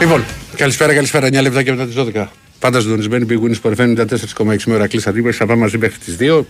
Λοιπόν, 0.00 0.24
καλησπέρα, 0.56 0.94
καλησπέρα. 0.94 1.26
9 1.26 1.42
λεπτά 1.42 1.62
και 1.62 1.70
μετά 1.70 1.86
τις 1.86 1.94
12. 1.94 2.26
Πάντα 2.58 2.80
συντονισμένη 2.80 3.26
πηγούνη 3.26 3.56
που 3.56 3.74
94,6 3.76 4.56
με 4.66 4.74
ώρα 4.74 4.86
κλείσει 4.86 5.08
αντίπαλη. 5.08 5.34
Θα 5.34 5.46
πάμε 5.46 5.60
μαζί 5.60 5.78
μέχρι 5.78 5.98
τις 5.98 6.16
2. 6.20 6.44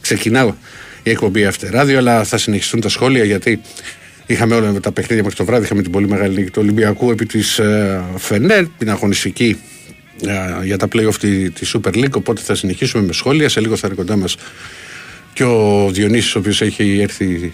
Ξεκινάω 0.00 0.54
η 1.02 1.10
εκπομπή 1.10 1.44
Αυτεράδιο, 1.44 1.98
αλλά 1.98 2.24
θα 2.24 2.38
συνεχιστούν 2.38 2.80
τα 2.80 2.88
σχόλια 2.88 3.24
γιατί 3.24 3.60
είχαμε 4.26 4.54
όλα 4.54 4.72
με 4.72 4.80
τα 4.80 4.92
παιχνίδια 4.92 5.22
μέχρι 5.22 5.38
το 5.38 5.44
βράδυ. 5.44 5.64
Είχαμε 5.64 5.82
την 5.82 5.90
πολύ 5.90 6.08
μεγάλη 6.08 6.36
νίκη 6.36 6.50
του 6.50 6.60
Ολυμπιακού 6.62 7.10
επί 7.10 7.26
της 7.26 7.58
ε, 7.58 8.02
Φενέρ, 8.16 8.64
την 8.78 8.90
αγωνιστική 8.90 9.60
ε, 10.26 10.64
για 10.64 10.76
τα 10.76 10.88
playoff 10.92 11.14
τη, 11.20 11.50
τη 11.50 11.70
Super 11.74 11.94
League. 11.94 12.14
Οπότε 12.14 12.40
θα 12.40 12.54
συνεχίσουμε 12.54 13.06
με 13.06 13.12
σχόλια. 13.12 13.48
Σε 13.48 13.60
λίγο 13.60 13.76
θα 13.76 13.86
είναι 13.86 13.96
κοντά 13.96 14.16
μας 14.16 14.36
και 15.32 15.44
ο 15.44 15.88
Διονύσης 15.92 16.34
ο 16.34 16.38
οποίος 16.38 16.60
έχει 16.60 17.00
έρθει 17.00 17.52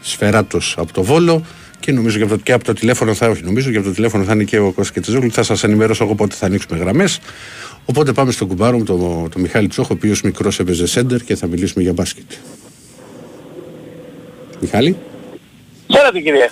σφαιράτος 0.00 0.74
από 0.78 0.92
το 0.92 1.02
Βόλο 1.02 1.44
και 1.80 1.92
νομίζω 1.92 2.16
και 2.16 2.22
από, 2.24 2.36
το, 2.36 2.42
και 2.42 2.52
από 2.52 2.64
το 2.64 2.72
τηλέφωνο 2.72 3.14
θα, 3.14 3.28
όχι 3.28 3.42
νομίζω, 3.42 3.70
και 3.70 3.76
από 3.76 3.86
το 3.86 3.92
τηλέφωνο 3.92 4.24
θα 4.24 4.32
είναι 4.32 4.44
και 4.44 4.58
ο 4.58 4.64
Κώστας 4.64 4.92
Κετσιζόγλου. 4.92 5.32
Θα 5.32 5.42
σας 5.42 5.64
ενημερώσω 5.64 6.04
εγώ 6.04 6.14
πότε 6.14 6.34
θα 6.34 6.46
ανοίξουμε 6.46 6.78
γραμμές. 6.78 7.20
Οπότε 7.84 8.12
πάμε 8.12 8.32
στον 8.32 8.48
κουμπάρο 8.48 8.78
μου, 8.78 8.84
τον 8.84 9.30
το 9.30 9.38
Μιχάλη 9.38 9.68
Τσόχο, 9.68 9.88
ο 9.90 9.94
οποίος 9.94 10.22
μικρός 10.22 10.58
έπαιζε 10.58 10.86
σέντερ 10.86 11.20
και 11.20 11.36
θα 11.36 11.46
μιλήσουμε 11.46 11.82
για 11.82 11.92
μπάσκετ. 11.92 12.30
Μιχάλη; 14.60 14.96
Χαίρετε 15.90 16.20
κύριε. 16.20 16.48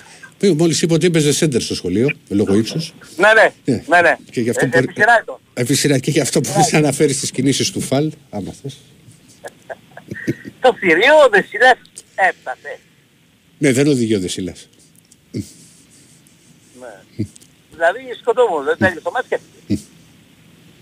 Μόλις 0.57 0.83
είπε 0.83 0.95
ότι 0.95 1.07
έπαιζε 1.07 1.33
σέντερ 1.33 1.61
στο 1.61 1.75
σχολείο, 1.75 2.11
λόγω 2.29 2.55
ύψου. 2.55 2.79
Ναι, 3.17 3.29
ναι. 3.35 3.53
ναι. 3.65 3.85
ναι, 3.89 4.01
ναι. 4.01 4.17
Και 4.31 4.41
γι' 4.41 4.51
αυτό 4.51 4.65
ε, 4.65 4.69
μπορεί... 4.69 6.01
και 6.01 6.11
γι' 6.11 6.21
αυτό 6.21 6.41
μπορείς 6.41 6.73
να 6.73 6.79
αναφέρεις 6.79 7.21
τις 7.21 7.31
κινήσεις 7.31 7.71
του 7.71 7.81
Φαλ, 7.81 8.11
άμα 8.31 8.53
θες. 8.63 8.77
το 10.61 10.77
θηρίο 10.79 11.15
ο 11.27 11.29
Δεσίλας 11.31 11.79
έφτασε. 12.15 12.79
Ναι, 13.59 13.73
δεν 13.73 13.87
οδηγεί 13.87 14.15
ο 14.15 14.21
Δεσίλας. 14.21 14.69
Ναι. 16.81 17.25
δηλαδή 17.71 18.01
σκοτώμου, 18.21 18.63
δεν 18.63 18.77
τέλειωσε 18.79 19.01
το 19.01 19.11
μάτς 19.11 19.29
και 19.29 19.39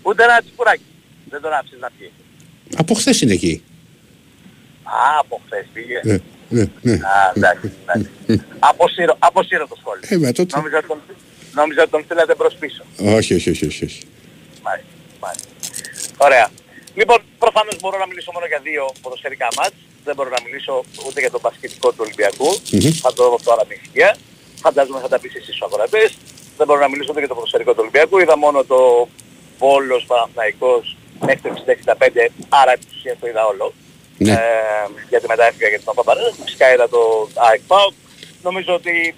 Ούτε 0.01 0.23
ένα 0.23 0.41
τσιπουράκι. 0.41 0.83
Δεν 1.29 1.41
τον 1.41 1.53
άφησες 1.53 1.79
να 1.79 1.89
πιει. 1.97 2.11
Από 2.77 2.93
χθες 2.93 3.21
είναι 3.21 3.33
εκεί. 3.33 3.63
Α, 4.83 5.19
από 5.19 5.41
χθες 5.45 5.65
πήγε. 5.73 5.99
Ναι, 6.03 6.17
ναι, 6.49 6.65
ναι. 6.81 6.93
Α, 6.93 7.31
εντάξει, 7.35 7.71
εντάξει. 7.81 8.09
αποσύρω, 8.59 9.15
αποσύρω 9.19 9.67
το 9.67 9.75
σχόλιο. 9.79 10.03
Ε, 10.07 10.17
με 10.17 10.31
τότε... 10.31 10.57
Νόμιζα 10.57 10.77
ότι 10.77 10.87
τον, 10.87 10.99
νόμιζα 11.53 11.81
ότι 11.81 11.91
τον 11.91 12.03
στείλατε 12.03 12.35
προς 12.35 12.53
πίσω. 12.55 12.83
Όχι, 12.97 13.33
όχι, 13.33 13.49
όχι, 13.49 13.65
όχι. 13.65 13.85
όχι. 13.85 14.01
Μάλιστα, 14.61 14.91
μάλιστα. 15.19 15.47
Ωραία. 16.17 16.49
Λοιπόν, 16.95 17.19
προφανώς 17.39 17.75
μπορώ 17.81 17.97
να 17.97 18.07
μιλήσω 18.07 18.31
μόνο 18.31 18.45
για 18.45 18.59
δύο 18.63 18.83
ποδοσφαιρικά 19.01 19.47
μάτς. 19.57 19.75
Δεν 20.03 20.15
μπορώ 20.15 20.29
να 20.29 20.41
μιλήσω 20.45 20.83
ούτε 21.07 21.19
για 21.19 21.31
τον 21.31 21.41
πασχετικό 21.41 21.89
του 21.89 22.01
Ολυμπιακού. 22.05 22.49
Mm-hmm. 22.71 22.93
Θα 23.03 23.13
το 23.13 23.29
δω 23.29 23.39
τώρα 23.43 23.63
με 23.67 23.73
ησυχία. 23.79 24.15
Φαντάζομαι 24.65 24.99
θα 24.99 25.07
τα 25.07 25.19
πεις 25.19 25.33
εσείς 25.35 25.55
στους 25.55 25.61
αγορατές. 25.61 26.17
Δεν 26.57 26.67
μπορώ 26.67 26.79
να 26.79 26.89
μιλήσω 26.89 27.09
ούτε 27.11 27.19
για 27.19 27.27
το 27.27 27.35
ποδοσφαιρικό 27.35 27.71
του 27.71 27.81
Ολυμπιακού. 27.81 28.17
Είδα 28.19 28.37
μόνο 28.37 28.63
το 28.63 29.07
Βόλος 29.57 30.05
Παναθηναϊκός 30.07 30.97
μέχρι 31.19 31.41
το 31.41 31.49
65, 31.55 32.31
άρα 32.49 32.71
επί 32.71 32.85
ουσίας 32.95 33.17
το 33.19 33.27
είδα 33.27 33.45
όλο. 33.45 33.73
Ναι. 34.17 34.31
Ε, 34.31 34.37
γιατί 35.09 35.25
μετά 35.27 35.43
έφυγα 35.45 35.67
για 35.67 35.77
την 35.77 35.85
Παπαπαρέλα. 35.85 36.31
Φυσικά 36.43 36.73
είδα 36.73 36.89
το 36.89 37.01
ΑΕΚ 37.47 37.61
Νομίζω 38.41 38.73
ότι 38.73 39.15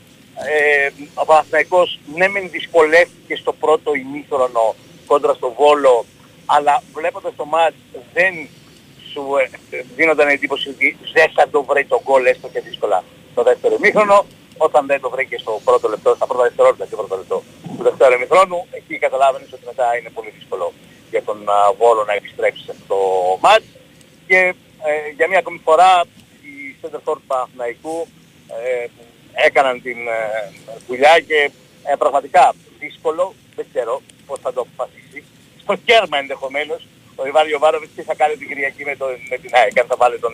ε, 0.54 0.90
ο 1.14 1.26
Παναθηναϊκός 1.26 2.00
ναι 2.16 2.28
μεν 2.28 2.50
δυσκολεύτηκε 2.50 3.36
στο 3.36 3.54
πρώτο 3.54 3.94
ημίχρονο 3.94 4.76
κόντρα 5.06 5.34
στο 5.34 5.54
Βόλο 5.58 6.06
αλλά 6.46 6.84
βλέποντας 6.94 7.34
το 7.36 7.46
μάτς 7.46 7.76
δεν 8.14 8.34
σου 9.12 9.24
ε, 9.70 9.84
δίνονταν 9.96 10.28
εντύπωση 10.28 10.70
ότι 10.70 10.98
δεν 11.14 11.32
θα 11.36 11.50
το 11.50 11.64
βρει 11.64 11.86
τον 11.86 12.00
γκολ 12.04 12.26
έστω 12.26 12.48
και 12.48 12.62
δύσκολα 12.62 13.04
στο 13.32 13.44
δεύτερο 13.44 13.76
ημίχρονο. 13.78 14.26
Όταν 14.58 14.86
δεν 14.86 15.02
το 15.02 15.10
βρήκες 15.10 15.42
στο 15.42 15.62
πρώτο 15.64 15.88
λεπτό, 15.90 16.16
στα 16.16 16.28
πρώτα 16.28 16.44
δευτερόλεπτα 16.44 16.86
και 16.86 16.96
πρώτο 16.96 17.16
λεπτό 17.16 17.44
του 17.78 17.84
δεύτερου 17.84 18.14
ημίχρονου, 18.14 18.68
εκεί 18.72 18.98
καταλάβαινες 18.98 19.54
ότι 19.54 19.66
μετά 19.66 19.98
είναι 19.98 20.10
πολύ 20.10 20.30
δύσκολο 20.38 20.74
για 21.10 21.24
τον 21.24 21.38
Βόλο 21.78 22.04
να 22.04 22.14
επιστρέψεις 22.14 22.66
σε 22.66 22.72
αυτό 22.72 22.86
το 22.88 23.00
μάτς. 23.42 23.66
Και 24.28 24.40
ε, 24.90 25.10
για 25.16 25.28
μια 25.28 25.40
ακόμη 25.40 25.60
φορά 25.64 26.04
οι 26.46 26.76
center 26.82 27.00
του 27.04 27.24
Παναθηναϊκού 27.28 28.08
ε, 28.48 28.88
έκαναν 29.48 29.82
την 29.82 29.98
ε, 30.08 30.52
δουλειά 30.88 31.20
και 31.20 31.52
ε, 31.84 31.96
πραγματικά 31.96 32.54
δύσκολο, 32.80 33.34
δεν 33.56 33.66
ξέρω 33.72 34.02
πώς 34.26 34.40
θα 34.40 34.54
το 34.54 34.62
αποφασίσει, 34.62 35.24
στο 35.62 35.76
κέρμα 35.76 36.18
ενδεχομένως 36.18 36.88
ο 37.16 37.28
Ιβάν 37.28 37.50
Ιωβάροβιτς 37.50 37.94
τι 37.96 38.02
θα 38.02 38.16
κάνει 38.16 38.36
την 38.36 38.48
Κυριακή 38.48 38.84
με, 38.84 38.96
το, 38.96 39.06
με 39.30 39.38
την 39.38 39.52
ΑΕΚ, 39.54 39.80
αν 39.80 39.88
θα 39.88 39.96
βάλει 39.96 40.20
τον 40.20 40.34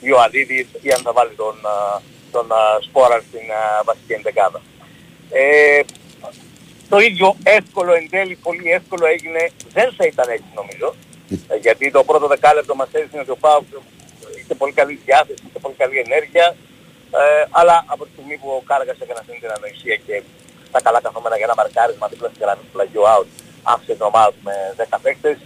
Ιωαννίδης 0.00 0.66
ή 0.82 0.90
αν 0.90 1.02
θα 1.02 1.12
βάλει 1.12 1.34
τον, 1.34 1.56
τον 2.32 2.46
Σπόρα 2.80 3.18
στην 3.28 3.46
βασική 3.84 4.12
ενδεκάδα. 4.12 4.60
Ε, 5.30 5.80
το 6.88 6.98
ίδιο 6.98 7.36
εύκολο 7.42 7.92
εν 7.94 8.10
τέλει, 8.10 8.34
πολύ 8.36 8.70
εύκολο 8.70 9.06
έγινε, 9.06 9.50
δεν 9.72 9.92
θα 9.96 10.04
ήταν 10.06 10.28
έτσι 10.28 10.50
νομίζω, 10.54 10.94
ε, 11.48 11.56
γιατί 11.56 11.90
το 11.90 12.04
πρώτο 12.04 12.26
δεκάλεπτο 12.26 12.74
μας 12.74 12.88
έδειξε 12.92 13.18
ότι 13.18 13.30
ο 13.30 13.36
Πάου 13.36 13.66
είχε 14.38 14.54
πολύ 14.54 14.72
καλή 14.72 15.00
διάθεση, 15.04 15.42
είχε 15.48 15.58
πολύ 15.58 15.74
καλή 15.74 15.98
ενέργεια, 15.98 16.56
ε, 17.20 17.44
αλλά 17.50 17.84
από 17.86 18.04
τη 18.04 18.10
στιγμή 18.12 18.36
που 18.36 18.48
ο 18.58 18.62
Κάργας 18.66 18.96
έκανε 19.00 19.18
αυτή 19.20 19.32
την 19.40 19.50
ανοησία 19.56 19.96
και 20.06 20.22
στα 20.68 20.80
καλά 20.82 21.00
καθόμενα 21.00 21.36
για 21.36 21.44
ένα 21.44 21.54
μαρκάρισμα 21.60 22.08
δίπλα 22.08 22.28
στην 22.28 22.40
γραμμή 22.44 22.62
του 22.62 22.72
πλαγιού 22.72 23.02
out, 23.14 23.28
άφησε 23.62 23.92
την 23.92 24.04
ομάδα 24.10 24.32
με 24.46 24.54
10 24.76 24.98
παίκτες. 25.02 25.38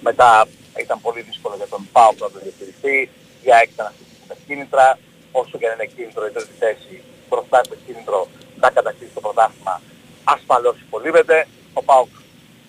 Μετά 0.00 0.46
ήταν 0.84 1.00
πολύ 1.00 1.20
δύσκολο 1.20 1.54
για 1.56 1.66
τον 1.74 1.88
Πάο 1.92 2.10
να 2.12 2.30
το 2.30 2.38
διαχειριστεί. 2.42 3.10
Για 3.42 3.56
έξι 3.62 3.74
να 3.76 3.92
τα 4.28 4.34
κίνητρα. 4.46 4.98
Όσο 5.32 5.58
και 5.58 5.66
αν 5.66 5.74
είναι 5.74 5.88
κίνητρο 5.94 6.26
η 6.26 6.30
τρίτη 6.30 6.54
θέση 6.58 7.02
μπροστά 7.28 7.64
στο 7.64 7.76
κίνητρο 7.86 8.28
να 8.62 8.70
κατακτήσει 8.70 9.12
το 9.14 9.20
πρωτάθλημα 9.20 9.80
ασφαλώς 10.24 10.76
υπολείπεται. 10.86 11.46
Ο 11.72 11.82
Πάοκ 11.82 12.08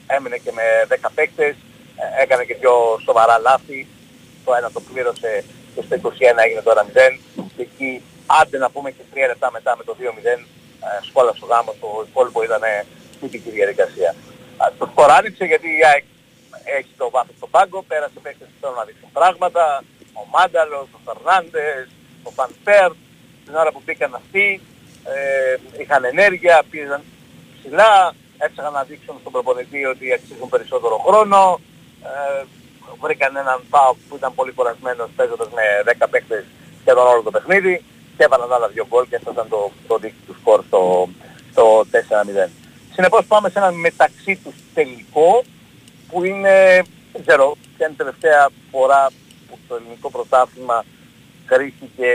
έμεινε 0.07 0.37
και 0.37 0.51
με 0.51 0.65
10 0.87 1.09
παίκτες, 1.15 1.55
ε, 2.01 2.23
έκανε 2.23 2.43
και 2.45 2.55
πιο 2.55 2.73
σοβαρά 3.05 3.37
λάθη. 3.37 3.87
Το 4.45 4.53
ένα 4.57 4.71
το 4.71 4.81
πλήρωσε 4.81 5.43
και 5.75 5.81
στο 5.85 5.95
21 5.95 6.43
έγινε 6.45 6.61
το 6.61 6.71
1-0. 6.71 7.19
Και 7.55 7.61
εκεί 7.61 8.01
άντε 8.39 8.57
να 8.57 8.69
πούμε 8.69 8.91
και 8.91 9.03
3 9.13 9.27
λεπτά 9.27 9.51
μετά 9.51 9.71
με 9.77 9.83
το 9.83 9.95
2-0 9.99 10.47
ε, 10.85 11.05
σκόλα 11.07 11.33
στο 11.37 11.45
γάμος, 11.45 11.75
το 11.79 12.05
υπόλοιπο 12.09 12.43
ήταν 12.43 12.63
τυπική 13.19 13.49
διαδικασία. 13.49 14.15
Το 14.77 14.85
σκοράνιξε 14.91 15.45
γιατί 15.45 15.67
η 15.67 15.85
ΑΕΚ 15.89 16.03
έχει 16.77 16.93
το 16.97 17.09
βάθος 17.09 17.35
στο 17.37 17.47
πάγκο, 17.47 17.83
πέρασε 17.87 18.19
παίκτες 18.23 18.47
που 18.47 18.57
θέλουν 18.61 18.75
να 18.75 18.85
δείξουν 18.85 19.09
πράγματα, 19.19 19.83
ο 20.13 20.23
Μάνταλος, 20.33 20.87
ο 20.97 20.99
Φερνάντες, 21.05 21.87
ο 22.23 22.29
Φανφέρ, 22.29 22.91
την 23.45 23.55
ώρα 23.55 23.71
που 23.71 23.81
μπήκαν 23.85 24.15
αυτοί, 24.15 24.61
ε, 25.03 25.81
είχαν 25.81 26.03
ενέργεια, 26.03 26.63
πήγαν 26.69 27.01
ψηλά, 27.57 28.13
έψαχαν 28.37 28.73
να 28.73 28.83
δείξουν 28.83 29.15
στον 29.19 29.31
προπονητή 29.31 29.85
ότι 29.85 30.13
αξίζουν 30.13 30.49
περισσότερο 30.49 30.97
χρόνο, 30.97 31.59
ε, 32.03 32.43
βρήκαν 33.01 33.35
έναν 33.35 33.63
πάο 33.69 33.93
που 34.07 34.15
ήταν 34.15 34.35
πολύ 34.35 34.51
κουρασμένος 34.51 35.09
παίζοντας 35.15 35.49
με 35.57 35.63
10 35.85 36.07
παίκτες 36.09 36.43
σχεδόν 36.81 37.07
όλο 37.07 37.21
το 37.21 37.31
παιχνίδι 37.31 37.83
και 38.17 38.23
έβαλαν 38.23 38.53
άλλα 38.53 38.67
δύο 38.67 38.85
γκολ 38.89 39.07
και 39.09 39.15
αυτό 39.15 39.31
ήταν 39.31 39.47
το, 39.49 39.71
το 39.87 39.97
δίκτυο 39.97 40.25
του 40.27 40.39
σκορ 40.39 40.63
στο, 40.67 41.09
στο 41.51 41.85
4-0. 41.91 42.49
Συνεπώς 42.93 43.25
πάμε 43.25 43.49
σε 43.49 43.59
έναν 43.59 43.73
μεταξύ 43.73 44.39
τους 44.43 44.55
τελικό 44.73 45.43
που 46.07 46.23
είναι, 46.23 46.83
δεν 47.11 47.21
ξέρω, 47.25 47.57
ποια 47.77 47.85
είναι 47.85 47.93
η 47.93 47.97
τελευταία 47.97 48.49
φορά 48.71 49.09
που 49.47 49.57
το 49.67 49.75
ελληνικό 49.75 50.11
πρωτάθλημα 50.11 50.83
κρίθηκε 51.51 52.09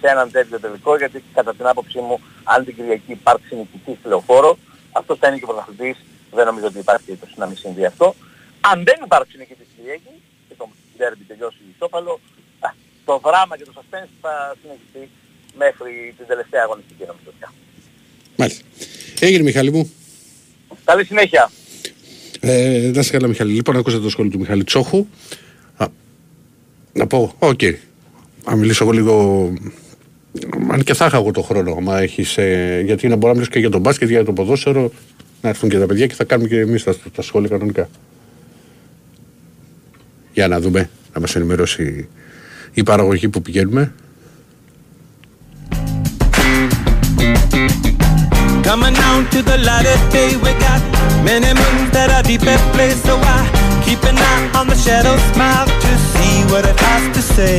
σε 0.00 0.06
έναν 0.14 0.30
τέτοιο 0.30 0.60
τελικό 0.60 0.96
γιατί 0.96 1.22
κατά 1.34 1.54
την 1.54 1.66
άποψή 1.66 1.98
μου 2.06 2.20
αν 2.44 2.64
την 2.64 2.74
Κυριακή 2.76 3.12
υπάρξει 3.20 3.54
νικητής 3.54 3.96
τηλεοφόρο 4.02 4.58
αυτός 4.92 5.18
θα 5.18 5.26
είναι 5.28 5.38
και 5.38 5.46
πρωταθλητής, 5.50 5.96
δεν 6.36 6.44
νομίζω 6.46 6.66
ότι 6.66 6.78
υπάρχει 6.78 7.04
περίπτωση 7.04 7.34
να 7.36 7.46
μην 7.46 7.56
συμβεί 7.56 7.84
αυτό. 7.84 8.14
Αν 8.60 8.84
δεν 8.84 8.98
υπάρξει 9.04 9.34
νικητής 9.38 9.66
Κυριακή 9.76 10.14
και 10.48 10.54
το 10.58 10.68
ντέρμπι 10.96 11.24
τελειώσει 11.24 11.62
ισόπαλο, 11.74 12.20
το 13.04 13.20
δράμα 13.24 13.56
και 13.56 13.64
το 13.64 13.72
suspense 13.76 14.12
θα 14.20 14.56
συνεχιστεί 14.60 15.10
μέχρι 15.62 16.14
την 16.16 16.26
τελευταία 16.26 16.62
αγωνιστική 16.62 17.04
νομίζω 17.06 17.30
πια. 17.38 17.52
Μάλιστα. 18.36 18.64
Έγινε 19.20 19.42
Μιχάλη 19.42 19.72
μου. 19.72 19.92
Καλή 20.84 21.04
συνέχεια. 21.04 21.50
Ε, 22.40 22.90
να 22.94 23.02
σε 23.02 23.10
καλά 23.10 23.26
Μιχάλη. 23.26 23.52
Λοιπόν, 23.52 23.76
ακούσατε 23.76 24.02
το 24.02 24.10
σχόλιο 24.10 24.30
του 24.30 24.38
Μιχάλη 24.38 24.64
Τσόχου. 24.64 25.06
Α, 25.76 25.86
να 26.92 27.06
πω, 27.06 27.34
οκ. 27.38 27.58
Okay. 27.62 27.74
Να 28.46 28.56
μιλήσω 28.56 28.84
εγώ 28.84 28.92
λίγο... 28.92 29.52
Αν 30.70 30.82
και 30.82 30.94
θα 30.94 31.06
είχα 31.06 31.16
εγώ 31.16 31.30
το 31.30 31.42
χρόνο, 31.42 31.74
μα 31.74 32.00
έχεις, 32.00 32.36
ε, 32.38 32.82
γιατί 32.84 33.08
να 33.08 33.16
μπορώ 33.16 33.26
να 33.26 33.32
μιλήσω 33.32 33.50
και 33.50 33.58
για 33.58 33.70
τον 33.70 33.80
μπάσκετ, 33.80 34.08
για 34.08 34.24
το 34.24 34.32
ποδόσφαιρο, 34.32 34.90
να 35.42 35.48
έρθουν 35.48 35.68
και 35.68 35.78
τα 35.78 35.86
παιδιά 35.86 36.06
και 36.06 36.14
θα 36.14 36.24
κάνουμε 36.24 36.48
και 36.48 36.60
εμείς 36.60 36.82
τα, 36.82 36.94
τα 37.14 37.22
σχόλια 37.22 37.48
κανονικά. 37.48 37.88
Για 40.32 40.48
να 40.48 40.60
δούμε, 40.60 40.90
να 41.14 41.20
μας 41.20 41.36
ενημερώσει 41.36 42.08
η 42.72 42.82
παραγωγή 42.82 43.28
που 43.28 43.42
πηγαίνουμε. 43.42 43.92
Coming 48.72 48.94
down 48.94 49.28
to 49.32 49.42
the 49.42 49.58
light 49.68 49.86
of 49.94 50.00
day, 50.12 50.30
we 50.44 50.52
got 50.66 50.80
many 51.28 51.50
moons 51.60 51.90
that 51.94 52.08
are 52.16 52.22
deep 52.22 52.46
at 52.54 52.62
play. 52.72 52.92
So 53.04 53.14
I 53.16 53.61
keep 53.92 54.04
an 54.12 54.18
eye 54.32 54.44
on 54.60 54.66
the 54.72 54.78
shadow 54.86 55.16
smile 55.32 55.66
to 55.84 55.90
see 56.10 56.34
what 56.52 56.64
it 56.72 56.78
has 56.86 57.04
to 57.16 57.22
say. 57.36 57.56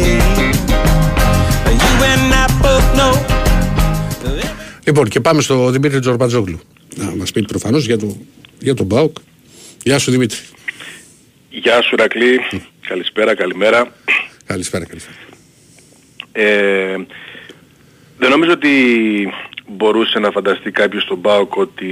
You 1.83 1.93
and 2.11 2.33
I 2.41 2.45
both 2.63 2.87
know. 2.97 3.13
Λοιπόν, 4.85 5.07
και 5.07 5.19
πάμε 5.19 5.41
στο 5.41 5.69
Δημήτρη 5.69 5.99
Τζορμπατζόγλου. 5.99 6.59
Να 6.95 7.15
μας 7.15 7.31
πει 7.31 7.41
προφανώς 7.41 7.85
για 7.85 7.97
το 7.97 8.17
για 8.59 8.73
τον 8.73 8.87
ΠΑΟΚ. 8.87 9.17
Γεια 9.83 9.99
σου 9.99 10.11
Δημήτρη. 10.11 10.37
Γεια 11.49 11.81
σου 11.81 11.95
Ρακλή. 11.95 12.39
Καλησπέρα, 12.87 13.35
καλημέρα. 13.35 13.93
Καλησπέρα, 14.45 14.85
καλησπέρα. 14.85 15.17
Ε, 16.31 16.95
δεν 18.17 18.29
νομίζω 18.29 18.51
ότι 18.51 18.69
μπορούσε 19.67 20.19
να 20.19 20.31
φανταστεί 20.31 20.71
κάποιος 20.71 21.03
στον 21.03 21.21
ΠΑΟΚ 21.21 21.55
ότι 21.55 21.87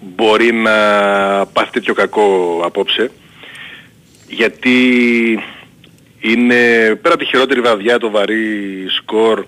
μπορεί 0.00 0.52
να 0.52 0.72
πάθει 1.46 1.70
τέτοιο 1.70 1.94
κακό 1.94 2.60
απόψε 2.64 3.10
γιατί 4.28 4.78
είναι 6.20 6.54
πέρα 6.94 7.14
από 7.14 7.18
τη 7.18 7.24
χειρότερη 7.24 7.60
βαδιά, 7.60 7.98
το 7.98 8.10
βαρύ 8.10 8.86
σκορ 8.88 9.44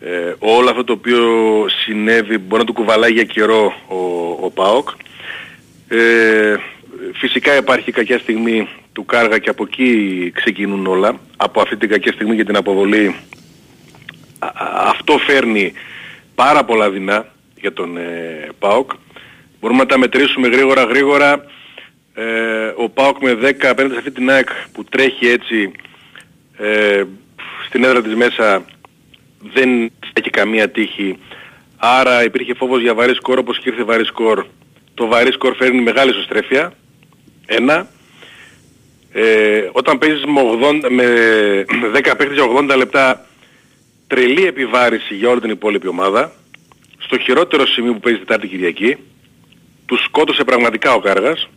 ε, 0.00 0.34
όλο 0.38 0.70
αυτό 0.70 0.84
το 0.84 0.92
οποίο 0.92 1.20
συνέβη 1.68 2.38
μπορεί 2.38 2.60
να 2.60 2.66
του 2.66 2.72
κουβαλάει 2.72 3.12
για 3.12 3.24
καιρό 3.24 3.74
ο, 3.88 3.96
ο 4.44 4.50
ΠΑΟΚ. 4.50 4.88
Ε, 5.88 6.56
φυσικά 7.14 7.56
υπάρχει 7.56 7.92
κακιά 7.92 8.18
στιγμή 8.18 8.68
του 8.92 9.04
Κάργα 9.04 9.38
και 9.38 9.50
από 9.50 9.64
εκεί 9.64 10.30
ξεκινούν 10.34 10.86
όλα. 10.86 11.20
Από 11.36 11.60
αυτή 11.60 11.76
την 11.76 11.88
κακιά 11.88 12.12
στιγμή 12.12 12.34
για 12.34 12.44
την 12.44 12.56
αποβολή 12.56 13.14
αυτό 14.88 15.18
φέρνει 15.18 15.72
πάρα 16.34 16.64
πολλά 16.64 16.90
δεινά 16.90 17.26
για 17.60 17.72
τον 17.72 17.96
ε, 17.96 18.48
ΠΑΟΚ. 18.58 18.90
Μπορούμε 19.60 19.80
να 19.80 19.86
τα 19.86 19.98
μετρήσουμε 19.98 20.48
γρήγορα 20.48 20.82
γρήγορα 20.84 21.44
ε, 22.18 22.72
ο 22.76 22.88
ΠΑΟΚ 22.88 23.22
με 23.22 23.32
10 23.32 23.66
απέναντι 23.66 23.92
σε 23.92 23.98
αυτή 23.98 24.10
την 24.10 24.30
ΑΕΚ 24.30 24.48
που 24.72 24.84
τρέχει 24.84 25.26
έτσι 25.26 25.72
ε, 26.56 27.02
στην 27.66 27.84
έδρα 27.84 28.02
της 28.02 28.14
μέσα 28.14 28.64
δεν 29.52 29.92
έχει 30.12 30.30
καμία 30.30 30.70
τύχη. 30.70 31.18
Άρα 31.76 32.24
υπήρχε 32.24 32.54
φόβος 32.54 32.80
για 32.80 32.94
βαρύ 32.94 33.14
σκορ 33.14 33.38
όπως 33.38 33.58
και 33.58 33.68
ήρθε 33.68 33.82
βαρύ 33.82 34.04
σκορ. 34.04 34.46
Το 34.94 35.06
βαρύ 35.06 35.32
σκορ 35.32 35.54
φέρνει 35.54 35.80
μεγάλη 35.80 36.10
ισοστρέφεια. 36.10 36.72
Ένα. 37.46 37.88
Ε, 39.12 39.68
όταν 39.72 39.98
παίζεις 39.98 40.24
με, 40.24 40.40
80, 40.62 40.90
με 40.90 41.04
10 41.96 42.14
παίχτες 42.16 42.38
80 42.70 42.76
λεπτά 42.76 43.26
τρελή 44.06 44.46
επιβάρηση 44.46 45.14
για 45.14 45.28
όλη 45.28 45.40
την 45.40 45.50
υπόλοιπη 45.50 45.88
ομάδα. 45.88 46.32
Στο 46.98 47.18
χειρότερο 47.18 47.66
σημείο 47.66 47.92
που 47.92 48.00
παίζει 48.00 48.18
Τετάρτη 48.18 48.46
Κυριακή 48.46 48.96
τους 49.86 50.04
σκότωσε 50.04 50.44
πραγματικά 50.44 50.94
ο 50.94 51.00
Κάργας 51.00 51.48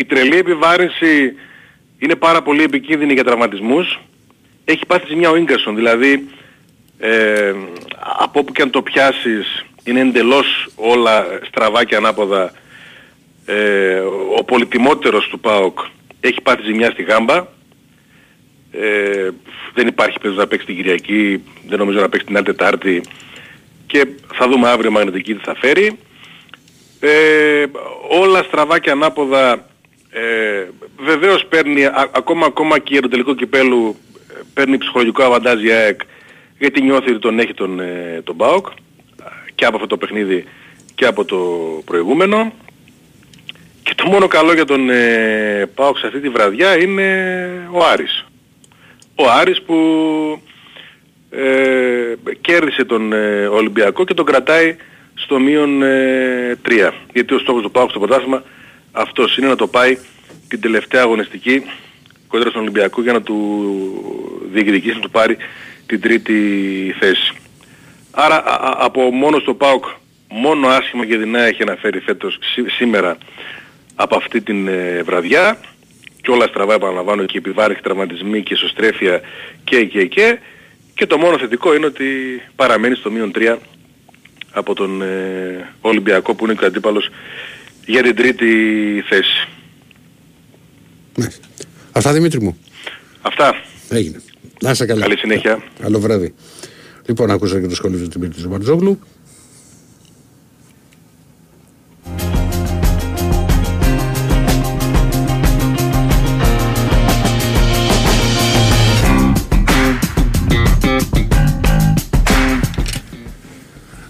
η 0.00 0.04
τρελή 0.04 0.36
επιβάρυνση 0.36 1.34
είναι 1.98 2.14
πάρα 2.14 2.42
πολύ 2.42 2.62
επικίνδυνη 2.62 3.12
για 3.12 3.24
τραυματισμούς. 3.24 4.00
Έχει 4.64 4.86
πάθει 4.86 5.06
ζημιά 5.08 5.30
ο 5.30 5.36
Ίγκασον, 5.36 5.74
δηλαδή 5.74 6.28
ε, 6.98 7.54
από 8.18 8.40
όπου 8.40 8.52
και 8.52 8.62
αν 8.62 8.70
το 8.70 8.82
πιάσεις 8.82 9.64
είναι 9.84 10.00
εντελώς 10.00 10.68
όλα 10.74 11.26
στραβά 11.46 11.84
και 11.84 11.96
ανάποδα. 11.96 12.52
Ε, 13.46 13.98
ο 14.38 14.44
πολυτιμότερος 14.44 15.28
του 15.28 15.40
ΠΑΟΚ 15.40 15.78
έχει 16.20 16.40
πάθει 16.40 16.62
ζημιά 16.62 16.90
στη 16.90 17.02
γάμπα. 17.02 17.36
Ε, 18.72 19.30
δεν 19.74 19.86
υπάρχει 19.86 20.18
περίπτωση 20.18 20.36
να 20.36 20.46
παίξει 20.46 20.66
την 20.66 20.76
Κυριακή, 20.76 21.42
δεν 21.68 21.78
νομίζω 21.78 22.00
να 22.00 22.08
παίξει 22.08 22.26
την 22.26 22.36
άλλη 22.36 22.44
Τετάρτη 22.44 23.02
και 23.86 24.06
θα 24.34 24.48
δούμε 24.48 24.68
αύριο 24.68 24.90
μαγνητική 24.90 25.34
τι 25.34 25.44
θα 25.44 25.54
φέρει. 25.54 25.98
Ε, 27.00 27.64
όλα 28.08 28.42
στραβά 28.42 28.78
και 28.78 28.90
ανάποδα 28.90 29.69
ε, 30.10 30.66
βεβαίως 30.96 31.46
παίρνει 31.46 31.86
ακόμα, 32.14 32.46
ακόμα 32.46 32.78
και 32.78 32.92
για 32.92 33.02
το 33.02 33.08
τελικό 33.08 33.34
κυπέλου 33.34 33.96
ε, 34.30 34.40
παίρνει 34.54 34.78
ψυχολογικό 34.78 35.22
αβαντάζ 35.22 35.62
η 35.62 35.70
ΑΕΚ 35.70 36.00
γιατί 36.58 36.82
νιώθει 36.82 37.10
ότι 37.10 37.18
τον 37.18 37.38
έχει 37.38 37.54
τον, 37.54 37.80
ε, 37.80 38.20
τον 38.24 38.36
ΠΑΟΚ 38.36 38.66
και 39.54 39.64
από 39.64 39.74
αυτό 39.74 39.86
το 39.86 39.96
παιχνίδι 39.96 40.44
και 40.94 41.06
από 41.06 41.24
το 41.24 41.36
προηγούμενο 41.84 42.52
και 43.82 43.94
το 43.94 44.06
μόνο 44.06 44.26
καλό 44.26 44.52
για 44.52 44.64
τον 44.64 44.90
ε, 44.90 45.70
ΠΑΟΚ 45.74 45.98
σε 45.98 46.06
αυτή 46.06 46.20
τη 46.20 46.28
βραδιά 46.28 46.78
είναι 46.78 47.06
ο 47.70 47.84
Άρης. 47.84 48.26
Ο 49.14 49.30
Άρης 49.40 49.62
που 49.62 49.76
ε, 51.30 52.14
κέρδισε 52.40 52.84
τον 52.84 53.12
ε, 53.12 53.46
Ολυμπιακό 53.46 54.04
και 54.04 54.14
τον 54.14 54.24
κρατάει 54.24 54.76
στο 55.14 55.38
μείον 55.38 55.82
3. 55.82 56.90
Γιατί 57.12 57.34
ο 57.34 57.38
στόχος 57.38 57.62
του 57.62 57.70
ΠΑΟΚ 57.70 57.90
στο 57.90 57.98
πρωτάθλημα 57.98 58.42
αυτός 58.92 59.36
είναι 59.36 59.46
να 59.46 59.56
το 59.56 59.66
πάει 59.66 59.98
την 60.48 60.60
τελευταία 60.60 61.02
αγωνιστική 61.02 61.62
κόντρα 62.28 62.50
στον 62.50 62.62
Ολυμπιακό 62.62 63.02
για 63.02 63.12
να 63.12 63.22
του 63.22 63.38
διεκδικήσει 64.52 64.94
να 64.94 65.00
του 65.00 65.10
πάρει 65.10 65.36
την 65.86 66.00
τρίτη 66.00 66.34
θέση. 66.98 67.32
Άρα 68.10 68.42
από 68.78 69.10
μόνος 69.10 69.42
στο 69.42 69.54
ΠΑΟΚ 69.54 69.84
μόνο 70.28 70.68
άσχημα 70.68 71.06
και 71.06 71.16
δεινά 71.16 71.40
έχει 71.40 71.62
αναφέρει 71.62 72.00
φέτος 72.00 72.38
σήμερα 72.76 73.18
από 73.94 74.16
αυτή 74.16 74.40
την 74.40 74.68
ε, 74.68 75.02
βραδιά 75.02 75.58
και 76.22 76.30
όλα 76.30 76.46
στραβά 76.46 76.74
επαναλαμβάνω 76.74 77.24
και 77.24 77.38
επιβάρηση 77.38 77.82
τραυματισμοί 77.82 78.42
και 78.42 78.54
ισοστρέφεια 78.54 79.20
και 79.64 79.84
και 79.84 80.06
και 80.06 80.38
και 80.94 81.06
το 81.06 81.18
μόνο 81.18 81.38
θετικό 81.38 81.74
είναι 81.74 81.86
ότι 81.86 82.04
παραμένει 82.56 82.94
στο 82.94 83.10
μείον 83.10 83.32
3 83.34 83.56
από 84.52 84.74
τον 84.74 85.02
ε, 85.02 85.68
Ολυμπιακό 85.80 86.34
που 86.34 86.44
είναι 86.44 86.54
και 86.54 86.64
ο 86.64 86.66
αντίπαλος 86.66 87.08
για 87.90 88.02
την 88.02 88.16
τρίτη 88.16 88.46
θέση. 89.08 89.48
Ναι. 91.16 91.26
Αυτά 91.92 92.12
Δημήτρη 92.12 92.40
μου. 92.40 92.58
Αυτά. 93.22 93.54
Έγινε. 93.88 94.22
Να 94.60 94.70
είσαι 94.70 94.86
καλά. 94.86 95.00
Καλή 95.00 95.18
συνέχεια. 95.18 95.62
Καλό 95.80 96.00
βράδυ. 96.00 96.34
Λοιπόν, 97.06 97.30
άκουσα 97.30 97.60
και 97.60 97.66
το 97.66 97.74
σχόλιο 97.74 97.98
του 97.98 98.18
Δημήτρη 98.18 98.40
Ζουμπαρτζόγλου. 98.40 99.00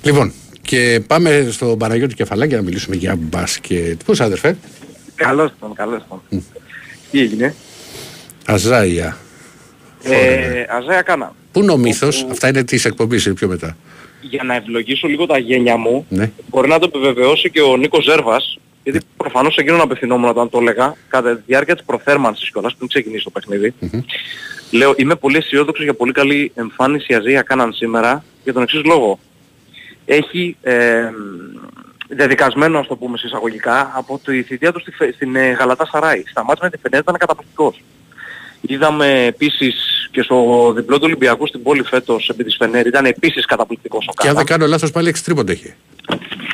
Λοιπόν, 0.02 0.32
και 0.70 1.00
πάμε 1.06 1.48
στο 1.50 1.76
Παναγιώτη 1.78 2.14
Κεφαλάκη 2.14 2.54
να 2.54 2.62
μιλήσουμε 2.62 2.96
για 2.96 3.16
μπάσκετ. 3.18 4.00
Πώς 4.04 4.20
αδερφέ; 4.20 4.56
Καλώς 5.14 5.50
τον, 5.60 5.74
καλώς 5.74 6.02
τον. 6.08 6.42
Τι 7.10 7.20
έγινε; 7.20 7.54
Αζάια. 8.46 9.16
Ε, 10.02 10.64
Αζάια 10.68 11.02
κάνα. 11.02 11.34
Πού 11.52 11.60
είναι 11.62 11.72
ο 11.72 11.76
μύθος, 11.76 12.26
αυτά 12.30 12.48
είναι 12.48 12.64
της 12.64 12.84
εκπομπής 12.84 13.26
ή 13.26 13.32
πιο 13.32 13.48
μετά. 13.48 13.76
Για 14.20 14.42
να 14.42 14.54
ευλογήσω 14.54 15.08
λίγο 15.08 15.26
τα 15.26 15.38
γένια 15.38 15.76
μου, 15.76 16.06
Ναι. 16.08 16.30
μπορεί 16.48 16.68
να 16.68 16.78
το 16.78 16.90
επιβεβαιώσει 16.94 17.50
και 17.50 17.60
ο 17.60 17.76
Νίκος 17.76 18.04
Ζέρβας, 18.04 18.58
γιατί 18.82 18.98
προφανώς 19.16 19.56
εκείνον 19.56 19.80
απευθυνόμουν 19.80 20.28
όταν 20.28 20.48
το 20.50 20.58
έλεγα, 20.60 20.96
κατά 21.08 21.36
τη 21.36 21.42
διάρκεια 21.46 21.74
της 21.74 21.84
προθέρμανσης 21.84 22.50
κιόλας, 22.50 22.74
πριν 22.74 22.88
ξεκινήσει 22.88 23.24
το 23.24 23.30
παιχνίδι. 23.30 23.74
Λέω, 24.70 24.94
είμαι 24.96 25.14
πολύ 25.16 25.36
αισιόδοξος 25.36 25.84
για 25.84 25.94
πολύ 25.94 26.12
καλή 26.12 26.52
εμφάνιση 26.54 27.14
Αζία 27.14 27.42
κάναν 27.42 27.72
σήμερα, 27.72 28.24
για 28.44 28.52
τον 28.52 28.62
εξής 28.62 28.84
λόγο. 28.84 29.18
Έχει 30.12 30.56
ε, 30.62 31.10
δεδικασμένο, 32.08 32.78
ας 32.78 32.86
το 32.86 32.96
πούμε 32.96 33.18
εισαγωγικά, 33.24 33.92
από 33.94 34.20
τη 34.24 34.42
θητεία 34.42 34.72
του 34.72 34.80
στη, 34.80 34.90
Φε- 34.90 35.14
στην 35.14 35.36
ε, 35.36 35.50
Γαλατά 35.50 35.86
Σαράι. 35.86 36.22
Στα 36.26 36.44
μάτια 36.44 36.64
με 36.64 36.70
τη 36.70 36.78
Φενέρ 36.78 37.00
ήταν 37.00 37.16
καταπληκτικός. 37.16 37.82
Είδαμε 38.60 39.24
επίσης 39.24 40.08
και 40.10 40.22
στο 40.22 40.72
διπλό 40.76 40.96
του 40.96 41.04
Ολυμπιακού 41.06 41.46
στην 41.46 41.62
πόλη 41.62 41.82
φέτος 41.82 42.28
επί 42.28 42.44
της 42.44 42.56
Φενέρ 42.56 42.86
ήταν 42.86 43.04
επίσης 43.04 43.44
καταπληκτικός 43.46 44.06
ο 44.08 44.12
Και 44.12 44.28
αν 44.28 44.34
Κάνα. 44.34 44.36
δεν 44.36 44.46
κάνω 44.46 44.66
λάθος 44.66 44.90
πάλι 44.90 45.14
6 45.16 45.18
τρίποντα 45.24 45.52
έχει. 45.52 45.74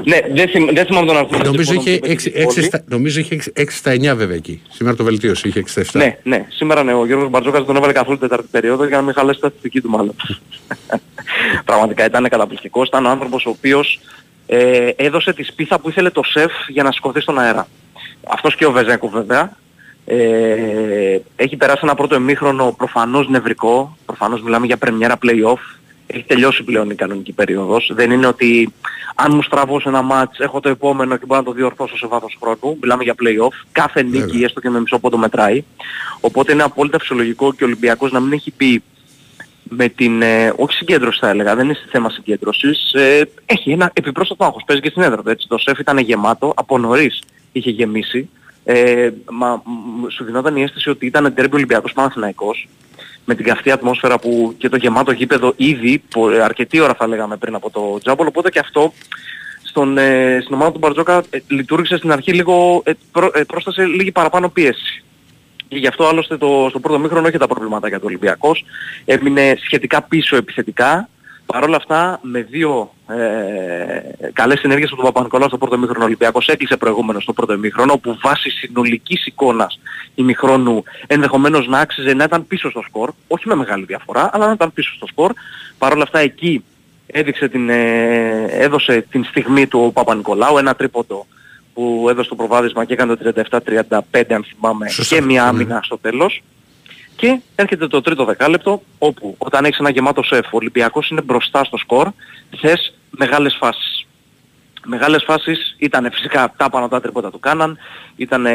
Ναι, 0.04 0.18
δεν, 0.34 0.48
θυμ, 0.48 0.66
δεν 0.74 0.86
θυμάμαι 0.86 1.06
τον 1.06 1.16
αριθμό. 1.16 1.38
Νομίζω 1.44 1.72
λοιπόν, 1.72 1.86
είχε 1.86 1.98
που 1.98 2.06
είπε 2.06 2.14
6, 2.14 2.20
στην 2.20 2.32
πόλη. 2.44 2.62
στα, 2.62 2.84
νομίζω 2.88 3.20
είχε 3.20 3.38
6, 3.56 3.64
στα 3.68 3.92
9 3.92 4.16
βέβαια 4.16 4.36
εκεί. 4.36 4.62
Σήμερα 4.70 4.96
το 4.96 5.04
βελτίωσε, 5.04 5.48
είχε 5.48 5.60
6 5.60 5.62
στα 5.66 5.82
7. 5.82 5.86
Ναι, 5.92 6.18
ναι. 6.22 6.46
Σήμερα 6.48 6.82
ναι, 6.82 6.94
ο 6.94 7.06
Γιώργος 7.06 7.30
Μπαρτζόκας 7.30 7.58
δεν 7.58 7.66
τον 7.66 7.76
έβαλε 7.76 7.92
καθόλου 7.92 8.18
τέταρτη 8.18 8.46
περίοδο 8.50 8.86
για 8.86 8.96
να 8.96 9.02
μην 9.02 9.14
χαλάσει 9.14 9.40
τα 9.40 9.46
στατιστική 9.46 9.80
του 9.80 9.90
μάλλον. 9.90 10.14
Πραγματικά 11.64 12.04
ήταν 12.04 12.28
καταπληκτικός. 12.28 12.88
Ήταν 12.88 13.06
ο 13.06 13.08
άνθρωπος 13.08 13.46
ο 13.46 13.50
οποίος 13.50 14.00
ε, 14.46 14.88
έδωσε 14.96 15.32
τη 15.32 15.42
σπίθα 15.42 15.78
που 15.78 15.88
ήθελε 15.88 16.10
το 16.10 16.22
σεφ 16.22 16.52
για 16.68 16.82
να 16.82 16.92
σηκωθεί 16.92 17.20
στον 17.20 17.38
αέρα. 17.38 17.68
Αυτός 18.28 18.56
και 18.56 18.66
ο 18.66 18.72
Βεζέκου 18.72 19.08
βέβαια. 19.10 19.56
Ε, 20.08 21.18
έχει 21.36 21.56
περάσει 21.56 21.80
ένα 21.82 21.94
πρώτο 21.94 22.14
εμίχρονο 22.14 22.74
προφανώς 22.76 23.28
νευρικό. 23.28 23.96
Προφανώς 24.06 24.42
μιλάμε 24.42 24.66
για 24.66 24.76
πρεμιέρα 24.76 25.18
play-off. 25.22 25.76
Έχει 26.06 26.24
τελειώσει 26.26 26.62
πλέον 26.62 26.90
η 26.90 26.94
κανονική 26.94 27.32
περίοδος. 27.32 27.90
Δεν 27.94 28.10
είναι 28.10 28.26
ότι 28.26 28.72
αν 29.14 29.34
μου 29.34 29.42
στραβώσει 29.42 29.88
ένα 29.88 30.02
μάτς 30.02 30.38
έχω 30.38 30.60
το 30.60 30.68
επόμενο 30.68 31.16
και 31.16 31.26
μπορώ 31.26 31.40
να 31.40 31.46
το 31.46 31.52
διορθώσω 31.52 31.96
σε 31.96 32.06
βάθος 32.06 32.38
χρόνου. 32.40 32.78
Μιλάμε 32.80 33.02
για 33.02 33.14
play-off. 33.22 33.66
Κάθε 33.72 34.02
νίκη 34.02 34.18
Βέβαια. 34.18 34.44
έστω 34.44 34.60
και 34.60 34.70
με 34.70 34.80
μισό 34.80 34.98
πόντο 34.98 35.18
μετράει. 35.18 35.64
Οπότε 36.20 36.52
είναι 36.52 36.62
απόλυτα 36.62 36.98
φυσιολογικό 36.98 37.52
και 37.52 37.64
ο 37.64 37.66
Ολυμπιακός 37.66 38.12
να 38.12 38.20
μην 38.20 38.32
έχει 38.32 38.50
πει 38.50 38.82
με 39.68 39.88
την, 39.88 40.22
ε, 40.22 40.52
όχι 40.56 40.74
συγκέντρωση 40.74 41.18
θα 41.20 41.28
έλεγα, 41.28 41.54
δεν 41.54 41.64
είναι 41.64 41.78
θέμα 41.90 42.10
συγκέντρωσης, 42.10 42.92
ε, 42.92 43.28
έχει 43.46 43.70
ένα 43.70 43.90
επιπρόσθετο 43.92 44.44
άγχος, 44.44 44.62
παίζει 44.66 44.82
και 44.82 44.90
στην 44.90 45.02
έδρα 45.02 45.22
του, 45.22 45.28
έτσι. 45.28 45.48
Το 45.48 45.58
σεφ 45.58 45.78
ήταν 45.78 45.98
γεμάτο, 45.98 46.52
από 46.56 46.78
νωρίς 46.78 47.22
είχε 47.52 47.70
γεμίσει, 47.70 48.28
ε, 48.68 49.10
μα, 49.30 49.62
μ, 49.64 50.08
σου 50.08 50.24
δινόταν 50.24 50.56
η 50.56 50.62
αίσθηση 50.62 50.90
ότι 50.90 51.06
ήταν 51.06 51.34
τέρμπι 51.34 51.54
Ολυμπιακός 51.54 51.92
Παναθηναϊκός, 51.92 52.68
με 53.24 53.34
την 53.34 53.44
καυτή 53.44 53.70
ατμόσφαιρα 53.70 54.18
που 54.18 54.54
και 54.58 54.68
το 54.68 54.76
γεμάτο 54.76 55.12
γήπεδο 55.12 55.52
ήδη, 55.56 56.02
που, 56.08 56.28
ε, 56.28 56.42
αρκετή 56.42 56.80
ώρα 56.80 56.94
θα 56.94 57.06
λέγαμε 57.06 57.36
πριν 57.36 57.54
από 57.54 57.70
το 57.70 57.98
τζάμπολ, 58.02 58.26
οπότε 58.26 58.50
και 58.50 58.58
αυτό 58.58 58.92
στον, 59.62 59.98
ε, 59.98 60.38
στην 60.42 60.54
ομάδα 60.54 60.72
του 60.72 60.78
Μπαρτζόκα 60.78 61.22
ε, 61.30 61.38
λειτουργήσε 61.48 61.96
στην 61.96 62.12
αρχή 62.12 62.32
λίγο, 62.32 62.82
ε, 62.84 62.92
πρό, 63.12 63.30
ε, 63.34 63.42
πρόστασε 63.42 63.84
λίγη 63.84 64.12
παραπάνω 64.12 64.48
πίεση. 64.48 65.04
Και 65.68 65.76
γι' 65.76 65.86
αυτό 65.86 66.06
άλλωστε 66.06 66.36
το, 66.36 66.66
στο 66.68 66.80
πρώτο 66.80 66.98
μήχρονο 66.98 67.28
έχει 67.28 67.38
τα 67.38 67.46
προβλήματα 67.46 67.90
του 67.90 68.00
Ολυμπιακός. 68.04 68.64
Έμεινε 69.04 69.58
σχετικά 69.64 70.02
πίσω 70.02 70.36
επιθετικά. 70.36 71.08
Παρ' 71.46 71.62
όλα 71.64 71.76
αυτά 71.76 72.18
με 72.22 72.42
δύο 72.42 72.94
ε, 73.08 74.28
καλές 74.32 74.62
ενέργειες 74.62 74.88
από 74.92 74.96
τον 75.02 75.12
Παπα-Νικολάου 75.12 75.48
στο 75.48 75.58
πρώτο 75.58 75.78
μήχρονο 75.78 76.04
Ολυμπιακός 76.04 76.48
έκλεισε 76.48 76.76
προηγούμενο 76.76 77.20
στο 77.20 77.32
πρώτο 77.32 77.58
μήχρονο 77.58 77.96
που 77.96 78.18
βάσει 78.22 78.50
συνολικής 78.50 79.26
εικόνας 79.26 79.78
ημιχρόνου 80.14 80.82
ενδεχομένως 81.06 81.66
να 81.66 81.78
άξιζε 81.78 82.14
να 82.14 82.24
ήταν 82.24 82.46
πίσω 82.46 82.70
στο 82.70 82.82
σκορ, 82.88 83.12
όχι 83.28 83.48
με 83.48 83.54
μεγάλη 83.54 83.84
διαφορά, 83.84 84.30
αλλά 84.32 84.46
να 84.46 84.52
ήταν 84.52 84.72
πίσω 84.72 84.94
στο 84.94 85.06
σκορ. 85.06 85.32
Παρ' 85.78 85.92
όλα 85.92 86.02
αυτά 86.02 86.18
εκεί 86.18 86.64
έδειξε 87.06 87.48
την, 87.48 87.68
ε, 87.68 88.46
έδωσε 88.50 89.06
την 89.10 89.24
στιγμή 89.24 89.66
του 89.66 89.80
ο 89.86 89.92
Παπα-Νικολάου, 89.92 90.58
ένα 90.58 90.74
τρίποντο 90.74 91.26
που 91.74 92.06
έδωσε 92.10 92.28
το 92.28 92.34
προβάδισμα 92.34 92.84
και 92.84 92.92
έκανε 92.92 93.16
το 93.16 93.24
37-35 93.24 94.34
αν 94.34 94.44
θυμάμαι 94.44 94.86
και 95.08 95.20
μια 95.22 95.42
Ναι. 95.42 95.48
άμυνα 95.48 95.80
στο 95.84 95.98
τέλος. 95.98 96.42
Και 97.16 97.40
έρχεται 97.54 97.86
το 97.86 98.00
τρίτο 98.00 98.24
δεκάλεπτο 98.24 98.82
όπου 98.98 99.34
όταν 99.38 99.64
έχεις 99.64 99.78
ένα 99.78 99.90
γεμάτο 99.90 100.22
σεφ 100.22 100.46
ο 100.46 100.56
Ολυμπιακός 100.56 101.08
είναι 101.10 101.20
μπροστά 101.20 101.64
στο 101.64 101.76
σκορ 101.76 102.08
θες 102.60 102.94
μεγάλες 103.10 103.56
φάσεις. 103.60 104.06
Μεγάλες 104.84 105.24
φάσεις 105.24 105.76
ήταν 105.78 106.10
φυσικά 106.12 106.52
τα 106.56 106.70
πάνω 106.70 106.88
τα 106.88 107.00
τρίποτα 107.00 107.30
του 107.30 107.38
Κάναν, 107.38 107.78
ήταν 108.16 108.46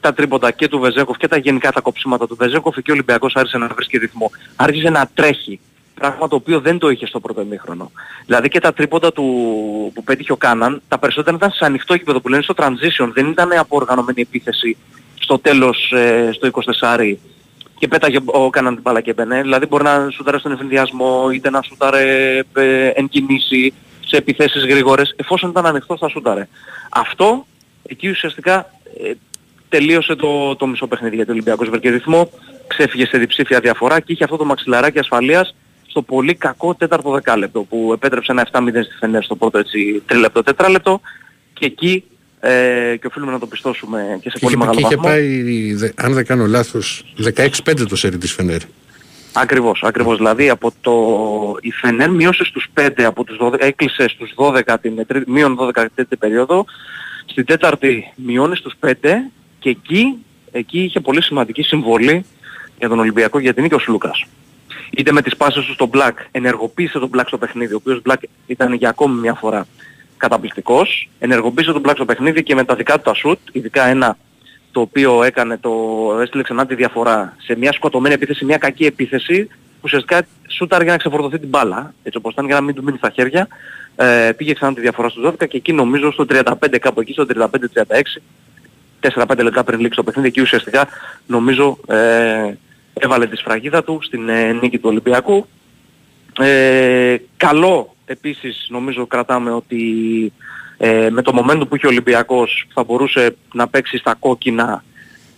τα 0.00 0.14
τρίποτα 0.14 0.50
και 0.50 0.68
του 0.68 0.78
Βεζέκοφ 0.78 1.16
και 1.16 1.28
τα 1.28 1.36
γενικά 1.36 1.72
τα 1.72 1.80
κοψίματα 1.80 2.26
του 2.26 2.36
Βεζέκοφ 2.36 2.74
και 2.74 2.90
ο 2.90 2.94
Ολυμπιακός 2.94 3.36
άρχισε 3.36 3.58
να 3.58 3.66
βρίσκει 3.66 3.98
ρυθμό. 3.98 4.30
Άρχισε 4.56 4.90
να 4.90 5.10
τρέχει, 5.14 5.60
πράγμα 5.94 6.28
το 6.28 6.36
οποίο 6.36 6.60
δεν 6.60 6.78
το 6.78 6.88
είχε 6.88 7.06
στο 7.06 7.20
πρώτο 7.20 7.40
ημίχρονο. 7.40 7.90
Δηλαδή 8.26 8.48
και 8.48 8.60
τα 8.60 8.72
τρίποτα 8.72 9.12
του, 9.12 9.24
που 9.94 10.04
πέτυχε 10.04 10.32
ο 10.32 10.36
Κάναν, 10.36 10.82
τα 10.88 10.98
περισσότερα 10.98 11.36
ήταν 11.36 11.50
σε 11.50 11.64
ανοιχτό 11.64 11.94
γήπεδο 11.94 12.20
που 12.20 12.28
λένε 12.28 12.42
στο 12.42 12.54
transition, 12.56 13.10
δεν 13.12 13.26
ήταν 13.26 13.52
από 13.52 13.76
οργανωμένη 13.76 14.20
επίθεση 14.20 14.76
στο 15.20 15.38
τέλος, 15.38 15.92
ε, 15.92 16.30
στο 16.32 16.46
24 16.46 17.18
και 17.80 17.88
πέταγε 17.88 18.18
ο 18.26 18.50
Κάναν 18.50 18.72
την 18.72 18.82
μπάλα 18.82 19.00
και 19.00 19.12
μπαινε. 19.12 19.40
Δηλαδή 19.40 19.66
μπορεί 19.66 19.82
να 19.82 20.10
σούταρε 20.10 20.38
στον 20.38 20.52
εφηνδιασμό, 20.52 21.30
είτε 21.30 21.50
να 21.50 21.62
σούταρε 21.62 22.38
ε, 22.54 22.86
εν 22.86 23.08
κινήσει, 23.08 23.72
σε 24.06 24.16
επιθέσεις 24.16 24.64
γρήγορες, 24.64 25.14
εφόσον 25.16 25.50
ήταν 25.50 25.66
ανοιχτός 25.66 25.98
θα 25.98 26.08
σούταρε. 26.08 26.48
Αυτό 26.90 27.46
εκεί 27.86 28.08
ουσιαστικά 28.08 28.70
ε, 29.02 29.12
τελείωσε 29.68 30.14
το, 30.14 30.56
το 30.56 30.66
μισό 30.66 30.86
παιχνίδι 30.86 31.16
για 31.16 31.26
το 31.26 31.32
Ολυμπιακό 31.32 31.64
βρήκε 31.64 31.90
ρυθμό, 31.90 32.30
ξέφυγε 32.66 33.06
σε 33.06 33.18
διψήφια 33.18 33.60
διαφορά 33.60 34.00
και 34.00 34.12
είχε 34.12 34.24
αυτό 34.24 34.36
το 34.36 34.44
μαξιλαράκι 34.44 34.98
ασφαλείας 34.98 35.54
στο 35.86 36.02
πολύ 36.02 36.34
κακό 36.34 36.74
τέταρτο 36.74 37.10
δεκάλεπτο 37.10 37.62
που 37.62 37.90
επέτρεψε 37.92 38.32
ένα 38.32 38.48
7-0 38.52 38.68
στη 38.68 38.94
Φενέρ 38.98 39.22
στο 39.22 39.36
πρώτο 39.36 39.58
έτσι 39.58 40.02
τρίλεπτο 40.06 40.42
τετράλεπτο 40.42 41.00
και 41.52 41.66
εκεί 41.66 42.04
ε, 42.40 42.96
και 43.00 43.06
οφείλουμε 43.06 43.32
να 43.32 43.38
το 43.38 43.46
πιστώσουμε 43.46 44.18
και 44.22 44.30
σε 44.30 44.38
Και 44.38 44.44
πολύ 44.46 44.54
είχε, 44.54 44.56
μεγάλο 44.56 44.78
και 44.80 44.86
είχε 44.86 44.96
βαθμό. 44.96 45.10
πάει, 45.10 45.74
δε- 45.74 45.90
αν 45.96 46.12
δεν 46.12 46.24
κάνω 46.26 46.46
λάθος, 46.46 47.04
16-5 47.16 47.86
το 47.88 47.96
σερί 47.96 48.18
της 48.18 48.32
Φενέρ. 48.32 48.60
Ακριβώς, 49.32 49.82
ακριβώς. 49.84 50.16
Δηλαδή 50.16 50.48
από 50.48 50.72
το... 50.80 50.92
η 51.60 51.70
Φενέρ 51.70 52.10
μείωσε 52.10 52.44
στους 52.44 52.66
5, 52.80 52.88
από 53.02 53.24
τους 53.24 53.36
12, 53.40 53.54
έκλεισε 53.58 54.08
στους 54.08 54.32
12 54.36 54.74
την 54.80 55.06
τρίτη, 55.06 55.30
μείον 55.30 55.56
12 55.60 55.70
την 55.74 55.90
τρίτη 55.94 56.16
περίοδο, 56.16 56.64
στην 57.26 57.44
τέταρτη 57.44 58.12
μειώνει 58.16 58.56
στους 58.56 58.72
5 58.86 58.92
και 59.58 59.68
εκεί, 59.70 60.16
εκεί 60.52 60.80
είχε 60.80 61.00
πολύ 61.00 61.22
σημαντική 61.22 61.62
συμβολή 61.62 62.24
για 62.78 62.88
τον 62.88 62.98
Ολυμπιακό 62.98 63.38
γιατί 63.38 63.58
είναι 63.60 63.68
και 63.68 63.74
ο 63.74 63.78
Σλούκας. 63.78 64.24
Είτε 64.90 65.12
με 65.12 65.22
τις 65.22 65.36
πάσες 65.36 65.64
του 65.64 65.72
στον 65.72 65.90
Black, 65.92 66.12
ενεργοποίησε 66.30 66.98
τον 66.98 67.10
Black 67.16 67.24
στο 67.26 67.38
παιχνίδι, 67.38 67.72
ο 67.74 67.76
οποίος 67.76 68.02
Black 68.08 68.22
ήταν 68.46 68.72
για 68.72 68.88
ακόμη 68.88 69.20
μια 69.20 69.34
φορά 69.34 69.66
καταπληκτικός, 70.20 71.08
ενεργοποίησε 71.18 71.72
τον 71.72 71.82
Black 71.86 71.92
στο 71.94 72.04
παιχνίδι 72.04 72.42
και 72.42 72.54
με 72.54 72.64
τα 72.64 72.74
δικά 72.74 72.96
του 72.96 73.02
τα 73.02 73.12
shoot, 73.24 73.38
ειδικά 73.52 73.86
ένα 73.86 74.16
το 74.72 74.80
οποίο 74.80 75.22
έκανε 75.22 75.58
το, 75.58 75.70
έστειλε 76.20 76.42
ξανά 76.42 76.66
τη 76.66 76.74
διαφορά 76.74 77.36
σε 77.38 77.56
μια 77.56 77.72
σκοτωμένη 77.72 78.14
επίθεση, 78.14 78.44
μια 78.44 78.56
κακή 78.56 78.84
επίθεση, 78.84 79.44
που 79.44 79.80
ουσιαστικά 79.82 80.26
σούταρε 80.48 80.82
για 80.82 80.92
να 80.92 80.98
ξεφορτωθεί 80.98 81.38
την 81.38 81.48
μπάλα, 81.48 81.94
έτσι 82.02 82.18
όπως 82.18 82.32
ήταν 82.32 82.46
για 82.46 82.54
να 82.54 82.60
μην 82.60 82.74
του 82.74 82.82
μείνει 82.82 82.96
στα 82.96 83.10
χέρια, 83.10 83.48
ε, 83.96 84.32
πήγε 84.36 84.52
ξανά 84.52 84.74
τη 84.74 84.80
διαφορά 84.80 85.08
στους 85.08 85.22
12 85.26 85.46
και 85.48 85.56
εκεί 85.56 85.72
νομίζω 85.72 86.12
στο 86.12 86.26
35 86.28 86.78
κάπου 86.80 87.00
εκεί, 87.00 87.12
στο 87.12 87.26
35-36, 87.34 87.46
4-5 89.00 89.42
λεπτά 89.42 89.64
πριν 89.64 89.80
λήξει 89.80 89.96
το 89.96 90.02
παιχνίδι, 90.02 90.28
εκεί 90.28 90.40
ουσιαστικά 90.40 90.88
νομίζω 91.26 91.78
ε, 91.86 92.52
έβαλε 92.94 93.26
τη 93.26 93.36
σφραγίδα 93.36 93.84
του 93.84 93.98
στην 94.02 94.28
ε, 94.28 94.52
νίκη 94.52 94.78
του 94.78 94.88
Ολυμπιακού. 94.88 95.46
Ε, 96.40 97.16
καλό 97.36 97.94
επίσης 98.10 98.66
νομίζω 98.68 99.06
κρατάμε 99.06 99.50
ότι 99.50 99.82
ε, 100.76 101.10
με 101.10 101.22
το 101.22 101.32
momentum 101.38 101.68
που 101.68 101.76
είχε 101.76 101.86
ο 101.86 101.88
Ολυμπιακός 101.88 102.66
θα 102.74 102.84
μπορούσε 102.84 103.36
να 103.52 103.68
παίξει 103.68 103.96
στα 103.98 104.14
κόκκινα 104.18 104.84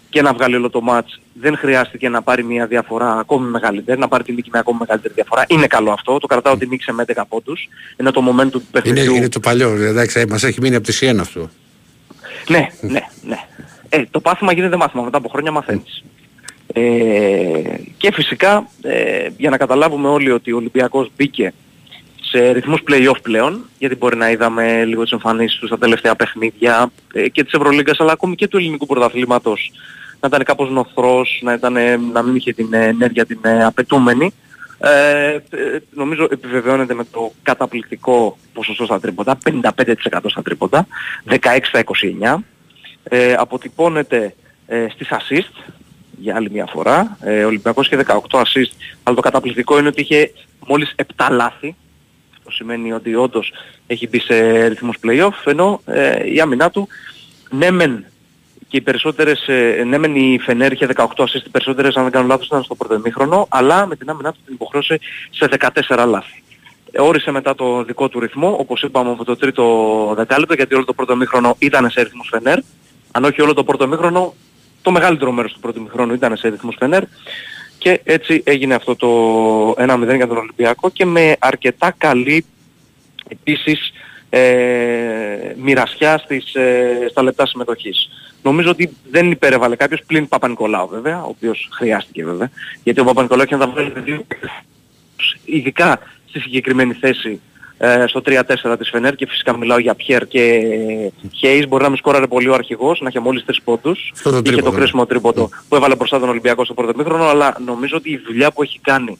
και 0.08 0.22
να 0.22 0.32
βγάλει 0.32 0.56
όλο 0.56 0.70
το 0.70 0.80
μάτς. 0.80 1.20
Δεν 1.32 1.56
χρειάστηκε 1.56 2.08
να 2.08 2.22
πάρει 2.22 2.44
μια 2.44 2.66
διαφορά 2.66 3.18
ακόμη 3.18 3.48
μεγαλύτερη, 3.48 4.00
να 4.00 4.08
πάρει 4.08 4.24
τη 4.24 4.32
νίκη 4.32 4.50
με 4.52 4.58
ακόμη 4.58 4.78
μεγαλύτερη 4.80 5.14
διαφορά. 5.14 5.44
Είναι 5.48 5.66
καλό 5.66 5.92
αυτό, 5.92 6.18
το 6.18 6.26
κρατάω 6.26 6.52
ότι 6.52 6.66
νίκησε 6.66 6.92
με 6.92 7.04
10 7.14 7.22
πόντους. 7.28 7.68
Ενώ 7.96 8.10
το 8.10 8.20
momentum 8.20 8.50
του 8.50 8.62
Είναι, 8.62 8.82
παιχνιδιού... 8.82 9.14
είναι 9.14 9.28
το 9.28 9.40
παλιό, 9.40 9.70
εντάξει, 9.70 10.24
μας 10.28 10.42
έχει 10.42 10.60
μείνει 10.60 10.74
από 10.74 10.84
τη 10.84 10.92
Σιένα 10.92 11.22
αυτό. 11.22 11.50
Ναι, 12.48 12.68
ναι, 12.80 13.00
ναι. 13.22 13.38
Ε, 13.88 14.04
το 14.10 14.20
πάθημα 14.20 14.52
γίνεται 14.52 14.76
μάθημα, 14.76 15.02
μετά 15.02 15.16
από 15.16 15.28
χρόνια 15.28 15.50
μαθαίνεις. 15.50 16.04
Ε, 16.72 16.80
και 17.96 18.12
φυσικά, 18.12 18.68
ε, 18.82 19.28
για 19.36 19.50
να 19.50 19.56
καταλάβουμε 19.56 20.08
όλοι 20.08 20.30
ότι 20.30 20.52
ο 20.52 20.56
Ολυμπιακός 20.56 21.10
μπήκε 21.16 21.52
σε 22.32 22.50
ρυθμούς 22.50 22.82
play-off 22.88 23.22
πλέον, 23.22 23.64
γιατί 23.78 23.96
μπορεί 23.96 24.16
να 24.16 24.30
είδαμε 24.30 24.84
λίγο 24.84 25.02
τις 25.02 25.12
εμφανίσεις 25.12 25.58
τους 25.58 25.68
στα 25.68 25.78
τελευταία 25.78 26.14
παιχνίδια 26.14 26.90
ε, 27.12 27.28
και 27.28 27.44
της 27.44 27.52
Ευρωλίγκας, 27.52 28.00
αλλά 28.00 28.12
ακόμη 28.12 28.34
και 28.34 28.48
του 28.48 28.56
ελληνικού 28.56 28.86
πρωταθλήματος 28.86 29.72
να 30.20 30.28
ήταν 30.28 30.44
κάπως 30.44 30.70
νοθρός, 30.70 31.40
να, 31.42 31.52
ήταν, 31.52 31.76
ε, 31.76 31.96
να 31.96 32.22
μην 32.22 32.36
είχε 32.36 32.52
την 32.52 32.74
ενέργεια 32.74 33.26
την 33.26 33.38
ε, 33.42 33.64
απαιτούμενη. 33.64 34.32
Ε, 34.78 35.30
ε, 35.30 35.40
νομίζω 35.90 36.28
επιβεβαιώνεται 36.30 36.94
με 36.94 37.04
το 37.12 37.32
καταπληκτικό 37.42 38.38
ποσοστό 38.52 38.84
στα 38.84 39.00
τρίποντα, 39.00 39.38
55% 39.44 39.70
στα 40.26 40.42
τρίποντα, 40.42 40.86
16 41.28 41.36
στα 41.62 41.82
29. 42.28 42.36
Ε, 43.02 43.34
αποτυπώνεται 43.38 44.34
ε, 44.66 44.86
στις 44.88 45.08
assist 45.10 45.72
για 46.18 46.36
άλλη 46.36 46.50
μια 46.50 46.66
φορά. 46.66 47.16
Ε, 47.20 47.44
ο 47.44 47.46
Ολυμπιακός 47.46 47.86
είχε 47.86 48.04
18 48.06 48.38
assist, 48.38 48.72
αλλά 49.02 49.16
το 49.16 49.22
καταπληκτικό 49.22 49.78
είναι 49.78 49.88
ότι 49.88 50.00
είχε 50.00 50.32
μόλις 50.66 50.94
7 51.16 51.28
λάθη. 51.30 51.76
Αυτό 52.44 52.50
σημαίνει 52.50 52.92
ότι 52.92 53.14
όντως 53.14 53.52
έχει 53.86 54.08
μπει 54.08 54.20
σε 54.20 54.66
ρυθμούς 54.66 54.96
play-off, 55.04 55.44
ενώ 55.44 55.80
ε, 55.84 56.32
η 56.32 56.40
άμυνά 56.40 56.70
του 56.70 56.88
ναι 57.50 57.70
μεν 57.70 58.04
και 58.68 58.76
οι 58.76 58.80
περισσότερες, 58.80 59.48
ε, 59.48 59.82
ναι 59.86 59.98
μεν 59.98 60.16
η 60.16 60.38
Φενέρ 60.42 60.72
είχε 60.72 60.88
18 60.94 61.04
assist, 61.04 61.44
οι 61.46 61.48
περισσότερες 61.50 61.96
αν 61.96 62.02
δεν 62.02 62.12
κάνω 62.12 62.26
λάθος 62.26 62.46
ήταν 62.46 62.62
στο 62.62 62.74
πρώτο 62.74 62.94
ημίχρονο, 62.94 63.46
αλλά 63.50 63.86
με 63.86 63.96
την 63.96 64.10
άμυνά 64.10 64.32
του 64.32 64.38
την 64.44 64.54
υποχρέωσε 64.54 65.00
σε 65.30 65.48
14 65.86 66.04
λάθη. 66.08 66.42
Ε, 66.90 67.00
Όρισε 67.00 67.30
μετά 67.30 67.54
το 67.54 67.84
δικό 67.84 68.08
του 68.08 68.20
ρυθμό, 68.20 68.56
όπως 68.58 68.82
είπαμε 68.82 69.10
από 69.10 69.24
το 69.24 69.36
τρίτο 69.36 69.64
δεκάλεπτο, 70.16 70.54
γιατί 70.54 70.74
όλο 70.74 70.84
το 70.84 70.92
πρώτο 70.92 71.12
ημίχρονο 71.12 71.56
ήταν 71.58 71.90
σε 71.90 72.02
ρυθμούς 72.02 72.28
Φενέρ. 72.30 72.58
Αν 73.10 73.24
όχι 73.24 73.42
όλο 73.42 73.54
το 73.54 73.64
πρώτο 73.64 73.84
ημίχρονο, 73.84 74.34
το 74.82 74.90
μεγαλύτερο 74.90 75.32
μέρος 75.32 75.52
του 75.52 75.60
πρώτου 75.60 75.78
ημίχρονου 75.78 76.14
ήταν 76.14 76.36
σε 76.36 76.48
ρυθμούς 76.48 76.76
Φενέρ. 76.78 77.02
Και 77.82 78.00
έτσι 78.04 78.42
έγινε 78.44 78.74
αυτό 78.74 78.96
το 78.96 79.10
1-0 79.70 80.16
για 80.16 80.26
τον 80.26 80.36
Ολυμπιακό 80.36 80.90
και 80.90 81.04
με 81.04 81.36
αρκετά 81.38 81.94
καλή 81.98 82.44
επίσης 83.28 83.92
ε, 84.30 85.54
μοιρασιά 85.56 86.18
στις, 86.18 86.54
ε, 86.54 87.06
στα 87.10 87.22
λεπτά 87.22 87.46
συμμετοχής. 87.46 88.08
Νομίζω 88.42 88.70
ότι 88.70 88.96
δεν 89.10 89.30
υπερέβαλε 89.30 89.76
κάποιος 89.76 90.02
πλην 90.06 90.28
Παπα-Νικολάου 90.28 90.88
βέβαια, 90.88 91.22
ο 91.22 91.28
οποίος 91.28 91.68
χρειάστηκε 91.72 92.24
βέβαια, 92.24 92.50
γιατί 92.82 93.00
ο 93.00 93.04
Παπα-Νικολάου 93.04 93.44
είχε 93.44 93.56
να 93.56 93.66
τα 93.66 93.72
βγάλει 93.72 93.92
με 93.94 94.00
δύο 94.00 94.26
ειδικά 95.44 95.98
στη 96.28 96.40
συγκεκριμένη 96.40 96.92
θέση 96.92 97.30
ε, 97.30 97.51
στο 98.06 98.22
3-4 98.24 98.78
της 98.78 98.88
Φενέρ 98.90 99.14
και 99.14 99.26
φυσικά 99.26 99.56
μιλάω 99.56 99.78
για 99.78 99.94
Πιέρ 99.94 100.26
και 100.26 100.62
Χέις, 101.32 101.68
μπορεί 101.68 101.82
να 101.82 101.88
μην 101.88 101.98
σκόραρε 101.98 102.26
πολύ 102.26 102.48
ο 102.48 102.54
αρχηγός, 102.54 103.00
να 103.00 103.08
είχε 103.08 103.20
μόλις 103.20 103.44
3 103.46 103.52
πόντους, 103.64 104.12
Αυτό 104.14 104.30
το 104.30 104.36
είχε 104.36 104.44
το 104.44 104.50
τρίποντο, 104.50 104.70
ναι. 104.70 104.78
κρίσιμο 104.78 105.06
τρίποντο 105.06 105.48
που 105.68 105.76
έβαλε 105.76 105.96
μπροστά 105.96 106.20
τον 106.20 106.28
Ολυμπιακό 106.28 106.64
στο 106.64 106.74
πρώτο 106.74 106.92
μήχρονο, 106.96 107.24
αλλά 107.24 107.56
νομίζω 107.64 107.96
ότι 107.96 108.10
η 108.10 108.22
δουλειά 108.26 108.52
που 108.52 108.62
έχει 108.62 108.78
κάνει 108.78 109.18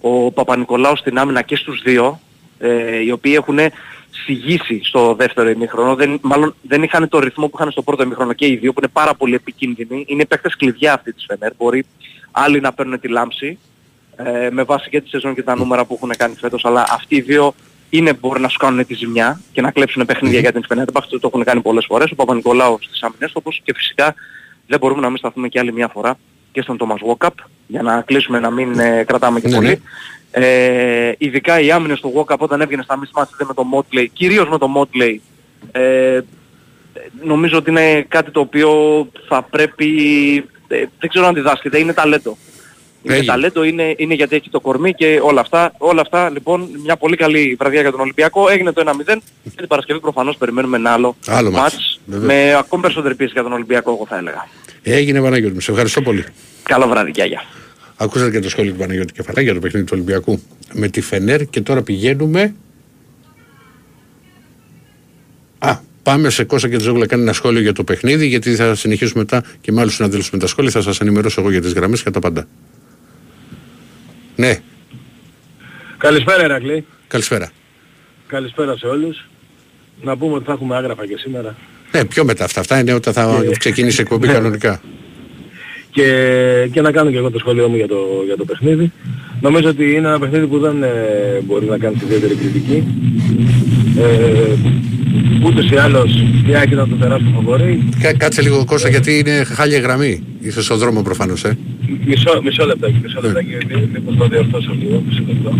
ο 0.00 0.30
Παπα-Νικολάου 0.32 0.96
στην 0.96 1.18
άμυνα 1.18 1.42
και 1.42 1.56
στους 1.56 1.82
δύο, 1.82 2.20
ε, 2.58 2.96
οι 2.96 3.10
οποίοι 3.10 3.34
έχουν 3.36 3.58
συγγύσει 4.24 4.80
στο 4.84 5.14
δεύτερο 5.14 5.48
ημίχρονο, 5.48 5.94
δεν, 5.94 6.18
μάλλον 6.22 6.54
δεν 6.62 6.82
είχαν 6.82 7.08
το 7.08 7.18
ρυθμό 7.18 7.48
που 7.48 7.56
είχαν 7.58 7.70
στο 7.70 7.82
πρώτο 7.82 8.02
ημίχρονο 8.02 8.32
και 8.32 8.46
οι 8.46 8.56
δύο, 8.56 8.72
που 8.72 8.80
είναι 8.80 8.90
πάρα 8.92 9.14
πολύ 9.14 9.34
επικίνδυνοι. 9.34 10.04
Είναι 10.08 10.26
παίκτες 10.26 10.56
κλειδιά 10.56 10.94
αυτή 10.94 11.12
της 11.12 11.24
Φενέρ, 11.28 11.52
μπορεί 11.56 11.84
άλλοι 12.30 12.60
να 12.60 12.72
παίρνουν 12.72 13.00
τη 13.00 13.08
λάμψη, 13.08 13.58
ε, 14.16 14.48
με 14.50 14.62
βάση 14.62 14.90
και 14.90 15.00
τη 15.00 15.08
σεζόν 15.08 15.34
και 15.34 15.42
τα 15.42 15.56
νούμερα 15.56 15.84
που 15.84 15.94
έχουν 15.94 16.12
κάνει 16.16 16.34
φέτος, 16.34 16.64
αλλά 16.64 16.84
αυτοί 16.90 17.16
οι 17.16 17.20
δύο 17.20 17.54
είναι 17.94 18.12
μπορεί 18.12 18.40
να 18.40 18.48
σου 18.48 18.58
κάνουν 18.58 18.86
τη 18.86 18.94
ζημιά 18.94 19.40
και 19.52 19.60
να 19.60 19.70
κλέψουν 19.70 20.06
παιχνίδια 20.06 20.40
για 20.40 20.52
την 20.52 20.64
Φενέρ. 20.68 20.84
Αυτό 20.94 21.18
το 21.20 21.30
έχουν 21.32 21.44
κάνει 21.44 21.60
πολλές 21.60 21.84
φορές, 21.88 22.10
ο 22.10 22.14
Παπα-Νικολάου 22.14 22.78
στις 22.80 23.02
άμυνες, 23.02 23.30
όπως 23.34 23.60
και 23.64 23.72
φυσικά 23.76 24.14
δεν 24.66 24.78
μπορούμε 24.78 25.00
να 25.00 25.08
μην 25.08 25.18
σταθούμε 25.18 25.48
και 25.48 25.58
άλλη 25.58 25.72
μια 25.72 25.88
φορά 25.88 26.18
και 26.52 26.62
στον 26.62 26.76
Τόμας 26.76 27.00
Βόκαπ, 27.02 27.34
για 27.66 27.82
να 27.82 28.00
κλείσουμε 28.00 28.38
να 28.38 28.50
μην 28.50 28.78
ε, 28.78 29.04
κρατάμε 29.04 29.40
και 29.40 29.48
Ναι, 29.48 29.54
πολύ. 29.54 29.66
ναι. 29.68 29.76
Ε, 30.30 31.14
ειδικά 31.18 31.60
οι 31.60 31.70
άμυνες 31.70 32.00
του 32.00 32.12
Walkup 32.16 32.36
όταν 32.38 32.60
έβγαινε 32.60 32.82
στα 32.82 32.96
μισά 32.98 33.28
είδε 33.34 33.44
με 33.48 33.54
το 33.54 33.64
Motley, 33.74 34.06
κυρίως 34.12 34.48
με 34.48 34.58
το 34.58 34.68
Motley, 34.76 35.16
Ε, 35.72 36.20
νομίζω 37.24 37.56
ότι 37.58 37.70
είναι 37.70 38.02
κάτι 38.08 38.30
το 38.30 38.40
οποίο 38.40 38.70
θα 39.28 39.42
πρέπει, 39.42 39.88
ε, 40.68 40.84
δεν 40.98 41.08
ξέρω 41.08 41.26
αν 41.26 41.34
διδάσκεται, 41.34 41.78
είναι 41.78 41.92
ταλέντο. 41.92 42.36
Είναι 43.02 43.14
Έγινε. 43.14 43.30
ταλέντο, 43.32 43.64
είναι, 43.64 43.94
είναι 43.96 44.14
γιατί 44.14 44.36
έχει 44.36 44.50
το 44.50 44.60
κορμί 44.60 44.94
και 44.94 45.20
όλα 45.22 45.40
αυτά. 45.40 45.72
Όλα 45.78 46.00
αυτά 46.00 46.30
λοιπόν 46.30 46.68
μια 46.82 46.96
πολύ 46.96 47.16
καλή 47.16 47.56
βραδιά 47.58 47.80
για 47.80 47.90
τον 47.90 48.00
Ολυμπιακό. 48.00 48.48
Έγινε 48.48 48.72
το 48.72 48.82
1-0 48.86 49.16
και 49.44 49.50
την 49.56 49.66
Παρασκευή 49.66 50.00
προφανώς 50.00 50.36
περιμένουμε 50.36 50.76
ένα 50.76 50.90
άλλο, 50.90 51.16
Άλλο 51.26 51.50
μάτς, 51.50 51.62
μάτς 51.74 52.00
βέβαια. 52.04 52.26
με 52.26 52.54
ακόμη 52.58 52.82
περισσότερη 52.82 53.14
πίεση 53.14 53.32
για 53.32 53.42
τον 53.42 53.52
Ολυμπιακό 53.52 53.90
εγώ 53.92 54.06
θα 54.08 54.16
έλεγα. 54.16 54.48
Έγινε 54.82 55.20
Παναγιώτη 55.20 55.54
μου, 55.54 55.60
σε 55.60 55.70
ευχαριστώ 55.70 56.02
πολύ. 56.02 56.24
Καλό 56.62 56.88
βράδυ, 56.88 57.10
γεια 57.14 57.24
γεια. 57.24 57.42
Ακούσατε 57.96 58.30
και 58.30 58.40
το 58.40 58.48
σχόλιο 58.48 58.72
του 58.72 58.78
Παναγιώτη 58.78 59.12
Κεφαλάκη 59.12 59.44
για 59.44 59.54
το 59.54 59.60
παιχνίδι 59.60 59.86
του 59.86 59.92
Ολυμπιακού 59.96 60.40
με 60.72 60.88
τη 60.88 61.00
Φενέρ 61.00 61.46
και 61.46 61.60
τώρα 61.60 61.82
πηγαίνουμε. 61.82 62.54
Α, 65.58 65.76
πάμε 66.02 66.30
σε 66.30 66.44
Κώστα 66.44 66.68
και 66.68 66.76
Τζόγλα 66.76 67.06
κάνει 67.06 67.22
ένα 67.22 67.32
σχόλιο 67.32 67.60
για 67.60 67.72
το 67.72 67.84
παιχνίδι 67.84 68.26
γιατί 68.26 68.54
θα 68.54 68.74
συνεχίσουμε 68.74 69.20
μετά 69.20 69.44
και 69.60 69.72
με 69.72 69.80
άλλους 69.80 69.94
συναδέλφους 69.94 70.30
με 70.30 70.38
τα 70.38 70.46
σχόλια. 70.46 70.70
Θα 70.70 70.80
σας 70.80 71.00
ενημερώσω 71.00 71.40
εγώ 71.40 71.50
για 71.50 71.60
τις 71.60 71.72
γραμμές 71.72 72.02
και 72.02 72.10
τα 72.10 72.20
πάντα. 72.20 72.46
Ναι, 74.36 74.58
Καλησπέρα 75.98 76.42
Ερακλή. 76.42 76.84
καλησπέρα. 77.08 77.50
Καλησπέρα 78.26 78.76
σε 78.76 78.86
όλους. 78.86 79.26
Να 80.02 80.16
πούμε 80.16 80.34
ότι 80.34 80.44
θα 80.44 80.52
έχουμε 80.52 80.76
άγραφα 80.76 81.06
και 81.06 81.16
σήμερα. 81.18 81.56
Ναι, 81.92 82.04
πιο 82.04 82.24
μετά 82.24 82.44
αυτά. 82.44 82.60
Αυτά 82.60 82.78
είναι 82.78 82.92
όταν 82.92 83.12
θα 83.12 83.42
ξεκινήσει 83.58 83.98
η 83.98 84.02
εκπομπή 84.02 84.26
κανονικά. 84.26 84.80
Και, 85.90 86.68
και 86.72 86.80
να 86.80 86.90
κάνω 86.92 87.10
και 87.10 87.16
εγώ 87.16 87.30
το 87.30 87.38
σχόλιο 87.38 87.68
μου 87.68 87.76
για 87.76 87.88
το, 87.88 88.22
για 88.24 88.36
το 88.36 88.44
παιχνίδι. 88.44 88.92
Νομίζω 89.40 89.68
ότι 89.68 89.90
είναι 89.90 90.08
ένα 90.08 90.18
παιχνίδι 90.18 90.46
που 90.46 90.58
δεν 90.58 90.82
ε, 90.82 90.90
μπορεί 91.44 91.66
να 91.66 91.78
κάνει 91.78 91.96
ιδιαίτερη 92.02 92.34
κριτική. 92.34 92.84
Ε, 93.98 94.56
ούτως 95.46 95.70
ή 95.70 95.76
άλλως 95.76 96.10
η 96.48 96.54
Άκη 96.56 96.72
ήταν 96.72 96.88
το 96.88 96.96
τεράστιο 96.96 97.30
φαβορή. 97.34 97.88
Κα- 98.00 98.12
Κάτσε 98.16 98.42
λίγο 98.42 98.64
Κώστα 98.64 98.88
γιατί 98.88 99.18
είναι 99.18 99.44
χάλια 99.44 99.78
γραμμή. 99.78 100.22
Είσαι 100.40 100.62
στο 100.62 100.76
δρόμο 100.76 101.02
προφανώς, 101.02 101.44
ε. 101.44 101.58
Μισό, 102.06 102.40
μισό 102.44 102.66
λεπτάκι, 102.66 103.00
μισό 103.02 103.20
λεπτάκι, 103.20 103.48
γιατί 103.48 103.88
μήπως 103.92 104.16
το 104.16 104.28
διορθώσω 104.28 104.76
λίγο. 104.80 105.02
Μισό 105.08 105.22
λεπτό. 105.26 105.54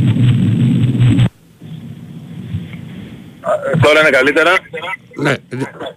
Ε, 3.74 3.78
Τώρα 3.82 4.00
είναι 4.00 4.10
καλύτερα; 4.10 4.50
Ναι, 5.16 5.34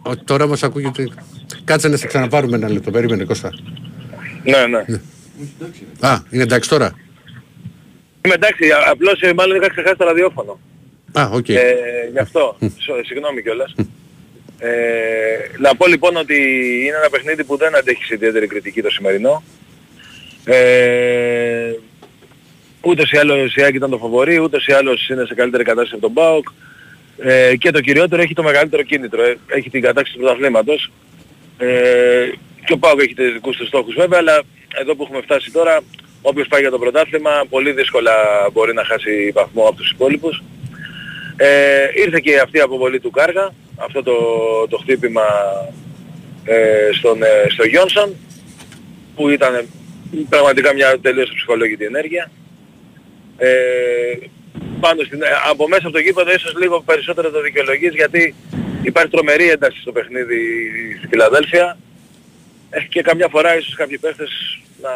ο- 0.02 0.18
τώρα 0.24 0.44
όμως 0.44 0.64
ακούγεται... 0.64 1.08
Κάτσε 1.64 1.88
να 1.88 1.98
σε 1.98 2.08
ξαναπάρουμε 2.08 2.56
ένα 2.56 2.70
λεπτό. 2.72 2.92
Περίμενε 2.92 3.24
Κώστα. 3.24 3.50
Ναι, 4.44 4.66
ναι. 4.70 5.00
Α, 6.00 6.20
είναι 6.30 6.44
εντάξει 6.44 6.70
τώρα; 6.70 6.92
Είμαι 8.26 8.34
εντάξει, 8.34 8.70
α- 8.70 8.90
απλώς 8.92 9.22
ε, 9.22 9.34
μάλλον 9.34 9.56
είχα 9.58 9.70
ξεχάσει 9.70 9.96
το 9.98 10.06
ραδιόφωνο. 10.06 10.60
Α, 11.20 11.30
οκ. 11.34 11.50
Ε, 11.50 11.76
γι' 12.12 12.20
αυτό. 12.20 12.58
Σο- 12.60 13.04
Συγγνώμη 13.06 13.42
κιόλας. 13.42 13.76
Ε, 14.60 14.70
να 15.58 15.76
πω 15.76 15.88
λοιπόν 15.88 16.16
ότι 16.16 16.36
είναι 16.86 16.96
ένα 16.98 17.10
παιχνίδι 17.10 17.44
που 17.44 17.58
δεν 17.58 17.76
αντέχει 17.76 18.06
σε 18.08 18.14
ιδιαίτερη 18.14 18.48
κριτική 18.48 18.82
το 18.82 18.90
σημερινό. 18.90 19.44
Ε, 20.46 21.72
ούτως 22.82 23.12
ή 23.12 23.18
άλλως 23.18 23.56
η 23.56 23.62
ΑΕΚ 23.64 23.74
ήταν 23.76 23.90
το 23.90 23.98
φαβορή, 23.98 24.40
ούτως 24.40 24.66
ή 24.68 24.72
άλλως 24.74 25.10
είναι 25.10 25.26
σε 25.26 25.34
καλύτερη 25.34 25.64
κατάσταση 25.64 25.94
από 25.96 26.02
τον 26.02 26.14
ΠΑΟΚ. 26.14 26.48
Ε, 27.18 27.56
και 27.56 27.72
το 27.72 27.82
κυριότερο 27.82 28.22
έχει 28.22 28.34
το 28.34 28.44
μεγαλύτερο 28.44 28.84
κίνητρο. 28.84 29.24
Ε, 29.24 29.38
έχει 29.48 29.70
την 29.70 29.82
κατάκτηση 29.82 30.18
του 30.18 30.24
πρωταθλήματος. 30.24 30.92
Ε, 31.58 32.30
και 32.66 32.74
ο 32.74 32.78
ΠΑΟΚ 32.78 33.02
έχει 33.02 33.14
τους 33.14 33.34
δικούς 33.34 33.58
του 33.58 33.66
στόχους 33.68 33.96
βέβαια, 33.96 34.20
αλλά 34.20 34.42
εδώ 34.82 34.96
που 34.96 35.04
έχουμε 35.04 35.22
φτάσει 35.22 35.52
τώρα, 35.52 35.80
όποιος 36.22 36.48
πάει 36.48 36.62
για 36.62 36.72
το 36.72 36.80
πρωτάθλημα, 36.80 37.32
πολύ 37.50 37.72
δύσκολα 37.72 38.12
μπορεί 38.54 38.74
να 38.74 38.84
χάσει 38.86 39.32
βαθμό 39.34 39.64
από 39.68 39.76
τους 39.78 39.90
υπόλοιπους. 39.92 40.44
Ε, 41.38 41.88
ήρθε 41.96 42.20
και 42.20 42.40
αυτή 42.40 42.58
η 42.58 42.62
αποβολή 42.62 43.00
του 43.00 43.10
Κάργα, 43.10 43.54
αυτό 43.76 44.04
το, 44.04 44.16
το 44.70 44.78
χτύπημα 44.78 45.26
ε, 46.44 46.90
στον, 46.94 47.24
ε, 47.24 47.28
στο 47.50 47.66
Γιόνσον, 47.66 48.16
που 49.16 49.30
ήταν 49.30 49.68
πραγματικά 50.30 50.74
μια 50.74 51.00
τελείως 51.00 51.32
ψυχολόγητη 51.36 51.86
ενέργεια. 51.86 52.32
Ε, 53.38 54.18
πάνω 54.80 55.04
στην, 55.04 55.22
ε, 55.22 55.28
από 55.50 55.68
μέσα 55.68 55.82
από 55.88 55.92
το 55.92 56.00
γήπεδο 56.00 56.32
ίσως 56.32 56.56
λίγο 56.58 56.82
περισσότερο 56.82 57.32
το 57.32 57.42
δικαιολογείς 57.42 57.94
γιατί 57.94 58.36
υπάρχει 58.82 59.10
τρομερή 59.10 59.50
ένταση 59.50 59.80
στο 59.82 59.92
παιχνίδι 59.92 60.40
στη 60.98 61.08
Φιλαδέλφια 61.08 61.78
ε, 62.70 62.80
και 62.82 63.02
καμιά 63.02 63.28
φορά 63.28 63.58
ίσως 63.58 63.76
κάποιοι 63.76 63.98
παίχτες 63.98 64.60
να, 64.82 64.90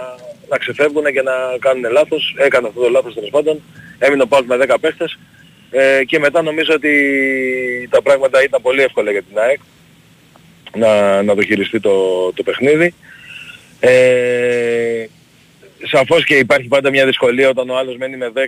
να 0.50 0.58
ξεφεύγουν 0.58 1.06
και 1.14 1.22
να 1.22 1.34
κάνουν 1.60 1.92
λάθος. 1.92 2.36
Έκανε 2.38 2.68
αυτό 2.68 2.82
το 2.82 2.90
λάθος 2.90 3.14
τέλος 3.14 3.30
πάντων. 3.30 3.62
Έμεινε 4.00 4.24
ο 4.24 4.28
Πάουλ 4.28 4.46
με 4.46 4.58
10 4.68 4.76
παίχτες. 4.82 5.20
Ε, 5.72 6.04
και 6.04 6.20
μετά 6.20 6.42
νομίζω 6.42 6.74
ότι 6.74 6.92
τα 7.92 8.02
πράγματα 8.02 8.44
ήταν 8.44 8.62
πολύ 8.62 8.82
εύκολα 8.82 9.12
για 9.12 9.24
την 9.24 9.40
ΑΕΚ 9.40 9.60
να, 10.76 11.24
να 11.24 11.36
το 11.36 11.44
χειριστεί 11.44 11.80
το, 11.80 11.94
το 12.34 12.44
παιχνίδι. 12.44 12.94
Ε, 13.80 15.06
σαφώς 15.84 16.24
και 16.24 16.36
υπάρχει 16.36 16.68
πάντα 16.68 16.90
μια 16.90 17.06
δυσκολία 17.06 17.50
όταν 17.50 17.70
ο 17.70 17.78
άλλος 17.78 17.98
μένει 17.98 18.18
με 18.18 18.32
10 18.36 18.40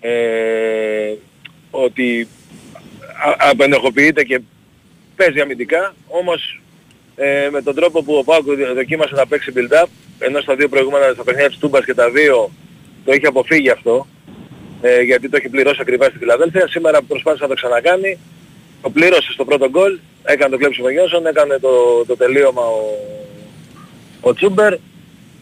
ε, 0.00 1.14
ότι 1.70 2.28
α- 3.24 3.50
απενεχοποιείται 3.50 4.24
και 4.24 4.40
παίζει 5.16 5.40
αμυντικά, 5.40 5.94
όμως 6.06 6.60
ε, 7.16 7.48
με 7.50 7.62
τον 7.62 7.74
τρόπο 7.74 8.02
που 8.02 8.14
ο 8.14 8.24
Πάουκ 8.24 8.44
δοκίμασε 8.74 9.14
να 9.14 9.26
παίξει 9.26 9.52
build-up, 9.56 9.86
ενώ 10.18 10.40
στα 10.40 10.54
δύο 10.54 10.68
προηγούμενα 10.68 11.12
στα 11.12 11.24
παιχνίδια 11.24 11.48
της 11.48 11.58
Τούμπας 11.58 11.84
και 11.84 11.94
τα 11.94 12.10
δύο 12.10 12.50
το 13.04 13.12
είχε 13.12 13.26
αποφύγει 13.26 13.70
αυτό, 13.70 14.06
ε, 14.86 15.00
γιατί 15.00 15.28
το 15.28 15.36
έχει 15.36 15.48
πληρώσει 15.48 15.78
ακριβά 15.80 16.04
στη 16.04 16.18
Φιλαδέλφια. 16.18 16.68
Σήμερα 16.68 17.02
προσπάθησε 17.02 17.42
να 17.42 17.48
το 17.48 17.54
ξανακάνει, 17.54 18.18
το 18.82 18.90
πλήρωσε 18.90 19.32
στο 19.32 19.44
πρώτο 19.44 19.68
γκολ, 19.70 19.98
έκανε 20.22 20.50
το 20.50 20.58
κλέψιμο 20.58 20.88
Γιόνσον, 20.88 21.26
έκανε 21.26 21.58
το, 21.58 22.04
το 22.06 22.16
τελείωμα 22.16 22.62
ο, 22.62 22.80
ο 24.20 24.34
Τσούμπερ. 24.34 24.72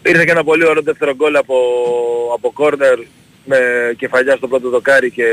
Ήρθε 0.05 0.23
και 0.25 0.31
ένα 0.31 0.43
πολύ 0.43 0.65
ωραίο 0.65 0.81
δεύτερο 0.81 1.15
γκολ 1.15 1.35
από, 1.35 1.57
από 2.33 2.51
κόρνερ 2.51 2.99
με 3.45 3.59
κεφαλιά 3.97 4.35
στο 4.35 4.47
πρώτο 4.47 4.69
δοκάρι 4.69 5.11
και, 5.11 5.27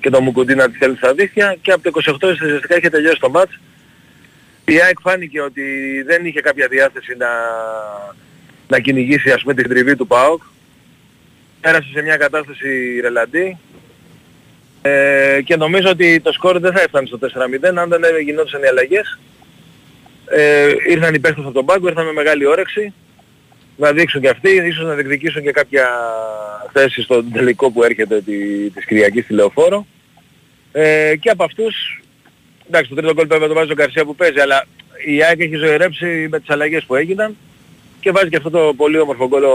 και 0.00 0.10
το 0.10 0.20
Μουκουντή 0.20 0.54
να 0.54 0.70
τη 0.70 0.76
θέλει 0.78 0.96
στα 0.96 1.14
δίχτυα 1.14 1.56
και 1.62 1.72
από 1.72 1.82
το 1.82 2.00
28 2.20 2.28
ουσιαστικά 2.30 2.76
είχε 2.76 2.90
τελειώσει 2.90 3.20
το 3.20 3.30
μάτς. 3.30 3.60
Η 4.64 4.80
ΑΕΚ 4.80 4.98
φάνηκε 5.00 5.40
ότι 5.40 5.62
δεν 6.06 6.26
είχε 6.26 6.40
κάποια 6.40 6.68
διάθεση 6.68 7.14
να, 7.16 7.28
να 8.68 8.78
κυνηγήσει 8.78 9.30
ας 9.30 9.42
πούμε 9.42 9.54
την 9.54 9.68
τριβή 9.68 9.96
του 9.96 10.06
ΠΑΟΚ. 10.06 10.42
Πέρασε 11.60 11.88
σε 11.92 12.02
μια 12.02 12.16
κατάσταση 12.16 13.00
ρελαντή 13.00 13.58
ε, 14.82 15.40
και 15.44 15.56
νομίζω 15.56 15.88
ότι 15.88 16.20
το 16.20 16.32
σκορ 16.32 16.58
δεν 16.58 16.72
θα 16.72 16.80
έφτανε 16.80 17.06
στο 17.06 17.18
4-0 17.22 17.28
αν 17.74 17.88
δεν 17.88 18.20
γινόντουσαν 18.24 18.62
οι 18.62 18.66
αλλαγές. 18.66 19.18
Ε, 20.26 20.72
ήρθαν 20.88 21.14
οι 21.14 21.18
παίχτες 21.18 21.44
από 21.44 21.52
τον 21.52 21.64
πάγκο, 21.64 21.88
ήρθαν 21.88 22.04
με 22.04 22.12
μεγάλη 22.12 22.46
όρεξη 22.46 22.92
να 23.76 23.92
δείξουν 23.92 24.20
και 24.20 24.28
αυτοί, 24.28 24.50
ίσως 24.50 24.84
να 24.84 24.94
διεκδικήσουν 24.94 25.42
και 25.42 25.50
κάποια 25.50 25.88
θέση 26.72 27.02
στον 27.02 27.32
τελικό 27.32 27.70
που 27.70 27.82
έρχεται 27.82 28.20
τη, 28.20 28.70
της 28.70 28.84
Κυριακής 28.84 29.24
στη 29.24 29.32
Λεωφόρο. 29.32 29.86
Ε, 30.72 31.16
και 31.16 31.30
από 31.30 31.44
αυτούς, 31.44 32.02
εντάξει 32.68 32.88
το 32.88 32.94
τρίτο 32.96 33.14
γκολ 33.14 33.26
βέβαια 33.26 33.48
το 33.48 33.54
βάζει 33.54 33.72
ο 33.72 33.74
Καρσία 33.74 34.04
που 34.04 34.14
παίζει, 34.14 34.40
αλλά 34.40 34.66
η 35.06 35.22
ΑΕΚ 35.22 35.40
έχει 35.40 35.56
ζωηρέψει 35.56 36.26
με 36.30 36.38
τις 36.38 36.50
αλλαγές 36.50 36.84
που 36.84 36.94
έγιναν 36.94 37.36
και 38.00 38.10
βάζει 38.10 38.28
και 38.28 38.36
αυτό 38.36 38.50
το 38.50 38.74
πολύ 38.76 38.98
όμορφο 38.98 39.28
γκολ 39.28 39.42
ο, 39.42 39.48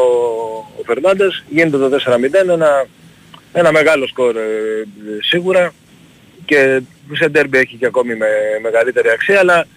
ο 0.80 0.84
Φερνάντες, 0.86 1.44
γίνεται 1.50 1.78
το 1.78 1.98
4-0, 2.06 2.34
ένα, 2.50 2.86
ένα 3.54 3.72
μεγάλο 3.72 4.08
σκορ 4.08 4.36
ε, 4.36 4.42
σίγουρα 5.20 5.74
και 6.46 6.82
σε 7.14 7.28
ντέρμπι 7.30 7.58
έχει 7.58 7.76
και 7.76 7.86
ακόμη 7.86 8.16
με 8.16 8.28
μεγαλύτερη 8.62 9.10
αξία, 9.10 9.40
αλλά 9.40 9.68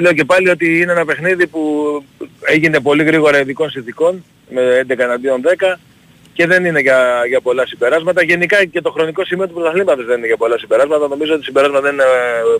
λέω 0.00 0.12
και 0.12 0.24
πάλι 0.24 0.48
ότι 0.48 0.80
είναι 0.80 0.92
ένα 0.92 1.04
παιχνίδι 1.04 1.46
που 1.46 1.62
έγινε 2.40 2.80
πολύ 2.80 3.04
γρήγορα 3.04 3.40
ειδικών 3.40 3.70
συνθηκών 3.70 4.24
με 4.50 4.84
11 4.88 4.98
εναντίον 4.98 5.42
10 5.58 5.76
και 6.32 6.46
δεν 6.46 6.64
είναι 6.64 6.80
για, 6.80 7.22
για 7.28 7.40
πολλά 7.40 7.66
συμπεράσματα. 7.66 8.22
Γενικά 8.22 8.64
και 8.64 8.80
το 8.80 8.90
χρονικό 8.90 9.24
σημείο 9.24 9.46
του 9.48 9.54
πρωταθλήματος 9.54 10.06
δεν 10.06 10.18
είναι 10.18 10.26
για 10.26 10.36
πολλά 10.36 10.58
συμπεράσματα. 10.58 11.08
Νομίζω 11.08 11.32
ότι 11.32 11.40
οι 11.40 11.44
συμπεράσματα 11.44 11.80
δεν 11.80 12.00
ε, 12.00 12.04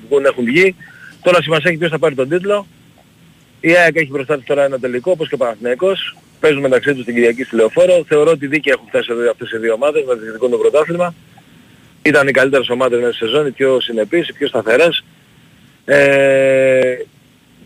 βγουν, 0.08 0.24
έχουν 0.24 0.44
βγει. 0.44 0.76
Τώρα 1.22 1.42
σημασία 1.42 1.70
έχει 1.70 1.78
ποιος 1.78 1.90
θα 1.90 1.98
πάρει 1.98 2.14
τον 2.14 2.28
τίτλο. 2.28 2.66
Η 3.60 3.76
ΑΕΚ 3.76 3.96
έχει 3.96 4.10
μπροστά 4.10 4.36
της 4.36 4.46
τώρα 4.46 4.64
ένα 4.64 4.78
τελικό 4.78 5.10
όπως 5.10 5.28
και 5.28 5.34
ο 5.34 5.38
Παναθηναϊκός. 5.38 6.16
Παίζουν 6.40 6.60
μεταξύ 6.60 6.94
τους 6.94 7.04
την 7.04 7.14
Κυριακή 7.14 7.44
στη 7.44 7.56
Λεωφόρο. 7.56 8.04
Θεωρώ 8.08 8.30
ότι 8.30 8.46
δίκαια 8.46 8.74
έχουν 8.76 8.88
φτάσει 8.88 9.08
εδώ 9.12 9.30
αυτές 9.30 9.50
οι 9.50 9.58
δύο 9.58 9.72
ομάδες 9.72 10.04
να 10.06 10.14
διεκδικούν 10.14 10.50
το 10.50 10.56
πρωτάθλημα. 10.56 11.14
Ήταν 12.02 12.28
οι 12.28 12.30
καλύτερες 12.30 12.68
ομάδες 12.68 13.00
μέσα 13.00 13.12
στη 13.12 13.24
σεζόν, 13.24 13.46
οι 13.46 13.50
πιο 13.50 13.80
συνεπείς, 13.80 14.28
οι 14.28 14.32
πιο 14.32 14.48
σταθερές. 14.48 15.04
Ε, 15.84 16.96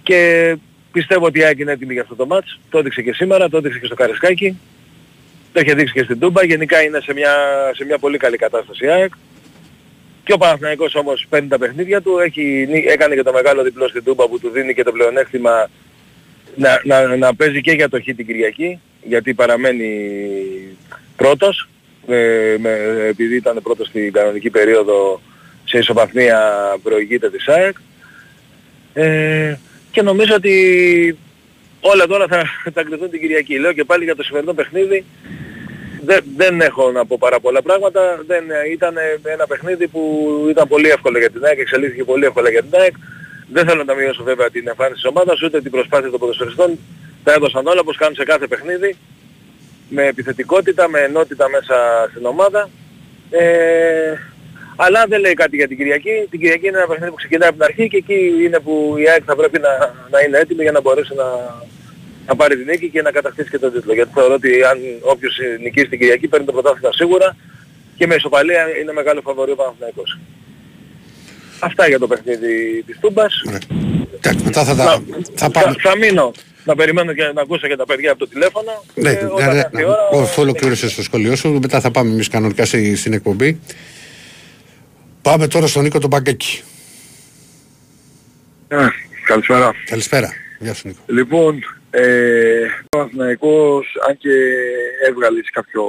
και 0.02 0.56
πιστεύω 0.92 1.26
ότι 1.26 1.38
η 1.38 1.44
ΑΕΚ 1.44 1.58
είναι 1.58 1.72
έτοιμη 1.72 1.92
για 1.92 2.02
αυτό 2.02 2.14
το 2.14 2.26
μάτς. 2.26 2.60
Το 2.70 2.78
έδειξε 2.78 3.02
και 3.02 3.12
σήμερα, 3.12 3.48
το 3.48 3.56
έδειξε 3.56 3.78
και 3.78 3.86
στο 3.86 3.94
Καρεσκάκι. 3.94 4.58
Το 5.52 5.60
έχει 5.60 5.74
δείξει 5.74 5.92
και 5.92 6.02
στην 6.02 6.18
Τούμπα. 6.18 6.44
Γενικά 6.44 6.82
είναι 6.82 7.00
σε 7.00 7.12
μια, 7.12 7.34
σε 7.74 7.84
μια 7.84 7.98
πολύ 7.98 8.18
καλή 8.18 8.36
κατάσταση 8.36 8.84
η 8.84 8.88
ΑΕΚ. 8.88 9.12
Και 10.24 10.32
ο 10.32 10.38
Παναθηναϊκός 10.38 10.94
όμως 10.94 11.26
παίρνει 11.28 11.48
τα 11.48 11.58
παιχνίδια 11.58 12.02
του. 12.02 12.18
Έχει, 12.18 12.68
έκανε 12.86 13.14
και 13.14 13.22
το 13.22 13.32
μεγάλο 13.32 13.62
διπλό 13.62 13.88
στην 13.88 14.04
Τούμπα 14.04 14.28
που 14.28 14.38
του 14.38 14.50
δίνει 14.50 14.74
και 14.74 14.82
το 14.82 14.92
πλεονέκτημα 14.92 15.68
να, 16.54 16.80
να, 16.84 17.16
να 17.16 17.34
παίζει 17.34 17.60
και 17.60 17.72
για 17.72 17.88
το 17.88 18.00
Χ 18.00 18.04
την 18.04 18.26
Κυριακή. 18.26 18.80
Γιατί 19.02 19.34
παραμένει 19.34 19.90
πρώτος. 21.16 21.68
Ε, 22.08 22.56
με, 22.58 22.70
επειδή 23.08 23.36
ήταν 23.36 23.60
πρώτος 23.62 23.86
στην 23.86 24.12
κανονική 24.12 24.50
περίοδο 24.50 25.20
σε 25.64 25.78
ισοβαθμία 25.78 26.52
προηγείται 26.82 27.30
της 27.30 27.48
ΑΕΚ. 27.48 27.76
Ε, 28.92 29.56
και 29.90 30.02
νομίζω 30.02 30.34
ότι 30.34 31.18
όλα 31.80 32.06
τώρα 32.06 32.26
θα, 32.26 32.44
θα 32.74 32.82
κρυθούν 32.82 33.10
την 33.10 33.20
Κυριακή. 33.20 33.58
Λέω 33.58 33.72
και 33.72 33.84
πάλι 33.84 34.04
για 34.04 34.16
το 34.16 34.22
σημερινό 34.22 34.54
παιχνίδι 34.54 35.04
δεν, 36.04 36.24
δεν 36.36 36.60
έχω 36.60 36.90
να 36.90 37.06
πω 37.06 37.16
πάρα 37.18 37.40
πολλά 37.40 37.62
πράγματα. 37.62 38.22
Δεν, 38.26 38.44
ήταν 38.72 38.94
ένα 39.22 39.46
παιχνίδι 39.46 39.88
που 39.88 40.26
ήταν 40.50 40.68
πολύ 40.68 40.88
εύκολο 40.88 41.18
για 41.18 41.30
την 41.30 41.44
ΑΕΚ, 41.44 41.58
εξελίχθηκε 41.58 42.04
πολύ 42.04 42.24
εύκολα 42.24 42.50
για 42.50 42.62
την 42.62 42.80
ΑΕΚ. 42.80 42.94
Δεν 43.48 43.66
θέλω 43.66 43.84
να 43.84 43.94
μειώσω 43.94 44.22
βέβαια 44.22 44.50
την 44.50 44.68
εμφάνιση 44.68 44.94
της 44.94 45.04
ομάδας, 45.04 45.42
ούτε 45.42 45.60
την 45.60 45.70
προσπάθεια 45.70 46.10
των 46.10 46.20
ποδοσφαιριστών. 46.20 46.78
Τα 47.24 47.32
έδωσαν 47.32 47.66
όλα 47.66 47.80
όπως 47.80 47.96
κάνουν 47.96 48.14
σε 48.14 48.24
κάθε 48.24 48.46
παιχνίδι. 48.46 48.96
Με 49.88 50.06
επιθετικότητα, 50.06 50.88
με 50.88 51.00
ενότητα 51.00 51.48
μέσα 51.48 52.08
στην 52.10 52.26
ομάδα. 52.26 52.70
Ε, 53.30 54.14
αλλά 54.76 55.06
δεν 55.08 55.20
λέει 55.20 55.34
κάτι 55.34 55.56
για 55.56 55.68
την 55.68 55.76
Κυριακή. 55.76 56.26
Την 56.30 56.40
Κυριακή 56.40 56.66
είναι 56.66 56.76
ένα 56.76 56.86
παιχνίδι 56.86 57.10
που 57.10 57.16
ξεκινάει 57.16 57.48
από 57.48 57.58
την 57.58 57.66
αρχή 57.66 57.88
και 57.88 57.96
εκεί 57.96 58.44
είναι 58.44 58.60
που 58.60 58.94
η 58.98 59.08
ΑΕΚ 59.08 59.22
θα 59.26 59.36
πρέπει 59.36 59.58
να, 59.58 59.94
να 60.10 60.20
είναι 60.20 60.38
έτοιμη 60.38 60.62
για 60.62 60.72
να 60.72 60.80
μπορέσει 60.80 61.14
να, 61.14 61.24
να 62.26 62.36
πάρει 62.36 62.56
την 62.56 62.66
νίκη 62.66 62.88
και 62.90 63.02
να 63.02 63.10
κατακτήσει 63.10 63.50
και 63.50 63.58
τον 63.58 63.72
τίτλο. 63.72 63.94
Γιατί 63.94 64.10
θεωρώ 64.14 64.34
ότι 64.34 64.64
αν 64.64 64.78
όποιος 65.00 65.38
νικήσει 65.60 65.88
την 65.88 65.98
Κυριακή 65.98 66.28
παίρνει 66.28 66.46
το 66.46 66.52
πρωτάθλημα 66.52 66.92
σίγουρα 66.92 67.36
και 67.96 68.06
με 68.06 68.14
ισοπαλία 68.14 68.78
είναι 68.80 68.92
μεγάλο 68.92 69.20
φαβορή 69.20 69.50
ο 69.50 69.56
Παναθηναϊκός. 69.56 70.18
Αυτά 71.64 71.88
για 71.88 71.98
το 71.98 72.06
παιχνίδι 72.06 72.82
της 72.86 72.98
Τούμπας. 73.00 73.42
μετά 74.44 74.64
θα, 74.64 74.74
θα, 74.74 75.02
θα, 75.34 75.50
θα, 75.52 75.76
θα 75.82 75.96
μείνω 75.96 76.32
να 76.64 76.74
περιμένω 76.74 77.12
και 77.12 77.22
να 77.34 77.40
ακούσω 77.40 77.68
και 77.68 77.76
τα 77.76 77.84
παιδιά 77.86 78.10
από 78.10 78.18
το 78.18 78.28
τηλέφωνο. 78.28 78.84
Ναι, 78.94 79.10
ναι, 79.10 79.54
ναι, 79.54 79.84
αφού 80.20 80.42
ολοκλήρωσες 80.42 80.94
το 80.94 81.02
σχολείο 81.02 81.36
σου, 81.36 81.58
μετά 81.60 81.80
θα 81.80 81.90
πάμε 81.90 82.10
εμείς 82.10 82.28
κανονικά 82.28 82.64
στην 82.64 83.12
εκπομπή. 83.12 83.60
Πάμε 85.22 85.46
τώρα 85.46 85.66
στον 85.66 85.82
Νίκο 85.82 85.98
τον 85.98 86.10
Παγκέκη. 86.10 86.62
Ε, 88.68 88.86
καλησπέρα. 89.26 89.72
Καλησπέρα. 89.84 90.32
Γεια 90.58 90.74
σου 90.74 90.86
Νίκο. 90.86 91.00
Λοιπόν, 91.06 91.64
ε, 91.90 92.04
ο 92.96 93.00
Αθηναϊκός, 93.00 93.86
αν 94.08 94.16
και 94.16 94.30
έβγαλες 95.08 95.50
κάποιο 95.52 95.82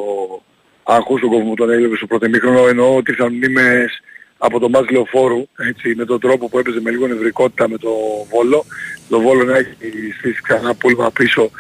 αγχούς 0.83 1.19
στον 1.19 1.29
κόσμο 1.29 1.49
που 1.49 1.55
τον 1.55 1.69
έλειπε 1.69 1.95
στο 1.95 2.05
πρώτο 2.05 2.29
μήχρονο, 2.29 2.67
εννοώ 2.67 2.95
ότι 2.95 3.13
θα 3.13 3.29
μνήμες 3.29 4.01
από 4.37 4.59
το 4.59 4.69
μάτς 4.69 4.89
Λεωφόρου, 4.89 5.47
έτσι, 5.69 5.95
με 5.95 6.05
τον 6.05 6.19
τρόπο 6.19 6.49
που 6.49 6.59
έπαιζε 6.59 6.81
με 6.81 6.91
λίγο 6.91 7.07
νευρικότητα 7.07 7.69
με 7.69 7.77
το 7.77 7.89
Βόλο. 8.29 8.65
Το 9.09 9.19
Βόλο 9.19 9.43
να 9.43 9.57
έχει 9.57 9.75
στήσει 10.17 10.41
ξανά 10.41 10.73
πούλμα 10.75 11.11
πίσω 11.11 11.51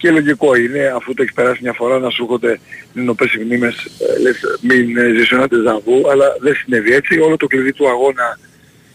και 0.00 0.10
λογικό 0.10 0.54
είναι, 0.54 0.92
αφού 0.96 1.14
το 1.14 1.22
έχεις 1.22 1.34
περάσει 1.34 1.58
μια 1.62 1.72
φορά, 1.72 1.98
να 1.98 2.10
σου 2.10 2.22
έρχονται 2.22 2.60
νοπές 2.92 3.36
μνήμες, 3.44 3.74
ε, 3.84 4.20
λες, 4.20 4.40
μην 4.60 4.96
ε, 4.96 5.12
ζήσω 5.16 5.36
ένα 5.36 5.48
τεζαβού, 5.48 6.10
αλλά 6.10 6.36
δεν 6.40 6.54
συνέβη 6.54 6.92
έτσι. 6.92 7.20
Όλο 7.20 7.36
το 7.36 7.46
κλειδί 7.46 7.72
του 7.72 7.88
αγώνα 7.88 8.38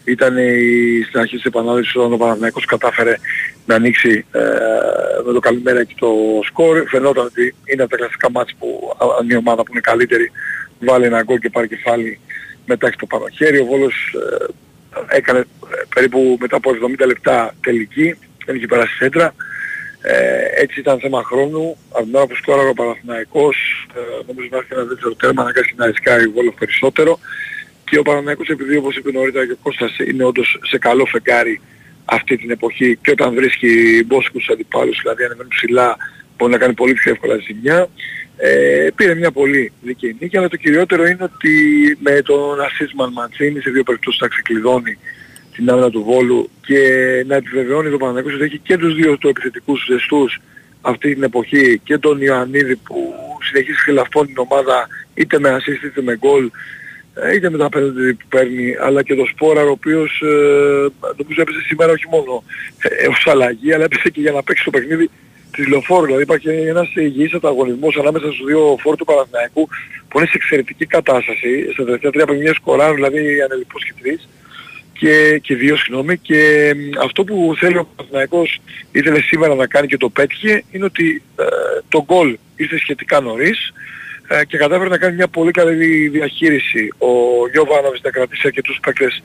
ήταν 0.04 0.36
η, 0.36 1.02
στην 1.06 1.20
αρχή 1.20 1.36
της 1.36 1.44
επανάληψης 1.44 1.96
όταν 1.96 2.12
ο 2.12 2.16
Παναθηναϊκός 2.16 2.64
κατάφερε 2.64 3.16
να 3.66 3.74
ανοίξει 3.74 4.24
ε, 4.32 4.40
με 5.26 5.32
το 5.32 5.38
καλημέρα 5.38 5.84
και 5.84 5.94
το 5.98 6.08
σκορ. 6.44 6.84
Φαινόταν 6.88 7.24
ότι 7.24 7.54
είναι 7.64 7.82
από 7.82 7.90
τα 7.90 7.96
κλασικά 7.96 8.30
μάτς 8.30 8.54
που 8.58 8.96
αν 9.20 9.30
η 9.30 9.36
ομάδα 9.36 9.62
που 9.62 9.70
είναι 9.72 9.80
καλύτερη 9.80 10.30
βάλει 10.80 11.04
ένα 11.04 11.22
γκολ 11.22 11.38
και 11.38 11.50
πάρει 11.50 11.68
κεφάλι 11.68 12.20
μετά 12.66 12.86
έχει 12.86 12.96
το 12.96 13.06
πάνω 13.06 13.26
χέρι. 13.28 13.58
Ο 13.58 13.64
Βόλος 13.64 14.14
ε, 15.10 15.16
έκανε 15.16 15.44
περίπου 15.94 16.36
μετά 16.40 16.56
από 16.56 16.70
70 17.00 17.06
λεπτά 17.06 17.54
τελική, 17.60 18.18
δεν 18.44 18.56
είχε 18.56 18.66
περάσει 18.66 18.94
σέντρα. 18.94 19.34
Ε, 20.00 20.62
έτσι 20.62 20.80
ήταν 20.80 21.00
θέμα 21.00 21.22
χρόνου. 21.22 21.76
Από 21.90 22.04
την 22.04 22.14
ώρα 22.14 22.26
που 22.26 22.34
σκόραρε 22.34 22.68
ο 22.68 22.72
Παναθηναϊκός, 22.74 23.86
ε, 23.94 24.00
νομίζω 24.26 24.48
να 24.50 24.56
έρθει 24.56 24.74
ένα 24.74 24.84
δεύτερο 24.84 25.14
τέρμα, 25.14 25.42
να 25.42 25.52
κάνει 25.52 25.66
να 25.76 25.86
ρισκάει 25.86 26.24
ο 26.26 26.30
Βόλος 26.30 26.54
περισσότερο. 26.58 27.18
Και 27.84 27.98
ο 27.98 28.02
Παναθηναϊκός 28.02 28.48
επειδή 28.48 28.76
όπως 28.76 28.96
είπε 28.96 29.12
νωρίτερα 29.12 29.46
και 29.46 29.52
ο 29.52 29.58
Κώστας 29.62 29.98
είναι 29.98 30.24
όντως 30.24 30.58
σε 30.62 30.78
καλό 30.78 31.04
φεγγάρι 31.04 31.60
αυτή 32.04 32.36
την 32.36 32.50
εποχή 32.50 32.98
και 33.02 33.10
όταν 33.10 33.34
βρίσκει 33.34 34.04
μπόσκους 34.06 34.48
αντιπάλους, 34.48 34.98
δηλαδή 35.02 35.24
ανεβαίνουν 35.24 35.48
ψηλά, 35.48 35.96
μπορεί 36.36 36.52
να 36.52 36.58
κάνει 36.58 36.74
πολύ 36.74 36.92
πιο 36.92 37.12
εύκολα 37.12 37.36
ζημιά. 37.36 37.88
Ε, 38.38 38.88
πήρε 38.94 39.14
μια 39.14 39.30
πολύ 39.30 39.72
δίκαιη 39.82 40.16
νίκη, 40.20 40.36
αλλά 40.36 40.48
το 40.48 40.56
κυριότερο 40.56 41.06
είναι 41.06 41.22
ότι 41.22 41.52
με 42.00 42.22
τον 42.22 42.60
Ασίσμαν 42.60 43.12
Μαντσίνη 43.12 43.60
σε 43.60 43.70
δύο 43.70 43.82
περιπτώσεις 43.82 44.20
θα 44.20 44.28
ξεκλειδώνει 44.28 44.98
την 45.52 45.70
άμυνα 45.70 45.90
του 45.90 46.02
Βόλου 46.02 46.50
και 46.60 46.80
να 47.26 47.34
επιβεβαιώνει 47.34 47.90
το 47.90 47.96
Παναγιώτης 47.96 48.34
ότι 48.34 48.44
έχει 48.44 48.58
και 48.58 48.76
τους 48.76 48.94
δύο 48.94 49.18
του 49.18 49.28
επιθετικούς 49.28 49.84
ζεστούς 49.90 50.40
αυτή 50.80 51.14
την 51.14 51.22
εποχή 51.22 51.80
και 51.84 51.98
τον 51.98 52.20
Ιωαννίδη 52.20 52.76
που 52.76 53.14
συνεχίζει 53.42 53.78
χελαφώνει 53.84 54.26
την 54.26 54.38
ομάδα 54.38 54.88
είτε 55.14 55.38
με 55.38 55.56
assist 55.56 55.84
είτε 55.84 56.02
με 56.02 56.16
γκολ 56.16 56.50
ε, 57.14 57.34
είτε 57.34 57.50
με 57.50 57.58
τα 57.58 57.68
πέντε 57.68 58.12
που 58.12 58.26
παίρνει 58.28 58.76
αλλά 58.80 59.02
και 59.02 59.14
το 59.14 59.26
Σπόρα 59.32 59.62
ο 59.62 59.70
οποίος 59.70 60.20
ε, 60.20 60.26
νομίζω 61.16 61.40
έπαιζε 61.40 61.60
σήμερα 61.66 61.92
όχι 61.92 62.08
μόνο 62.10 62.42
ε, 62.78 63.06
ως 63.06 63.26
αλλαγή 63.26 63.72
αλλά 63.72 63.84
έπαιζε 63.84 64.08
και 64.10 64.20
για 64.20 64.32
να 64.32 64.42
παίξει 64.42 64.64
το 64.64 64.70
παιχνίδι 64.70 65.10
της 65.56 65.66
λεωφόρου. 65.68 66.06
Δηλαδή 66.06 66.22
υπάρχει 66.22 66.48
ένας 66.48 66.94
υγιής 66.94 67.32
ανταγωνισμός 67.32 67.96
ανάμεσα 67.96 68.26
στους 68.26 68.46
δύο 68.46 68.76
φόρους 68.80 68.98
του 68.98 69.04
Παναθηναϊκού 69.04 69.68
που 70.08 70.18
είναι 70.18 70.26
σε 70.26 70.36
εξαιρετική 70.36 70.86
κατάσταση. 70.86 71.70
Στα 71.72 71.84
τελευταία 71.84 72.10
τρία 72.10 72.26
παιχνίδια 72.26 72.54
σκοράρουν 72.54 72.94
δηλαδή 72.94 73.42
ανελειπώς 73.42 73.84
και 73.84 73.94
τρεις 74.00 74.28
και, 74.98 75.38
και 75.42 75.54
δύο 75.54 75.76
συγγνώμη 75.76 76.18
και 76.18 76.40
αυτό 77.02 77.24
που 77.24 77.54
θέλει 77.58 77.76
ο 77.76 77.88
Παναθηναϊκός 77.96 78.60
ήθελε 78.92 79.20
σήμερα 79.20 79.54
να 79.54 79.66
κάνει 79.66 79.86
και 79.86 79.96
το 79.96 80.08
πέτυχε 80.08 80.64
είναι 80.70 80.84
ότι 80.84 81.22
ε, 81.36 81.44
το 81.88 82.04
γκολ 82.04 82.38
ήρθε 82.56 82.78
σχετικά 82.78 83.20
νωρίς 83.20 83.72
ε, 84.28 84.44
και 84.44 84.56
κατάφερε 84.56 84.88
να 84.88 84.98
κάνει 84.98 85.14
μια 85.16 85.28
πολύ 85.28 85.50
καλή 85.50 86.08
διαχείριση. 86.08 86.88
Ο 86.98 87.08
Γιώβανοβης 87.52 88.00
να 88.02 88.10
κρατήσει 88.10 88.42
αρκετούς 88.46 88.78
παίκτες 88.82 89.22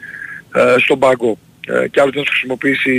ε, 0.56 0.76
στον 0.78 1.00
πάγκο 1.00 1.38
ε, 1.68 1.88
και 1.88 2.02
άλλους 2.02 2.16
να 2.16 2.22
τους 2.22 2.30
χρησιμοποιήσει 2.30 2.90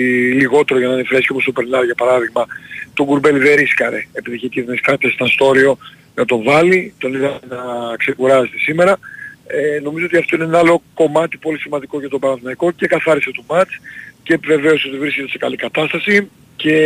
λιγότερο 0.40 0.78
για 0.78 0.88
να 0.88 0.94
είναι 0.94 1.04
φρέσκοι 1.04 1.32
όπως 1.32 1.46
ο 1.46 1.52
Περνάρ 1.52 1.84
για 1.84 1.94
παράδειγμα. 1.94 2.46
Τον 2.94 3.06
Κουρμπέλ 3.06 3.38
δεν 3.38 3.54
ρίσκαρε 3.54 4.06
επειδή 4.12 4.36
είχε 4.36 4.48
κίνδυνες 4.48 4.80
κάποιες 4.80 5.12
στα 5.12 5.26
στόριο 5.26 5.78
να 6.14 6.24
τον 6.24 6.42
βάλει, 6.42 6.94
τον 6.98 7.14
είδα 7.14 7.40
να 7.48 7.58
ξεκουράζεται 7.96 8.58
σήμερα. 8.58 8.98
Ε, 9.46 9.80
νομίζω 9.80 10.04
ότι 10.04 10.16
αυτό 10.16 10.36
είναι 10.36 10.44
ένα 10.44 10.58
άλλο 10.58 10.82
κομμάτι 10.94 11.36
πολύ 11.36 11.58
σημαντικό 11.58 12.00
για 12.00 12.08
τον 12.08 12.20
Παναθηναϊκό 12.20 12.70
και 12.70 12.86
καθάρισε 12.86 13.30
το 13.30 13.42
μάτς 13.48 13.78
και 14.22 14.38
βεβαίως 14.44 14.84
ότι 14.84 14.98
βρίσκεται 14.98 15.28
σε 15.28 15.38
καλή 15.38 15.56
κατάσταση 15.56 16.30
και 16.56 16.76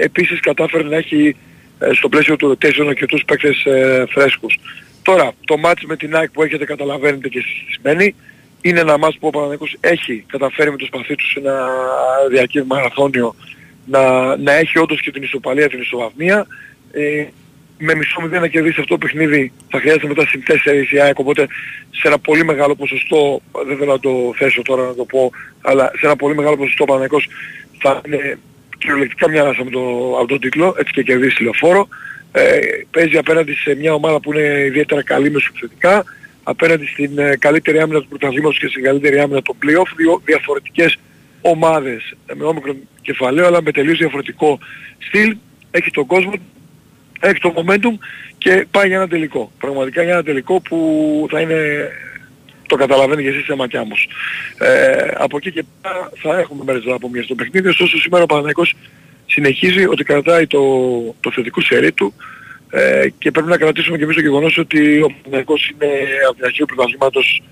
επίσης 0.00 0.40
κατάφερε 0.40 0.82
να 0.82 0.96
έχει 0.96 1.36
ε, 1.78 1.88
στο 1.92 2.08
πλαίσιο 2.08 2.36
του 2.36 2.58
rotation 2.58 2.94
και 2.94 3.06
τους 3.06 3.24
παίκτες 3.24 3.64
ε, 3.64 4.04
φρέσκους. 4.08 4.58
Τώρα, 5.02 5.32
το 5.44 5.56
μάτς 5.56 5.84
με 5.84 5.96
την 5.96 6.16
ΑΕΚ 6.16 6.30
που 6.30 6.42
έχετε 6.42 6.64
καταλαβαίνετε 6.64 7.28
και 7.28 7.38
εσείς 7.38 7.74
σημαίνει 7.74 8.14
είναι 8.60 8.80
ένα 8.80 8.98
μάτς 8.98 9.18
που 9.18 9.26
ο 9.26 9.30
Παναθηναϊκός 9.30 9.76
έχει 9.80 10.24
καταφέρει 10.28 10.70
με 10.70 10.76
το 10.76 10.84
σπαθί 10.84 11.14
του 11.14 11.30
σε 11.30 11.38
ένα 11.38 11.66
διαρκή 12.30 12.62
μαραθώνιο 12.62 13.34
να, 13.86 14.36
να 14.36 14.52
έχει 14.52 14.78
όντως 14.78 15.00
και 15.00 15.10
την 15.10 15.22
ισοπαλία, 15.22 15.68
την 15.68 15.80
ισοβαθμία. 15.80 16.46
Ε, 16.92 17.24
με 17.78 17.94
μισό 17.94 18.20
μηδέν 18.20 18.40
να 18.40 18.46
κερδίσει 18.46 18.80
αυτό 18.80 18.98
το 18.98 19.06
παιχνίδι 19.06 19.52
θα 19.68 19.78
χρειάζεται 19.78 20.06
μετά 20.06 20.26
στην 20.26 20.42
4 20.46 20.92
η 20.92 21.00
ΑΕΚ 21.00 21.18
οπότε 21.18 21.46
σε 21.90 22.08
ένα 22.08 22.18
πολύ 22.18 22.44
μεγάλο 22.44 22.74
ποσοστό, 22.74 23.40
δεν 23.66 23.76
θέλω 23.76 23.92
να 23.92 24.00
το 24.00 24.32
θέσω 24.36 24.62
τώρα 24.62 24.86
να 24.86 24.94
το 24.94 25.04
πω, 25.04 25.30
αλλά 25.60 25.90
σε 25.98 26.06
ένα 26.06 26.16
πολύ 26.16 26.34
μεγάλο 26.34 26.56
ποσοστό 26.56 26.82
ο 26.82 26.86
Παναγικός 26.86 27.28
θα 27.78 28.00
είναι 28.06 28.38
κυριολεκτικά 28.78 29.28
μια 29.28 29.42
ανάσα 29.42 29.64
με 29.64 29.70
το, 29.70 29.80
από 30.18 30.26
τον 30.26 30.40
τίτλο, 30.40 30.74
έτσι 30.78 30.92
και 30.92 31.02
κερδίσει 31.02 31.42
λεωφόρο. 31.42 31.88
Ε, 32.32 32.58
παίζει 32.90 33.16
απέναντι 33.16 33.52
σε 33.52 33.74
μια 33.74 33.94
ομάδα 33.94 34.20
που 34.20 34.32
είναι 34.32 34.64
ιδιαίτερα 34.66 35.02
καλή 35.02 35.30
μεσοεπιθετικά, 35.30 36.04
απέναντι 36.50 36.86
στην 36.86 37.18
ε, 37.18 37.36
καλύτερη 37.36 37.80
άμυνα 37.80 38.00
του 38.00 38.08
πρωταθλήματος 38.08 38.58
και 38.58 38.68
στην 38.68 38.82
καλύτερη 38.82 39.20
άμυνα 39.20 39.42
του 39.42 39.56
playoff, 39.62 39.90
δύο 39.96 40.22
διαφορετικές 40.24 40.98
ομάδες 41.40 42.14
με 42.34 42.44
όμικρο 42.44 42.76
κεφαλαίο 43.02 43.46
αλλά 43.46 43.62
με 43.62 43.70
τελείως 43.72 43.98
διαφορετικό 43.98 44.58
στυλ. 44.98 45.36
Έχει 45.70 45.90
τον 45.90 46.06
κόσμο 46.06 46.32
έχει 47.20 47.40
το 47.40 47.54
momentum 47.56 47.98
και 48.38 48.66
πάει 48.70 48.86
για 48.86 48.96
ένα 48.96 49.08
τελικό. 49.08 49.52
Πραγματικά 49.58 50.02
για 50.02 50.12
ένα 50.12 50.22
τελικό 50.22 50.60
που 50.60 50.78
θα 51.30 51.40
είναι, 51.40 51.88
το 52.66 52.76
καταλαβαίνει 52.76 53.22
και 53.22 53.28
εσείς 53.28 53.44
σε 53.44 53.54
ματιά 53.54 53.84
μου. 53.84 53.94
Ε, 54.58 55.08
από 55.14 55.36
εκεί 55.36 55.52
και 55.52 55.64
πέρα 55.82 56.10
θα 56.22 56.38
έχουμε 56.38 56.64
μέρες 56.64 56.82
από 56.86 57.08
μια 57.08 57.22
στο 57.22 57.34
παιχνίδι, 57.34 57.68
ωστόσο 57.68 57.98
σήμερα 57.98 58.24
ο 58.24 58.26
Παναγικός 58.26 58.74
συνεχίζει 59.26 59.86
ότι 59.86 60.04
κρατάει 60.04 60.46
το, 60.46 60.60
το 61.20 61.30
θετικό 61.30 61.60
σερί 61.60 61.92
του 61.92 62.14
ε, 62.70 63.08
και 63.18 63.30
πρέπει 63.30 63.48
να 63.48 63.56
κρατήσουμε 63.56 63.96
και 63.96 64.02
εμείς 64.02 64.14
το 64.14 64.22
γεγονός 64.22 64.58
ότι 64.58 65.00
ο 65.00 65.14
Παναθηναϊκός 65.22 65.68
είναι 65.68 65.90
από 66.26 66.34
την 66.36 66.44
αρχή 66.44 66.58
του 66.58 66.66
πρωταθλήματος 66.66 67.42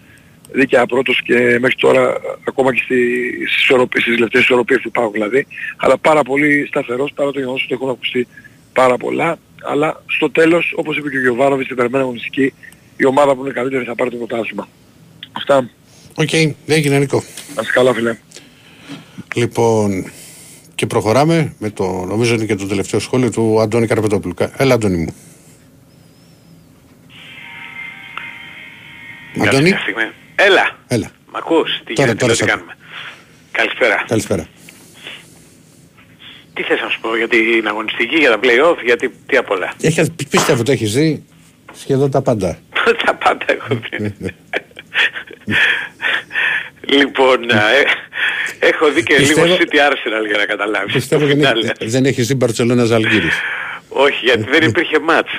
δίκαια 0.53 0.87
πρώτος 0.87 1.23
και 1.25 1.59
μέχρι 1.61 1.77
τώρα 1.77 2.21
ακόμα 2.49 2.75
και 2.75 2.83
στις, 2.85 3.65
στις 4.03 4.19
λεπτές 4.19 4.43
ισορροπίες 4.43 4.81
που 4.81 4.89
υπάρχουν 4.89 5.13
δηλαδή, 5.13 5.47
αλλά 5.77 5.99
πάρα 5.99 6.23
πολύ 6.23 6.67
σταθερός 6.67 7.13
παρά 7.15 7.31
το 7.31 7.39
γεγονός 7.39 7.63
ότι 7.65 7.75
έχουν 7.75 7.89
ακουστεί 7.89 8.27
πάρα 8.73 8.97
πολλά 8.97 9.39
αλλά 9.63 10.03
στο 10.07 10.31
τέλος, 10.31 10.73
όπως 10.77 10.97
είπε 10.97 11.11
και 11.11 11.17
ο 11.17 11.21
Γιοβάνοβιτς 11.21 11.65
στην 11.65 11.77
περσινή 11.77 12.03
αγωνιστική, 12.03 12.53
η 12.97 13.05
ομάδα 13.05 13.35
που 13.35 13.45
είναι 13.45 13.53
καλύτερη 13.53 13.85
θα 13.85 13.95
πάρει 13.95 14.11
το 14.11 14.17
πρωτάθλημα. 14.17 14.69
Αυτά. 15.33 15.71
Οκ, 16.15 16.29
okay, 16.33 16.53
έγινε 16.67 16.99
Νίκο. 16.99 17.23
Να 17.55 17.63
είσαι 17.63 17.73
καλά 17.73 17.95
φίλε. 17.95 18.17
Λοιπόν, 19.35 20.11
και 20.79 20.87
προχωράμε 20.87 21.55
με 21.59 21.71
το, 21.71 21.85
νομίζω 22.09 22.35
είναι 22.35 22.45
και 22.45 22.55
το 22.55 22.67
τελευταίο 22.67 23.01
σχόλιο 23.01 23.31
του 23.31 23.61
Αντώνη 23.61 23.87
Καρπετόπουλου. 23.87 24.35
Έλα 24.57 24.75
Αντώνη 24.75 24.97
μου. 24.97 25.15
Αντώνη. 29.47 29.73
Έλα. 30.35 30.77
Έλα. 30.89 31.11
Μ' 31.33 31.37
ακούς, 31.37 31.71
τι 31.85 31.93
Τώρα, 31.95 32.09
γίνεται, 32.09 32.15
τώρα 32.15 32.27
λέω, 32.27 32.33
τι 32.33 32.37
σ' 32.37 32.43
ακούω. 32.43 32.55
κάνουμε; 32.55 32.77
Καλησπέρα. 33.53 34.05
Καλησπέρα. 34.09 34.47
Τι 36.55 36.63
θες 36.63 36.81
να 36.81 36.89
σου 36.89 37.01
πω 37.01 37.17
για 37.17 37.29
την 37.29 37.67
αγωνιστική, 37.69 38.17
για 38.17 38.31
τα 38.31 38.39
play-off, 38.43 38.77
γιατί 38.85 39.11
τι 39.27 39.37
απ' 39.37 39.51
όλα; 39.51 39.73
Έχεις, 39.81 40.11
πίστευω 40.31 40.61
ότι 40.61 40.73
έχεις 40.73 40.93
δει 40.95 41.25
σχεδόν 41.75 42.11
τα 42.11 42.23
πάντα. 42.23 42.59
τα 43.05 43.15
πάντα 43.15 43.45
έχω 43.49 43.75
Ναι, 43.99 44.09
δει. 44.19 44.35
Λοιπόν, 46.81 47.51
α, 47.51 47.69
ε, 47.71 47.85
έχω 48.59 48.89
δει 48.93 49.03
και 49.03 49.15
Πιστεύω- 49.15 49.45
λίγο 49.47 49.57
City 49.61 49.75
Arsenal 49.93 50.27
για 50.29 50.37
να 50.39 50.45
καταλάβεις. 50.45 50.93
Πιστεύω 50.93 51.21
το 51.21 51.27
δεν, 51.27 51.37
φινάλε. 51.37 51.65
έχει- 51.79 51.91
δεν 51.91 52.05
έχεις 52.05 52.27
δει 52.27 52.35
Μπαρτσελώνα 52.35 52.85
Ζαλγκύρης. 52.85 53.35
Όχι, 53.89 54.25
γιατί 54.25 54.45
δεν 54.51 54.69
υπήρχε 54.69 54.99
μάτς. 54.99 55.31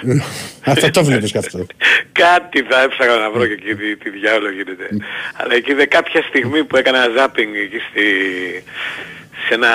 Αυτό 0.65 0.89
το 0.89 1.03
βλέπεις 1.03 1.31
και 1.31 1.37
αυτό. 1.37 1.65
Κάτι 2.11 2.61
θα 2.69 2.81
έψαγα 2.81 3.15
να 3.17 3.31
βρω 3.31 3.45
και 3.45 3.53
εκεί 3.53 3.75
τι, 3.75 3.95
τι 3.97 4.09
διάολο 4.09 4.49
γίνεται. 4.51 4.87
Αλλά 5.33 5.53
εκεί 5.55 5.71
είδε 5.71 5.85
κάποια 5.85 6.21
στιγμή 6.21 6.63
που 6.63 6.77
έκανα 6.77 7.07
ζάπινγκ 7.17 7.55
εκεί 7.55 7.77
στη, 7.89 8.03
σε, 9.47 9.53
ένα, 9.53 9.71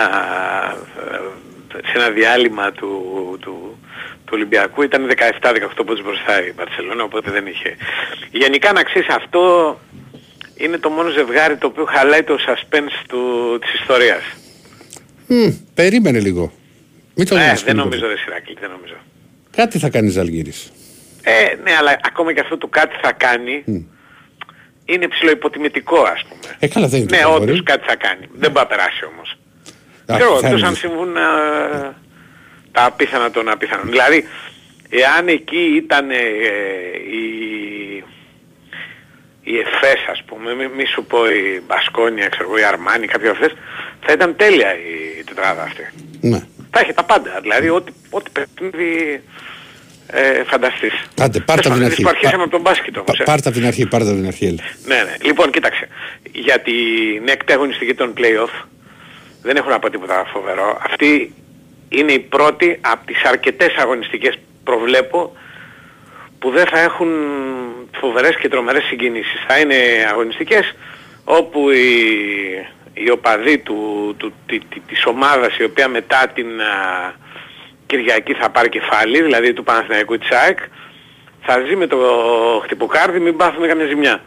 σε 1.70 1.92
ένα 1.94 2.09
διάλειμμα 2.11 2.73
του, 2.73 3.03
του, 3.40 3.73
του 4.24 4.30
Ολυμπιακού 4.32 4.82
ήταν 4.82 5.10
17-18 5.40 5.84
πόντους 5.87 6.02
μπροστά 6.02 6.46
η 6.46 6.52
Μπαρσελόνα 6.56 7.02
οπότε 7.02 7.30
δεν 7.30 7.46
είχε. 7.46 7.76
Γενικά 8.30 8.72
να 8.72 8.82
ξέρεις 8.82 9.08
αυτό 9.08 9.80
είναι 10.56 10.78
το 10.78 10.88
μόνο 10.90 11.08
ζευγάρι 11.10 11.56
το 11.56 11.66
οποίο 11.66 11.84
χαλάει 11.84 12.22
το 12.22 12.37
suspense 12.46 13.04
του, 13.08 13.22
της 13.60 13.74
ιστορίας. 13.80 14.22
Μμ, 15.26 15.48
περίμενε 15.74 16.20
λίγο. 16.20 16.52
Μην 17.14 17.26
το 17.28 17.37
Ε, 17.37 17.50
δεις 17.50 17.62
δεν 17.62 17.64
πολύ 17.74 17.76
νομίζω 17.76 18.00
πολύ. 18.00 18.12
ρε 18.14 18.20
Σιράκλη, 18.20 18.56
δεν 18.60 18.70
νομίζω. 18.70 18.94
Κάτι 19.56 19.78
θα 19.78 19.88
κάνεις 19.88 20.12
Ζαλγκύρης. 20.12 20.72
Ε, 21.22 21.54
ναι, 21.64 21.70
αλλά 21.78 21.98
ακόμα 22.02 22.32
και 22.32 22.40
αυτό 22.40 22.58
το 22.58 22.66
κάτι 22.66 22.96
θα 23.02 23.12
κάνει 23.12 23.64
είναι 24.84 25.08
ψηλοϊποτιμητικό 25.08 26.00
ας 26.00 26.24
πούμε. 26.28 26.56
Ε, 26.58 26.68
καλά 26.68 26.87
δεν 26.88 27.00
είναι 27.00 27.16
Ναι, 27.16 27.22
το 27.22 27.28
φαβορί. 27.28 27.50
όντως 27.50 27.62
κάτι 27.62 27.84
θα 27.87 27.96
κάνει. 27.96 28.28
Δεν 28.34 28.52
πάει 28.52 28.62
να 28.64 28.68
περάσει 28.70 29.04
όμως. 29.12 29.37
Α, 30.06 30.16
Ξέρω, 30.16 30.38
θα 30.38 30.46
εκτός 30.46 30.58
είναι. 30.60 30.68
αν 30.68 30.74
συμβούν 30.76 31.16
α, 31.16 31.22
τα 32.74 32.84
απίθανα 32.84 33.30
των 33.30 33.48
απίθανων. 33.48 33.87
Δηλαδή, 33.90 34.28
εάν 34.88 35.28
εκεί 35.28 35.62
ήταν 35.82 36.10
ε, 36.10 36.16
η, 37.20 37.24
η 39.42 39.58
Εφές 39.58 40.00
ας 40.10 40.22
πούμε, 40.26 40.54
μη, 40.54 40.68
μη 40.76 40.84
σου 40.84 41.04
πω 41.04 41.26
η 41.30 41.62
Μπασκόνια, 41.66 42.28
ξέρω 42.28 42.44
εγώ, 42.48 42.58
η 42.58 42.64
Αρμάνη, 42.64 43.06
κάποια 43.06 43.30
αυτές, 43.30 43.52
θα 44.04 44.12
ήταν 44.12 44.37
τέλεια 44.37 44.70
η 45.18 45.24
τετράδα 45.24 45.62
αυτή. 45.62 45.84
Ναι. 46.20 46.40
Θα 46.70 46.80
έχει 46.80 46.92
τα 46.92 47.04
πάντα, 47.04 47.38
δηλαδή 47.42 47.68
ό,τι, 47.68 47.92
ό,τι 48.10 48.30
παιχνίδι 48.30 49.22
ε, 50.06 50.42
φανταστείς. 50.44 50.92
Άντε, 51.20 51.40
πάρ' 51.40 51.60
τα 51.60 51.68
από 51.68 51.76
την 51.78 51.87
αρχή. 51.87 52.02
Που 52.02 52.08
αρχίσαμε 52.08 52.37
Πα- 52.37 52.42
από 52.42 52.50
τον 52.50 52.60
μπάσκετ 52.60 52.96
όμως. 52.96 53.16
Πα- 53.16 53.22
ε. 53.22 53.24
Πάρ' 53.24 53.40
τα 53.40 53.48
από 53.48 53.58
την 53.58 53.66
αρχή, 53.66 53.87
πάρ' 53.87 54.02
τα 54.02 54.08
από 54.08 54.16
την 54.18 54.26
αρχή. 54.26 54.46
έλα. 54.46 54.62
Ναι, 54.87 54.94
ναι. 55.02 55.14
Λοιπόν, 55.22 55.50
κοίταξε. 55.50 55.88
Για 56.32 56.58
την 56.60 57.28
έκτη 57.28 57.52
αγωνιστική 57.52 57.94
των 57.94 58.14
play-off 58.16 58.64
δεν 59.42 59.56
έχω 59.56 59.68
να 59.70 59.78
πω 59.78 59.90
τίποτα 59.90 60.24
φοβερό. 60.32 60.78
Αυτή 60.90 61.34
είναι 61.88 62.12
η 62.12 62.18
πρώτη 62.18 62.79
από 62.81 63.07
τις 63.07 63.25
αρκετές 63.25 63.75
αγωνιστικές 63.77 64.38
προβλέπω 64.64 65.37
που 66.38 66.51
δεν 66.51 66.66
θα 66.66 66.81
έχουν 66.81 67.09
φοβερές 68.01 68.37
και 68.37 68.49
τρομερές 68.49 68.85
συγκινήσεις. 68.85 69.44
Θα 69.47 69.59
είναι 69.59 69.77
αγωνιστικές 70.11 70.75
όπου 71.25 71.70
οι, 71.70 71.97
οι 72.94 73.11
οπαδοί 73.11 73.59
του, 73.59 74.14
του, 74.18 74.33
τη- 74.47 74.59
τη- 74.59 74.81
της 74.81 75.07
ομάδας 75.07 75.57
η 75.57 75.64
οποία 75.64 75.88
μετά 75.88 76.31
την 76.35 76.61
α, 76.61 77.14
Κυριακή 77.87 78.33
θα 78.35 78.51
πάρει 78.51 78.68
κεφάλι, 78.68 79.23
δηλαδή 79.23 79.53
του 79.53 79.64
Παναθηναϊκού 79.64 80.18
της 80.18 80.31
ΑΕΚ, 80.31 80.59
θα 81.42 81.62
ζει 81.66 81.77
με 81.77 81.87
το 81.87 81.99
χτυποκάρδι 82.64 83.18
μην 83.20 83.37
πάθουμε 83.37 83.66
καμιά 83.66 83.87
ζημιά. 83.87 84.23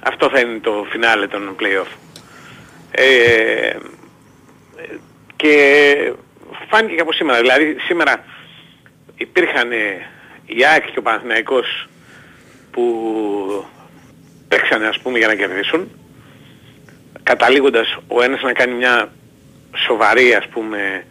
Αυτό 0.00 0.28
θα 0.30 0.40
είναι 0.40 0.58
το 0.58 0.86
φινάλε 0.90 1.26
των 1.26 1.56
play-off. 1.60 1.96
Ε, 2.90 3.76
και 5.36 6.12
φάνηκε 6.68 6.94
και 6.94 7.00
από 7.00 7.12
σήμερα. 7.12 7.40
Δηλαδή 7.40 7.76
σήμερα 7.86 8.24
υπήρχαν 9.16 9.72
ε, 9.72 10.06
η 10.46 10.64
ΑΕΚ 10.64 10.90
και 10.90 10.98
ο 10.98 11.02
Παναθηναϊκός 11.02 11.88
που 12.70 13.64
παίξανε 14.48 14.86
ας 14.86 14.98
πούμε 14.98 15.18
για 15.18 15.26
να 15.26 15.34
κερδίσουν 15.34 15.90
καταλήγοντας 17.22 17.98
ο 18.08 18.22
ένας 18.22 18.42
να 18.42 18.52
κάνει 18.52 18.74
μια 18.74 19.12
σοβαρή 19.86 20.34
ας 20.34 20.46
πούμε 20.46 21.04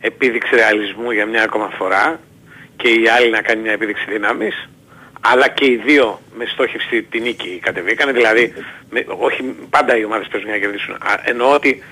επίδειξη 0.00 0.54
ρεαλισμού 0.54 1.10
για 1.10 1.26
μια 1.26 1.42
ακόμα 1.42 1.68
φορά 1.68 2.20
και 2.76 2.88
η 2.88 3.08
άλλη 3.08 3.30
να 3.30 3.42
κάνει 3.42 3.60
μια 3.60 3.72
επίδειξη 3.72 4.04
δύναμης 4.08 4.68
αλλά 5.20 5.48
και 5.48 5.64
οι 5.64 5.76
δύο 5.76 6.20
με 6.34 6.44
στόχευση 6.46 7.02
τη 7.02 7.20
νίκη 7.20 7.58
κατεβήκανε 7.62 8.12
δηλαδή 8.12 8.54
με, 8.90 9.04
όχι 9.06 9.42
πάντα 9.70 9.96
οι 9.96 10.04
ομάδες 10.04 10.28
παίζουν 10.28 10.48
για 10.48 10.58
να 10.58 10.64
κερδίσουν 10.64 10.94
Α, 10.94 11.20
εννοώ 11.24 11.52
ότι 11.52 11.82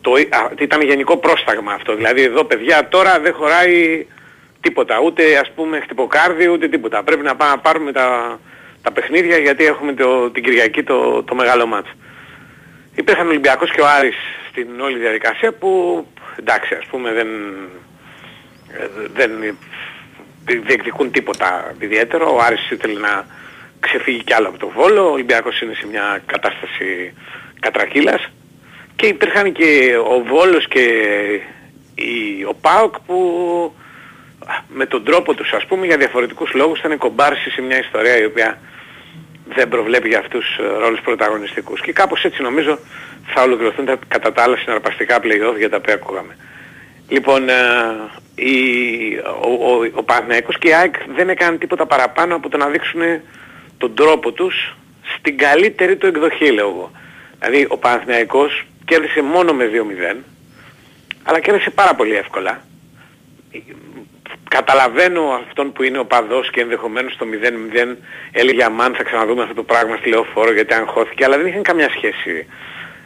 το, 0.00 0.12
α, 0.12 0.50
ήταν 0.58 0.82
γενικό 0.82 1.16
πρόσταγμα 1.16 1.72
αυτό 1.72 1.94
δηλαδή 1.94 2.22
εδώ 2.22 2.44
παιδιά 2.44 2.88
τώρα 2.88 3.20
δεν 3.20 3.32
χωράει 3.32 4.06
τίποτα 4.60 5.00
ούτε 5.00 5.36
ας 5.38 5.50
πούμε 5.54 5.80
χτυποκάρδι 5.80 6.48
ούτε 6.48 6.68
τίποτα 6.68 7.02
πρέπει 7.02 7.22
να 7.22 7.36
πάμε 7.36 7.50
να 7.50 7.58
πάρουμε 7.58 7.92
τα, 7.92 8.38
τα 8.82 8.92
παιχνίδια 8.92 9.38
γιατί 9.38 9.64
έχουμε 9.64 9.92
το, 9.92 10.30
την 10.30 10.42
Κυριακή 10.42 10.82
το, 10.82 11.22
το 11.22 11.34
μεγάλο 11.34 11.66
μάτς 11.66 11.90
Υπήρχαν 12.94 13.26
ο 13.26 13.28
Ολυμπιακός 13.28 13.70
και 13.70 13.80
ο 13.80 13.86
Άρης 13.86 14.16
στην 14.50 14.80
όλη 14.80 14.98
διαδικασία 14.98 15.52
που 15.52 16.06
εντάξει 16.38 16.74
ας 16.74 16.86
πούμε 16.86 17.12
δεν, 17.12 17.28
ε, 18.78 18.86
δεν 19.14 19.56
διεκδικούν 20.44 21.10
τίποτα 21.10 21.74
ιδιαίτερο. 21.78 22.34
Ο 22.34 22.38
Άρης 22.40 22.70
ήθελε 22.70 23.00
να 23.00 23.26
ξεφύγει 23.80 24.24
κι 24.24 24.32
άλλο 24.32 24.48
από 24.48 24.58
το 24.58 24.68
Βόλο. 24.68 25.08
Ο 25.08 25.12
Ολυμπιακός 25.12 25.60
είναι 25.60 25.74
σε 25.74 25.86
μια 25.86 26.22
κατάσταση 26.26 27.14
κατρακύλας. 27.60 28.30
Και 28.96 29.06
υπήρχαν 29.06 29.52
και 29.52 29.96
ο 30.10 30.22
Βόλος 30.22 30.68
και 30.68 30.80
η, 31.94 32.44
ο 32.48 32.54
ΠΑΟΚ 32.60 32.94
που 33.06 33.16
με 34.68 34.86
τον 34.86 35.04
τρόπο 35.04 35.34
τους 35.34 35.52
ας 35.52 35.66
πούμε 35.66 35.86
για 35.86 35.96
διαφορετικούς 35.96 36.52
λόγους 36.54 36.78
ήταν 36.78 36.98
κομπάρσι 36.98 37.50
σε 37.50 37.60
μια 37.60 37.78
ιστορία 37.78 38.18
η 38.18 38.24
οποία 38.24 38.58
δεν 39.54 39.68
προβλέπει 39.68 40.08
για 40.08 40.18
αυτούς 40.18 40.58
ε, 40.58 40.78
ρόλους 40.78 41.00
πρωταγωνιστικούς. 41.00 41.80
Και 41.80 41.92
κάπως 41.92 42.24
έτσι 42.24 42.42
νομίζω 42.42 42.78
θα 43.26 43.42
ολοκληρωθούν 43.42 43.84
τα 43.84 43.98
κατά 44.08 44.32
τα 44.32 44.42
άλλα 44.42 44.56
συναρπαστικά 44.56 45.18
play-off 45.22 45.56
για 45.58 45.70
τα 45.70 45.76
οποία 45.76 45.94
ακούγαμε. 45.94 46.36
Λοιπόν, 47.08 47.48
ε, 47.48 47.54
η, 48.34 48.54
ο, 49.42 49.50
ο, 49.50 49.90
ο 49.92 50.02
Παναθηναϊκός 50.02 50.58
και 50.58 50.68
η 50.68 50.74
ΑΕΚ 50.74 50.94
δεν 51.16 51.28
έκαναν 51.28 51.58
τίποτα 51.58 51.86
παραπάνω 51.86 52.34
από 52.34 52.48
το 52.48 52.56
να 52.56 52.66
δείξουν 52.66 53.00
τον 53.78 53.94
τρόπο 53.94 54.32
τους 54.32 54.76
στην 55.18 55.38
καλύτερη 55.38 55.96
του 55.96 56.06
εκδοχή, 56.06 56.50
λέω 56.50 56.68
εγώ. 56.68 56.90
Δηλαδή, 57.46 57.66
ο 57.70 57.76
Παναθηναϊκός 57.76 58.66
κέρδισε 58.84 59.22
μόνο 59.22 59.52
με 59.52 59.70
2-0, 60.14 60.16
αλλά 61.22 61.40
κέρδισε 61.40 61.70
πάρα 61.70 61.94
πολύ 61.94 62.14
εύκολα. 62.14 62.62
Καταλαβαίνω 64.48 65.40
αυτόν 65.48 65.72
που 65.72 65.82
είναι 65.82 65.98
ο 65.98 66.04
παδός 66.04 66.50
και 66.50 66.60
ενδεχομένως 66.60 67.12
στο 67.12 67.26
0-0 67.26 67.96
έλεγε 68.32 68.64
αμάν 68.64 68.94
θα 68.94 69.02
ξαναδούμε 69.02 69.42
αυτό 69.42 69.54
το 69.54 69.62
πράγμα 69.62 69.96
στη 69.96 70.08
λεωφόρο 70.08 70.52
γιατί 70.52 70.74
αγχώθηκε, 70.74 71.24
αλλά 71.24 71.36
δεν 71.36 71.46
είχαν 71.46 71.62
καμιά 71.62 71.90
σχέση 71.90 72.46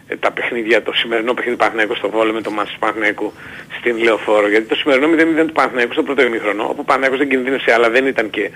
ε, 0.09 0.17
τα 0.17 0.31
παιχνίδια, 0.31 0.83
το 0.83 0.93
σημερινό 0.93 1.35
παιχνίδι 1.35 1.57
του 1.57 1.63
Παναθηναϊκού 1.63 1.95
στο 1.95 2.11
Βόλο 2.11 2.33
με 2.33 2.41
το 2.41 2.51
μάτς 2.51 2.73
του 2.73 2.79
Παναθηναϊκού 2.79 3.33
στην 3.79 3.97
Λεωφόρο. 4.03 4.49
Γιατί 4.49 4.67
το 4.67 4.75
σημερινό 4.75 5.07
0-0 5.43 5.47
του 5.47 5.53
Παναθηναϊκού 5.53 5.93
στο 5.93 6.03
πρώτο 6.03 6.23
ημίχρονο, 6.23 6.63
όπου 6.63 6.81
ο 6.81 6.85
Παναθηναϊκός 6.85 7.19
δεν 7.19 7.29
κινδύνευσε 7.29 7.73
αλλά 7.73 7.91
δεν 7.91 8.07
ήταν 8.07 8.31
και 8.31 8.51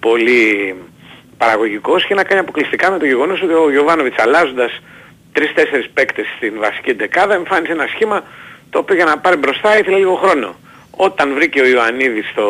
πολύ 0.00 0.74
παραγωγικός 1.38 2.06
και 2.06 2.14
να 2.14 2.24
κάνει 2.24 2.40
αποκλειστικά 2.40 2.90
με 2.90 2.98
το 2.98 3.04
γεγονός 3.04 3.42
ότι 3.42 3.52
ο 3.52 3.70
Γιωβάνοβιτς 3.70 4.18
αλλάζοντας 4.18 4.80
3-4 5.34 5.40
παίκτες 5.94 6.26
στην 6.36 6.54
βασική 6.58 6.92
δεκάδα 6.92 7.34
εμφάνισε 7.34 7.72
ένα 7.72 7.86
σχήμα 7.86 8.24
το 8.70 8.78
οποίο 8.78 8.94
για 8.94 9.04
να 9.04 9.18
πάρει 9.18 9.36
μπροστά 9.36 9.78
ήθελε 9.78 9.96
λίγο 9.96 10.14
χρόνο. 10.14 10.56
Όταν 10.90 11.34
βρήκε 11.34 11.60
ο 11.60 11.66
Ιωαννίδης 11.66 12.32
το, 12.34 12.46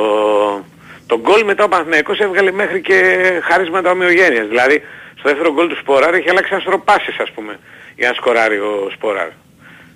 το 1.06 1.18
γκολ 1.20 1.44
μετά 1.44 1.64
ο 1.64 1.68
Παναθηναϊκός 1.68 2.18
έβγαλε 2.18 2.50
μέχρι 2.52 2.80
και 2.80 3.22
χάρισματα 3.42 3.90
ομοιογένειας. 3.90 4.46
Δηλαδή 4.46 4.82
στο 5.18 5.28
δεύτερο 5.28 5.52
γκολ 5.52 5.68
του 5.68 5.76
Σπόραρ 5.76 6.14
έχει 6.14 6.30
αλλάξει 6.30 6.52
ένα 6.52 6.62
σωρό 6.62 6.78
πάσες 6.78 7.16
ας 7.18 7.30
πούμε 7.30 7.58
για 7.96 8.08
να 8.08 8.14
σκοράρει 8.14 8.58
ο 8.58 8.88
Σπόραρ. 8.92 9.28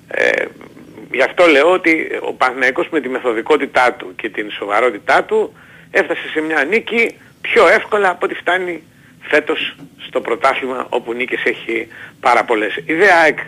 Ε, 0.08 0.44
γι' 1.10 1.22
αυτό 1.22 1.46
λέω 1.46 1.72
ότι 1.72 2.18
ο 2.20 2.32
Παναθηναϊκός 2.32 2.88
με 2.90 3.00
τη 3.00 3.08
μεθοδικότητά 3.08 3.92
του 3.92 4.14
και 4.16 4.28
την 4.28 4.50
σοβαρότητά 4.50 5.24
του 5.24 5.54
έφτασε 5.90 6.28
σε 6.32 6.40
μια 6.40 6.64
νίκη 6.64 7.16
πιο 7.40 7.68
εύκολα 7.68 8.10
από 8.10 8.26
ό,τι 8.26 8.34
φτάνει 8.34 8.82
φέτος 9.22 9.74
στο 10.06 10.20
πρωτάθλημα 10.20 10.86
όπου 10.88 11.12
νίκες 11.12 11.42
έχει 11.44 11.88
πάρα 12.20 12.44
πολλές. 12.44 12.76
Η 12.86 12.94
ΔΕΑΕΚ 12.94 13.38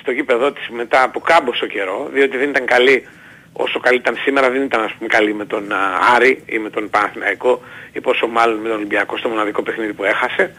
στο 0.00 0.10
γήπεδό 0.10 0.52
της 0.52 0.68
μετά 0.68 1.02
από 1.02 1.20
κάμποσο 1.20 1.66
καιρό, 1.66 2.10
διότι 2.12 2.36
δεν 2.36 2.48
ήταν 2.48 2.64
καλή 2.64 3.06
όσο 3.52 3.80
καλή 3.80 3.96
ήταν 3.96 4.16
σήμερα, 4.16 4.50
δεν 4.50 4.62
ήταν 4.62 4.82
ας 4.82 4.92
πούμε 4.92 5.08
καλή 5.08 5.34
με 5.34 5.44
τον 5.44 5.72
α, 5.72 5.76
Άρη 6.14 6.42
ή 6.46 6.58
με 6.58 6.70
τον 6.70 6.90
Παναθηναϊκό 6.90 7.62
ή 7.92 8.00
πόσο 8.00 8.26
μάλλον 8.26 8.56
με 8.56 8.68
τον 8.68 8.76
Ολυμπιακό 8.76 9.16
στο 9.16 9.28
μοναδικό 9.28 9.62
παιχνίδι 9.62 9.92
που 9.92 10.04
έχασε. 10.04 10.54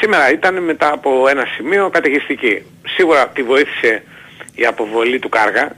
Σήμερα 0.00 0.30
ήταν 0.32 0.62
μετά 0.62 0.92
από 0.92 1.28
ένα 1.28 1.44
σημείο 1.56 1.90
καταιγιστική. 1.90 2.62
Σίγουρα 2.86 3.28
τη 3.28 3.42
βοήθησε 3.42 4.02
η 4.54 4.66
αποβολή 4.66 5.18
του 5.18 5.28
Κάργα, 5.28 5.76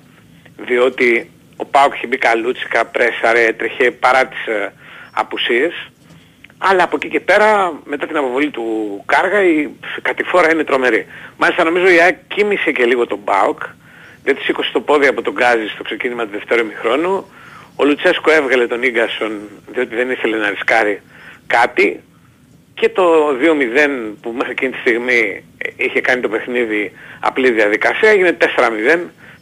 διότι 0.56 1.30
ο 1.56 1.64
Πάοκ 1.64 1.94
είχε 1.94 2.06
μπει 2.06 2.18
καλούτσικα, 2.18 2.84
πρέσαρε, 2.84 3.44
έτρεχε 3.44 3.90
παρά 3.90 4.26
τις 4.26 4.46
ε, 4.46 4.72
απουσίες. 5.12 5.90
Αλλά 6.58 6.82
από 6.82 6.96
εκεί 6.96 7.08
και 7.08 7.20
πέρα, 7.20 7.72
μετά 7.84 8.06
την 8.06 8.16
αποβολή 8.16 8.50
του 8.50 9.02
Κάργα, 9.06 9.42
η 9.42 9.68
κατηφόρα 10.02 10.52
είναι 10.52 10.64
τρομερή. 10.64 11.06
Μάλιστα 11.36 11.64
νομίζω 11.64 11.88
η 11.88 12.00
ΑΕΚ 12.00 12.16
κοίμησε 12.28 12.72
και 12.72 12.84
λίγο 12.84 13.06
τον 13.06 13.18
Μπάουκ, 13.24 13.62
δεν 14.24 14.36
σήκωσε 14.42 14.70
το 14.72 14.80
πόδι 14.80 15.06
από 15.06 15.22
τον 15.22 15.32
Γκάζι 15.32 15.68
στο 15.68 15.82
ξεκίνημα 15.82 16.24
του 16.24 16.30
δεύτερου 16.32 16.60
ημιχρόνου. 16.60 17.26
Ο 17.76 17.84
Λουτσέσκο 17.84 18.30
έβγαλε 18.30 18.66
τον 18.66 18.82
Ίγκασον 18.82 19.40
διότι 19.66 19.94
δεν 19.94 20.10
ήθελε 20.10 20.36
να 20.36 20.50
ρισκάρει 20.50 21.00
κάτι. 21.46 22.00
Και 22.74 22.88
το 22.88 23.28
2-0 23.28 24.14
που 24.20 24.30
μέχρι 24.30 24.52
εκείνη 24.52 24.72
τη 24.72 24.78
στιγμή 24.78 25.44
είχε 25.76 26.00
κάνει 26.00 26.20
το 26.20 26.28
παιχνίδι 26.28 26.92
απλή 27.20 27.50
διαδικασία 27.50 28.10
έγινε 28.10 28.36
4-0 28.40 28.44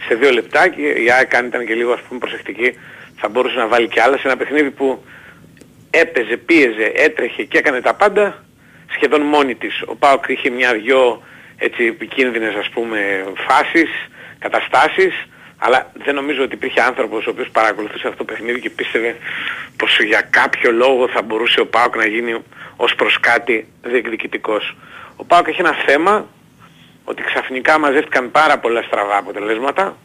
σε 0.06 0.14
δύο 0.14 0.30
λεπτά 0.30 0.68
και 0.68 0.82
η 0.82 1.10
ΑΕΚ 1.10 1.34
αν 1.34 1.46
ήταν 1.46 1.66
και 1.66 1.74
λίγο 1.74 1.92
ας 1.92 2.00
πούμε 2.00 2.18
προσεκτική 2.18 2.78
θα 3.16 3.28
μπορούσε 3.28 3.56
να 3.56 3.66
βάλει 3.66 3.88
και 3.88 4.00
άλλα 4.00 4.16
σε 4.16 4.26
ένα 4.28 4.36
παιχνίδι 4.36 4.70
που 4.70 5.04
έπαιζε, 6.00 6.36
πίεζε, 6.36 6.92
έτρεχε 6.94 7.42
και 7.42 7.58
έκανε 7.58 7.80
τα 7.80 7.94
πάντα 7.94 8.44
σχεδόν 8.94 9.20
μόνη 9.20 9.54
της. 9.54 9.82
Ο 9.86 9.96
Πάοκ 9.96 10.24
είχε 10.28 10.50
μια-δυο 10.50 11.22
έτσι 11.56 11.84
επικίνδυνες 11.84 12.54
ας 12.54 12.68
πούμε 12.68 13.24
φάσεις, 13.46 13.90
καταστάσεις 14.38 15.26
αλλά 15.58 15.90
δεν 16.04 16.14
νομίζω 16.14 16.42
ότι 16.42 16.54
υπήρχε 16.54 16.80
άνθρωπος 16.80 17.26
ο 17.26 17.30
οποίος 17.30 17.50
παρακολουθούσε 17.50 18.08
αυτό 18.08 18.24
το 18.24 18.32
παιχνίδι 18.32 18.60
και 18.60 18.70
πίστευε 18.70 19.16
πως 19.76 19.98
για 20.00 20.20
κάποιο 20.20 20.72
λόγο 20.72 21.08
θα 21.08 21.22
μπορούσε 21.22 21.60
ο 21.60 21.66
Πάοκ 21.66 21.96
να 21.96 22.06
γίνει 22.06 22.42
ως 22.76 22.94
προς 22.94 23.20
κάτι 23.20 23.66
διεκδικητικός. 23.82 24.76
Ο 25.16 25.24
Πάοκ 25.24 25.48
έχει 25.48 25.60
ένα 25.60 25.74
θέμα 25.86 26.26
ότι 27.04 27.22
ξαφνικά 27.22 27.78
μαζεύτηκαν 27.78 28.30
πάρα 28.30 28.58
πολλά 28.58 28.82
στραβά 28.82 29.16
αποτελέσματα. 29.16 29.96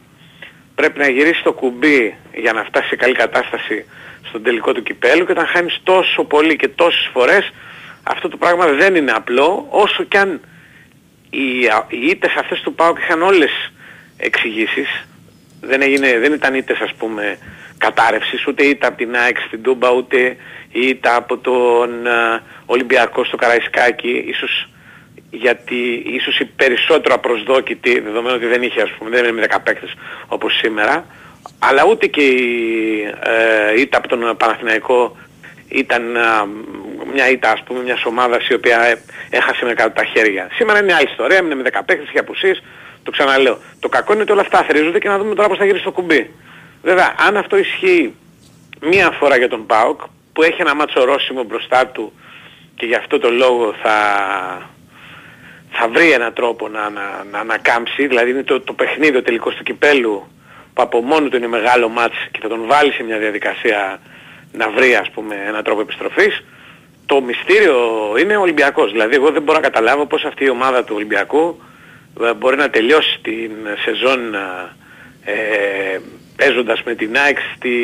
Πρέπει 0.74 0.98
να 0.98 1.08
γυρίσει 1.08 1.42
το 1.42 1.52
κουμπί 1.52 2.16
για 2.34 2.52
να 2.52 2.64
φτάσει 2.64 2.88
σε 2.88 2.96
καλή 2.96 3.14
κατάσταση 3.14 3.84
στον 4.30 4.42
τελικό 4.42 4.72
του 4.72 4.82
κυπέλου 4.82 5.24
και 5.24 5.32
όταν 5.32 5.46
χάνεις 5.46 5.80
τόσο 5.82 6.24
πολύ 6.24 6.56
και 6.56 6.68
τόσες 6.68 7.10
φορές 7.12 7.52
αυτό 8.02 8.28
το 8.28 8.36
πράγμα 8.36 8.66
δεν 8.66 8.94
είναι 8.94 9.12
απλό 9.12 9.66
όσο 9.70 10.02
κι 10.02 10.16
αν 10.16 10.40
οι, 11.30 11.60
οι 11.88 12.06
ήττες 12.06 12.34
αυτές 12.38 12.60
του 12.60 12.74
ΠΑΟΚ 12.74 12.98
είχαν 12.98 13.22
όλες 13.22 13.72
εξηγήσεις. 14.16 15.06
Δεν, 15.60 15.82
έγινε, 15.82 16.18
δεν 16.18 16.32
ήταν 16.32 16.54
ήττες 16.54 16.80
ας 16.80 16.94
πούμε 16.94 17.38
κατάρρευσης 17.78 18.46
ούτε 18.46 18.64
ήττα 18.64 18.86
από 18.88 18.96
την 18.96 19.16
ΑΕΚ 19.16 19.36
στην 19.46 19.62
Τούμπα 19.62 19.90
ούτε 19.90 20.36
ήττα 20.72 21.16
από 21.16 21.38
τον 21.38 21.90
Ολυμπιακό 22.66 23.24
στο 23.24 23.36
Καραϊσκάκι. 23.36 24.24
Ίσως 24.26 24.68
γιατί 25.30 26.02
ίσως 26.06 26.38
η 26.38 26.44
περισσότερο 26.44 27.14
απροσδόκητη 27.14 28.00
δεδομένου 28.00 28.34
ότι 28.34 28.46
δεν 28.46 28.62
είχε 28.62 28.82
ας 28.82 28.90
πούμε 28.90 29.10
δεν 29.10 29.24
είναι 29.24 29.32
με 29.32 29.46
10 29.50 29.56
παίκτες 29.64 29.94
όπως 30.26 30.56
σήμερα 30.56 31.06
αλλά 31.58 31.84
ούτε 31.84 32.06
και 32.06 32.22
η 32.22 33.02
ε, 33.22 33.80
ήττα 33.80 33.98
από 33.98 34.08
τον 34.08 34.36
Παναθηναϊκό 34.36 35.16
ήταν 35.68 36.02
μια 37.12 37.30
ήττα 37.30 37.50
ας 37.50 37.62
πούμε 37.62 37.82
μιας 37.82 38.04
ομάδας 38.04 38.48
η 38.48 38.54
οποία 38.54 38.98
έχασε 39.30 39.64
με 39.64 39.74
κάτω 39.74 39.90
τα 39.90 40.04
χέρια. 40.04 40.48
Σήμερα 40.52 40.78
είναι 40.78 40.94
άλλη 40.94 41.08
ιστορία, 41.10 41.36
έμεινε 41.36 41.54
με 41.54 41.62
10 41.62 41.80
παίκτες, 41.86 42.08
είχε 42.08 42.18
απουσίες, 42.18 42.62
το 43.02 43.10
ξαναλέω. 43.10 43.58
Το 43.80 43.88
κακό 43.88 44.12
είναι 44.12 44.22
ότι 44.22 44.32
όλα 44.32 44.40
αυτά 44.40 44.62
θερίζονται 44.62 44.98
και 44.98 45.08
να 45.08 45.18
δούμε 45.18 45.34
τώρα 45.34 45.48
πώς 45.48 45.58
θα 45.58 45.64
γυρίσει 45.64 45.84
το 45.84 45.92
κουμπί. 45.92 46.30
Βέβαια, 46.82 47.14
αν 47.26 47.36
αυτό 47.36 47.56
ισχύει 47.56 48.14
μία 48.80 49.10
φορά 49.10 49.36
για 49.36 49.48
τον 49.48 49.66
ΠΑΟΚ, 49.66 50.00
που 50.32 50.42
έχει 50.42 50.60
ένα 50.60 50.74
μάτσο 50.74 51.04
ρώσιμο 51.04 51.42
μπροστά 51.42 51.86
του 51.86 52.12
και 52.74 52.86
γι' 52.86 52.94
αυτό 52.94 53.18
το 53.18 53.30
λόγο 53.30 53.74
θα, 53.82 53.96
θα 55.70 55.88
βρει 55.88 56.12
έναν 56.12 56.32
τρόπο 56.32 56.68
να, 56.68 56.90
να, 56.90 57.24
να 57.30 57.38
ανακάμψει, 57.38 58.06
δηλαδή 58.06 58.30
είναι 58.30 58.42
το, 58.42 58.60
το 58.60 58.72
παιχνίδι 58.72 59.16
ο 59.16 59.22
τελικός 59.22 59.54
του 59.54 59.62
κυπέλου 59.62 60.26
που 60.74 60.82
από 60.82 61.00
μόνο 61.00 61.28
του 61.28 61.36
είναι 61.36 61.46
μεγάλο 61.46 61.88
μάτς 61.88 62.16
και 62.30 62.38
θα 62.42 62.48
τον 62.48 62.66
βάλει 62.66 62.92
σε 62.92 63.02
μια 63.02 63.18
διαδικασία 63.18 64.00
να 64.52 64.70
βρει 64.70 64.94
ας 64.94 65.10
πούμε 65.10 65.34
έναν 65.46 65.64
τρόπο 65.64 65.80
επιστροφής, 65.80 66.44
το 67.06 67.20
μυστήριο 67.20 67.76
είναι 68.20 68.36
ο 68.36 68.40
Ολυμπιακός. 68.40 68.90
Δηλαδή 68.90 69.14
εγώ 69.14 69.30
δεν 69.30 69.42
μπορώ 69.42 69.58
να 69.58 69.64
καταλάβω 69.64 70.06
πώς 70.06 70.24
αυτή 70.24 70.44
η 70.44 70.50
ομάδα 70.50 70.84
του 70.84 70.92
Ολυμπιακού 70.96 71.60
ε, 72.22 72.32
μπορεί 72.32 72.56
να 72.56 72.70
τελειώσει 72.70 73.18
την 73.22 73.50
σεζόν 73.84 74.34
ε, 75.24 75.98
παίζοντας 76.36 76.82
με 76.82 76.94
την 76.94 77.16
ΑΕΚ 77.16 77.38
στη 77.56 77.74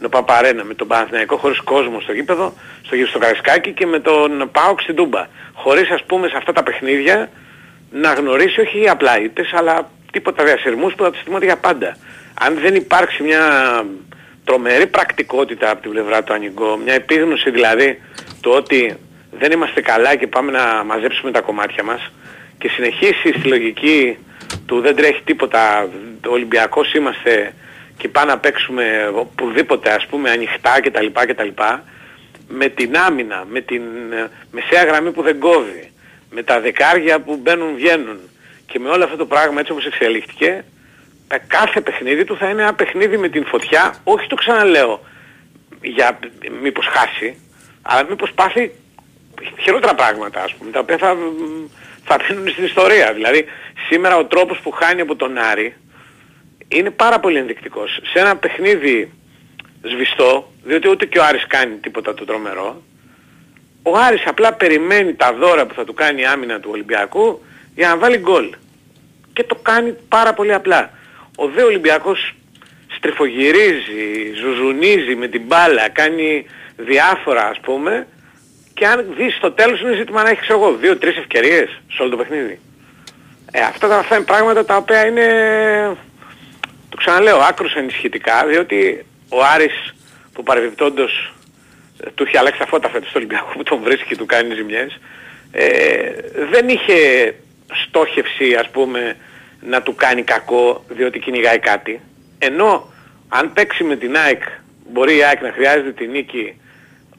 Νοπαπαρένα, 0.00 0.64
με 0.64 0.74
τον 0.74 0.86
Παναθηναϊκό 0.86 1.36
χωρίς 1.36 1.60
κόσμο 1.60 2.00
στο 2.00 2.12
γήπεδο, 2.12 2.54
στο 2.82 2.94
γήπεδο 2.94 3.10
στο 3.10 3.18
Καρασκάκι 3.18 3.72
και 3.72 3.86
με 3.86 4.00
τον 4.00 4.48
ΠΑΟΚ 4.52 4.80
στην 4.80 4.94
Τούμπα. 4.94 5.26
Χωρίς 5.52 5.90
ας 5.90 6.04
πούμε 6.04 6.28
σε 6.28 6.36
αυτά 6.36 6.52
τα 6.52 6.62
παιχνίδια 6.62 7.30
να 7.90 8.12
γνωρίσει 8.12 8.60
όχι 8.60 8.88
απλά 8.88 9.20
ήττες 9.20 9.52
αλλά 9.52 9.90
τίποτα 10.12 10.44
διασυρμούς 10.44 10.94
που 10.94 11.02
θα 11.02 11.10
τους 11.10 11.22
θυμούνται 11.22 11.44
για 11.44 11.56
πάντα. 11.56 11.96
Αν 12.40 12.58
δεν 12.58 12.74
υπάρξει 12.74 13.22
μια 13.22 13.42
τρομερή 14.44 14.86
πρακτικότητα 14.86 15.70
από 15.70 15.82
την 15.82 15.90
πλευρά 15.90 16.22
του 16.22 16.32
Ανιγκό, 16.32 16.76
μια 16.76 16.94
επίγνωση 16.94 17.50
δηλαδή 17.50 18.00
το 18.40 18.50
ότι 18.50 18.96
δεν 19.30 19.52
είμαστε 19.52 19.80
καλά 19.80 20.14
και 20.14 20.26
πάμε 20.26 20.50
να 20.52 20.84
μαζέψουμε 20.84 21.30
τα 21.30 21.40
κομμάτια 21.40 21.82
μας 21.82 22.10
και 22.58 22.68
συνεχίσει 22.68 23.28
στη 23.38 23.48
λογική 23.48 24.18
του 24.66 24.80
δεν 24.80 24.96
τρέχει 24.96 25.22
τίποτα, 25.24 25.88
Ολυμπιακός 26.26 26.94
είμαστε 26.94 27.54
και 27.96 28.08
πάμε 28.08 28.30
να 28.32 28.38
παίξουμε 28.38 29.10
οπουδήποτε 29.14 29.90
ας 29.90 30.06
πούμε 30.06 30.30
ανοιχτά 30.30 30.80
κτλ. 30.80 31.06
κτλ 31.12 31.48
με 32.48 32.68
την 32.68 32.96
άμυνα, 32.96 33.44
με 33.48 33.60
την 33.60 33.82
μεσαία 34.50 34.84
γραμμή 34.84 35.10
που 35.10 35.22
δεν 35.22 35.38
κόβει, 35.38 35.90
με 36.30 36.42
τα 36.42 36.60
δεκάρια 36.60 37.20
που 37.20 37.36
μπαίνουν 37.42 37.74
βγαίνουν 37.74 38.18
και 38.70 38.78
με 38.78 38.88
όλο 38.88 39.04
αυτό 39.04 39.16
το 39.16 39.26
πράγμα 39.26 39.60
έτσι 39.60 39.72
όπως 39.72 39.86
εξελίχθηκε 39.86 40.64
ε, 41.28 41.36
κάθε 41.46 41.80
παιχνίδι 41.80 42.24
του 42.24 42.36
θα 42.36 42.48
είναι 42.48 42.62
ένα 42.62 42.74
παιχνίδι 42.74 43.16
με 43.16 43.28
την 43.28 43.44
φωτιά, 43.44 43.94
όχι 44.04 44.26
το 44.26 44.34
ξαναλέω 44.34 45.00
για 45.80 46.18
μήπως 46.62 46.86
χάσει, 46.86 47.40
αλλά 47.82 48.08
μήπως 48.08 48.32
πάθει 48.32 48.72
χειρότερα 49.60 49.94
πράγματα 49.94 50.42
ας 50.42 50.54
πούμε, 50.54 50.70
τα 50.70 50.80
οποία 50.80 50.98
θα, 50.98 51.16
θα 52.04 52.16
μείνουν 52.30 52.48
στην 52.48 52.64
ιστορία. 52.64 53.12
Δηλαδή 53.12 53.44
σήμερα 53.88 54.16
ο 54.16 54.24
τρόπος 54.24 54.58
που 54.58 54.70
χάνει 54.70 55.00
από 55.00 55.16
τον 55.16 55.38
Άρη 55.38 55.74
είναι 56.68 56.90
πάρα 56.90 57.20
πολύ 57.20 57.38
ενδεικτικός. 57.38 58.00
Σε 58.12 58.18
ένα 58.18 58.36
παιχνίδι 58.36 59.12
σβηστό, 59.82 60.52
διότι 60.62 60.88
ούτε 60.88 61.06
και 61.06 61.18
ο 61.18 61.24
Άρης 61.24 61.46
κάνει 61.46 61.76
τίποτα 61.76 62.14
το 62.14 62.24
τρομερό, 62.24 62.82
ο 63.82 63.96
Άρης 63.96 64.26
απλά 64.26 64.52
περιμένει 64.52 65.14
τα 65.14 65.32
δώρα 65.32 65.66
που 65.66 65.74
θα 65.74 65.84
του 65.84 65.94
κάνει 65.94 66.20
η 66.20 66.24
άμυνα 66.24 66.60
του 66.60 66.68
Ολυμπιακού 66.72 67.42
για 67.78 67.88
να 67.88 67.96
βάλει 67.96 68.16
γκολ. 68.16 68.54
Και 69.32 69.44
το 69.44 69.54
κάνει 69.54 69.96
πάρα 70.08 70.34
πολύ 70.34 70.54
απλά. 70.54 70.90
Ο 71.36 71.48
δε 71.48 71.62
Ολυμπιακός 71.62 72.34
στριφογυρίζει, 72.96 74.32
ζουζουνίζει 74.40 75.14
με 75.14 75.28
την 75.28 75.42
μπάλα, 75.46 75.88
κάνει 75.88 76.46
διάφορα 76.76 77.48
ας 77.48 77.60
πούμε 77.60 78.06
και 78.74 78.86
αν 78.86 79.06
δεις 79.16 79.34
στο 79.34 79.52
τέλος 79.52 79.80
είναι 79.80 79.94
ζήτημα 79.94 80.22
να 80.22 80.28
έχεις 80.28 80.42
ξέρω 80.42 80.58
εγώ 80.58 80.74
δύο-τρεις 80.74 81.16
ευκαιρίες 81.16 81.80
σε 81.92 82.02
όλο 82.02 82.10
το 82.10 82.16
παιχνίδι. 82.16 82.60
Ε, 83.52 83.60
αυτά, 83.60 83.88
τα, 83.88 83.96
αυτά 83.98 84.16
είναι 84.16 84.24
πράγματα 84.24 84.64
τα 84.64 84.76
οποία 84.76 85.06
είναι, 85.06 85.26
το 86.88 86.96
ξαναλέω, 86.96 87.38
άκρως 87.38 87.74
ενισχυτικά 87.74 88.46
διότι 88.46 89.04
ο 89.28 89.44
Άρης 89.54 89.94
που 90.32 90.42
παρεμπιπτόντως 90.42 91.32
ε, 92.00 92.10
του 92.14 92.24
είχε 92.26 92.38
αλλάξει 92.38 92.58
τα 92.58 92.66
φώτα 92.66 92.88
φέτος 92.88 93.08
στο 93.08 93.18
Ολυμπιακό 93.18 93.52
που 93.52 93.62
τον 93.62 93.80
βρίσκει 93.82 94.08
και 94.08 94.16
του 94.16 94.26
κάνει 94.26 94.54
ζημιές 94.54 94.98
ε, 95.52 95.66
δεν 96.50 96.68
είχε 96.68 96.94
στόχευση 97.86 98.54
ας 98.54 98.68
πούμε 98.68 99.16
να 99.60 99.82
του 99.82 99.94
κάνει 99.94 100.22
κακό 100.22 100.84
διότι 100.88 101.18
κυνηγάει 101.18 101.58
κάτι 101.58 102.00
ενώ 102.38 102.92
αν 103.28 103.52
παίξει 103.52 103.84
με 103.84 103.96
την 103.96 104.16
ΑΕΚ 104.16 104.42
μπορεί 104.92 105.16
η 105.16 105.22
ΑΕΚ 105.22 105.42
να 105.42 105.52
χρειάζεται 105.52 105.92
την 105.92 106.10
νίκη 106.10 106.54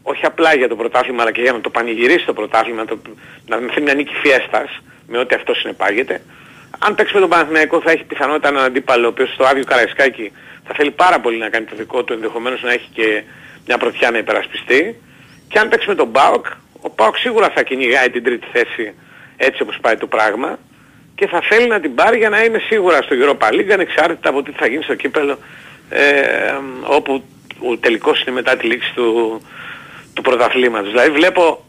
όχι 0.01 0.25
απλά 0.25 0.55
για 0.55 0.67
το 0.67 0.75
πρωτάθλημα 0.75 1.21
αλλά 1.21 1.31
και 1.31 1.41
για 1.41 1.51
να 1.51 1.61
το 1.61 1.69
πανηγυρίσει 1.69 2.25
το 2.25 2.33
πρωτάθλημα, 2.33 2.81
να, 2.81 2.87
το, 2.87 2.99
να 3.45 3.57
θέλει 3.57 3.81
μια 3.81 3.93
νίκη 3.93 4.13
φιέστας 4.13 4.81
με 5.07 5.17
ό,τι 5.17 5.35
αυτό 5.35 5.53
συνεπάγεται. 5.53 6.21
Αν 6.79 6.95
παίξει 6.95 7.13
με 7.13 7.19
τον 7.19 7.29
Παναθηναϊκό 7.29 7.81
θα 7.81 7.91
έχει 7.91 8.03
πιθανότητα 8.03 8.47
έναν 8.47 8.63
αντίπαλο 8.63 9.05
ο 9.05 9.09
οποίος 9.09 9.33
στο 9.33 9.43
άδειο 9.45 9.63
Καραϊσκάκι 9.63 10.31
θα 10.65 10.73
θέλει 10.73 10.91
πάρα 10.91 11.19
πολύ 11.19 11.37
να 11.37 11.49
κάνει 11.49 11.65
το 11.65 11.75
δικό 11.75 12.03
του, 12.03 12.13
ενδεχομένως 12.13 12.61
να 12.61 12.71
έχει 12.71 12.89
και 12.93 13.23
μια 13.65 13.77
πρωτιά 13.77 14.11
να 14.11 14.17
υπερασπιστεί. 14.17 14.95
Και 15.47 15.59
αν 15.59 15.69
παίξει 15.69 15.87
με 15.87 15.95
τον 15.95 16.11
ΠΑΟΚ, 16.11 16.45
ο 16.81 16.89
ΠΑΟΚ 16.89 17.17
σίγουρα 17.17 17.49
θα 17.49 17.63
κυνηγάει 17.63 18.09
την 18.09 18.23
τρίτη 18.23 18.47
θέση 18.51 18.93
έτσι 19.41 19.61
όπως 19.61 19.77
πάει 19.81 19.97
το 19.97 20.07
πράγμα 20.07 20.59
και 21.15 21.27
θα 21.27 21.41
θέλει 21.41 21.67
να 21.67 21.79
την 21.79 21.95
πάρει 21.95 22.17
για 22.17 22.29
να 22.29 22.43
είναι 22.43 22.59
σίγουρα 22.59 23.01
στο 23.01 23.15
Europa 23.19 23.51
League 23.51 23.71
ανεξάρτητα 23.71 24.29
από 24.29 24.43
τι 24.43 24.51
θα 24.51 24.67
γίνει 24.67 24.83
στο 24.83 24.95
κύπελο 24.95 25.37
ε, 25.89 26.53
όπου 26.83 27.23
ο 27.59 27.77
τελικός 27.77 28.21
είναι 28.21 28.31
μετά 28.31 28.57
τη 28.57 28.67
λήξη 28.67 28.93
του, 28.93 29.41
του 30.13 30.21
πρωταθλήματος. 30.21 30.89
Δηλαδή 30.91 31.09
βλέπω 31.09 31.65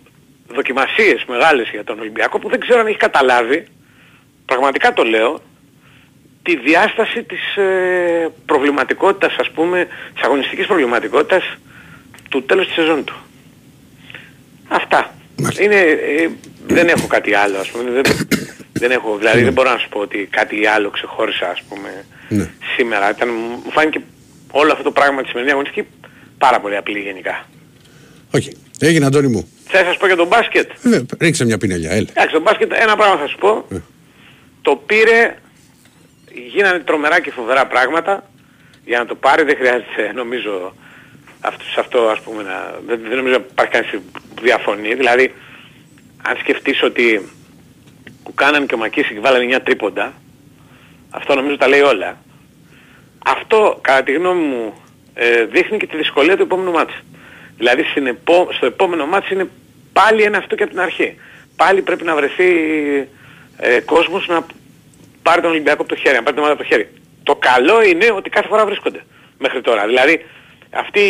δοκιμασίες 0.49 1.25
μεγάλες 1.29 1.69
για 1.71 1.85
τον 1.85 1.99
Ολυμπιακό 1.99 2.39
που 2.39 2.49
δεν 2.49 2.61
ξέρω 2.61 2.81
αν 2.81 2.87
έχει 2.87 2.97
καταλάβει, 2.97 3.67
πραγματικά 4.45 4.93
το 4.93 5.03
λέω, 5.03 5.41
τη 6.43 6.57
διάσταση 6.57 7.23
της 7.23 7.57
ε, 7.57 8.31
προβληματικότητας 8.47 9.37
ας 9.39 9.51
πούμε, 9.51 9.87
της 10.15 10.23
αγωνιστικής 10.23 10.67
προβληματικότητας 10.67 11.45
του 12.29 12.43
τέλους 12.43 12.67
της 12.67 12.75
σεζόν 12.75 13.05
του. 13.05 13.15
Αυτά. 14.69 15.15
Είναι, 15.61 15.81
ε, 15.81 16.29
δεν 16.67 16.89
έχω 16.89 17.07
κάτι 17.07 17.35
άλλο 17.35 17.59
ας 17.59 17.69
πούμε. 17.69 17.91
Δεν, 17.91 18.03
δεν 18.73 18.91
έχω, 18.91 19.17
δηλαδή 19.19 19.39
ναι. 19.39 19.45
δεν 19.45 19.53
μπορώ 19.53 19.71
να 19.71 19.79
σου 19.79 19.89
πω 19.89 20.01
ότι 20.01 20.29
κάτι 20.31 20.67
άλλο 20.67 20.91
ξεχώρισα 20.91 21.49
ας 21.51 21.63
πούμε 21.69 22.05
ναι. 22.29 22.51
σήμερα. 22.77 23.11
Ήταν, 23.11 23.29
μου 23.65 23.71
φάνηκε 23.71 24.01
όλο 24.51 24.73
αυτό 24.73 24.85
το 24.85 24.91
πράγμα 24.91 25.21
της 25.21 25.29
σημερινής 25.29 25.53
αγωνιστικής 25.55 25.91
πάρα 26.39 26.61
πολύ 26.61 26.77
απλή 26.77 26.99
γενικά. 26.99 27.47
Όχι. 28.31 28.57
Έγινε, 28.79 29.07
Αντώνη 29.07 29.29
μου. 29.29 29.49
Θες 29.67 29.85
να 29.85 29.93
σου 29.93 29.99
πω 29.99 30.07
για 30.07 30.17
τον 30.17 30.27
μπάσκετ. 30.27 30.71
Ε, 30.83 31.01
ρίξε 31.21 31.45
μια 31.45 31.59
πινελιά, 31.59 31.91
έλα. 31.91 32.07
Εντάξει, 32.11 32.33
τον 32.33 32.43
μπάσκετ 32.43 32.73
ένα 32.73 32.97
πράγμα 32.97 33.17
θα 33.17 33.27
σου 33.27 33.39
πω. 33.39 33.65
Ε. 33.71 33.77
Το 34.63 34.77
πήρε, 34.87 35.37
γίνανε 36.53 36.79
τρομερά 36.79 37.21
και 37.21 37.31
φοβερά 37.31 37.67
πράγματα. 37.67 38.31
Για 38.85 38.99
να 38.99 39.07
το 39.07 39.15
πάρει 39.15 39.43
δεν 39.43 39.57
χρειάζεται 39.57 40.13
νομίζω 40.15 40.75
αυτό, 41.41 41.65
σε 41.65 41.81
αυτό 41.81 42.09
ας 42.09 42.21
πούμε 42.21 42.43
να, 42.43 42.79
δεν, 42.87 43.01
δεν 43.09 43.17
νομίζω 43.17 43.35
να 43.35 43.45
υπάρχει 43.51 43.73
κανείς 43.73 43.91
που 44.35 44.43
διαφωνεί. 44.43 44.95
Δηλαδή 44.95 45.35
αν 46.23 46.37
σκεφτείς 46.37 46.83
ότι 46.83 47.29
που 48.25 48.35
κάνανε 48.35 48.67
και 48.67 48.75
ο 48.75 48.79
Μακίσικ 48.79 49.21
βάλανε 49.21 49.45
μια 49.45 49.63
τρίποντα, 49.63 50.13
αυτό 51.11 51.35
νομίζω 51.35 51.57
τα 51.57 51.69
λέει 51.69 51.81
όλα. 51.81 52.19
Αυτό 53.27 53.79
κατά 53.81 54.03
τη 54.03 54.13
γνώμη 54.13 54.43
μου 54.43 54.75
ε, 55.15 55.45
δείχνει 55.45 55.79
και 55.79 55.87
τη 55.87 55.97
δυσκολία 55.97 56.37
του 56.37 56.43
επόμενου 56.43 56.71
μάτς. 56.71 56.93
Δηλαδή 57.57 57.83
στην 57.83 58.07
επό, 58.07 58.49
στο 58.53 58.67
επόμενο 58.67 59.07
μάτς 59.07 59.31
είναι 59.31 59.49
πάλι 59.93 60.23
ένα 60.23 60.39
αυτό 60.39 60.55
και 60.55 60.63
από 60.63 60.73
την 60.73 60.81
αρχή. 60.81 61.17
Πάλι 61.57 61.83
πρέπει 61.83 62.05
να 62.05 62.15
βρεθεί 62.15 62.49
ε, 63.57 63.81
κόσμος 63.81 64.27
να 64.29 64.47
πάρει 65.23 65.41
τον 65.41 65.51
Ολυμπιακό 65.51 65.81
από 65.83 65.95
το 65.95 66.01
χέρι, 66.01 66.15
να 66.15 66.23
πάρει 66.23 66.37
τον 66.37 66.45
ομάδα 66.45 66.53
από 66.53 66.63
το 66.63 66.69
χέρι. 66.69 66.89
Το 67.23 67.35
καλό 67.35 67.83
είναι 67.83 68.13
ότι 68.17 68.31
κάθε 68.31 68.49
φορά 68.49 68.65
βρίσκονται 68.65 69.05
μέχρι 69.39 69.61
τώρα. 69.61 69.87
Δηλαδή 69.87 70.25
αυτοί 70.71 71.01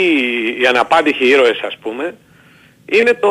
οι 0.60 0.66
αναπάντηχοι 0.66 1.26
ήρωες 1.26 1.60
ας 1.60 1.76
πούμε 1.80 2.14
είναι 2.86 3.14
το, 3.14 3.30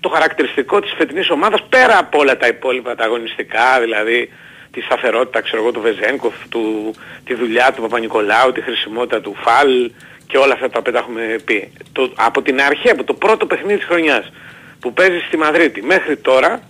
το 0.00 0.08
χαρακτηριστικό 0.08 0.80
της 0.80 0.92
φετινής 0.96 1.30
ομάδας 1.30 1.62
πέρα 1.68 1.98
από 1.98 2.18
όλα 2.18 2.36
τα 2.36 2.46
υπόλοιπα 2.46 2.94
τα 2.94 3.04
αγωνιστικά 3.04 3.80
δηλαδή 3.80 4.30
τη 4.70 4.80
σταθερότητα 4.80 5.40
ξέρω 5.40 5.62
εγώ 5.62 5.70
του 5.70 5.80
Βεζένκοφ, 5.80 6.34
του, 6.48 6.94
τη 7.24 7.34
δουλειά 7.34 7.72
του 7.72 7.82
Παπα-Νικολάου, 7.82 8.52
τη 8.52 8.60
χρησιμότητα 8.60 9.20
του 9.20 9.34
Φαλ 9.34 9.90
και 10.26 10.38
όλα 10.38 10.52
αυτά 10.52 10.70
τα 10.70 10.78
οποία 10.78 10.92
έχουμε 10.98 11.36
πει. 11.44 11.72
Το, 11.92 12.12
από 12.14 12.42
την 12.42 12.60
αρχή, 12.60 12.90
από 12.90 13.04
το 13.04 13.14
πρώτο 13.14 13.46
παιχνίδι 13.46 13.76
της 13.76 13.86
χρονιάς 13.86 14.32
που 14.80 14.92
παίζει 14.92 15.18
στη 15.26 15.36
Μαδρίτη 15.36 15.82
μέχρι 15.82 16.16
τώρα 16.16 16.60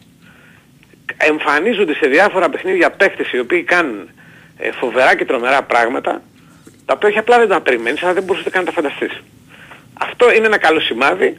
εμφανίζονται 1.17 1.95
σε 1.95 2.07
διάφορα 2.07 2.49
παιχνίδια 2.49 2.91
παίχτες 2.91 3.33
οι 3.33 3.39
οποίοι 3.39 3.62
κάνουν 3.62 4.09
ε, 4.59 4.71
φοβερά 4.71 5.17
και 5.17 5.25
τρομερά 5.25 5.62
πράγματα 5.62 6.23
τα 6.87 6.95
οποία 6.95 7.09
όχι 7.09 7.18
απλά 7.18 7.39
δεν 7.39 7.49
τα 7.49 7.61
περιμένεις 7.61 8.03
αλλά 8.03 8.12
δεν 8.12 8.22
μπορούσες 8.22 8.53
καν 8.53 8.64
να 8.64 8.66
τα 8.66 8.72
φανταστείς. 8.72 9.22
Αυτό 9.95 10.32
είναι 10.32 10.47
ένα 10.47 10.59
καλό 10.59 10.80
σημάδι. 10.80 11.39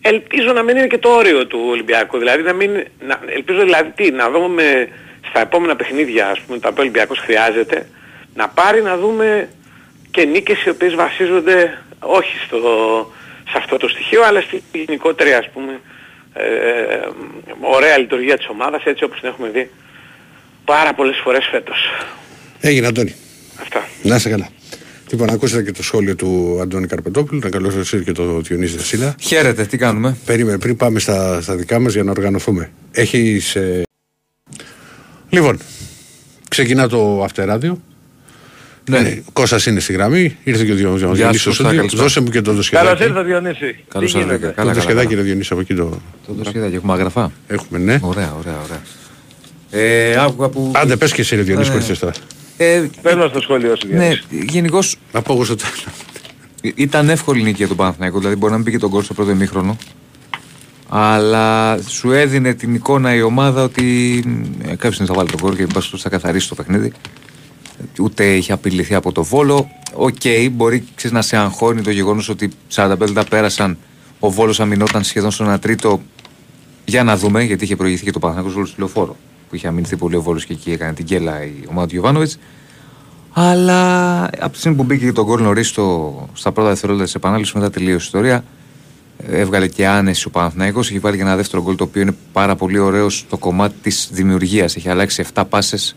Ελπίζω 0.00 0.52
να 0.52 0.62
μην 0.62 0.76
είναι 0.76 0.86
και 0.86 0.98
το 0.98 1.08
όριο 1.08 1.46
του 1.46 1.58
Ολυμπιακού. 1.70 2.18
Δηλαδή 2.18 2.42
να 2.42 2.52
μην, 2.52 2.70
να, 3.00 3.20
ελπίζω 3.26 3.60
δηλαδή 3.62 3.90
τι, 3.90 4.10
να 4.10 4.30
δούμε 4.30 4.88
στα 5.28 5.40
επόμενα 5.40 5.76
παιχνίδια 5.76 6.28
ας 6.28 6.40
πούμε 6.40 6.58
τα 6.58 6.68
οποία 6.68 6.82
ο 6.82 6.86
Ολυμπιακός 6.86 7.18
χρειάζεται 7.18 7.88
να 8.34 8.48
πάρει 8.48 8.82
να 8.82 8.96
δούμε 8.96 9.48
και 10.10 10.24
νίκες 10.24 10.64
οι 10.64 10.68
οποίες 10.68 10.94
βασίζονται 10.94 11.78
όχι 11.98 12.38
στο, 12.46 12.58
σε 13.50 13.58
αυτό 13.58 13.76
το 13.76 13.88
στοιχείο 13.88 14.22
αλλά 14.22 14.40
στη 14.40 14.62
γενικότερη 14.72 15.32
ας 15.32 15.50
πούμε 15.50 15.80
ε, 16.34 16.42
ωραία 17.60 17.98
λειτουργία 17.98 18.36
της 18.36 18.48
ομάδας 18.48 18.82
έτσι 18.84 19.04
όπως 19.04 19.20
την 19.20 19.28
έχουμε 19.28 19.48
δει 19.48 19.70
πάρα 20.64 20.94
πολλές 20.94 21.16
φορές 21.22 21.48
φέτος. 21.50 21.78
Έγινε 22.60 22.86
Αντώνη. 22.86 23.14
Αυτά. 23.60 23.88
Να 24.02 24.14
είσαι 24.14 24.28
καλά. 24.28 24.48
Λοιπόν, 25.10 25.30
ακούσατε 25.30 25.62
και 25.62 25.72
το 25.72 25.82
σχόλιο 25.82 26.16
του 26.16 26.58
Αντώνη 26.62 26.86
Καρπετόπουλου. 26.86 27.40
Να 27.42 27.48
καλώ 27.48 27.72
και 28.04 28.12
το 28.12 28.40
Διονύση 28.40 28.76
Δεσίλα. 28.76 29.14
Χαίρετε, 29.20 29.64
τι 29.64 29.76
κάνουμε; 29.76 30.16
Περίμενε, 30.24 30.58
πριν 30.58 30.76
πάμε 30.76 30.98
στα, 30.98 31.40
στα 31.40 31.54
δικά 31.56 31.78
μας 31.78 31.92
για 31.92 32.02
να 32.02 32.10
οργανωθούμε. 32.10 32.70
Έχεις. 32.92 33.54
Ε... 33.56 33.82
Λοιπόν, 35.28 35.58
ξεκινά 36.48 36.88
το 36.88 37.22
αυτεράδιο. 37.24 37.80
Ναι. 38.90 38.98
Ε, 38.98 39.22
Κώστας 39.32 39.66
είναι 39.66 39.80
στη 39.80 39.92
γραμμή, 39.92 40.36
ήρθε 40.44 40.64
και 40.64 40.72
ο 40.72 40.74
Διονύσης. 40.74 41.16
Γεια 41.16 41.32
σου, 41.32 41.48
Κώστα, 41.48 41.74
καλησπέρα. 41.74 42.02
Δώσε 42.02 42.20
μου 42.20 42.28
και 42.28 42.40
το 42.40 42.52
δοσχεδάκι. 42.52 42.86
Καλώς 42.86 43.06
ήρθα 43.08 43.22
Διονύση. 43.24 43.76
Καλώς 43.88 44.12
Τι 44.12 44.18
σας 44.18 44.22
γίνεται; 44.22 44.26
βρήκα. 44.38 44.46
Το 44.48 44.52
Καλά, 44.54 44.54
καλά, 44.54 44.72
δοσχεδάκι 44.72 45.06
καλά. 45.08 45.20
ρε 45.20 45.26
Διονύση 45.26 45.48
από 45.52 45.60
εκεί 45.60 45.74
το 45.74 46.00
Το 46.26 46.32
δοσχεδάκι, 46.32 46.74
έχουμε 46.74 46.92
αγραφά. 46.92 47.32
έχουμε, 47.46 47.78
ναι. 47.78 47.98
Ωραία, 48.02 48.34
ωραία, 48.38 48.56
ωραία. 48.64 48.82
Ε, 49.70 50.16
άκουγα 50.24 50.48
που... 50.48 50.72
Άντε 50.74 50.96
πες 50.96 51.12
και 51.12 51.20
εσύ 51.20 51.36
ρε 51.36 51.42
Διονύση 51.42 51.68
Ναι. 51.68 51.74
που 51.74 51.80
ήρθες 51.80 51.98
τώρα. 51.98 52.12
Ε, 52.56 52.86
Παίρνω 53.02 53.28
στο 53.28 53.40
σχολείο 53.40 53.76
σου 53.76 53.86
ναι, 53.88 53.98
Διονύση. 53.98 54.22
γενικώς 54.52 54.96
Να 55.12 55.22
πω 55.22 55.32
εγώ 55.32 55.44
στο 55.44 55.56
τέλος. 55.56 55.86
ήταν 56.74 57.08
εύκολη 57.08 57.42
νίκη 57.42 57.56
για 57.56 57.68
τον 57.68 57.76
Παναθηναϊκό, 57.76 58.18
δηλαδή 58.18 58.36
μπορεί 58.36 58.50
να 58.50 58.56
μην 58.56 58.64
πήγε 58.66 58.78
τον 58.78 58.90
κόλ 58.90 59.02
στο 59.02 59.14
πρώτο 59.14 59.30
ημίχρονο. 59.30 59.76
Αλλά 60.88 61.78
σου 61.88 62.12
έδινε 62.12 62.54
την 62.54 62.74
εικόνα 62.74 63.14
η 63.14 63.22
ομάδα 63.22 63.62
ότι 63.62 64.16
ε, 64.62 64.66
κάποια 64.68 64.90
στιγμή 64.92 65.06
θα 65.06 65.14
βάλει 65.14 65.28
το 65.30 65.40
γκολ 65.40 65.56
και 65.56 65.66
πως 65.66 65.92
θα 65.96 66.08
καθαρίσει 66.08 66.48
το 66.48 66.54
παιχνίδι. 66.54 66.92
Ούτε 68.00 68.24
είχε 68.36 68.52
απειληθεί 68.52 68.94
από 68.94 69.12
το 69.12 69.22
Βόλο. 69.24 69.68
Οκ, 69.94 70.20
μπορεί 70.50 70.84
ξέρεις, 70.94 71.16
να 71.16 71.22
σε 71.22 71.36
αγχώνει 71.36 71.82
το 71.82 71.90
γεγονός 71.90 72.28
ότι 72.28 72.50
45 72.74 72.96
λεπτά 72.98 73.24
πέρασαν. 73.24 73.78
Ο 74.18 74.30
Βόλος 74.30 74.60
αμυνόταν 74.60 75.04
σχεδόν 75.04 75.30
στο 75.30 75.52
1 75.54 75.60
τρίτο. 75.60 76.02
Για 76.84 77.04
να 77.04 77.16
δούμε, 77.16 77.42
γιατί 77.42 77.64
είχε 77.64 77.76
προηγηθεί 77.76 78.04
και 78.04 78.10
το 78.10 78.18
Παναθηναϊκός 78.18 78.54
Βόλος 78.54 78.70
στη 78.70 78.76
Λεωφόρο. 78.78 79.16
Που 79.48 79.54
είχε 79.54 79.68
αμυνθεί 79.68 79.96
πολύ 79.96 80.16
ο 80.16 80.22
Βόλος 80.22 80.44
και 80.46 80.52
εκεί 80.52 80.70
έκανε 80.72 80.92
την 80.92 81.04
γκέλα 81.04 81.44
η 81.44 81.52
ομάδα 81.70 81.86
του 81.86 81.92
Γιοβάνοβιτς. 81.92 82.38
Αλλά 83.32 84.22
από 84.24 84.50
τη 84.50 84.58
στιγμή 84.58 84.76
που 84.76 84.82
μπήκε 84.84 85.04
και 85.04 85.12
το 85.12 85.24
γκολ 85.24 85.42
νωρίς 85.42 85.68
στα 86.32 86.52
πρώτα 86.52 86.68
δευτερόλεπτα 86.68 87.04
της 87.04 87.14
επανάληψης, 87.14 87.54
μετά 87.54 87.70
τελείωσε 87.70 87.94
η 87.94 87.96
ιστορία. 88.04 88.44
ε, 89.26 89.40
Έβγαλε 89.40 89.68
και 89.68 89.86
άνεση 89.86 90.26
ο 90.26 90.30
Παναθηναϊκός, 90.30 90.88
έχει 90.90 90.98
βάλει 90.98 91.16
και 91.16 91.22
ένα 91.22 91.36
δεύτερο 91.36 91.62
γκολ 91.62 91.76
το 91.76 91.84
οποίο 91.84 92.02
είναι 92.02 92.16
πάρα 92.32 92.56
πολύ 92.56 92.78
ωραίο 92.78 93.08
στο 93.08 93.38
κομμάτι 93.38 93.74
της 93.82 94.08
δημιουργίας. 94.12 94.76
Έχει 94.76 94.88
αλλάξει 94.88 95.24
7 95.34 95.42
πάσες 95.48 95.96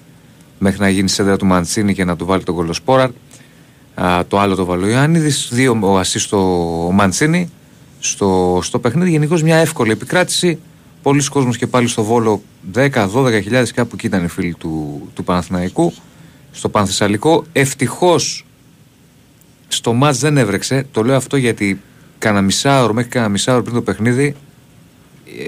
μέχρι 0.60 0.80
να 0.80 0.90
γίνει 0.90 1.10
σέντρα 1.10 1.38
του 1.38 1.46
Μαντσίνη 1.46 1.94
και 1.94 2.04
να 2.04 2.16
του 2.16 2.26
βάλει 2.26 2.44
τον 2.44 2.56
γκολ 2.56 2.70
ο 2.70 2.74
Σπόραρ. 2.74 3.10
Α, 3.96 4.26
το 4.28 4.40
άλλο 4.40 4.56
το 4.56 4.66
βάλει 4.66 4.84
ο 4.84 4.88
Ιωάννιδη, 4.88 5.32
δύο 5.50 5.78
ο 5.82 5.98
ασίστ 5.98 6.26
στο 6.26 6.38
Μαντσίνη 6.94 7.50
στο, 8.00 8.60
στο 8.64 8.80
παιχνίδι. 8.80 9.10
Γενικώς 9.10 9.44
μια 9.44 9.56
εύκολη 9.56 9.92
επικράτηση. 9.92 10.60
Πολλοί 11.08 11.24
κόσμος 11.24 11.58
και 11.58 11.68
πάλι 11.68 11.88
στο 11.88 12.04
Βόλο 12.04 12.42
10-12 12.74 12.90
χιλιάδες 13.44 13.72
κάπου 13.72 13.92
εκεί 13.94 14.06
ήταν 14.06 14.24
οι 14.24 14.28
φίλοι 14.28 14.54
του, 14.54 15.02
του 15.14 15.24
Παναθηναϊκού 15.24 15.94
στο 16.52 16.70
Πανθεσσαλικό. 16.70 17.46
Ευτυχώς 17.52 18.46
στο 19.68 19.94
μάτς 19.94 20.20
δεν 20.20 20.38
έβρεξε. 20.38 20.86
Το 20.92 21.04
λέω 21.04 21.16
αυτό 21.16 21.38
γιατί 21.38 21.82
κάνα 22.18 22.42
μισάωρο 22.42 22.94
μέχρι 22.94 23.10
κάνα 23.10 23.30
μισάωρο 23.30 23.62
πριν 23.62 23.76
το 23.76 23.82
παιχνίδι 23.82 24.36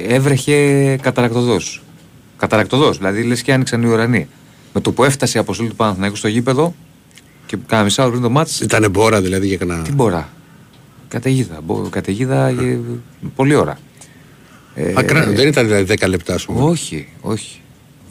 ε, 0.08 0.14
έβρεχε 0.16 0.96
καταρακτοδός. 1.02 1.84
Καταρακτοδός, 2.38 2.98
δηλαδή 2.98 3.24
λες 3.24 3.42
και 3.42 3.54
άνοιξαν 3.54 3.82
οι 3.84 3.88
ουρανοί. 3.88 4.28
Με 4.74 4.82
το 4.82 4.92
που 4.92 5.04
έφτασε 5.04 5.38
η 5.38 5.42
αποστολή 5.42 5.70
του 5.70 5.76
Παναθηναϊκού 5.76 6.16
στο 6.16 6.28
γήπεδο 6.28 6.76
και 7.46 7.58
κάνα 7.68 7.84
μισάωρο 7.84 8.12
πριν 8.12 8.24
το 8.24 8.30
μάτς 8.30 8.60
Ήτανε 8.60 8.90
μπόρα 8.90 9.22
δηλαδή 9.22 9.48
για 9.48 9.58
κανένα. 9.58 9.82
τι 9.82 9.92
μπορά. 9.92 10.30
Καταιγίδα. 11.08 11.60
μπο- 11.64 11.90
Καταιγίδα 11.90 12.48
ε, 12.48 12.80
πολλή 13.36 13.56
ώρα. 13.56 13.78
Ε, 14.82 14.94
Ακρά, 14.96 15.26
δεν 15.26 15.48
ήταν 15.48 15.66
δηλαδή 15.66 15.96
10 16.00 16.08
λεπτά, 16.08 16.34
ας 16.34 16.46
πούμε. 16.46 16.64
όχι, 16.64 17.08
όχι. 17.22 17.62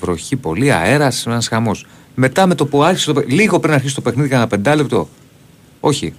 Βροχή, 0.01 0.37
πολύ 0.37 0.73
αέρας, 0.73 1.27
ένας 1.27 1.49
χαμός. 1.49 1.87
Μετά 2.15 2.47
με 2.47 2.55
το 2.55 2.67
που 2.67 2.83
άρχισε 2.83 3.07
το 3.07 3.13
παιχνίδι, 3.13 3.41
λίγο 3.41 3.61
πριν 3.61 3.75
αρχίσει 3.75 3.95
το 3.95 4.01
παιχνίδι, 4.01 4.29
κανένα 4.29 4.49
πεντάλεπτο. 4.49 5.09
Όχι. 5.81 6.15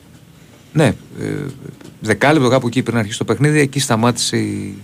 Ναι, 0.73 0.85
ε, 1.19 1.25
δεκάλεπτο 1.99 2.49
κάπου 2.49 2.67
εκεί 2.67 2.83
πριν 2.83 2.97
αρχίσει 2.97 3.17
το 3.17 3.23
παιχνίδι, 3.23 3.59
εκεί 3.59 3.79
σταμάτησε 3.79 4.37
η, 4.37 4.77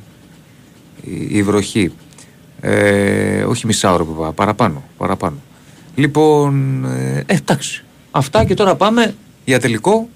η, 1.02 1.28
η 1.30 1.44
βροχή. 1.44 1.92
Ε, 2.62 3.44
όχι 3.44 3.66
μισά 3.66 3.94
ώρα 3.94 4.04
που 4.04 4.16
είπα, 4.18 4.32
παραπάνω, 4.32 4.84
παραπάνω. 4.98 5.36
Λοιπόν, 5.96 6.84
ε, 6.86 7.24
ε, 7.28 7.36
εντάξει. 7.36 7.84
Αυτά 8.12 8.46
και 8.46 8.54
τώρα 8.54 8.76
πάμε 8.76 9.16
για 9.46 9.60
τελικό. 9.60 10.10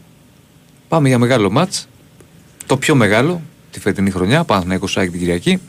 Πάμε 0.88 1.08
για 1.08 1.18
μεγάλο 1.18 1.50
μάτς. 1.52 1.88
Το 2.66 2.78
πιο 2.78 2.95
μεγάλο 2.95 3.41
τη 3.72 3.80
φετινή 3.80 4.10
χρονιά, 4.12 4.44
Παναθηναϊκός 4.44 4.92
Σάκη 4.92 5.10
την 5.10 5.20
Κυριακή, 5.20 5.60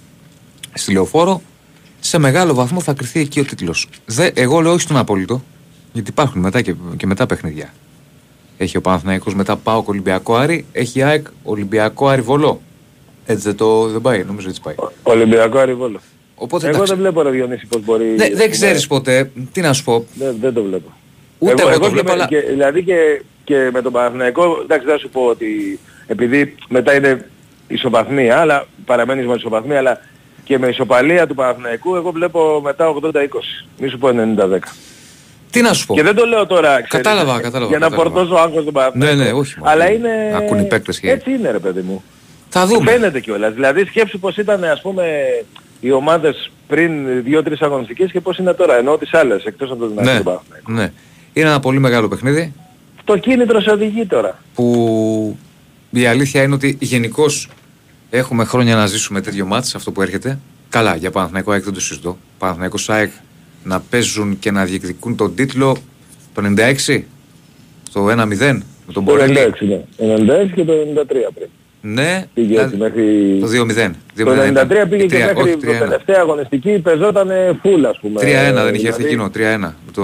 στη 0.73 0.93
Λεωφόρο. 0.93 1.43
Σε 2.01 2.19
μεγάλο 2.19 2.55
βαθμό 2.55 2.81
θα 2.81 2.93
κρυθεί 2.93 3.21
εκεί 3.21 3.41
ο 3.41 3.45
τίτλος. 3.45 3.89
Δε, 4.07 4.31
εγώ 4.35 4.61
λέω 4.61 4.73
όχι 4.73 4.81
στον 4.81 4.97
απόλυτο, 4.97 5.43
γιατί 5.93 6.11
υπάρχουν 6.11 6.41
μετά 6.41 6.63
και, 6.63 6.75
και 6.97 7.07
μετά 7.07 7.27
παιχνίδια. 7.27 7.75
Έχει 8.57 8.77
ο 8.77 8.81
Παναθηναϊκός 8.81 9.35
μετά 9.35 9.57
πάω 9.57 9.83
Ολυμπιακό 9.87 10.35
Άρη, 10.37 10.65
έχει 10.73 11.03
ΑΕΚ 11.03 11.27
Ολυμπιακό 11.43 12.09
Άρη 12.09 12.21
Βολό. 12.23 12.61
Έτσι 13.27 13.45
δεν, 13.47 13.57
το, 13.57 13.87
δεν 13.89 14.01
πάει, 14.01 14.25
νομίζω 14.25 14.49
έτσι 14.49 14.61
πάει. 14.61 14.75
Ολυμπιακό 15.03 15.59
Αριβόλο. 15.59 16.01
Οπότε 16.35 16.67
Εγώ 16.67 16.75
εντάξει. 16.75 16.93
δεν 16.93 17.03
βλέπω 17.03 17.23
ρε 17.23 17.31
Διονύση 17.31 17.67
πώς 17.67 17.85
μπορεί... 17.85 18.05
Ναι, 18.05 18.15
δεν 18.17 18.37
Ναι, 18.37 18.49
ξέρει 18.49 18.87
ποτέ, 18.87 19.31
τι 19.53 19.61
να 19.61 19.73
σου 19.73 19.85
πω. 19.85 20.07
Δεν, 20.15 20.37
δεν 20.41 20.55
το 20.55 20.63
βλέπω. 20.63 20.93
Ούτε 21.39 21.63
εγώ 21.63 21.71
το 21.73 21.81
και 21.81 21.89
βλέπω, 21.89 22.07
με- 22.07 22.13
αλλά- 22.13 22.27
και, 22.27 22.41
δηλαδή 22.41 22.83
και, 22.85 23.23
και 23.45 23.71
με 23.73 23.83
τον 23.83 23.93
Παναθηναϊκό, 23.93 24.59
εντάξει 24.63 24.87
δεν 24.87 24.95
θα 24.95 25.01
σου 25.01 25.09
πω 25.09 25.21
ότι 25.21 25.79
επειδή 26.07 26.55
μετά 26.69 26.95
είναι 26.95 27.29
ισοπαθμία, 27.75 28.39
αλλά 28.41 28.67
παραμένεις 28.85 29.27
με 29.27 29.35
ισοπαθμία, 29.35 29.79
αλλά 29.79 30.01
και 30.45 30.59
με 30.59 30.67
ισοπαλία 30.67 31.27
του 31.27 31.35
Παναθηναϊκού, 31.35 31.95
εγώ 31.97 32.11
βλέπω 32.11 32.61
μετά 32.65 32.95
80-20. 33.03 33.09
Μη 33.79 33.89
σου 33.89 33.99
πω 33.99 34.09
90-10. 34.09 34.59
Τι 35.51 35.61
να 35.61 35.73
σου 35.73 35.87
πω. 35.87 35.95
Και 35.95 36.03
δεν 36.03 36.15
το 36.15 36.25
λέω 36.25 36.47
τώρα, 36.47 36.69
ξέρεις, 36.83 37.07
Κατάλαβα, 37.07 37.41
κατάλαβα, 37.41 37.71
για 37.71 37.79
να 37.79 37.89
κατάλαβα. 37.89 38.11
φορτώσω 38.19 38.43
άγχος 38.43 38.65
τον 38.65 38.73
Παναθηναϊκό. 38.73 39.17
Ναι, 39.17 39.25
ναι, 39.25 39.33
όχι, 39.33 39.59
μα, 39.61 39.71
Αλλά 39.71 39.85
δεν- 39.85 39.95
είναι... 39.95 40.33
ακούν 40.37 40.59
οι 40.59 40.65
παίκτες 40.65 41.01
και- 41.01 41.11
Έτσι 41.11 41.31
είναι 41.33 41.51
ρε 41.51 41.59
παιδί 41.59 41.81
μου. 41.81 42.03
Θα 42.49 42.67
δούμε. 42.67 42.91
Φαίνεται 42.91 43.21
κιόλας. 43.21 43.55
Δηλαδή 43.55 43.85
σκέψου 43.85 44.19
πως 44.19 44.37
ήταν 44.37 44.65
ας 44.65 44.81
πούμε 44.81 45.05
οι 45.81 45.91
ομάδες 45.93 46.51
πριν 46.67 46.93
2-3 47.25 47.53
αγωνιστικές 47.61 48.11
και 48.11 48.21
πως 48.21 48.39
είναι 48.39 48.53
τώρα, 48.53 48.77
ενώ 48.77 48.97
τις 48.99 49.15
άλλες, 49.15 49.45
εκτός 49.45 49.71
από 49.71 49.79
τον 49.81 49.95
Ναι, 49.95 50.01
Δυνατό 50.03 50.23
Παναθηναϊκό. 50.23 50.73
ναι. 50.73 50.93
Είναι 51.33 51.49
ένα 51.49 51.61
πολύ 51.61 51.79
μεγάλο 51.79 52.09
παιχνίδι 52.09 52.53
Το 53.05 53.17
κίνητρο 53.17 53.61
σε 53.61 53.71
οδηγεί 53.71 54.07
τώρα. 54.07 54.39
που 54.55 55.39
η 55.91 56.07
αλήθεια 56.07 56.43
είναι 56.43 56.55
ότι 56.55 56.77
γενικώς 56.81 57.49
Έχουμε 58.11 58.45
χρόνια 58.45 58.75
να 58.75 58.87
ζήσουμε 58.87 59.21
τέτοιο 59.21 59.47
μάτς, 59.47 59.75
αυτό 59.75 59.93
που 59.93 60.03
έρχεται. 60.03 60.39
Καλά, 60.69 60.97
για 60.97 61.11
Παναθηναϊκό 61.11 61.53
ΑΕΚ 61.53 61.65
δεν 61.65 61.73
το 61.73 61.81
συζητώ. 61.81 62.19
Παναθηναϊκό 62.39 62.77
ΑΕΚ 62.87 63.11
να 63.65 63.81
παίζουν 63.81 64.39
και 64.39 64.51
να 64.51 64.65
διεκδικούν 64.65 65.17
τον 65.17 65.35
τίτλο 65.35 65.77
το 66.35 66.43
96, 66.87 67.03
στο 67.89 68.07
1-0 68.07 68.17
με 68.17 68.63
τον 68.87 68.93
Το 68.93 69.01
Μπορέλη. 69.01 69.37
96, 69.39 69.67
ναι. 69.67 69.85
96 70.47 70.51
και 70.55 70.65
το 70.65 70.73
93 70.73 71.07
πριν. 71.35 71.49
Ναι, 71.83 72.25
Πήγε 72.35 72.61
έτσι 72.61 72.75
δηλαδή, 72.77 73.01
μέχρι... 73.01 73.39
το 73.41 73.47
2-0. 73.85 73.91
Το 74.25 74.31
93 74.33 74.89
πήγε 74.91 75.03
και 75.03 75.09
Τρία- 75.09 75.27
μέχρι 75.27 75.43
όχι, 75.43 75.57
το 75.57 75.73
3-1. 75.73 75.79
τελευταία 75.79 76.21
αγωνιστική 76.21 76.79
παίζονταν 76.79 77.29
full 77.63 77.85
ας 77.91 77.99
πούμε. 78.01 78.21
3-1 78.21 78.25
δεν 78.65 78.75
είχε 78.75 78.89
έρθει 78.89 79.03
Δηλαδή, 79.03 79.05
εκείνο, 79.05 79.31
3-1. 79.57 79.59
Με 79.87 79.93
το 79.95 80.03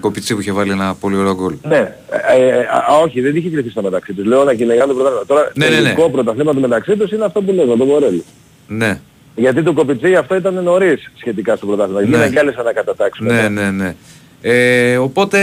Κοπιτσί 0.00 0.34
που 0.34 0.40
είχε 0.40 0.52
βάλει 0.52 0.70
ένα 0.70 0.94
πολύ 1.00 1.16
ωραίο 1.16 1.34
γκολ. 1.34 1.54
Ναι, 1.62 1.76
ε, 1.76 2.48
ε, 2.48 2.58
α, 2.58 2.98
όχι, 3.02 3.20
δεν 3.20 3.36
είχε 3.36 3.48
κρυφτεί 3.48 3.70
στο 3.70 3.82
μεταξύ 3.82 4.12
τους. 4.12 4.24
Λέω 4.26 4.44
να 4.44 4.54
κυνηγάνε 4.54 4.86
το 4.92 4.94
πρωτάθλημα. 4.94 5.24
Τώρα 5.26 5.50
Ναι, 5.54 5.64
το 5.66 5.70
ναι, 5.72 5.80
ναι. 5.80 5.86
ειδικό 5.88 6.10
πρωταθλήμα 6.10 6.52
του 6.54 6.60
μεταξύ 6.60 6.96
τους 6.96 7.10
είναι 7.10 7.24
αυτό 7.24 7.42
που 7.42 7.52
λέω, 7.52 7.76
το 7.76 7.84
Μπορέλη. 7.84 8.24
Ναι, 8.66 9.00
Γιατί 9.34 9.62
το 9.62 9.72
Κοπιτσί 9.72 10.14
αυτό 10.14 10.34
ήταν 10.34 10.62
νωρίς 10.62 11.10
σχετικά 11.16 11.56
στο 11.56 11.66
πρωτάθλημα. 11.66 12.00
Ναι. 12.00 12.06
Γίνανε 12.06 12.28
κι 12.30 12.38
άλλες 12.38 12.56
ανακατατάξεις. 12.56 13.26
ναι, 13.26 13.48
ναι, 13.48 13.70
ναι. 13.70 13.94
Ε, 14.42 14.96
οπότε 14.96 15.38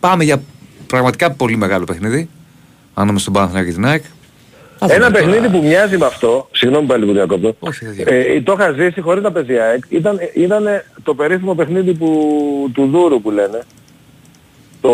πάμε 0.00 0.24
για 0.24 0.42
πραγματικά 0.86 1.30
πολύ 1.32 1.56
μεγάλο 1.56 1.84
παιχνίδι. 1.84 2.28
Ανάμεσα 2.94 3.22
στον 3.22 3.32
Παναθηναϊκό 3.32 3.68
και 3.68 3.74
την 3.74 3.86
ΑΕΚ. 3.86 4.02
Θα 4.86 4.88
δούμε 4.94 5.06
Ένα 5.06 5.10
τώρα. 5.10 5.24
παιχνίδι 5.32 5.48
που 5.58 5.62
μοιάζει 5.66 5.96
με 5.98 6.06
αυτό, 6.06 6.48
συγγνώμη 6.52 6.86
πάλι 6.86 7.06
που 7.06 7.12
διακόπτω, 7.12 7.54
Όχι, 7.58 7.84
δεν 7.84 7.94
διακόπτω. 7.94 8.18
ε, 8.32 8.40
το 8.40 8.52
είχα 8.58 8.72
ζήσει 8.72 9.00
χωρίς 9.00 9.22
να 9.22 9.32
παίζει 9.32 9.52
η 9.52 9.58
ΑΕΚ, 9.58 9.82
ήταν, 9.88 10.18
ήταν 10.34 10.64
το 11.02 11.14
περίφημο 11.14 11.54
παιχνίδι 11.54 11.92
που, 11.94 12.10
του 12.74 12.86
Δούρου 12.92 13.20
που 13.22 13.30
λένε. 13.30 13.58
Το, 14.80 14.88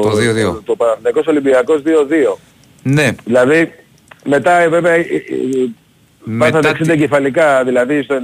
Το 0.00 0.10
2-2. 0.10 0.42
Το, 0.42 0.62
το 0.64 0.76
Παναθηναϊκός 0.76 1.26
Ολυμπιακός 1.26 1.82
2-2. 1.86 2.36
Ναι, 2.82 3.08
Δηλαδή, 3.24 3.72
μετά 4.24 4.58
ε, 4.60 4.68
βέβαια 4.68 4.92
ε, 4.92 4.98
ε, 5.00 5.04
μετά 6.24 6.50
πάθατε 6.60 6.84
60 6.84 6.86
τη- 6.92 6.98
κεφαλικά, 6.98 7.64
δηλαδή 7.64 8.02
στο 8.02 8.14
90... 8.14 8.18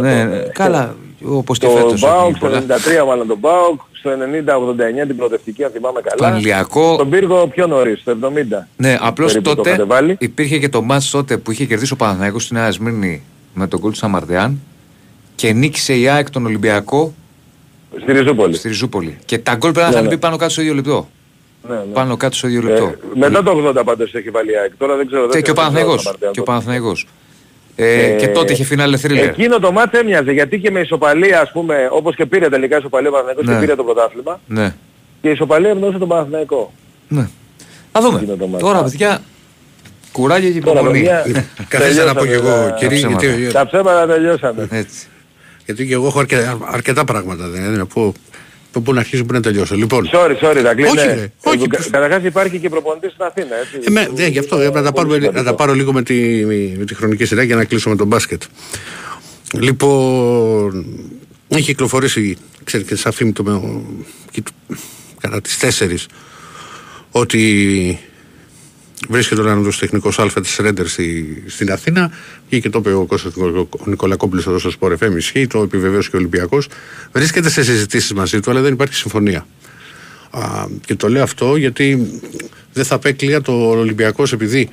ναι, 0.00 0.24
το- 0.24 0.28
ναι, 0.30 0.38
καλά, 0.52 0.94
όπως 1.24 1.58
και 1.58 1.66
Το 1.66 1.72
φέτος. 1.72 2.00
Μπάουκ, 2.00 2.24
όχι 2.26 2.36
στο 2.36 2.46
πολλά. 2.46 2.62
93 3.02 3.06
μάλλον 3.06 3.26
τον 3.26 3.38
Μπάουκ, 3.38 3.80
στο 3.92 4.10
90-89 4.10 5.06
την 5.06 5.16
προοδευτική 5.16 5.64
αν 5.64 5.70
θυμάμαι 5.70 6.00
καλά. 6.00 6.30
Πανλιακό. 6.30 6.96
Τον 6.96 7.10
πύργο 7.10 7.46
πιο 7.46 7.66
νωρίς, 7.66 8.00
στο 8.00 8.16
70. 8.22 8.66
Ναι, 8.76 8.96
απλώς 9.00 9.32
περίπου 9.32 9.48
το 9.50 9.54
τότε 9.56 9.68
είχατε 9.68 9.84
βάλει. 9.84 10.16
υπήρχε 10.20 10.58
και 10.58 10.68
το 10.68 10.82
μάτς 10.82 11.10
τότε 11.10 11.36
που 11.36 11.50
είχε 11.50 11.64
κερδίσει 11.64 11.92
ο 11.92 11.96
Παναθηναϊκός 11.96 12.42
στην 12.44 12.56
Νέα 12.56 12.70
Σμύρνη 12.70 13.22
με 13.54 13.66
τον 13.66 13.80
γκολ 13.80 13.90
του 13.90 13.96
Σαμαρδιάν 13.96 14.60
και 15.34 15.52
νίκησε 15.52 15.94
η 15.98 16.08
ΑΕΚ 16.08 16.30
τον 16.30 16.46
Ολυμπιακό 16.46 17.14
Στη 18.02 18.12
Ριζούπολη. 18.12 18.54
στη 18.54 18.68
Ριζούπολη. 18.68 19.18
Και 19.24 19.38
τα 19.38 19.54
γκολ 19.54 19.70
πρέπει 19.72 19.78
να 19.78 19.84
Ναι, 19.84 19.90
είχαν 19.90 20.02
ναι. 20.04 20.08
μπει 20.14 20.18
πάνω 20.20 20.36
κάτω 20.36 20.50
στο 20.52 20.60
ίδιο 20.60 20.74
λεπτό. 20.74 21.08
Ναι, 21.68 21.74
ναι. 21.74 21.82
Πάνω 21.92 22.16
κάτω 22.16 22.36
στο 22.36 22.48
ίδιο 22.48 22.60
Ε, 22.60 22.70
λεπτό. 22.72 22.94
μετά 23.14 23.42
το 23.42 23.72
80 23.78 23.84
πάντως 23.84 24.14
έχει 24.14 24.30
βάλει 24.30 24.50
η 24.52 24.56
ΑΕΚ. 24.56 24.76
Τώρα 24.76 24.96
δεν 24.96 25.06
ξέρω. 25.06 25.26
Και, 25.26 25.32
δεν 25.32 25.42
και 25.42 25.50
ο 25.50 25.54
ξέρω, 25.54 25.70
δεν 25.70 25.82
ξέρω 25.82 25.94
Παναθηναϊκός. 25.94 26.02
τα 26.04 26.10
Μαρτέν 26.10 26.30
Και 26.32 26.40
ο 26.40 26.42
τότε. 26.42 26.50
Παναθηναϊκός. 26.50 27.06
Ε, 27.76 28.04
Ε, 28.04 28.16
και 28.16 28.28
τότε 28.28 28.52
είχε 28.52 28.64
φινάλε 28.64 28.96
θρίλερ. 28.96 29.24
Εκείνο 29.28 29.58
το 29.58 29.72
μάτς 29.72 29.98
έμοιαζε 29.98 30.32
γιατί 30.32 30.58
και 30.58 30.70
με 30.70 30.80
ισοπαλία 30.80 31.40
ας 31.40 31.50
πούμε, 31.52 31.88
όπως 31.90 32.14
και 32.16 32.26
πήρε 32.26 32.48
τελικά 32.48 32.78
ισοπαλία 32.78 33.08
ο 33.08 33.12
Παναθηναϊκός 33.12 33.46
Ναι. 33.46 33.54
και 33.54 33.60
πήρε 33.60 33.74
το 33.76 33.84
πρωτάθλημα 33.84 34.40
Ναι. 34.46 34.74
και 35.22 35.28
η 35.28 35.30
ισοπαλία 35.32 35.70
ευνοούσε 35.70 35.98
τον 35.98 36.08
Παναθηναϊκό. 36.08 36.72
ναι. 37.08 37.28
Θα 37.92 38.00
δούμε. 38.00 38.18
Εκείνο 38.18 38.36
το 38.36 38.46
μάτς. 38.46 38.62
Τώρα, 38.62 38.82
παιδιά, 38.82 39.22
κουράγιο 40.12 40.50
και 40.50 40.60
Τώρα 40.60 40.80
υπομονή. 40.80 41.00
παιδιά, 41.00 41.44
Καθίστε 41.68 42.04
να 42.04 42.14
πω 42.14 42.26
και 42.26 42.32
εγώ, 42.32 42.74
τελειώσαμε, 42.80 43.16
κύριε, 43.16 43.16
τα 43.16 43.16
ψέματα. 43.16 43.26
γιατί, 43.36 43.52
Τα 43.52 43.66
ψέματα 43.66 44.06
τελειώσαμε. 44.06 44.68
Έτσι. 44.70 45.06
γιατί 45.64 45.86
και 45.86 45.94
εγώ 45.94 46.06
έχω 46.06 46.18
αρκετά, 46.20 46.58
αρκετά 46.64 47.04
πράγματα. 47.04 47.48
Δεν 47.48 47.64
είναι 47.64 47.76
να 47.76 47.86
πω 47.86 48.02
από 48.02 48.14
πού 48.80 48.92
να 48.92 49.00
αρχίσω, 49.00 49.24
πού 49.24 49.32
να 49.32 49.40
τελειώσω. 49.40 49.74
Λοιπόν, 49.74 50.10
Sorry, 50.12 50.36
sorry, 50.44 50.60
τα 50.62 50.74
κλείνε. 50.74 50.88
Όχι, 50.88 51.06
ρε, 51.06 51.32
όχι, 51.42 51.62
Ε, 51.62 51.66
προς- 51.66 51.90
Καταρχάς 51.90 52.24
υπάρχει 52.24 52.58
και 52.58 52.68
προπονητής 52.68 53.12
στην 53.12 53.24
Αθήνα, 53.24 53.56
έτσι. 53.60 53.78
ε, 53.86 53.90
με, 53.90 54.08
ναι, 54.16 54.26
γι' 54.26 54.38
αυτό 54.38 54.58
ε, 54.60 54.70
να 54.70 54.82
τα, 54.82 54.92
πάρουμε, 54.92 55.14
Πολύ 55.14 55.20
να 55.26 55.32
τα 55.32 55.38
σημαντικό. 55.38 55.54
πάρω 55.56 55.72
λίγο 55.74 55.92
με 55.92 56.02
τη, 56.02 56.44
με 56.78 56.84
τη 56.84 56.94
χρονική 56.94 57.24
σειρά 57.24 57.42
για 57.42 57.56
να 57.56 57.64
κλείσω 57.64 57.88
με 57.90 57.96
τον 57.96 58.06
μπάσκετ. 58.06 58.42
Λοιπόν, 59.60 60.86
έχει 61.48 61.62
κυκλοφορήσει, 61.64 62.36
ξέρετε, 62.64 62.88
και 62.94 62.96
σαν 63.00 63.12
φήμη 63.12 63.32
το, 63.32 63.42
με- 63.42 63.80
και 64.30 64.42
το- 64.42 64.76
κατά 65.20 65.40
τις 65.40 65.56
4 65.56 66.06
ότι 67.10 67.98
βρίσκεται 69.08 69.40
ο 69.40 69.50
άνοδος 69.50 69.78
τεχνικός 69.78 70.18
Α 70.18 70.40
της 70.40 70.56
Ρέντερ 70.56 70.86
στη, 70.86 71.42
στην 71.46 71.72
Αθήνα. 71.72 72.10
Και 72.48 72.70
το 72.70 72.78
είπε 72.78 72.92
ο 72.92 73.04
Κώστας 73.04 73.36
ο 73.36 73.68
Νικολακόπουλος 73.84 74.46
εδώ 74.46 74.58
στο 74.58 74.70
Sport 74.80 74.92
FM 74.92 75.16
ισχύει, 75.16 75.46
το 75.46 75.62
επιβεβαίωσε 75.62 76.10
και 76.10 76.16
ο 76.16 76.18
Ολυμπιακός. 76.18 76.68
Βρίσκεται 77.12 77.50
σε 77.50 77.64
συζητήσεις 77.64 78.12
μαζί 78.12 78.40
του 78.40 78.50
αλλά 78.50 78.60
δεν 78.60 78.72
υπάρχει 78.72 78.94
συμφωνία. 78.94 79.46
Α, 80.30 80.66
και 80.86 80.94
το 80.94 81.08
λέω 81.08 81.22
αυτό 81.22 81.56
γιατί 81.56 82.20
δεν 82.72 82.84
θα 82.84 82.94
απέκλεια 82.94 83.40
το 83.40 83.52
Ολυμπιακός 83.68 84.32
επειδή 84.32 84.68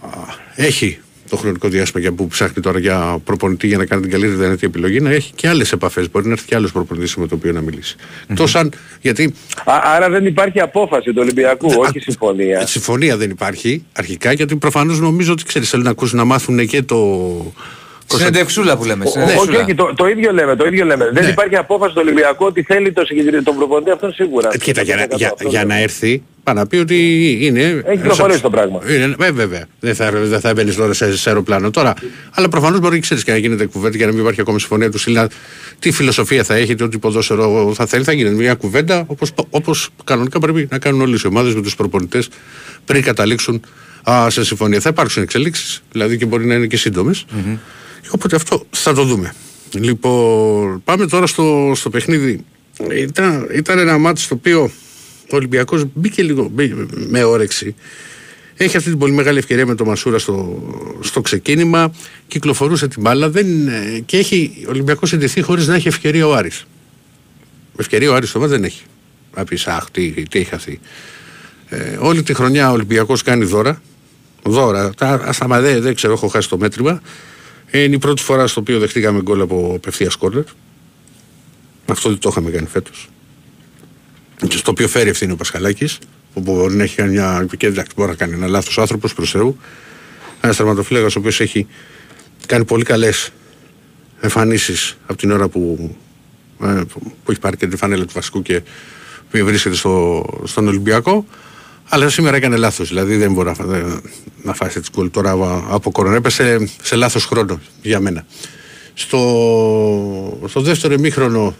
α, 0.00 0.08
έχει 0.54 0.98
το 1.30 1.36
χρονικό 1.36 1.68
διάστημα 1.68 2.00
για 2.02 2.12
που 2.12 2.26
ψάχνει 2.26 2.62
τώρα 2.62 2.78
για 2.78 3.18
προπονητή 3.24 3.66
για 3.66 3.78
να 3.78 3.84
κάνει 3.86 4.02
την 4.02 4.10
καλύτερη 4.10 4.36
δυνατή 4.38 4.66
επιλογή 4.66 5.00
να 5.00 5.10
έχει 5.10 5.32
και 5.34 5.48
άλλες 5.48 5.72
επαφές 5.72 6.10
μπορεί 6.10 6.26
να 6.26 6.32
έρθει 6.32 6.46
και 6.46 6.54
άλλος 6.54 6.72
προπονητής 6.72 7.16
με 7.16 7.26
το 7.26 7.34
οποίο 7.34 7.52
να 7.52 7.60
μιλήσει 7.60 7.96
τόσο 8.34 8.58
αν, 8.58 8.72
γιατί 9.00 9.34
Α, 9.64 9.80
άρα 9.84 10.08
δεν 10.10 10.26
υπάρχει 10.26 10.60
απόφαση 10.60 11.08
του 11.12 11.18
Ολυμπιακού, 11.20 11.72
Α, 11.72 11.76
όχι 11.76 11.98
συμφωνία. 11.98 12.60
ε, 12.60 12.66
Συμφωνία 12.66 13.16
δεν 13.16 13.30
υπάρχει 13.30 13.84
αρχικά 13.92 14.32
γιατί 14.32 14.56
προφανώς 14.56 15.00
νομίζω 15.00 15.32
ότι 15.32 15.44
ξέρεις 15.44 15.68
θέλουν 15.70 15.84
να 15.84 15.90
ακούσουν 15.90 16.18
να 16.18 16.24
μάθουν 16.24 16.66
και 16.66 16.82
το... 16.82 16.96
Συνεντευξούλα 18.08 18.76
που 18.76 18.84
λέμε. 18.84 19.04
Ο- 19.04 19.08
Όχι, 19.08 19.12
συνεντευξούλα. 19.18 19.60
όχι, 19.62 19.74
το, 19.74 19.92
το 19.96 20.06
ίδιο 20.08 20.32
λέμε, 20.32 20.56
το 20.56 20.66
ίδιο 20.66 20.84
λέμε. 20.84 21.10
Δεν 21.12 21.24
Ναι. 21.24 21.30
υπάρχει 21.30 21.56
απόφαση 21.56 21.94
του 21.94 22.00
Ολυμπιακού 22.04 22.44
ότι 22.44 22.62
θέλει 22.62 22.92
το 22.92 23.04
συγκεκριμένο 23.04 23.42
τον 23.42 23.56
προπονητή 23.56 23.90
αυτόν 23.90 24.12
σίγουρα. 24.12 24.48
Ε, 24.52 24.58
Κοίτα, 24.58 24.82
για, 24.82 24.96
να- 24.96 25.16
για, 25.16 25.28
Αυτό 25.32 25.48
για 25.48 25.60
λέμε. 25.60 25.74
να 25.74 25.80
έρθει, 25.80 26.22
πάει 26.46 26.54
να 26.54 26.66
πει 26.66 26.76
ότι 26.76 27.38
είναι. 27.40 27.82
Έχει 27.84 28.02
προχωρήσει 28.02 28.40
το 28.40 28.50
πράγμα. 28.50 28.80
Είναι, 28.88 29.14
ε, 29.20 29.30
βέβαια. 29.30 29.66
Δεν 29.80 29.94
θα, 29.94 30.10
δεν 30.10 30.40
θα 30.40 30.48
έμπαινε 30.48 30.72
τώρα 30.72 30.92
σε, 30.92 31.16
σε 31.16 31.28
αεροπλάνο 31.28 31.70
τώρα. 31.70 31.94
Αλλά 32.30 32.48
προφανώς 32.48 32.80
μπορεί 32.80 32.98
ξέρεις 32.98 33.24
και 33.24 33.30
να 33.30 33.36
γίνεται 33.36 33.66
κουβέντα 33.66 33.96
για 33.96 34.06
να 34.06 34.12
μην 34.12 34.20
υπάρχει 34.20 34.40
ακόμη 34.40 34.60
συμφωνία 34.60 34.90
του 34.90 34.98
Σίλα. 34.98 35.28
Τι 35.78 35.90
φιλοσοφία 35.90 36.44
θα 36.44 36.54
έχει, 36.54 36.74
τι 36.74 36.82
ό,τι 36.82 36.98
ποδόσφαιρο 36.98 37.72
θα 37.74 37.86
θέλει. 37.86 38.04
Θα 38.04 38.12
γίνει 38.12 38.30
μια 38.30 38.54
κουβέντα 38.54 39.04
όπω 39.06 39.26
όπως 39.50 39.88
κανονικά 40.04 40.38
πρέπει 40.38 40.68
να 40.70 40.78
κάνουν 40.78 41.00
όλες 41.00 41.22
οι 41.22 41.26
ομάδες 41.26 41.54
με 41.54 41.62
τους 41.62 41.76
προπονητές 41.76 42.28
πριν 42.84 43.02
καταλήξουν 43.02 43.60
α, 44.10 44.30
σε 44.30 44.44
συμφωνία. 44.44 44.80
Θα 44.80 44.88
υπάρξουν 44.88 45.22
εξελίξεις, 45.22 45.82
δηλαδή 45.92 46.16
και 46.16 46.26
μπορεί 46.26 46.46
να 46.46 46.54
είναι 46.54 46.66
και 46.66 46.76
σύντομες. 46.76 47.24
Οπότε 48.10 48.36
αυτό 48.36 48.66
θα 48.70 48.94
το 48.94 49.02
δούμε. 49.02 49.34
Λοιπόν, 49.72 50.82
πάμε 50.84 51.06
τώρα 51.06 51.26
στο, 51.26 51.72
στο 51.74 51.90
παιχνίδι. 51.90 52.44
Ήταν, 52.96 53.48
ήταν 53.54 53.78
ένα 53.78 53.98
μάτι 53.98 54.20
στο 54.20 54.34
οποίο 54.34 54.70
ο 55.30 55.36
Ολυμπιακός 55.36 55.84
μπήκε 55.94 56.22
λίγο 56.22 56.48
μπή- 56.52 56.74
με 57.08 57.22
όρεξη. 57.24 57.74
Έχει 58.56 58.76
αυτή 58.76 58.90
την 58.90 58.98
πολύ 58.98 59.12
μεγάλη 59.12 59.38
ευκαιρία 59.38 59.66
με 59.66 59.74
τον 59.74 59.86
Μασούρα 59.86 60.18
στο, 60.18 60.62
στο 61.00 61.20
ξεκίνημα. 61.20 61.92
Κυκλοφορούσε 62.26 62.88
την 62.88 63.02
μπάλα 63.02 63.30
δεν, 63.30 63.68
ε, 63.68 64.02
και 64.06 64.16
έχει 64.16 64.64
ο 64.66 64.70
Ολυμπιακός 64.70 65.12
εντεθεί 65.12 65.42
χωρίς 65.42 65.66
να 65.66 65.74
έχει 65.74 65.88
ευκαιρία 65.88 66.26
ο 66.26 66.34
Άρης. 66.34 66.64
Ευκαιρία 67.78 68.10
ο 68.10 68.14
Άρης 68.14 68.32
το 68.32 68.38
μάτι 68.38 68.50
δεν 68.50 68.64
έχει. 68.64 68.82
Να 69.36 69.44
πεις, 69.44 69.66
αχ, 69.66 69.90
τι, 69.90 70.10
τι 70.10 70.38
έχει 70.38 70.48
χαθεί. 70.48 70.80
Ε, 71.68 71.96
όλη 72.00 72.22
τη 72.22 72.34
χρονιά 72.34 72.70
ο 72.70 72.72
Ολυμπιακός 72.72 73.22
κάνει 73.22 73.44
δώρα. 73.44 73.82
Δώρα. 74.42 74.94
Τα, 74.94 75.20
ασταμα, 75.24 75.60
δεν, 75.60 75.82
δεν 75.82 75.94
ξέρω, 75.94 76.12
έχω 76.12 76.28
χάσει 76.28 76.48
το 76.48 76.58
μέτρημα. 76.58 77.02
Ε, 77.70 77.82
είναι 77.82 77.94
η 77.94 77.98
πρώτη 77.98 78.22
φορά 78.22 78.46
στο 78.46 78.60
οποίο 78.60 78.78
δεχτήκαμε 78.78 79.22
γκολ 79.22 79.40
από 79.40 79.72
απευθείας 79.76 80.16
κόρνερ. 80.16 80.44
Αυτό 81.86 82.08
δεν 82.08 82.18
το 82.18 82.28
είχαμε 82.28 82.50
κάνει 82.50 82.66
φέτος. 82.66 83.08
Και 84.48 84.56
στο 84.56 84.70
οποίο 84.70 84.88
φέρει 84.88 85.08
ευθύνη 85.08 85.32
ο 85.32 85.36
Πασχαλάκης, 85.36 85.98
που 86.34 86.40
μπορεί 86.40 86.74
να 86.74 86.82
έχει 86.82 86.96
κάνει 86.96 87.10
μια. 87.12 87.46
και 87.56 87.66
εντάξει, 87.66 87.92
μπορεί 87.96 88.08
να 88.10 88.16
κάνει 88.16 88.32
ένα 88.34 88.46
λάθος 88.46 88.78
άνθρωπος 88.78 89.14
προς 89.14 89.30
Θεού. 89.30 89.58
Ένας 90.40 90.56
τερματοφύλακας 90.56 91.16
ο 91.16 91.18
οποίος 91.18 91.40
έχει 91.40 91.66
κάνει 92.46 92.64
πολύ 92.64 92.84
καλές 92.84 93.30
εμφανίσεις 94.20 94.96
από 95.06 95.18
την 95.18 95.30
ώρα 95.30 95.48
που, 95.48 95.94
ε, 96.62 96.66
που 96.66 97.00
που 97.24 97.30
έχει 97.30 97.40
πάρει 97.40 97.56
και 97.56 97.66
τη 97.66 97.76
φανέλα 97.76 98.04
του 98.04 98.12
βασικού 98.14 98.42
και 98.42 98.60
που 99.30 99.44
βρίσκεται 99.44 99.74
στο, 99.74 100.24
στον 100.44 100.68
Ολυμπιακό. 100.68 101.26
Αλλά 101.88 102.08
σήμερα 102.08 102.36
έκανε 102.36 102.56
λάθος. 102.56 102.88
Δηλαδή 102.88 103.16
δεν 103.16 103.32
μπορεί 103.32 103.48
να, 103.48 103.54
φα- 103.54 104.00
να 104.42 104.54
φάσει 104.54 104.78
έτσι 104.78 104.90
γκολ 104.96 105.10
τώρα 105.10 105.30
από 105.70 105.90
κορονοϊό. 105.90 106.18
Έπεσε 106.20 106.70
σε 106.82 106.96
λάθος 106.96 107.24
χρόνο 107.24 107.60
για 107.82 108.00
μένα. 108.00 108.26
Στο, 108.94 109.18
στο 110.48 110.60
δεύτερο 110.60 110.94
ημίχρονο 110.94 111.56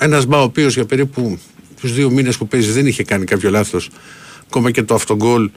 ένας 0.00 0.26
μπα 0.26 0.38
ο 0.40 0.42
οποίος 0.42 0.74
για 0.74 0.84
περίπου 0.84 1.38
τους 1.80 1.92
δύο 1.94 2.10
μήνες 2.10 2.36
που 2.36 2.48
παίζει 2.48 2.70
δεν 2.70 2.86
είχε 2.86 3.02
κάνει 3.04 3.24
κάποιο 3.24 3.50
λάθος. 3.50 3.90
Ακόμα 4.46 4.70
και 4.70 4.82
το 4.82 4.94
αυτογκολ 4.94 5.50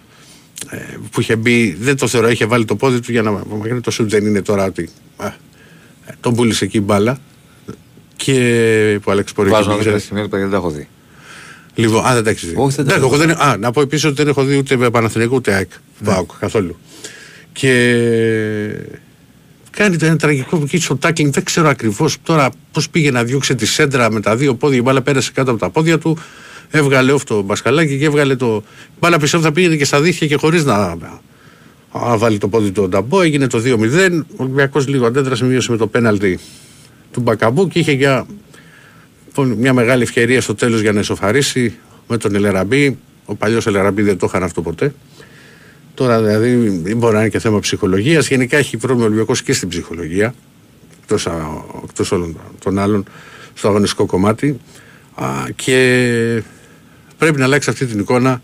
ε, 0.69 0.77
που 1.11 1.21
είχε 1.21 1.35
μπει, 1.35 1.77
δεν 1.79 1.97
το 1.97 2.07
θεωρώ, 2.07 2.29
είχε 2.29 2.45
βάλει 2.45 2.65
το 2.65 2.75
πόδι 2.75 2.99
του 2.99 3.11
για 3.11 3.21
να 3.21 3.31
μακρύνει 3.31 3.79
το 3.81 3.91
σουτ 3.91 4.09
δεν 4.09 4.25
είναι 4.25 4.41
τώρα 4.41 4.65
ότι 4.65 4.89
α, 5.17 5.25
ε, 5.25 5.33
τον 6.19 6.35
πούλησε 6.35 6.65
εκεί 6.65 6.77
η 6.77 6.81
μπάλα 6.81 7.19
και 8.15 8.99
που 9.03 9.11
Άλεξ 9.11 9.33
μπορεί 9.35 9.49
Βάζω 9.49 9.69
να 9.69 9.73
να 9.73 9.79
ξέρει. 9.79 9.95
δει 9.95 10.01
σημεία 10.01 10.23
που 10.23 10.37
δεν 10.37 10.49
τα 10.49 10.55
έχω 10.55 10.69
δει. 10.69 10.87
Λοιπόν, 11.75 12.05
α, 12.05 12.13
δεν 12.13 12.23
τα 12.23 12.29
έχεις 12.29 12.45
δει. 12.49 12.53
Όχι, 12.57 12.75
δεν 12.75 12.85
τα 12.85 12.93
Εντάξει, 12.93 13.13
έχω 13.13 13.15
εγώ 13.15 13.25
δεν, 13.25 13.49
α, 13.49 13.57
να 13.57 13.71
πω 13.71 13.81
επίσης 13.81 14.05
ότι 14.05 14.15
δεν 14.15 14.27
έχω 14.27 14.43
δει 14.43 14.57
ούτε 14.57 14.89
Παναθηναϊκό 14.89 15.35
ούτε 15.35 15.53
ΑΕΚ. 15.53 15.69
ΠΑΟΚ, 16.03 16.31
καθόλου. 16.39 16.77
Και 17.51 17.69
κάνει 19.77 19.97
το 19.97 20.05
ένα 20.05 20.17
τραγικό 20.17 20.61
εκεί 20.63 20.77
στο 20.79 20.95
τάκινγκ, 20.95 21.33
δεν 21.33 21.43
ξέρω 21.43 21.67
ακριβώς 21.67 22.17
τώρα 22.23 22.49
πώς 22.71 22.89
πήγε 22.89 23.11
να 23.11 23.23
διώξει 23.23 23.55
τη 23.55 23.65
σέντρα 23.65 24.11
με 24.11 24.19
τα 24.19 24.35
δύο 24.35 24.55
πόδια. 24.55 24.77
Η 24.77 24.81
μπάλα 24.81 25.01
πέρασε 25.01 25.31
κάτω 25.33 25.51
από 25.51 25.59
τα 25.59 25.69
πόδια 25.69 25.97
του. 25.97 26.17
Έβγαλε 26.69 27.13
αυτό 27.13 27.35
το 27.35 27.41
μπασκαλάκι 27.41 27.97
και 27.97 28.05
έβγαλε 28.05 28.35
το. 28.35 28.63
Η 28.87 28.97
μπάλα 28.99 29.19
πιστεύω 29.19 29.43
θα 29.43 29.51
πήγαινε 29.51 29.75
και 29.75 29.85
στα 29.85 30.01
δίχτυα 30.01 30.27
και 30.27 30.35
χωρίς 30.35 30.65
να, 30.65 30.97
Α, 31.97 32.17
βάλει 32.17 32.37
το 32.37 32.47
πόδι 32.47 32.71
του 32.71 32.83
ο 32.83 32.87
Νταμπό, 32.87 33.21
έγινε 33.21 33.47
το 33.47 33.61
2-0. 33.65 34.25
Ο 34.37 34.43
Ολυμπιακός 34.43 34.87
λίγο 34.87 35.05
αντέδρασε, 35.05 35.45
μείωσε 35.45 35.71
με 35.71 35.77
το 35.77 35.87
πέναλτι 35.87 36.39
του 37.11 37.21
Μπακαμπού 37.21 37.67
και 37.67 37.79
είχε 37.79 37.91
για 37.91 38.25
μια 39.57 39.73
μεγάλη 39.73 40.03
ευκαιρία 40.03 40.41
στο 40.41 40.55
τέλος 40.55 40.81
για 40.81 40.91
να 40.91 40.99
εσωφαρίσει 40.99 41.73
με 42.07 42.17
τον 42.17 42.35
Ελεραμπή. 42.35 42.97
Ο 43.25 43.35
παλιός 43.35 43.67
Ελεραμπή 43.67 44.01
δεν 44.01 44.17
το 44.17 44.25
είχαν 44.29 44.43
αυτό 44.43 44.61
ποτέ. 44.61 44.93
Τώρα 45.93 46.21
δηλαδή 46.21 46.69
μπορεί 46.95 47.13
να 47.13 47.19
είναι 47.19 47.29
και 47.29 47.39
θέμα 47.39 47.59
ψυχολογίας. 47.59 48.27
Γενικά 48.27 48.57
έχει 48.57 48.77
πρόβλημα 48.77 49.03
ο 49.03 49.05
Ολυμπιακός 49.05 49.41
και 49.41 49.53
στην 49.53 49.69
ψυχολογία. 49.69 50.33
Εκτός 51.03 52.11
όλων 52.11 52.37
των 52.59 52.79
άλλων 52.79 53.05
στο 53.53 53.67
αγωνιστικό 53.67 54.05
κομμάτι. 54.05 54.59
Α, 55.15 55.27
και 55.55 56.43
πρέπει 57.17 57.37
να 57.39 57.43
αλλάξει 57.45 57.69
αυτή 57.69 57.85
την 57.85 57.99
εικόνα 57.99 58.41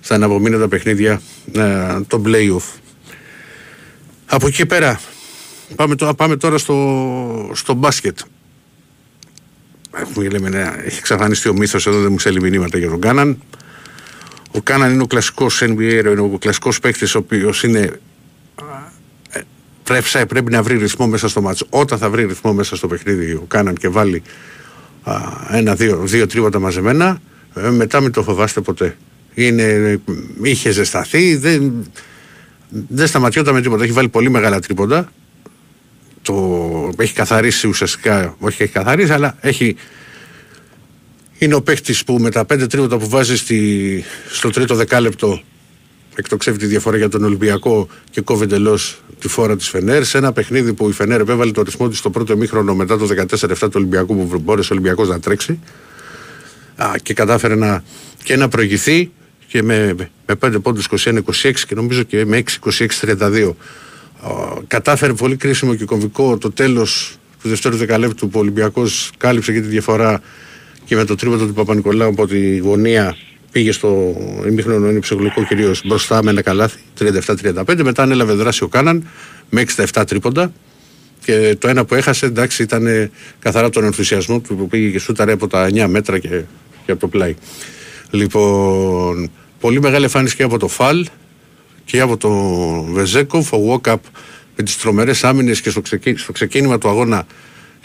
στα 0.00 0.14
αναπομείνοντα 0.14 0.68
παιχνίδια 0.68 1.20
ε, 1.52 2.00
το 2.06 2.22
playoff. 2.26 2.78
Από 4.26 4.46
εκεί 4.46 4.66
πέρα 4.66 5.00
πάμε, 5.76 5.94
πάμε 6.16 6.36
τώρα 6.36 6.58
στο, 6.58 7.50
στο 7.54 7.74
μπάσκετ. 7.74 8.18
Έχουμε, 9.96 10.28
λέμε, 10.28 10.48
ναι, 10.48 10.72
έχει 10.84 10.98
εξαφανιστεί 10.98 11.48
ο 11.48 11.52
μύθος 11.52 11.86
εδώ 11.86 12.00
δεν 12.00 12.10
μου 12.10 12.16
ξέρει 12.16 12.40
μηνύματα 12.40 12.78
για 12.78 12.88
τον 12.88 13.00
Κάναν. 13.00 13.38
Ο 14.58 14.60
Κάναν 14.62 14.92
είναι 14.92 15.02
ο 15.02 15.06
κλασικός 15.06 15.62
NBA, 15.62 16.02
είναι 16.06 16.20
ο 16.20 16.38
κλασικός 16.40 16.80
παίκτης 16.80 17.14
ο 17.14 17.18
οποίος 17.18 17.62
είναι 17.62 18.00
ε, 19.30 19.40
πρέπει, 19.82 20.26
πρέπει 20.28 20.50
να 20.50 20.62
βρει 20.62 20.78
ρυθμό 20.78 21.06
μέσα 21.06 21.28
στο 21.28 21.40
μάτσο. 21.40 21.66
Όταν 21.70 21.98
θα 21.98 22.10
βρει 22.10 22.24
ρυθμό 22.24 22.52
μέσα 22.52 22.76
στο 22.76 22.86
παιχνίδι 22.86 23.32
ο 23.32 23.44
Κάναν 23.48 23.74
και 23.74 23.88
βάλει 23.88 24.22
ένα-δύο 25.50 25.96
δύο 25.96 26.26
τρίβατα 26.26 26.58
μαζεμένα, 26.58 27.18
ε, 27.54 27.70
μετά 27.70 28.00
μην 28.00 28.12
το 28.12 28.22
φοβάστε 28.22 28.60
ποτέ. 28.60 28.96
Είναι, 29.34 30.00
είχε 30.42 30.70
ζεσταθεί, 30.70 31.36
δεν, 31.36 31.86
δεν 32.68 33.06
σταματιόταν 33.06 33.54
με 33.54 33.60
τίποτα. 33.60 33.84
Έχει 33.84 33.92
βάλει 33.92 34.08
πολύ 34.08 34.30
μεγάλα 34.30 34.60
τρίποντα. 34.60 35.12
Το 36.22 36.90
έχει 36.98 37.14
καθαρίσει 37.14 37.66
ουσιαστικά, 37.66 38.36
όχι 38.38 38.62
έχει 38.62 38.72
καθαρίσει, 38.72 39.12
αλλά 39.12 39.36
έχει. 39.40 39.76
Είναι 41.38 41.54
ο 41.54 41.62
παίχτης 41.62 42.04
που 42.04 42.18
με 42.18 42.30
τα 42.30 42.44
πέντε 42.44 42.66
τρίποτα 42.66 42.98
που 42.98 43.08
βάζει 43.08 43.36
στη, 43.36 44.04
στο 44.30 44.50
τρίτο 44.50 44.74
δεκάλεπτο 44.74 45.42
εκτοξεύει 46.14 46.58
τη 46.58 46.66
διαφορά 46.66 46.96
για 46.96 47.08
τον 47.08 47.24
Ολυμπιακό 47.24 47.88
και 48.10 48.20
κόβει 48.20 48.44
εντελώ 48.44 48.78
τη 49.18 49.28
φόρα 49.28 49.56
της 49.56 49.68
Φενέρ. 49.68 50.04
Σε 50.04 50.18
ένα 50.18 50.32
παιχνίδι 50.32 50.72
που 50.72 50.88
η 50.88 50.92
Φενέρ 50.92 51.20
επέβαλε 51.20 51.50
το 51.50 51.62
ρυθμό 51.62 51.88
της 51.88 51.98
στο 51.98 52.10
πρώτο 52.10 52.36
μήχρονο 52.36 52.74
μετά 52.74 52.98
το 52.98 53.08
14-7 53.40 53.56
του 53.60 53.70
Ολυμπιακού 53.74 54.26
που 54.26 54.38
μπόρεσε 54.38 54.72
ο 54.72 54.76
Ολυμπιακός 54.76 55.08
να 55.08 55.20
τρέξει 55.20 55.60
α, 56.76 56.92
και 57.02 57.14
κατάφερε 57.14 57.54
να, 57.54 57.82
και 58.22 58.36
να 58.36 58.48
προηγηθεί 58.48 59.10
και 59.46 59.62
με, 59.62 59.94
με 60.26 60.34
5 60.40 60.62
πόντους 60.62 60.88
21-26 61.04 61.20
και 61.66 61.74
νομίζω 61.74 62.02
και 62.02 62.24
με 62.24 62.42
6-26-32. 63.00 63.52
Κατάφερε 64.66 65.12
πολύ 65.12 65.36
κρίσιμο 65.36 65.74
και 65.74 65.84
κομβικό 65.84 66.38
το 66.38 66.50
τέλος 66.50 67.18
του 67.42 67.48
δεύτερου 67.48 67.76
δεκαλέπτου 67.76 68.28
που 68.28 68.38
ο 68.38 68.40
Ολυμπιακός 68.40 69.10
κάλυψε 69.16 69.52
και 69.52 69.60
τη 69.60 69.66
διαφορά 69.66 70.20
και 70.88 70.96
με 70.96 71.04
το 71.04 71.14
τρίβατο 71.14 71.46
του 71.46 71.52
Παπα-Νικολάου 71.52 72.08
από 72.08 72.26
τη 72.26 72.56
γωνία 72.56 73.16
πήγε 73.52 73.72
στο 73.72 74.16
ημίχρονο 74.46 74.88
είναι 74.88 75.00
ψυχολογικό 75.00 75.44
κυρίως 75.44 75.82
μπροστά 75.84 76.22
με 76.22 76.30
ένα 76.30 76.42
καλάθι 76.42 76.78
37-35. 76.98 77.82
Μετά 77.82 78.02
ανέλαβε 78.02 78.32
δράση 78.32 78.64
ο 78.64 78.68
Κάναν 78.68 79.08
με 79.50 79.64
67 79.76 80.02
τρίποντα. 80.06 80.52
Και 81.24 81.56
το 81.58 81.68
ένα 81.68 81.84
που 81.84 81.94
έχασε 81.94 82.26
εντάξει 82.26 82.62
ήταν 82.62 83.10
καθαρά 83.38 83.70
τον 83.70 83.84
ενθουσιασμό 83.84 84.40
του 84.40 84.56
που 84.56 84.68
πήγε 84.68 84.90
και 84.90 84.98
σούταρε 84.98 85.32
από 85.32 85.46
τα 85.46 85.68
9 85.68 85.86
μέτρα 85.88 86.18
και, 86.18 86.42
και 86.84 86.92
από 86.92 87.00
το 87.00 87.08
πλάι. 87.08 87.34
Λοιπόν, 88.10 89.30
πολύ 89.60 89.80
μεγάλη 89.80 90.04
εμφάνιση 90.04 90.36
και 90.36 90.42
από 90.42 90.58
το 90.58 90.68
Φαλ 90.68 91.06
και 91.84 92.00
από 92.00 92.16
το 92.16 92.30
Βεζέκοφ. 92.82 93.52
Ο 93.52 93.58
Βόκαπ 93.58 94.02
με 94.56 94.64
τις 94.64 94.78
τρομερές 94.78 95.24
άμυνες 95.24 95.60
και 95.60 95.70
στο, 95.70 95.82
στο 96.14 96.32
ξεκίνημα 96.32 96.78
του 96.78 96.88
αγώνα 96.88 97.26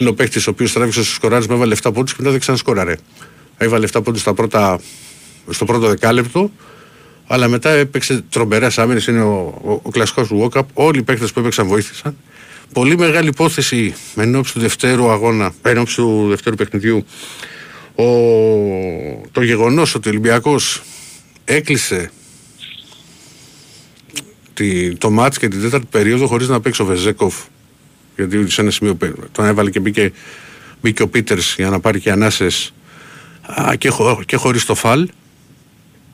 είναι 0.03 0.11
ο 0.11 0.13
παίχτη 0.13 0.39
ο 0.39 0.43
οποίος 0.49 0.73
τράβηξε 0.73 1.03
στου 1.03 1.13
σκοράρε 1.13 1.45
με 1.47 1.53
έβαλε 1.53 1.75
7 1.81 1.93
πόντους 1.93 2.11
και 2.11 2.17
μετά 2.19 2.31
δεν 2.31 2.39
ξανασκόραρε. 2.39 2.95
Έβαλε 3.57 3.87
7 3.91 4.03
πόντους 4.03 4.21
στο 5.49 5.65
πρώτο 5.65 5.87
δεκάλεπτο, 5.87 6.51
αλλά 7.27 7.47
μετά 7.47 7.69
έπαιξε 7.69 8.23
τρομερές 8.29 8.77
άμυνες. 8.77 9.07
Είναι 9.07 9.21
ο, 9.21 9.61
ο, 9.63 9.79
ο 9.83 9.89
κλασικός 9.89 10.27
Βόκαπ. 10.27 10.69
Όλοι 10.73 10.99
οι 10.99 11.03
παίχτε 11.03 11.27
που 11.33 11.39
έπαιξαν 11.39 11.67
βοήθησαν. 11.67 12.17
Πολύ 12.73 12.97
μεγάλη 12.97 13.27
υπόθεση 13.27 13.93
εν 14.15 14.35
ώψη 14.35 14.53
του 14.53 14.59
δευτέρου 14.59 15.09
αγώνα, 15.09 15.53
εν 15.61 15.85
του 15.95 16.25
δευτέρου 16.29 16.55
παιχνιδιού 16.55 17.05
ο, 17.95 18.05
το 19.31 19.41
γεγονός 19.41 19.95
ότι 19.95 20.07
ο 20.07 20.11
Ολυμπιακός 20.11 20.81
έκλεισε 21.45 22.11
τη, 24.53 24.95
το 24.95 25.09
μάτς 25.09 25.37
και 25.37 25.47
την 25.47 25.61
τέταρτη 25.61 25.87
περίοδο 25.89 26.27
χωρίς 26.27 26.47
να 26.47 26.61
παίξει 26.61 26.81
ο 26.81 26.85
Βεζέκοφ 26.85 27.35
γιατί 28.15 28.49
σε 28.49 28.61
ένα 28.61 28.71
σημείο 28.71 28.97
τον 29.31 29.45
έβαλε 29.45 29.69
και 29.69 29.79
μπήκε, 29.79 30.11
μπήκε 30.81 31.01
ο 31.01 31.07
Πίτερς 31.07 31.55
για 31.55 31.69
να 31.69 31.79
πάρει 31.79 31.99
και 31.99 32.11
ανάσες. 32.11 32.73
Α, 33.61 33.75
και, 33.75 33.89
χω, 33.89 34.21
και 34.25 34.35
χωρίς 34.35 34.65
το 34.65 34.75
φαλ 34.75 35.07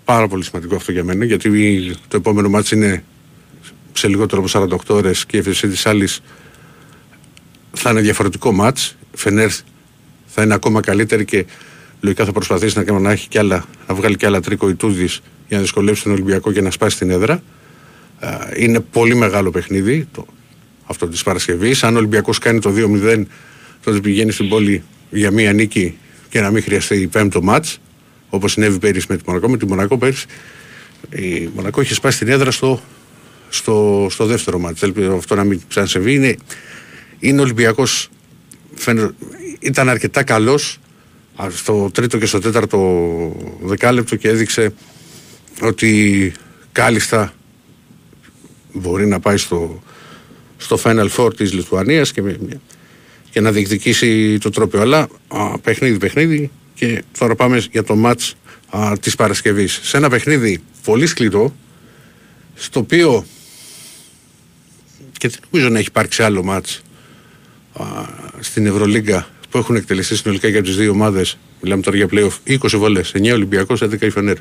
πάρα 0.10 0.28
πολύ 0.28 0.44
σημαντικό 0.44 0.76
αυτό 0.76 0.92
για 0.92 1.04
μένα 1.04 1.26
γιατί 1.26 1.50
το 2.08 2.18
επόμενο 2.18 2.50
μάτς 2.50 2.72
είναι 2.72 3.04
σε 3.94 4.08
λιγότερο 4.08 4.44
από 4.44 4.76
48 4.76 4.78
ώρες 4.88 5.26
και 5.26 5.36
η 5.36 5.40
ευθεσία 5.40 5.70
της 5.70 5.86
άλλης 5.86 6.22
θα 7.72 7.90
είναι 7.90 8.02
διαφορετικό 8.02 8.52
μάτς. 8.52 8.96
Φενέρ 9.14 9.50
θα 10.26 10.44
είναι 10.44 10.54
ακόμα 10.54 10.82
καλύτερη 10.82 11.26
και 11.26 11.46
λογικά 12.02 12.26
θα 12.26 12.32
προσπαθήσει 12.32 12.84
να, 12.84 13.00
να, 13.00 13.12
έχει 13.12 13.28
κι 13.28 13.38
άλλα, 13.38 13.66
να 13.88 13.94
βγάλει 13.94 14.16
κι 14.16 14.26
άλλα 14.26 14.42
τρίκο 14.42 14.70
Ιτούδης 14.70 15.22
για 15.48 15.58
να 15.58 15.64
δυσκολεύσει 15.64 16.04
τον 16.04 16.12
Ολυμπιακό 16.12 16.52
και 16.52 16.62
να 16.62 16.72
σπάσει 16.72 16.98
την 16.98 17.10
έδρα. 17.10 17.44
Είναι 18.56 18.80
πολύ 18.80 19.16
μεγάλο 19.16 19.52
παιχνίδι. 19.52 20.08
Το, 20.12 20.26
αυτό 20.90 21.08
της 21.08 21.24
Παρασκευής. 21.24 21.84
Αν 21.84 21.96
ο 21.96 21.98
Ολυμπιακός 21.98 22.38
κάνει 22.38 22.60
το 22.60 22.74
2-0, 22.76 23.26
τότε 23.84 24.00
πηγαίνει 24.00 24.32
στην 24.32 24.50
πόλη 24.50 24.84
για 25.10 25.32
μία 25.32 25.54
νίκη 25.54 25.98
και 26.30 26.42
να 26.42 26.52
μην 26.52 26.64
χρειαστεί 26.64 27.08
πέμπτο 27.08 27.42
μάτς, 27.42 27.80
όπως 28.30 28.52
συνέβη 28.52 28.80
πέρυσι 28.80 29.06
με 29.10 29.18
τη 29.18 29.24
Μονακό. 29.26 29.50
Με 29.50 29.58
τη 29.58 29.66
Μονακό 29.66 29.98
πέρυσι 29.98 30.26
η 31.10 31.50
Μονακό 31.56 31.82
είχε 31.82 31.94
σπάσει 31.94 32.18
την 32.18 32.28
έδρα 32.28 32.52
στο, 32.52 32.82
στο, 33.50 34.08
στο 34.10 34.26
δεύτερο 34.26 34.60
μάτς. 34.60 34.84
Ελπίζω 34.84 35.16
αυτό 35.16 35.36
να 35.36 35.44
μην 35.44 35.62
ξανασεβεί. 35.68 36.14
Είναι, 36.14 36.36
είναι 37.20 37.42
Ολυμπιακός. 37.42 38.10
Ήταν 39.60 39.90
αρκετά 39.90 40.24
καλός 40.24 40.80
στο 41.50 41.90
τρίτο 41.94 42.18
και 42.18 42.26
στο 42.26 42.40
τέταρτο 42.40 42.80
δεκάλεπτο 43.62 44.16
και 44.16 44.28
έδειξε 44.28 44.74
ότι 45.62 46.32
κάλλιστα 46.72 47.34
μπορεί 48.74 49.08
να 49.08 49.20
πάει 49.20 49.38
στο, 49.38 49.84
στο 50.60 50.80
Final 50.84 51.08
Four 51.18 51.36
της 51.36 51.54
Λιθουανίας 51.54 52.12
και, 52.12 52.22
και 53.30 53.42
να 53.42 53.52
διεκδικήσει 53.52 54.38
το 54.38 54.50
τρόπιο. 54.50 54.82
Αλλά 54.82 55.08
α, 55.28 55.58
παιχνίδι 55.60 55.98
παιχνίδι 55.98 56.52
και 56.74 57.04
τώρα 57.18 57.36
πάμε 57.36 57.64
για 57.72 57.84
το 57.84 57.96
μάτς 57.96 58.36
α, 58.70 58.94
της 59.02 59.16
Παρασκευής. 59.16 59.80
Σε 59.84 59.98
ένα 59.98 60.10
παιχνίδι 60.10 60.62
πολύ 60.84 61.06
σκληρό 61.08 61.56
στο 62.56 62.80
οποίο 62.80 63.26
και 65.18 65.28
δεν 65.28 65.40
νομίζω 65.50 65.70
να 65.70 65.80
έχει 65.80 65.88
υπάρξει 65.88 66.24
άλλο 66.24 66.44
μάτς 66.44 66.82
α, 67.74 67.84
στην 68.40 68.66
Ευρωλίγκα 68.66 69.28
που 69.50 69.58
έχουν 69.58 69.76
εκτελεστεί 69.76 70.16
συνολικά 70.16 70.48
για 70.48 70.64
τις 70.64 70.76
δύο 70.76 70.92
ομάδες, 70.92 71.38
μιλάμε 71.62 71.82
τώρα 71.82 71.98
για 71.98 72.08
playoff, 72.12 72.60
20 72.60 72.70
βολές. 72.76 73.12
9 73.16 73.32
Ολυμπιακός, 73.34 73.82
11 73.82 74.02
η 74.02 74.10
Φενέρ. 74.10 74.38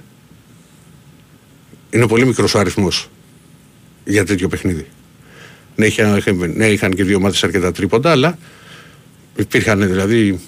Είναι 1.91 2.07
πολύ 2.07 2.27
μικρός 2.27 2.55
ο 2.55 2.59
αριθμός 2.59 3.09
για 4.05 4.25
τέτοιο 4.25 4.49
παιχνίδι. 4.49 4.87
Ναι, 5.79 5.87
είχαν, 5.87 6.23
ναι, 6.55 6.67
είχαν 6.67 6.91
και 6.91 7.05
δύο 7.05 7.17
ομάδε 7.17 7.37
αρκετά 7.43 7.73
τρίποντα, 7.73 8.11
αλλά 8.11 8.39
υπήρχαν 9.37 9.87
δηλαδή. 9.87 10.41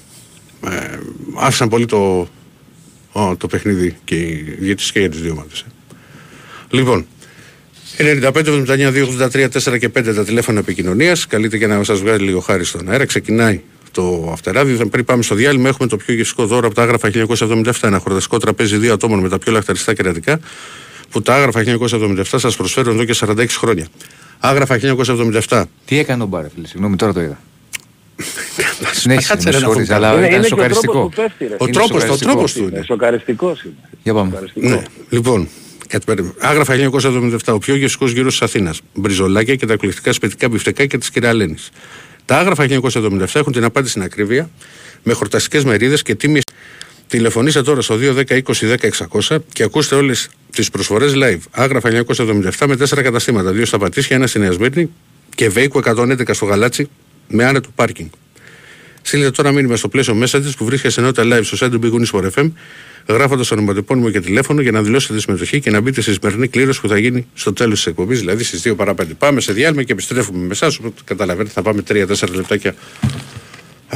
Ε, 0.66 0.99
άφησαν 1.37 1.68
πολύ 1.68 1.87
το, 1.87 2.28
το 3.37 3.47
παιχνίδι 3.47 3.97
και, 4.05 4.16
για 4.59 4.76
τις, 4.76 4.93
και 4.93 4.99
για 4.99 5.09
τις 5.09 5.20
δύο 5.20 5.33
ομάδε. 5.33 5.49
Λοιπόν, 6.70 7.07
95, 7.99 8.33
79, 8.33 8.66
2, 8.66 9.28
83, 9.31 9.49
4 9.72 9.78
και 9.78 9.89
5 9.89 10.14
τα 10.14 10.24
τηλέφωνα 10.24 10.59
επικοινωνίας. 10.59 11.26
Καλείτε 11.26 11.59
και 11.59 11.66
να 11.66 11.85
σας 11.85 12.01
βγάλει 12.01 12.24
λίγο 12.24 12.41
χάρη 12.41 12.64
στον 12.64 12.91
αέρα. 12.91 13.05
Ξεκινάει 13.05 13.61
το 13.91 14.28
Αυτεράδιο. 14.33 14.87
Πριν 14.87 15.05
πάμε 15.05 15.22
στο 15.22 15.35
διάλειμμα, 15.35 15.68
έχουμε 15.68 15.89
το 15.89 15.97
πιο 15.97 16.14
γευστικό 16.14 16.47
δώρο 16.47 16.66
από 16.66 16.74
τα 16.74 16.83
άγραφα 16.83 17.11
1977. 17.14 17.72
Ένα 17.81 17.99
χορταστικό 17.99 18.39
τραπέζι 18.39 18.76
δύο 18.76 18.93
ατόμων 18.93 19.18
με 19.18 19.28
τα 19.28 19.39
πιο 19.39 19.53
λαχταριστά 19.53 19.95
κερατικά 19.95 20.41
που 21.11 21.22
τα 21.22 21.35
άγραφα 21.35 21.62
1977 21.64 22.22
σας 22.24 22.57
προσφέρουν 22.57 22.95
εδώ 22.95 23.05
και 23.05 23.14
46 23.16 23.47
χρόνια. 23.49 23.87
Άγραφα 24.41 24.78
1977. 25.49 25.64
Τι 25.84 25.99
έκανε 25.99 26.22
ο 26.22 26.26
Μπάρε, 26.26 26.49
φίλε, 26.55 26.66
συγγνώμη, 26.66 26.97
τώρα 26.97 27.12
το 27.12 27.20
είδα. 27.20 27.38
Κάτσε 29.28 29.51
να 29.51 29.61
χωρίς, 29.66 29.91
αλλά 29.91 30.28
ήταν 30.28 30.45
σοκαριστικό. 30.45 31.11
Ο 31.59 31.66
τρόπος 31.66 32.05
ο 32.09 32.16
τρόπος 32.16 32.53
του 32.53 32.62
είναι. 32.62 32.82
Σοκαριστικός 32.82 33.62
είναι. 33.62 33.74
Για 34.03 34.14
πάμε. 34.14 34.43
Ναι, 34.55 34.82
λοιπόν, 35.09 35.49
Άγραφα 36.38 36.74
1977, 36.74 37.38
ο 37.47 37.59
πιο 37.59 37.74
γευστικό 37.74 38.07
γύρο 38.07 38.28
τη 38.28 38.38
Αθήνας. 38.41 38.80
Μπριζολάκια 38.95 39.55
και 39.55 39.66
τα 39.66 39.72
εκλεκτικά 39.72 40.12
σπιτικά 40.12 40.49
μπιφτεκά 40.49 40.86
και 40.86 40.99
της 40.99 41.11
Κυραλένη. 41.11 41.57
Τα 42.24 42.38
άγραφα 42.38 42.64
1977 42.64 43.26
έχουν 43.32 43.53
την 43.53 43.64
απάντηση 43.64 43.91
στην 43.91 44.03
ακρίβεια 44.03 44.51
με 45.03 45.12
χορταστικές 45.12 45.64
μερίδες 45.64 46.03
και 46.03 46.14
τίμιες. 46.14 46.43
Τηλεφωνήστε 47.11 47.63
τώρα 47.63 47.81
στο 47.81 47.99
210-20-10-600 49.29 49.37
και 49.53 49.63
ακούστε 49.63 49.95
όλες 49.95 50.29
τις 50.51 50.71
προσφορές 50.71 51.13
live. 51.17 51.39
Άγραφα 51.51 52.05
977 52.07 52.67
με 52.67 52.77
4 52.77 53.03
καταστήματα. 53.03 53.53
Δύο 53.53 53.65
στα 53.65 53.79
Πατήσια, 53.79 54.17
ένα 54.17 54.27
στη 54.27 54.39
Νέα 54.39 54.53
Σμύρνη 54.53 54.91
και 55.35 55.49
Βέικο 55.49 55.81
111 55.85 56.35
στο 56.35 56.45
Γαλάτσι 56.45 56.89
με 57.29 57.45
άνετο 57.45 57.69
πάρκινγκ. 57.75 58.09
Στείλτε 59.03 59.31
τώρα 59.31 59.53
μήνυμα 59.53 59.77
στο 59.77 59.89
πλαίσιο 59.89 60.15
μέσα 60.15 60.41
τη 60.41 60.53
που 60.57 60.65
βρίσκεται 60.65 60.93
σε 60.93 61.01
ενότητα 61.01 61.23
live 61.27 61.45
στο 61.45 61.67
site 61.67 61.71
του 61.71 61.81
Big 61.83 62.01
Wings 62.01 62.21
for 62.21 62.31
FM, 62.39 62.51
γράφοντας 63.07 63.51
ονοματεπώνυμο 63.51 64.11
και 64.11 64.21
τηλέφωνο 64.21 64.61
για 64.61 64.71
να 64.71 64.83
δηλώσετε 64.83 65.15
τη 65.15 65.21
συμμετοχή 65.21 65.61
και 65.61 65.71
να 65.71 65.81
μπείτε 65.81 66.01
στη 66.01 66.13
σημερινή 66.13 66.49
κλήρωση 66.49 66.81
που 66.81 66.89
θα 66.89 66.99
γίνει 66.99 67.27
στο 67.35 67.53
τέλος 67.53 67.77
της 67.77 67.87
εκπομπής, 67.87 68.19
δηλαδή 68.19 68.45
στις 68.45 68.63
2 68.67 68.77
παρα 68.77 68.95
5. 68.95 69.05
Πάμε 69.19 69.41
σε 69.41 69.53
διάλειμμα 69.53 69.83
και 69.83 69.93
επιστρέφουμε 69.93 70.39
με 70.39 70.53
εσάς. 70.53 70.79
Οπότε 70.79 71.01
καταλαβαίνετε, 71.05 71.53
θα 71.55 71.63
πάμε 71.63 71.83
3-4 71.89 72.35
λεπτάκια 72.35 72.75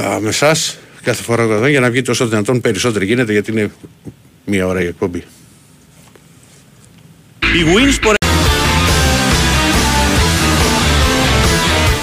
α, 0.01 0.19
με 0.19 0.27
εσάς 0.27 0.77
κάθε 1.05 1.23
φορά 1.23 1.43
εδώ 1.43 1.67
για 1.67 1.79
να 1.79 1.89
βγει 1.89 2.01
όσο 2.09 2.27
δυνατόν 2.27 2.61
περισσότερο 2.61 3.05
γίνεται 3.05 3.31
γιατί 3.31 3.51
είναι 3.51 3.71
μία 4.45 4.67
ώρα 4.67 4.81
η 4.81 4.85
εκπομπή. 4.85 5.23
Η 7.39 7.63
Wins 7.65 8.15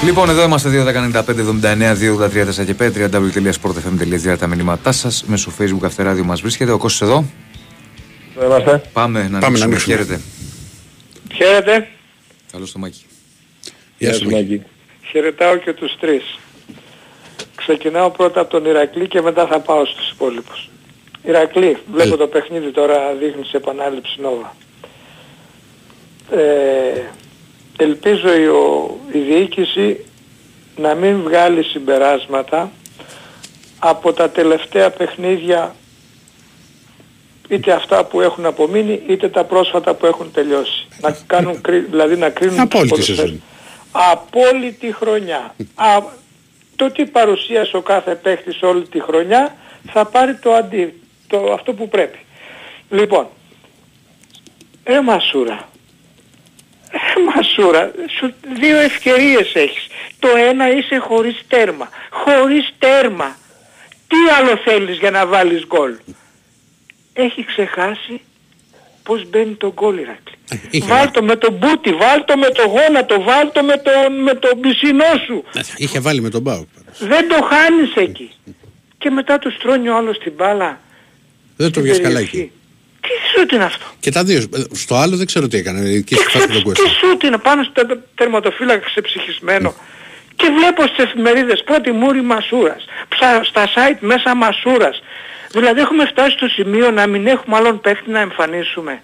Λοιπόν, 0.05 0.29
εδώ 0.29 0.43
είμαστε 0.43 0.71
2.195.79.283.4 0.71 2.65
και 2.65 2.75
5 2.79 2.93
www.sportfm.gr 3.11 4.37
τα 4.39 4.47
μηνύματά 4.47 4.93
σας. 4.93 5.25
Μέσω 5.25 5.53
facebook 5.59 5.85
αυτεράδιο 5.85 6.25
μας 6.25 6.41
βρίσκεται. 6.41 6.71
Ο 6.73 6.79
Κώστας 6.79 7.09
εδώ. 7.09 7.25
Εδώ 8.37 8.47
είμαστε. 8.47 8.83
Πάμε 8.93 9.29
να 9.29 9.39
Πάμε 9.39 9.59
να 9.59 9.65
ανοίξουμε. 9.65 9.65
ανοίξουμε. 9.65 9.97
Χαίρετε. 9.97 10.21
Χαίρετε. 11.35 11.89
Καλώ 12.53 12.69
το 12.73 12.79
μάκι. 12.79 13.05
Γεια 13.99 14.13
σου. 14.13 14.31
Μάκη. 14.31 14.63
Χαιρετάω 15.03 15.57
και 15.57 15.73
τους 15.73 15.97
τρεις. 16.01 16.39
Ξεκινάω 17.67 18.11
πρώτα 18.11 18.41
από 18.41 18.51
τον 18.51 18.65
Ηρακλή 18.65 19.09
και 19.09 19.21
μετά 19.21 19.47
θα 19.47 19.61
πάω 19.61 19.85
στους 19.85 20.11
υπόλοιπους. 20.11 20.69
Ηρακλή, 21.23 21.77
βλέπω 21.93 22.09
Έλα. 22.09 22.17
το 22.17 22.27
παιχνίδι 22.27 22.71
τώρα 22.71 23.13
δείχνεις 23.21 23.49
σε 23.49 23.57
επανάληψη 23.57 24.21
Νόβα. 24.21 24.55
Ε, 26.31 27.01
ελπίζω 27.79 28.35
η, 28.35 28.47
ο- 28.47 28.99
η 29.13 29.19
διοίκηση 29.19 30.05
να 30.77 30.95
μην 30.95 31.23
βγάλει 31.23 31.63
συμπεράσματα 31.63 32.71
από 33.79 34.13
τα 34.13 34.31
τελευταία 34.31 34.91
παιχνίδια 34.91 35.75
είτε 37.49 37.73
αυτά 37.73 38.05
που 38.05 38.21
έχουν 38.21 38.47
απομείνει 38.47 39.03
είτε 39.07 39.29
τα 39.29 39.45
πρόσφατα 39.45 39.95
που 39.95 40.07
έχουν 40.07 40.33
τελειώσει. 40.33 40.87
Να 41.01 41.17
κάνουν, 41.27 41.61
κρι- 41.61 41.91
δηλαδή 41.91 42.17
να 42.17 42.31
κρίνουν 42.31 42.55
τους 42.55 42.65
Απόλυτη 42.65 42.89
ποδοσφαίρους. 42.91 43.21
σεζόν. 43.21 43.43
Απόλυτη 43.93 44.93
χρονιά. 44.95 45.55
Α, 45.75 45.87
το 46.77 46.91
τι 46.91 47.07
παρουσίασε 47.07 47.77
ο 47.77 47.81
κάθε 47.81 48.15
παίχτης 48.15 48.63
όλη 48.63 48.89
τη 48.89 49.01
χρονιά 49.01 49.57
θα 49.91 50.05
πάρει 50.05 50.35
το 50.35 50.53
αντί, 50.53 51.03
το, 51.27 51.53
αυτό 51.53 51.73
που 51.73 51.89
πρέπει. 51.89 52.19
Λοιπόν, 52.91 53.29
ε 54.85 55.01
Μασούρα, 55.01 55.69
ε 56.91 57.21
Μασούρα, 57.35 57.93
σου, 58.19 58.35
δύο 58.55 58.79
ευκαιρίες 58.79 59.55
έχεις. 59.55 59.87
Το 60.19 60.29
ένα 60.29 60.71
είσαι 60.71 60.97
χωρίς 60.99 61.43
τέρμα. 61.49 61.89
Χωρίς 62.11 62.75
τέρμα. 62.79 63.37
Τι 64.09 64.17
άλλο 64.39 64.57
θέλεις 64.57 64.99
για 64.99 65.11
να 65.11 65.27
βάλεις 65.27 65.67
γκολ; 65.67 65.97
Έχει 67.13 67.45
ξεχάσει 67.45 68.21
πώς 69.03 69.29
μπαίνει 69.31 69.55
το 69.55 69.73
γκολ 69.73 69.97
Ηρακλή. 69.99 70.35
είχε. 70.71 70.87
Βάλτο 70.89 71.23
με 71.23 71.37
τον 71.37 71.53
μπούτι, 71.55 71.93
βάλτο 71.93 72.37
με 72.37 72.49
το 72.49 72.63
γόνατο, 72.67 73.23
βάλτο 73.23 73.63
με 73.63 73.77
τον, 73.77 74.23
με 74.23 74.35
τον 74.35 74.61
πισινό 74.61 75.05
σου. 75.27 75.45
Είχε 75.77 76.01
βάλει 76.01 76.21
με 76.21 76.31
τον 76.31 76.41
Μπάουκ. 76.41 76.69
Δεν 76.99 77.29
το 77.29 77.35
χάνεις 77.43 77.95
εκεί. 77.97 78.31
Και 78.99 79.11
μετά 79.11 79.39
του 79.39 79.51
στρώνει 79.53 79.89
ο 79.89 79.97
άλλος 79.97 80.19
την 80.19 80.33
μπάλα. 80.37 80.81
Δεν 81.57 81.67
το 81.73 81.81
στην 81.81 81.83
βγες 81.83 81.97
καλά 82.01 82.15
περιοχή. 82.15 82.37
εκεί. 82.39 82.51
Τι 83.01 83.09
σούτ 83.39 83.53
είναι 83.53 83.65
αυτό; 83.65 83.85
Και 84.01 84.11
τα 84.11 84.25
δύο. 84.25 84.39
ε, 84.55 84.63
Στο 84.73 84.95
άλλο 84.95 85.17
δεν 85.17 85.27
ξέρω 85.27 85.49
τι 85.49 85.57
έκανε. 85.57 85.89
Εκεί 85.89 86.15
Τι, 86.15 86.21
στη 86.23 86.31
φάση 86.31 86.47
του 86.47 86.53
ξε... 86.53 86.63
Κώστα. 86.63 86.83
τι 86.85 86.89
σούτ 86.91 87.23
είναι 87.23 87.39
πάνω 87.39 87.63
στο 87.63 87.87
τε- 87.87 87.99
τερματοφύλακα 88.15 88.85
ξεψυχισμένο. 88.87 89.75
Και 90.37 90.47
βλέπω 90.59 90.83
στις 90.87 91.05
εφημερίδες 91.05 91.63
πρώτη 91.65 91.91
μούρη 91.93 92.23
Μασούρας. 92.23 92.85
Ψα... 93.09 93.45
Στα 93.45 93.67
site 93.75 93.97
μέσα 94.01 94.35
Μασούρας. 94.37 95.03
Δηλαδή 95.53 95.81
έχουμε 95.81 96.07
φτάσει 96.07 96.31
στο 96.37 96.47
σημείο 96.49 96.91
να 96.91 97.07
μην 97.07 97.27
έχουμε 97.27 97.57
άλλον 97.57 97.81
παίχτη 97.81 98.11
να 98.11 98.21
εμφανίσουμε. 98.21 99.03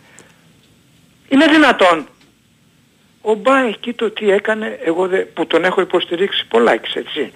Είναι 1.29 1.47
δυνατόν. 1.47 2.09
Ο 3.21 3.35
Μπά 3.35 3.59
εκεί 3.59 3.93
το 3.93 4.11
τι 4.11 4.31
έκανε, 4.31 4.79
εγώ 4.85 5.07
δε, 5.09 5.19
που 5.19 5.47
τον 5.47 5.65
έχω 5.65 5.81
υποστηρίξει 5.81 6.47
πολλάκις 6.49 6.95
έτσι. 6.95 7.33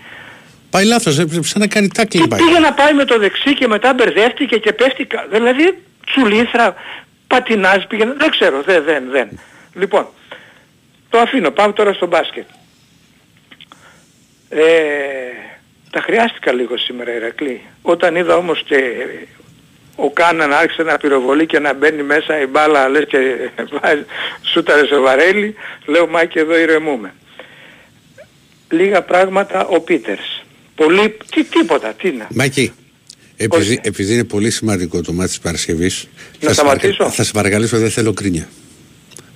Πάει 0.70 0.84
λάθος. 0.84 1.14
Σαν 1.14 1.60
να 1.60 1.66
κάνει 1.66 1.88
τάκλινγκ 1.88 2.24
Και 2.28 2.36
πάει. 2.36 2.46
πήγε 2.46 2.58
να 2.58 2.72
πάει 2.72 2.92
με 2.94 3.04
το 3.04 3.18
δεξί 3.18 3.54
και 3.54 3.66
μετά 3.66 3.92
μπερδεύτηκε 3.94 4.56
και 4.58 4.72
πέφτει. 4.72 5.04
κα- 5.04 5.26
Δηλαδή 5.30 5.82
τσουλήθρα, 6.06 6.74
πατινάζει, 7.26 7.86
πήγαινε. 7.86 8.14
Δεν 8.18 8.30
ξέρω, 8.30 8.62
δεν, 8.62 8.82
δεν, 8.84 9.04
δεν. 9.10 9.28
Λοιπόν, 9.74 10.06
το 11.10 11.18
αφήνω. 11.18 11.50
Πάμε 11.50 11.72
τώρα 11.72 11.92
στο 11.92 12.06
μπάσκετ. 12.06 12.46
Ε, 14.48 14.60
τα 15.92 16.00
χρειάστηκα 16.00 16.52
λίγο 16.52 16.76
σήμερα 16.76 17.14
Ηρακλή. 17.14 17.60
Όταν 17.82 18.16
είδα 18.16 18.36
όμως 18.36 18.62
και 18.66 18.76
ο 19.96 20.10
Κάναν 20.10 20.52
άρχισε 20.52 20.82
να 20.82 20.96
πυροβολεί 20.96 21.46
και 21.46 21.58
να 21.58 21.74
μπαίνει 21.74 22.02
μέσα 22.02 22.40
η 22.40 22.46
μπάλα 22.46 22.88
λες 22.88 23.04
και 23.08 23.18
βάζει- 23.82 24.04
σούταρε 24.52 24.86
σε 24.86 24.98
βαρέλι, 24.98 25.54
λέω 25.86 26.06
Μάκη 26.06 26.38
εδώ 26.38 26.58
ηρεμούμε. 26.58 27.14
Λίγα 28.70 29.02
πράγματα 29.02 29.66
ο 29.66 29.80
Πίτερς. 29.80 30.44
Πολύ, 30.74 31.16
τι, 31.34 31.44
τίποτα, 31.44 31.88
τι 31.92 32.10
να. 32.10 32.26
Μάκη, 32.34 32.72
επειδή, 33.36 33.62
Όχι. 33.62 33.80
επειδή 33.82 34.14
είναι 34.14 34.24
πολύ 34.24 34.50
σημαντικό 34.50 35.00
το 35.00 35.12
μάτι 35.12 35.28
της 35.28 35.38
Παρασκευής 35.40 36.08
Να 36.40 36.52
σταματήσω; 36.52 37.10
θα 37.10 37.22
σε 37.24 37.32
παρακαλήσω 37.32 37.78
δεν 37.78 37.90
θέλω 37.90 38.12
κρίνια. 38.12 38.48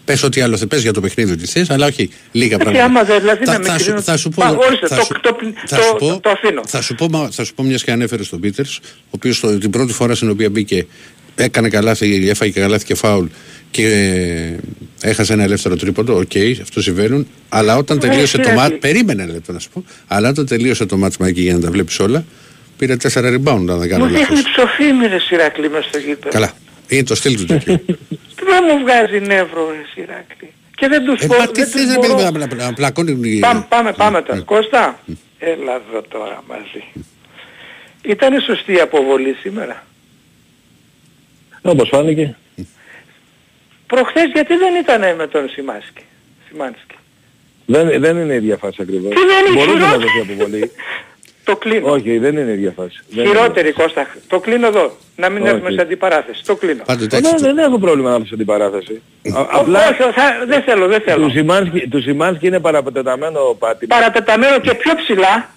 Πες 0.06 0.22
ό,τι 0.22 0.40
άλλο 0.40 0.56
θες, 0.56 0.66
πες 0.66 0.82
για 0.82 0.92
το 0.92 1.00
παιχνίδι 1.00 1.32
ότι 1.32 1.46
θες, 1.46 1.70
αλλά 1.70 1.86
όχι 1.86 2.10
λίγα 2.32 2.46
Γιατί 2.56 2.62
πράγματα. 2.62 2.84
άμα 2.84 3.02
δεν, 3.04 3.20
δηλαδή 3.20 3.44
θα, 3.44 3.52
να 3.52 3.58
με 3.58 3.64
θα, 3.64 3.78
σου, 3.78 3.84
κρίνουν- 3.84 4.02
θα 4.04 4.16
σου 4.16 4.28
πω, 4.28 4.42
Πα, 4.46 4.50
ορίστε, 4.66 4.86
θα 4.86 4.96
το- 4.96 5.04
σου- 5.04 5.20
το- 5.20 5.36
θα 5.66 5.76
το- 5.76 5.82
σου 5.82 5.96
πω- 5.98 6.20
το 6.20 6.30
αφήνω. 6.30 6.62
Θα 6.66 6.80
σου 6.82 6.94
πω, 6.94 7.08
μα- 7.08 7.28
θα 7.30 7.44
σου 7.44 7.54
πω 7.54 7.62
μιας 7.62 7.84
και 7.84 7.90
ανέφερε 7.92 8.22
στον 8.22 8.40
Πίτερς, 8.40 8.76
ο 8.76 9.08
οποίος 9.10 9.40
το- 9.40 9.58
την 9.58 9.70
πρώτη 9.70 9.92
φορά 9.92 10.14
στην 10.14 10.30
οποία 10.30 10.50
μπήκε 10.50 10.86
έκανε 11.34 11.68
καλάθι, 11.68 12.28
έφαγε 12.28 12.50
και 12.52 12.60
καλάθι 12.60 12.84
και 12.84 12.94
φάουλ 12.94 13.26
και 13.70 13.86
ε, 15.02 15.08
έχασε 15.08 15.32
ένα 15.32 15.42
ελεύθερο 15.42 15.76
τρίποντο, 15.76 16.16
οκ, 16.16 16.30
αυτό 16.62 16.82
συμβαίνουν, 16.82 17.26
αλλά 17.48 17.76
όταν 17.76 17.96
Ναι, 17.96 18.08
τελείωσε 18.08 18.36
το 18.36 18.42
κύριε 18.42 18.56
μάτ, 18.56 18.64
Αγγλή. 18.64 18.78
περίμενε 18.78 19.22
ένα 19.22 19.32
λεπτό 19.32 19.52
να 19.52 19.58
σου 19.58 19.68
πω, 19.72 19.84
αλλά 20.06 20.28
όταν 20.28 20.46
τελείωσε 20.46 20.86
το 20.86 20.96
μάτς 20.96 21.16
Μάκη 21.16 21.40
για 21.40 21.52
να 21.54 21.60
τα 21.60 21.70
βλέπεις 21.70 21.98
όλα, 21.98 22.24
πήρε 22.78 22.96
4 22.96 23.08
rebound 23.34 23.66
αν 23.68 23.78
δεν 23.78 23.88
κάνω 23.88 24.04
Μου 24.04 24.10
δείχνει 24.10 24.36
λάθος. 24.36 24.52
ψοφίμι 24.56 25.06
ρε 25.06 25.18
Σιράκλη 25.20 25.70
μες 25.70 25.84
στο 25.84 25.98
γήπεδο. 25.98 26.28
Καλά, 26.30 26.52
είναι 26.88 27.02
το 27.02 27.14
στυλ 27.14 27.36
του 27.36 27.44
τέτοιο. 27.44 27.80
Δεν 28.50 28.64
μου 28.68 28.78
βγάζει 28.84 29.20
νεύρο 29.20 29.70
ρε 29.70 29.84
Σιράκλη. 29.94 30.52
Και 30.76 30.88
δεν 30.88 31.04
τους 31.04 31.20
Ε, 31.20 31.26
πω, 31.26 31.36
μα 31.36 31.46
τι 31.46 31.60
δεν 31.60 31.68
θες 31.70 31.82
τους 31.82 31.92
ρε 31.94 31.98
παιδί 32.00 32.12
μπορώ. 32.12 32.24
μου, 32.32 32.38
να- 32.38 32.46
να- 32.54 32.64
να 32.66 32.72
πλακώνει... 32.72 33.38
Πάμε, 33.38 33.66
πάμε, 33.68 33.92
πάμε 33.92 34.22
τώρα. 34.22 34.38
Ναι. 34.38 34.44
Κώστα, 34.44 35.00
έλα 35.38 35.72
εδώ 35.88 36.02
τώρα 36.02 36.42
μαζί. 36.48 36.84
Ήτανε 38.02 38.40
σωστή 38.40 38.72
η 38.72 38.80
αποβολή 38.80 39.32
σήμερα. 39.40 39.84
Όπως 41.62 41.88
φάνηκε. 41.88 42.36
Προχθές 43.86 44.30
γιατί 44.34 44.56
δεν 44.56 44.74
ήταν 44.74 45.16
με 45.16 45.26
τον 45.26 45.48
Σιμάσκι. 45.48 46.02
Σιμάνσκι. 46.48 46.94
Δεν, 47.66 48.00
δεν 48.00 48.16
είναι 48.16 48.32
η 48.32 48.36
ίδια 48.36 48.56
φάση 48.56 48.76
ακριβώς. 48.80 49.14
Τι 49.14 49.20
δεν 49.26 49.46
είναι 49.46 49.54
Μπορούσε 49.58 49.76
να 49.78 49.86
χειρότερο. 49.86 50.10
δοθεί 50.18 50.32
αποβολή. 50.32 50.70
Το 51.46 51.56
κλείνω. 51.56 51.90
Όχι, 51.92 52.18
δεν 52.18 52.36
είναι 52.36 52.50
η 52.50 52.54
ίδια 52.54 52.72
φάση. 52.76 52.98
Δεν 53.08 53.24
είναι. 53.24 53.34
Χειρότερη 53.34 53.72
Κώστα. 53.72 54.06
Το 54.28 54.40
κλείνω 54.40 54.66
εδώ. 54.66 54.96
Να 55.16 55.28
μην 55.28 55.42
Όχι. 55.42 55.50
έρθουμε 55.50 55.70
σε 55.70 55.80
αντιπαράθεση. 55.80 56.44
Το 56.44 56.56
κλείνω. 56.56 56.82
Πάντοτε 56.86 57.16
Ε, 57.16 57.18
εντάξει, 57.18 57.44
ναι, 57.44 57.52
δεν 57.52 57.64
έχω 57.64 57.78
πρόβλημα 57.78 58.08
να 58.08 58.14
έρθω 58.14 58.26
στην 58.34 58.46
παράθεση. 58.46 59.02
Α- 59.34 59.46
Απλά 59.50 59.78
Όχι, 59.88 60.02
θα- 60.02 60.44
δεν 60.46 60.62
θέλω, 60.62 60.86
δεν 60.86 60.98
του 60.98 61.04
θέλω. 61.10 61.28
Σιμάνσκι, 61.28 61.88
του 61.88 62.02
Σιμάνσκι 62.02 62.46
είναι 62.46 62.60
παραπετεταμένο 62.60 63.40
πάτημα. 63.58 63.96
Παρατεταμένο 63.96 64.58
και 64.60 64.74
πιο 64.74 64.92
ψηλά. 64.94 65.48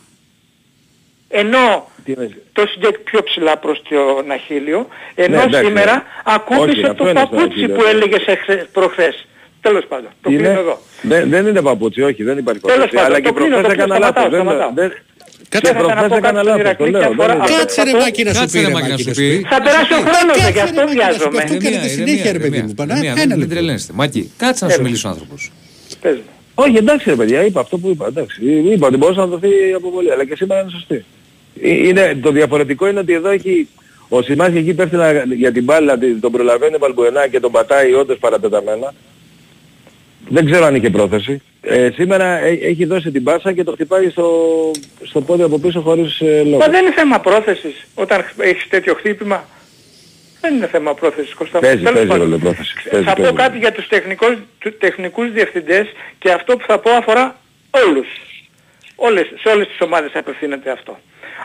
Ενώ 1.30 1.88
Τι 2.04 2.12
είναι- 2.12 2.30
το 2.54 2.64
συγκεκ 2.68 2.98
πιο 3.00 3.24
ψηλά 3.24 3.58
προς 3.58 3.82
το 3.90 4.24
Αχίλιο, 4.34 4.88
ενώ 5.16 5.36
Ναι, 5.36 5.44
εντάξει, 5.44 5.66
σήμερα 5.66 5.94
ναι. 5.94 6.02
ακούμπησε 6.24 6.70
Όχι, 6.70 6.82
αυτό 6.86 7.04
το 7.04 7.10
είναι 7.10 7.20
στο 7.20 7.30
παπούτσι 7.30 7.58
Αχίλιο. 7.60 7.76
που 7.76 7.84
έλεγες 7.84 8.26
εχθέ- 8.26 8.66
προχθές. 8.72 9.28
Τέλος 9.62 9.86
πάντων, 9.88 10.10
το 10.22 10.30
Τι 10.30 10.36
κλείνω 10.36 10.50
είναι; 10.50 10.60
εδώ. 10.60 10.80
Δεν, 11.02 11.30
δεν 11.30 11.48
είναι 11.48 11.62
παπούτσι, 11.62 12.02
όχι, 12.02 12.24
δεν 12.24 12.38
υπάρχει 12.38 12.62
Τέλος 12.62 12.76
παπούτσι. 12.76 12.96
πάντων, 12.96 13.12
Αλλά 13.14 13.24
το 13.24 13.30
και 13.30 13.36
κλείνω, 13.40 13.56
προχθές 13.56 13.78
το 13.78 13.84
κλείνω, 13.84 13.94
έκανα 13.96 14.06
λάθος. 14.06 14.24
σταματάω, 14.24 14.30
Δεν- 14.30 14.42
σταματάω. 14.42 14.72
δεν- 14.74 14.94
Κάτσε, 15.54 15.72
Και 15.72 15.78
θα 15.78 15.80
προχθές 15.80 16.02
να 16.02 16.08
πω 16.08 16.16
έκανα 16.16 16.42
κάτι 16.42 16.48
στον 16.48 16.48
λάθος, 16.48 16.62
το 16.62 16.68
Ηρακλή 16.68 16.90
λέω. 16.92 17.02
και 17.02 17.08
δεν 17.08 17.14
αφορά- 17.16 17.34
είναι- 17.34 17.44
αυτό- 17.44 17.58
Κάτσε 17.58 17.82
ρε 17.84 17.90
αυτό- 17.92 18.02
Μάκη 18.04 18.22
να 18.28 18.32
σου 18.34 18.40
Κάτσε, 18.40 18.56
πει 18.58 18.62
ρε, 18.64 18.68
ρε 18.68 18.74
Μάκη, 18.76 18.86
να 18.86 18.92
Μάκη 18.92 19.02
σου 19.04 19.10
να 19.10 19.16
σου 19.18 19.22
πει. 19.22 19.30
πει. 19.38 19.48
Θα 19.54 19.58
περάσει 19.66 19.94
ο 20.00 20.02
χρόνος, 20.08 20.36
Κάτσε, 20.38 20.52
γι' 20.58 20.64
αυτό 20.68 20.80
ρε, 20.80 20.86
Μάκη, 20.88 20.98
να 20.98 21.04
σου 21.04 21.18
πει. 21.20 21.30
βιάζομαι. 21.30 21.38
Αυτό 21.42 21.54
Ηρεμία, 21.54 21.70
κάνετε 21.70 21.88
ηρεμία, 21.92 22.00
συνέχεια 22.00 22.32
ρε 22.36 22.40
παιδί 22.44 22.56
ηρεμία, 22.58 22.68
μου. 22.70 22.76
Πανά, 22.80 22.94
ηρεμία, 22.98 23.14
ένα 23.26 23.34
Μην 23.36 23.40
λεπτό. 23.42 23.54
τρελαίνεστε. 23.54 23.92
Μάκη, 24.00 24.22
κάτσε 24.44 24.62
να 24.66 24.70
σου 24.76 24.82
μιλήσει 24.86 25.06
ο 25.08 25.10
άνθρωπος. 25.14 25.42
Πες 26.04 26.16
μου. 26.24 26.28
Όχι, 26.64 26.76
εντάξει 26.84 27.06
ρε 27.14 27.18
παιδιά, 27.22 27.40
είπα 27.48 27.60
αυτό 27.66 27.76
που 27.82 27.88
είπα. 27.94 28.06
Εντάξει. 28.12 28.38
Είπα 28.74 28.86
ότι 28.90 28.98
μπορούσε 29.02 29.20
να 29.26 29.28
δοθεί 29.34 29.50
η 29.72 29.74
αποβολή, 29.80 30.10
αλλά 30.14 30.24
και 30.30 30.36
σήμερα 30.42 30.60
είναι 30.62 30.72
σωστή. 30.78 30.98
Ε, 31.62 31.70
Είναι, 31.88 32.04
το 32.26 32.30
διαφορετικό 32.40 32.84
είναι 32.90 33.00
ότι 33.06 33.14
εδώ 33.20 33.30
έχει... 33.38 33.68
Ο 34.10 34.22
Σιμάς 34.22 34.52
εκεί 34.54 34.74
πέφτει 34.74 34.96
να- 34.96 35.24
για 35.44 35.52
την 35.52 35.64
μπάλα, 35.64 35.98
τη- 35.98 36.14
τον 36.26 36.32
προλαβαίνει 36.32 36.76
ο 36.76 36.78
Μπαλμπουενά 36.82 37.28
και 37.28 37.40
τον 37.40 37.52
πατάει 37.52 37.94
όντως 37.94 38.18
παρατεταμένα. 38.20 38.94
Δεν 40.28 40.46
ξέρω 40.46 40.66
αν 40.66 40.76
είχε 40.76 40.90
πρόθεση. 40.90 41.42
Ε, 41.62 41.90
σήμερα 41.94 42.40
έ- 42.46 42.64
έχει 42.64 42.86
δώσει 42.86 43.12
την 43.12 43.24
πάσα 43.24 43.54
και 43.54 43.64
το 43.64 43.72
χτυπάει 43.72 44.10
στο, 44.10 44.32
στο 45.04 45.22
πόδι 45.22 45.42
από 45.44 45.60
πίσω 45.60 45.82
χωρίς 45.82 46.20
ε, 46.20 46.44
λόγο. 46.44 46.58
Μα 46.58 46.68
δεν 46.68 46.86
είναι 46.86 46.94
θέμα 46.94 47.20
πρόθεσης 47.20 47.86
όταν 47.96 48.26
έχεις 48.38 48.68
τέτοιο 48.70 48.94
χτύπημα. 48.94 49.46
Δεν 50.42 50.56
είναι 50.56 50.68
θέμα 50.68 50.94
πρόθεσης 50.94 51.34
Κώστα. 51.34 51.60
Παίζει, 51.60 51.78
Τέλος 51.78 51.94
παίζει 51.94 52.08
πάντων. 52.08 52.24
ρόλο 52.26 52.38
πρόθεση. 52.38 52.74
Παίζει, 52.90 53.06
Θα 53.06 53.14
πω 53.14 53.22
παίζει. 53.22 53.36
κάτι 53.38 53.58
για 53.58 53.72
τους 53.72 53.88
τεχνικούς, 53.88 54.34
του- 54.60 54.78
τεχνικούς 54.78 55.32
διευθυντές 55.32 55.88
και 56.20 56.32
αυτό 56.32 56.58
που 56.58 56.64
θα 56.68 56.80
πω 56.80 56.92
αφορά 56.92 57.36
όλους. 57.70 58.08
Όλες, 58.96 59.26
σε 59.42 59.50
όλες 59.50 59.68
τις 59.68 59.82
ομάδες 59.82 60.12
απευθύνεται 60.14 60.72
αυτό. 60.72 61.00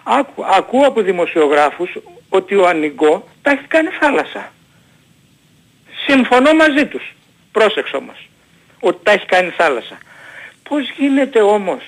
Άκου, 0.05 0.45
ακούω 0.57 0.87
από 0.87 1.01
δημοσιογράφους 1.03 1.91
ότι 2.29 2.55
ο 2.55 2.67
Ανιγκό 2.67 3.29
τα 3.43 3.51
έχει 3.51 3.65
κάνει 3.69 3.89
θάλασσα. 4.01 4.53
Συμφωνώ 6.07 6.53
μαζί 6.55 6.87
τους. 6.87 7.15
Πρόσεξε 7.53 7.97
όμως. 7.97 8.29
Ότι 8.87 8.99
τα 9.03 9.13
έχει 9.13 9.27
κάνει 9.27 9.51
θάλασσα. 9.51 9.99
Πώς 10.69 10.91
γίνεται 10.97 11.41
όμως 11.43 11.83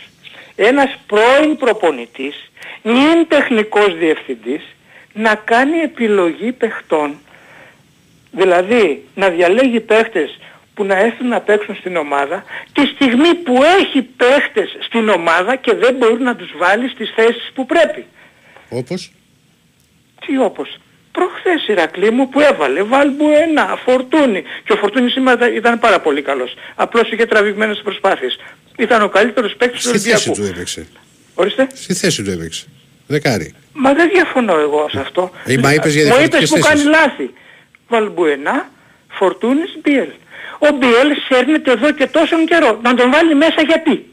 ένας 0.56 0.96
πρώην 1.06 1.56
προπονητής, 1.56 2.50
νυν 2.82 3.28
τεχνικός 3.28 3.96
διευθυντής, 3.98 4.62
να 5.12 5.34
κάνει 5.34 5.78
επιλογή 5.78 6.52
παιχτών; 6.52 7.18
Δηλαδή 8.30 9.04
να 9.14 9.28
διαλέγει 9.28 9.80
παίχτες 9.80 10.38
που 10.74 10.84
να 10.84 10.98
έρθουν 10.98 11.28
να 11.28 11.40
παίξουν 11.40 11.74
στην 11.76 11.96
ομάδα 11.96 12.44
τη 12.72 12.86
στιγμή 12.86 13.34
που 13.34 13.62
έχει 13.62 14.02
παίχτες 14.02 14.76
στην 14.80 15.08
ομάδα 15.08 15.56
και 15.56 15.74
δεν 15.74 15.94
μπορεί 15.94 16.22
να 16.22 16.36
τους 16.36 16.52
βάλει 16.56 16.88
στις 16.88 17.12
θέσεις 17.14 17.50
που 17.54 17.66
πρέπει. 17.66 18.06
Όπως; 18.68 19.10
Τι 20.26 20.38
όπως; 20.38 20.78
Προχθές 21.16 21.66
Ηρακλή 21.68 22.10
μου 22.10 22.28
που 22.28 22.40
έβαλε 22.40 22.82
Βαλμπουένα, 22.82 23.64
Φορτούνη. 23.84 24.42
Και 24.64 24.72
ο 24.72 24.76
Φορτούνη 24.76 25.10
σήμερα 25.10 25.54
ήταν 25.54 25.78
πάρα 25.78 26.00
πολύ 26.00 26.22
καλός. 26.22 26.54
Απλώς 26.74 27.10
είχε 27.12 27.26
τραβηγμένες 27.26 27.80
προσπάθειες. 27.84 28.36
Ήταν 28.78 29.02
ο 29.02 29.08
καλύτερος 29.08 29.54
παίκτης 29.56 29.82
του 29.82 29.88
Στη 29.88 29.98
θέση 29.98 30.28
Ολυμπιακού. 30.28 30.40
του 30.40 30.54
έπαιξε. 30.54 30.86
Ορίστε. 31.34 31.66
Στη 31.74 31.94
θέση 31.94 32.22
του 32.22 32.30
έπαιξε. 32.30 32.64
Δεκάρι. 33.06 33.54
Μα 33.72 33.92
δεν 33.94 34.08
διαφωνώ 34.12 34.58
εγώ 34.58 34.88
σε 34.90 35.00
αυτό. 35.00 35.30
Ε, 35.44 35.56
μα 35.58 35.74
είπες 35.74 35.92
για 35.94 36.02
Μου 36.02 36.08
διαφορετικές 36.08 36.48
είπες 36.50 36.60
που 36.60 36.66
κάνει 36.66 36.80
θέσεις. 36.80 36.98
λάθη. 36.98 37.30
Βαλμπουενά, 37.88 38.70
Φορτούνης, 39.08 39.70
Μπιέλ. 39.82 40.08
Ο 40.58 40.68
Μπιέλ 40.76 41.08
σέρνεται 41.28 41.70
εδώ 41.72 41.90
και 41.92 42.06
τόσο 42.06 42.44
καιρό. 42.44 42.80
Να 42.82 42.94
τον 42.94 43.10
βάλει 43.10 43.34
μέσα 43.34 43.62
γιατί; 43.66 44.06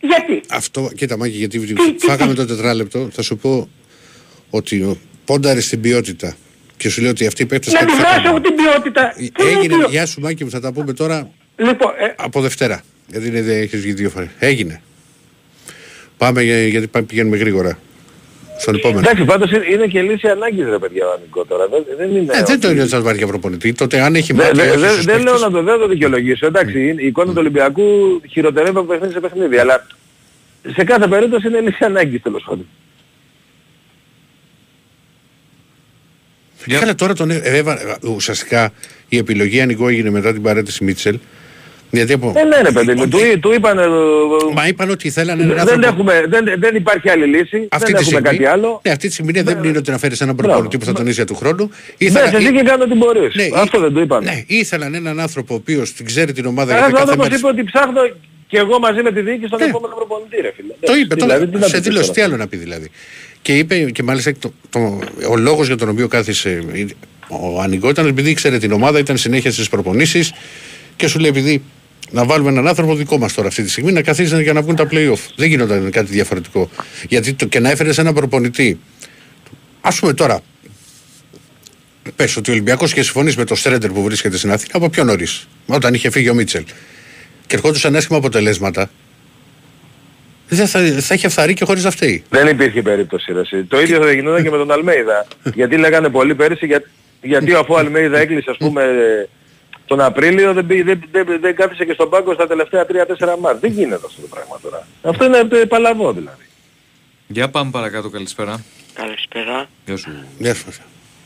Γιατί; 0.00 0.40
Αυτό, 0.50 0.90
κοίτα 0.96 1.16
Μάκη, 1.16 1.36
γιατί 1.36 1.58
Τι- 1.58 1.92
τι- 1.94 2.06
φάγαμε 2.06 2.32
τι- 2.32 2.38
το 2.38 2.46
τετράλεπτο, 2.46 3.08
θα 3.12 3.22
σου 3.22 3.36
πω 3.36 3.68
ότι 4.50 4.82
ο- 4.82 4.98
πόνταρες 5.28 5.64
στην 5.64 5.80
ποιότητα 5.80 6.36
και 6.76 6.88
σου 6.88 7.00
λέω 7.00 7.10
ότι 7.10 7.26
αυτοί 7.26 7.42
οι 7.42 7.46
παίκτες 7.46 7.72
Να 7.72 7.78
κάτι 7.78 7.90
τη 7.92 7.96
θα 7.96 8.02
βράσω 8.02 8.22
κάνουν. 8.22 8.30
εγώ 8.36 8.40
την 8.40 8.54
ποιότητα. 8.64 9.12
Πού 9.32 9.42
είναι 9.42 9.50
η 9.50 9.52
Έγινε, 9.52 9.66
ποιότητα; 9.66 9.90
γεια 9.90 10.06
σου 10.06 10.20
Μάκη 10.20 10.44
μου, 10.44 10.50
θα 10.50 10.60
τα 10.60 10.72
πούμε 10.72 10.92
τώρα 10.92 11.28
Λοιπόν, 11.56 11.90
ε, 11.98 12.14
από 12.16 12.40
Δευτέρα. 12.40 12.80
Γιατί 13.06 13.26
είναι, 13.26 13.42
δεν 13.42 13.60
έχεις 13.62 13.80
βγει 13.80 13.92
δύο 13.92 14.10
φορές. 14.10 14.28
Έγινε. 14.38 14.80
Πάμε 16.16 16.42
για- 16.42 16.66
γιατί 16.66 16.86
πάμε, 16.86 17.06
πηγαίνουμε 17.06 17.36
γρήγορα. 17.36 17.78
Στον 18.60 18.74
επόμενο. 18.74 18.98
Εντάξει, 19.00 19.24
πάντως 19.24 19.50
είναι- 19.50 19.66
είναι 19.72 19.86
και 19.86 20.02
λύση 20.02 20.28
ανάγκης 20.28 20.66
ρε 20.68 20.78
παιδιά 20.78 21.06
ο 21.06 21.12
Ανικό 21.18 21.44
τώρα. 21.44 21.68
Δεν, 21.68 21.84
δεν 21.98 22.10
είναι... 22.10 22.18
Ε, 22.20 22.24
δεν 22.36 22.42
ότι- 22.42 22.58
το 22.58 22.70
είναι 22.70 22.80
ότι 22.80 22.90
θα 22.90 23.00
πάρει 23.02 23.18
για 23.18 23.26
προπονητή. 23.26 23.72
Τότε 23.72 24.00
αν 24.00 24.14
έχει 24.14 24.32
Δε- 24.32 24.42
μάθει. 24.42 24.54
δε- 24.56 24.70
όχι 24.70 24.78
δε- 24.80 24.88
στους 24.88 25.04
Δεν 25.04 25.14
λέω 25.22 25.32
παίκτες- 25.32 25.40
να 25.40 25.50
το, 25.50 25.62
δεν 25.62 25.78
το 25.78 25.88
δικαιολογήσω. 25.88 26.46
Εντάξει, 26.46 26.94
η 26.98 27.06
εικόνα 27.06 27.30
του 27.30 27.36
Ολυμπιακού 27.38 27.82
χειροτερεύει 28.30 28.76
από 28.76 28.86
παιχνίδι 28.86 29.12
σε 29.12 29.20
παιχνίδι. 29.20 29.56
Αλλά 29.58 29.86
σε 30.76 30.84
κάθε 30.84 31.06
περίπτωση 31.06 31.46
είναι 31.48 31.60
λύση 31.60 31.84
ανάγκης 31.84 32.22
τέλος 32.22 32.44
πάντων. 32.48 32.66
Για- 36.68 36.78
Καλά, 36.78 36.94
τώρα 36.94 37.14
τον 37.14 37.30
έ- 37.30 37.40
έβα- 37.44 37.98
ουσιαστικά 38.14 38.72
η 39.08 39.16
επιλογή 39.16 39.60
ανοιγό 39.60 39.88
έγινε 39.88 40.10
μετά 40.10 40.32
την 40.32 40.42
παρέτηση 40.42 40.84
Μίτσελ. 40.84 41.18
Γιατί 41.90 42.12
από... 42.12 42.32
Δεν 42.32 42.46
είναι 42.60 42.72
παιδί 42.72 42.94
μου. 42.94 43.08
Του, 43.08 43.18
του 43.40 43.52
είπαν... 43.54 43.78
ε, 43.78 43.82
Μα 44.54 44.66
είπαν 44.68 44.90
ότι 44.90 45.10
θέλανε 45.10 45.42
έναν 45.42 45.54
δεν, 45.66 45.68
άνθρωπο. 45.84 45.86
έχουμε, 46.10 46.24
δεν, 46.28 46.44
δεν 46.60 46.74
υπάρχει 46.76 47.10
άλλη 47.10 47.24
λύση. 47.26 47.68
Αυτή 47.70 47.92
δεν 47.92 48.00
τη 48.02 48.08
έχουμε 48.08 48.20
στιγμή, 48.20 48.22
κάτι 48.38 48.44
άλλο. 48.44 48.80
Ναι, 48.84 48.90
αυτή 48.92 49.06
τη 49.06 49.12
στιγμή 49.12 49.32
δεν 49.32 49.64
είναι 49.64 49.78
ότι 49.78 49.90
να 49.90 49.98
φέρεις 49.98 50.20
έναν 50.20 50.34
Μπράβο. 50.34 50.50
προπονητή 50.52 50.78
που 50.78 50.84
θα 50.84 50.92
τον 50.92 51.06
είσαι 51.06 51.24
του 51.24 51.34
χρόνου. 51.34 51.64
Ναι, 51.64 52.06
Ήθελα- 52.06 52.36
εσύ 52.36 52.52
και 52.52 52.62
κάνω 52.62 52.82
ό,τι 52.84 52.94
μπορείς. 52.94 53.34
Ναι, 53.34 53.48
Αυτό 53.54 53.78
ή- 53.78 53.80
δεν 53.80 53.92
το 53.92 54.00
είπαν. 54.00 54.22
Ναι, 54.24 54.42
ήθελαν 54.46 54.94
έναν 54.94 55.20
άνθρωπο 55.20 55.54
ο 55.54 55.56
οποίος 55.56 55.92
την 55.92 56.04
ξέρει 56.06 56.32
την 56.32 56.46
ομάδα 56.46 56.70
Ένας 56.76 56.80
γιατί 56.88 56.92
κάθε 56.98 57.10
άνθρωπος 57.10 57.28
μάτς- 57.28 57.38
είπε 57.54 57.60
ότι 57.60 57.64
ψάχνω 57.72 58.00
και 58.48 58.58
εγώ 58.58 58.78
μαζί 58.78 59.02
με 59.02 59.12
τη 59.12 59.20
διοίκηση 59.20 59.46
στον 59.46 59.58
Ναι. 59.58 59.64
επόμενο 59.64 59.94
προπονητή 59.94 60.36
ρε 60.40 60.52
φίλε. 60.56 60.72
Το 60.80 60.92
Ναι, 60.92 60.98
είπε 60.98 61.14
δηλαδή, 61.14 61.44
τι 61.44 61.50
τώρα. 61.52 61.58
να 61.60 61.66
Σε 61.66 61.76
του 61.76 61.78
πεις 61.82 61.88
δήλωση, 61.88 62.06
τώρα. 62.08 62.12
τι 62.18 62.20
άλλο 62.26 62.36
να 62.36 62.46
πει 62.48 62.56
δηλαδή. 62.56 62.90
Και 63.42 63.58
είπε 63.58 63.90
και 63.90 64.02
μάλιστα 64.02 64.32
το, 64.38 64.52
το, 64.70 64.98
ο 65.30 65.36
λόγος 65.36 65.66
για 65.66 65.76
τον 65.76 65.88
οποίο 65.88 66.08
κάθισε 66.08 66.64
ο 67.28 67.60
Ανικό 67.60 67.88
ήταν 67.88 68.06
επειδή 68.06 68.30
ήξερε 68.30 68.58
την 68.58 68.72
ομάδα, 68.72 68.98
ήταν 68.98 69.16
συνέχεια 69.16 69.52
στις 69.52 69.68
προπονήσεις 69.68 70.32
και 70.96 71.06
σου 71.06 71.18
λέει 71.18 71.30
επειδή 71.30 71.62
να 72.10 72.24
βάλουμε 72.24 72.50
έναν 72.50 72.68
άνθρωπο 72.68 72.94
δικό 72.94 73.18
μας 73.18 73.32
τώρα 73.32 73.48
αυτή 73.48 73.62
τη 73.62 73.70
στιγμή 73.70 73.92
να 73.92 74.02
καθίσει 74.02 74.42
για 74.42 74.52
να 74.52 74.62
βγουν 74.62 74.76
τα 74.76 74.88
playoff. 74.90 75.18
Δεν 75.36 75.48
γινόταν 75.48 75.90
κάτι 75.90 76.12
διαφορετικό. 76.12 76.70
Γιατί 77.08 77.32
το, 77.32 77.46
και 77.46 77.60
να 77.60 77.70
έφερες 77.70 77.98
έναν 77.98 78.14
προπονητή. 78.14 78.78
Α 79.80 79.94
πούμε 79.94 80.12
τώρα, 80.12 80.40
πες 82.16 82.36
ότι 82.36 82.50
ο 82.50 82.52
Ολυμπιακός 82.52 82.92
και 82.92 83.02
συμφωνεί 83.02 83.32
με 83.36 83.44
το 83.44 83.54
Στρέντερ 83.54 83.90
που 83.90 84.02
βρίσκεται 84.02 84.36
στην 84.36 84.50
Αθήνα 84.50 84.72
από 84.72 84.88
πιο 84.88 85.04
νωρίς, 85.04 85.48
όταν 85.66 85.94
είχε 85.94 86.10
φύγει 86.10 86.28
ο 86.28 86.34
Μίτσελ. 86.34 86.64
Και 87.46 87.56
ερχόντουσαν 87.56 87.96
άσχημα 87.96 88.18
αποτελέσματα, 88.18 88.90
δεν 90.48 90.66
θα, 90.66 90.80
θα 91.00 91.14
είχε 91.14 91.28
φθαρεί 91.28 91.54
και 91.54 91.64
χωρίς 91.64 91.84
να 91.84 91.90
φταίει. 91.90 92.24
Δεν 92.28 92.46
υπήρχε 92.46 92.82
περίπτωση 92.82 93.32
ρε 93.32 93.40
εσύ. 93.40 93.64
Το 93.64 93.80
ίδιο 93.80 94.00
θα 94.02 94.12
γινόταν 94.12 94.42
και 94.42 94.50
με 94.50 94.56
τον 94.56 94.70
Αλμέιδα. 94.70 95.26
γιατί 95.54 95.76
λέγανε 95.76 96.08
πολύ 96.08 96.34
πέρυσι 96.34 96.66
για, 96.66 96.82
γιατί 97.22 97.54
αφού 97.54 97.74
ο 97.74 97.78
Αλμέιδα 97.78 98.18
έκλεισε 98.18 98.50
ας 98.50 98.56
πούμε 98.56 98.84
τον 99.86 100.00
Απρίλιο 100.00 100.52
δεν, 100.52 100.64
μπή- 100.64 100.84
δεν, 100.84 101.00
δεν, 101.10 101.26
δεν 101.40 101.54
κάθισε 101.56 101.84
και 101.84 101.92
στον 101.92 102.10
πάγκο 102.10 102.34
στα 102.34 102.46
τελευταία 102.46 102.86
3-4 102.88 103.34
μάτς. 103.40 103.60
Δεν 103.60 103.70
γίνεται 103.72 104.02
αυτό 104.06 104.20
το 104.20 104.26
πράγμα 104.26 104.58
τώρα. 104.62 104.86
Αυτό 105.02 105.24
είναι 105.24 105.38
ε, 105.52 105.64
παλαβό 105.64 106.12
δηλαδή. 106.12 106.42
Για 107.26 107.48
πάμε 107.50 107.70
παρακάτω, 107.70 108.08
καλησπέρα. 108.10 108.64
Καλησπέρα. 108.94 109.66
Γεια 109.86 109.96
σου. 109.96 110.10
Γεια 110.38 110.54
σου. 110.54 110.64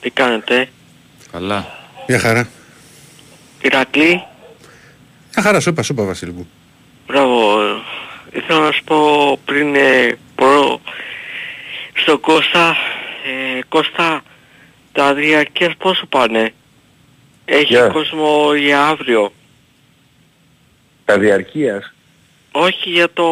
Τι 0.01 0.11
κάνετε; 0.11 0.69
Καλά. 1.33 1.67
Μια 2.09 2.19
χαρά. 2.19 2.49
Ηρακλή. 3.63 4.23
Μια 5.35 5.43
χαρά 5.43 5.61
σου 5.61 5.69
είπα, 5.69 5.83
σου 5.83 5.93
είπα 5.93 6.03
Βασίλη 6.05 6.33
μου. 6.33 6.49
Μπράβο. 7.07 7.57
Ήθελα 8.33 8.59
να 8.59 8.73
σου 8.73 8.85
πω 8.85 9.39
πριν 9.45 9.75
ε, 9.75 10.19
προ... 10.35 10.81
στον 11.95 12.21
Κώστα. 12.21 12.77
Ε, 13.57 13.61
Κώστα, 13.69 14.23
τα 14.93 15.15
διαρκές 15.15 15.73
πόσο 15.79 16.07
πάνε; 16.07 16.55
Έχει 17.45 17.65
Γεια. 17.73 17.87
κόσμο 17.87 18.55
για 18.55 18.87
αύριο. 18.87 19.33
Τα 21.05 21.19
διαρκείας. 21.19 21.93
Όχι 22.53 22.91
για 22.91 23.13
το 23.13 23.27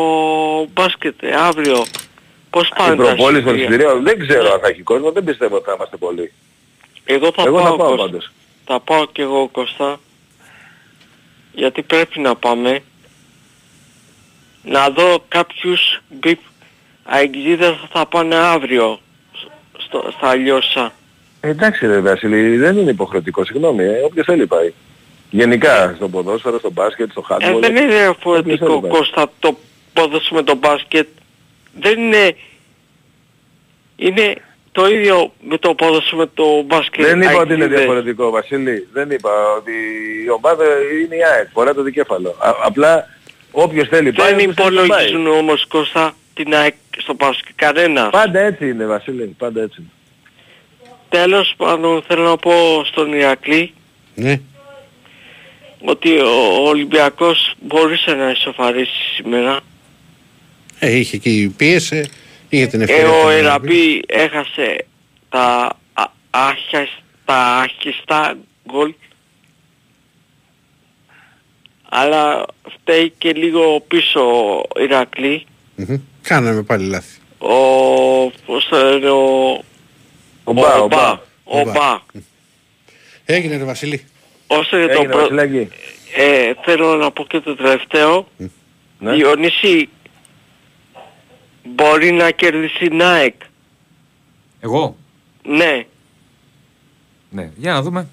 μπάσκετ, 0.73 1.23
ε, 1.23 1.35
αύριο. 1.37 1.85
Πώς 2.51 2.69
Η 2.69 2.73
πάνε 2.77 2.97
τα 2.97 3.03
προπόληση 3.03 3.43
των 3.45 3.55
εισιτήρια; 3.55 3.77
εισιτηρίων 3.87 4.03
δεν 4.05 4.19
ξέρω 4.29 4.53
αν 4.53 4.61
θα 4.61 4.69
έχει 4.69 4.83
κόσμο. 4.83 5.13
Δεν 5.13 5.25
πιστεύω 5.25 5.57
ότι 5.57 5.65
θα 5.65 5.73
είμαστε 5.77 5.97
πολλοί. 5.97 6.33
Εγώ 7.05 7.33
θα 7.35 7.43
Εγώ 7.47 7.57
πάω, 7.57 7.65
θα 7.71 7.77
πάω 7.77 7.89
Κώστα. 7.89 8.05
πάντως. 8.05 8.33
Θα 8.65 8.81
πάω 8.81 9.07
κι 9.07 9.21
εγώ 9.21 9.49
Κώστα. 9.49 10.01
Γιατί 11.53 11.83
πρέπει 11.83 12.21
να 12.21 12.35
πάμε. 12.37 12.83
Να 14.65 14.91
δω 14.91 15.25
κάποιους 15.29 16.01
μπιπ 16.09 16.39
αεξίδες 17.05 17.75
θα 17.93 18.07
πάνε 18.07 18.35
αύριο 18.35 19.01
στο, 19.79 20.13
στα 20.17 20.35
Λιώσα. 20.35 20.93
Εντάξει 21.41 21.87
ρε 21.87 22.01
Βασίλη, 22.01 22.57
δεν 22.57 22.77
είναι 22.77 22.91
υποχρεωτικό, 22.91 23.45
συγγνώμη, 23.45 23.85
ε, 23.85 24.01
όποιος 24.05 24.27
θέλει 24.27 24.47
πάει. 24.47 24.73
Γενικά, 25.31 25.93
στο 25.97 26.09
ποδόσφαιρο, 26.09 26.59
στο 26.59 26.71
μπάσκετ, 26.71 27.11
στο 27.11 27.23
Ε, 27.29 27.33
χάντμπολ. 27.33 27.61
δεν 27.61 27.77
είναι 27.77 27.85
όποιος 27.85 28.01
διαφορετικό 28.01 28.67
θέλει 28.67 28.81
πάει. 28.81 28.91
Κώστα 28.91 29.31
το 29.39 29.57
ποδόσφαιρο 29.93 30.37
με 30.41 30.43
το 30.43 30.55
μπάσκετ. 30.55 31.09
Δεν 31.81 31.99
είναι... 31.99 32.37
Είναι 33.97 34.35
το 34.73 34.89
ίδιο 34.89 35.33
με 35.41 35.59
το 35.59 35.75
ποδόσφαιρο 35.75 36.17
με 36.17 36.27
το 36.35 36.63
μπάσκετ. 36.67 37.05
Δεν 37.05 37.21
είπα 37.23 37.33
ότι 37.35 37.53
είναι 37.53 37.63
αεξίδες. 37.63 37.79
διαφορετικό, 37.79 38.31
Βασίλη. 38.31 38.89
Δεν 38.93 39.11
είπα 39.11 39.31
ότι 39.59 39.73
η 40.27 40.31
ομάδα 40.31 40.65
είναι 41.05 41.17
η 41.17 41.25
ΑΕΚ, 41.35 41.49
φορά 41.53 41.75
το 41.75 41.83
δικέφαλο. 41.83 42.35
Α, 42.39 42.55
απλά 42.63 43.09
όποιος 43.51 43.89
θέλει 43.89 44.13
πάει, 44.13 44.27
Δεν 44.35 44.35
όποιος 44.49 44.55
θέλει 44.67 44.77
δεν 44.77 44.87
πάει. 44.87 45.05
υπολογίζουν 45.07 45.27
όμως 45.39 45.67
Κώστα 45.67 46.17
την 46.35 46.55
ΑΕΚ 46.55 46.75
στο 46.99 47.15
μπάσκετ 47.15 47.55
κανένας. 47.55 48.11
Πάντα 48.11 48.41
έτσι 48.41 48.69
είναι, 48.69 48.87
Βασίλη, 48.87 49.35
πάντα 49.39 49.63
έτσι 49.63 49.77
είναι. 49.81 49.89
Τέλος 51.09 51.55
πάντων 51.57 52.03
θέλω 52.07 52.23
να 52.23 52.37
πω 52.37 52.85
στον 52.85 53.13
Ηρακλή 53.13 53.73
Ναι. 54.15 54.41
ότι 55.85 56.19
ο 56.19 56.63
Ολυμπιακός 56.69 57.55
μπορούσε 57.61 58.11
να 58.15 58.31
ισοφαρίσει 58.31 59.13
σήμερα. 59.15 59.61
Ε, 60.79 60.97
είχε 60.97 61.17
εκεί 61.17 61.55
πίεσε, 61.57 62.09
είχε 62.49 62.67
την 62.67 62.81
Ε, 62.81 62.85
ευκαιρία. 62.85 63.11
ο 63.11 63.25
να 63.27 63.33
Εραμπή 63.33 64.03
έχασε 64.07 64.85
τα, 65.29 65.77
α, 65.93 66.05
άχιασ- 66.31 67.03
τα 67.25 67.35
άχιστα 67.57 68.37
γκολ 68.71 68.95
αλλά 71.93 72.47
φταίει 72.81 73.13
και 73.19 73.33
λίγο 73.33 73.81
πίσω 73.89 74.21
ο 74.77 74.81
Ηρακλή. 74.81 75.47
Μμμ. 75.77 75.97
Κάναμε 76.23 76.63
πάλι 76.63 76.87
λάθη. 76.89 77.19
Ο, 77.39 77.55
πώς 78.47 78.69
το 78.69 78.77
λένε, 78.77 79.11
ο, 79.11 79.51
Ο 80.45 80.53
Μπα, 80.53 80.75
ο 80.81 80.87
Μπα. 80.89 81.11
ο 81.45 81.63
Μπα. 81.65 81.99
Έγινε 83.25 83.57
ρε 83.57 83.65
Βασίλη. 83.65 84.05
Όσο 84.47 84.77
για 84.77 84.87
το 84.87 84.93
Έγινε, 84.93 85.09
προ... 85.13 85.21
Βασιλάκη. 85.21 85.69
ε, 86.17 86.53
θέλω 86.65 86.97
να 86.97 87.11
πω 87.11 87.25
και 87.25 87.41
το 87.41 87.55
τελευταίο. 87.57 88.29
Ναι. 88.99 89.13
Διονύση 89.15 89.89
μπορεί 91.65 92.11
να 92.13 92.31
κερδίσει 92.31 92.85
η 92.85 93.03
ΑΕΚ. 93.03 93.35
Εγώ; 94.61 94.97
Ναι. 95.43 95.85
Ναι, 97.31 97.51
για 97.57 97.73
να 97.73 97.83
δούμε. 97.83 98.09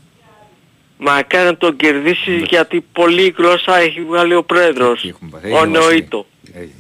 Μακάρι 0.98 1.46
να 1.46 1.58
τον 1.58 1.76
κερδίσει 1.76 2.36
γιατί 2.50 2.86
πολύ 2.92 3.34
γλώσσα 3.38 3.78
έχει 3.80 4.02
βγάλει 4.02 4.36
ο 4.36 4.44
πρόεδρος. 4.44 5.02
Τι 5.02 5.08
έχουμε 5.08 5.30
πάθει. 5.32 5.52
Ο 5.52 5.58
Έγινε 5.58 5.78
Βασίλη. 5.78 5.94
Νοήτο. 6.00 6.26
Έγινε. 6.54 6.72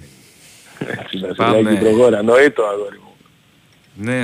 Έτσι, 1.01 1.18
να 1.18 1.34
Πάμε. 1.34 1.61
Πάμε. 1.61 1.78
προχώρα. 1.80 2.24
Νοήτο 2.24 2.63
αγόρι 2.63 2.97
μου. 3.03 3.15
Ναι, 3.93 4.24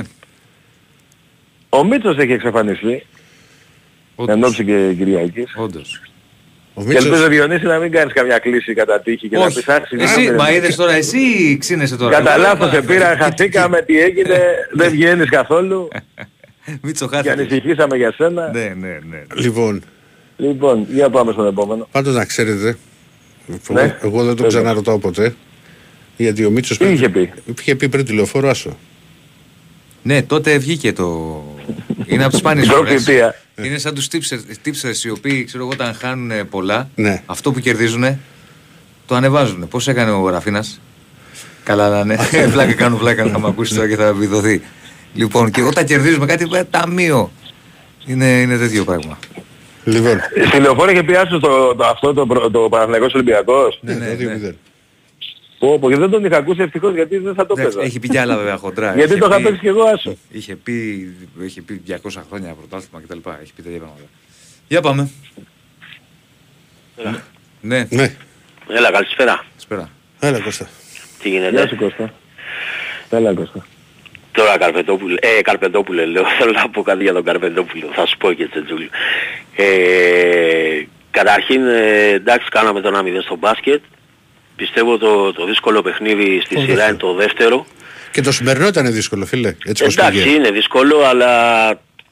Ο 1.68 1.84
Μίτσος 1.84 2.16
έχει 2.16 2.32
εξαφανιστεί. 2.32 3.06
Εν 4.16 4.30
όντως. 4.30 4.48
ώψη 4.48 4.64
και 4.64 4.92
Κυριακής. 4.96 5.54
όντως. 5.56 6.00
Ο 6.74 6.80
Και 6.80 6.86
Μίτσος, 6.88 7.04
ελπίζω 7.04 7.26
Διονύση 7.28 7.64
να 7.64 7.78
μην 7.78 7.90
κάνεις 7.92 8.12
καμιά 8.12 8.38
κλίση 8.38 8.74
κατά 8.74 9.00
τύχη 9.00 9.28
και 9.28 9.36
να 9.36 9.44
Όχι. 9.44 9.54
πεις 9.54 9.68
άξι. 9.68 9.96
Εσύ, 10.00 10.30
μα 10.32 10.50
είδες 10.52 10.76
τώρα, 10.76 10.92
εσύ 10.92 11.56
ξύνεσαι 11.60 11.96
τώρα. 11.96 12.16
Κατά 12.16 12.32
Εγώ 12.34 12.42
λάθος 12.42 12.70
δεν 12.70 12.82
σε 12.82 12.86
πήρα, 12.92 13.16
χαθήκαμε, 13.16 13.82
τι 13.82 14.00
έγινε, 14.00 14.54
δεν 14.72 14.90
βγαίνεις 14.90 15.28
καθόλου 15.28 15.88
Μίτσο 16.82 17.08
και 17.08 17.14
χάθηκε. 17.16 17.32
ανησυχήσαμε 17.32 17.96
για 17.96 18.12
σένα. 18.12 18.50
Ναι, 18.52 18.74
ναι, 18.78 18.98
ναι. 19.10 19.22
λοιπόν, 19.34 19.82
Λοιπόν, 20.36 20.86
για 20.90 21.10
πάμε 21.10 21.32
στον 21.32 21.46
επόμενο. 21.46 21.88
πάντως 21.90 22.14
να 22.14 22.24
ξέρετε, 22.24 22.76
Ναι. 23.68 23.96
εγώ 24.02 24.16
δεν 24.16 24.26
τον 24.26 24.34
Βέβαια. 24.36 24.48
ξαναρωτάω 24.48 24.98
ποτέ, 24.98 25.34
γιατί 26.16 26.44
ο 26.44 26.50
Μίτσος 26.50 26.78
Τι 26.78 26.84
είχε 26.92 27.08
πει; 27.08 27.32
είχε 27.58 27.74
πει 27.74 27.88
πριν 27.88 28.04
τηλεοφόρο 28.04 28.48
άσο. 28.48 28.76
Ναι, 30.02 30.22
τότε 30.22 30.58
βγήκε 30.58 30.92
το... 30.92 31.42
Είναι 32.06 32.22
από 32.22 32.30
τις 32.30 32.38
σπάνιες 32.38 32.66
Η 32.68 32.70
φορές. 32.70 32.88
προφητεία. 32.92 33.34
Είναι 33.62 33.78
σαν 33.78 33.94
τους 33.94 34.08
τύψερς 34.62 35.04
οι 35.04 35.10
οποίοι, 35.10 35.44
ξέρω 35.44 35.62
εγώ, 35.62 35.72
όταν 35.72 35.94
χάνουν 35.94 36.30
ε, 36.30 36.44
πολλά, 36.44 36.88
Ναι. 36.94 37.22
αυτό 37.26 37.52
που 37.52 37.60
κερδίζουν 37.60 38.18
το 39.06 39.14
ανεβάζουν. 39.14 39.68
Πώς 39.68 39.88
έκανε 39.88 40.10
ο 40.10 40.28
Ραφίνας. 40.28 40.80
Καλά 41.64 41.88
να 41.88 41.98
είναι. 42.00 42.16
Φλάκα 42.52 42.72
κάνουν 42.72 42.98
φλάκα 42.98 43.24
να 43.24 43.38
με 43.38 43.46
ακούσεις 43.48 43.74
τώρα 43.76 43.88
και 43.88 43.96
θα 43.96 44.06
επιδοθεί. 44.06 44.62
Λοιπόν, 45.14 45.50
και 45.50 45.62
όταν 45.62 45.84
κερδίζουμε 45.84 46.26
κάτι, 46.26 46.48
ε, 46.54 46.64
ταμείο. 46.64 47.30
Είναι, 48.06 48.26
είναι 48.40 48.56
τέτοιο 48.58 48.84
πράγμα. 48.84 49.18
Λοιπόν, 49.84 50.20
Στη 50.48 50.60
λεωφόρο 50.60 50.90
είχε 50.90 51.02
πιάσει 51.02 51.38
το, 51.40 51.74
το, 51.74 51.84
αυτό 51.84 52.12
το, 52.14 52.26
προ- 52.26 52.50
το 52.52 52.68
Παναθηναϊκός 52.68 53.14
Ολυμπιακός. 53.14 53.78
ναι, 53.82 53.94
ναι, 53.94 54.06
το 54.16 54.22
2-0. 54.24 54.40
ναι. 54.40 54.54
Πω, 55.58 55.78
πω, 55.78 55.90
και 55.90 55.96
δεν 55.96 56.10
τον 56.10 56.24
είχα 56.24 56.36
ακούσει 56.36 56.60
ευτυχώς 56.62 56.94
γιατί 56.94 57.16
δεν 57.18 57.34
θα 57.34 57.46
το 57.46 57.54
Εντάξει, 57.58 57.74
παίζα. 57.76 57.88
έχει 57.90 57.98
πει 58.00 58.08
κι 58.08 58.16
άλλα 58.18 58.36
βέβαια 58.36 58.56
χοντρά. 58.56 58.94
Γιατί 58.94 59.10
Είχε 59.10 59.20
το 59.20 59.26
είχα 59.26 59.36
πει- 59.36 59.42
παίξει 59.42 59.60
και 59.60 59.68
εγώ 59.68 59.82
άσο. 59.82 60.16
Είχε 60.30 60.56
πει, 60.56 61.08
είχε 61.44 61.62
πει 61.62 61.82
200 61.88 61.96
χρόνια 62.30 62.52
πρωτάθλημα 62.54 63.00
κτλ. 63.06 63.30
Έχει 63.42 63.52
πει 63.56 63.62
τέτοια 63.62 63.78
πράγματα. 63.78 64.02
Για 64.68 64.80
πάμε. 64.80 65.10
Έλα. 66.96 67.22
Ναι, 67.60 67.86
Ναι, 67.90 68.14
Έλα, 68.68 68.90
καλησπέρα. 68.90 69.44
σπέρα. 69.56 69.90
έλα 70.20 70.40
Κώστα. 70.40 70.68
Τι 71.22 71.28
Γεια 71.28 71.38
γίνεται. 71.40 71.68
σου 71.68 71.76
Κώστα. 71.76 72.12
Έλα 73.10 73.34
Κώστα. 73.34 73.66
Τώρα 74.34 74.58
Καρπεντόπουλε, 74.58 75.14
ε, 75.20 75.42
Καρπεντόπουλε 75.42 76.04
λέω, 76.04 76.24
θέλω 76.38 76.52
να 76.52 76.68
πω 76.68 76.82
κάτι 76.82 77.02
για 77.02 77.12
τον 77.12 77.24
Καρπεντόπουλο, 77.24 77.90
θα 77.94 78.06
σου 78.06 78.16
πω 78.16 78.32
και 78.32 78.46
Τσετζούλη. 78.48 78.90
Ε, 79.56 79.66
καταρχήν, 81.10 81.66
ε, 81.66 82.08
εντάξει, 82.08 82.48
κάναμε 82.50 82.80
το 82.80 82.98
1-0 82.98 83.22
στο 83.24 83.36
μπάσκετ. 83.36 83.82
Πιστεύω 84.56 84.98
το, 84.98 85.32
το 85.32 85.46
δύσκολο 85.46 85.82
παιχνίδι 85.82 86.40
στη 86.44 86.54
Το 86.54 86.60
σειρά 86.60 86.74
δεύτερο. 86.74 86.88
είναι 86.88 86.98
το 86.98 87.14
δεύτερο. 87.14 87.66
Και 88.12 88.20
το 88.20 88.32
σημερινό 88.32 88.66
ήταν 88.66 88.92
δύσκολο, 88.92 89.26
φίλε. 89.26 89.54
Έτσι 89.64 89.82
όπως 89.82 89.96
Εντάξει, 89.96 90.22
πήγε. 90.22 90.34
είναι 90.34 90.50
δύσκολο, 90.50 91.04
αλλά 91.04 91.30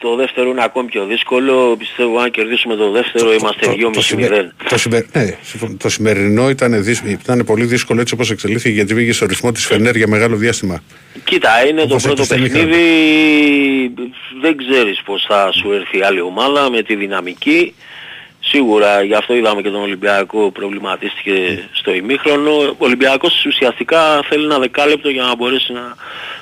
το 0.02 0.14
δεύτερο 0.16 0.50
είναι 0.50 0.64
ακόμη 0.64 0.88
πιο 0.88 1.04
δύσκολο. 1.04 1.76
Πιστεύω 1.78 2.18
αν 2.18 2.30
κερδίσουμε 2.30 2.74
το 2.76 2.90
δεύτερο 2.90 3.32
είμαστε 3.32 3.66
2,5-0. 3.66 4.02
σημε- 4.02 4.28
το, 4.68 4.78
σημε- 4.78 5.06
ναι, 5.16 5.36
συμφωνώ. 5.42 5.76
το 5.78 5.88
σημερινό 5.88 6.48
ήταν, 6.50 6.82
δύσ- 6.84 7.04
ήταν 7.06 7.42
πολύ 7.46 7.64
δύσκολο 7.64 8.00
έτσι 8.00 8.14
όπως 8.14 8.30
εξελίχθηκε 8.30 8.74
γιατί 8.74 8.94
πήγε 8.94 9.12
στο 9.12 9.26
ρυθμό 9.26 9.52
της 9.52 9.66
Φενέρ 9.66 9.96
για 9.96 10.08
μεγάλο 10.08 10.36
διάστημα. 10.36 10.82
Κοίτα, 11.24 11.66
είναι 11.66 11.80
το 11.80 11.86
Όπως 11.90 12.02
πρώτο 12.02 12.22
έτσι 12.22 12.34
στο 12.34 12.42
παιχνίδι, 12.44 13.94
δεν 14.40 14.56
ξέρεις 14.56 15.02
πώς 15.04 15.24
θα 15.28 15.52
σου 15.52 15.72
έρθει 15.72 15.98
η 15.98 16.02
άλλη 16.02 16.20
ομάδα 16.20 16.70
με 16.70 16.82
τη 16.82 16.94
δυναμική. 16.96 17.74
Σίγουρα, 18.56 19.02
γι' 19.02 19.14
αυτό 19.14 19.34
είδαμε 19.34 19.62
και 19.62 19.68
τον 19.70 19.80
Ολυμπιακό 19.82 20.50
προβληματίστηκε 20.50 21.32
στο 21.72 21.94
ημίχρονο. 21.94 22.50
Ο 22.60 22.74
Ολυμπιακός 22.78 23.44
ουσιαστικά 23.46 24.22
θέλει 24.28 24.44
ένα 24.44 24.58
δεκάλεπτο 24.58 25.08
για 25.08 25.22
να 25.22 25.36
μπορέσει 25.36 25.72
να, 25.72 25.94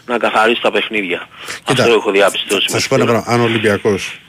να 0.06 0.18
καθαρίσει 0.18 0.60
τα 0.62 0.70
παιχνίδια. 0.70 1.28
Κοίτα, 1.64 1.82
αυτό 1.82 1.94
έχω 1.94 2.10
διαπιστώσει. 2.10 2.66
Θα 2.68 2.72
μέχρι 2.74 2.80
σου 2.80 2.88
πω 2.88 2.94
ένα 2.94 3.04
τώρα. 3.06 3.18
πράγμα. 3.22 3.34
Αν 3.34 3.40
ο 3.40 3.44
Ολυμπιακός 3.50 4.20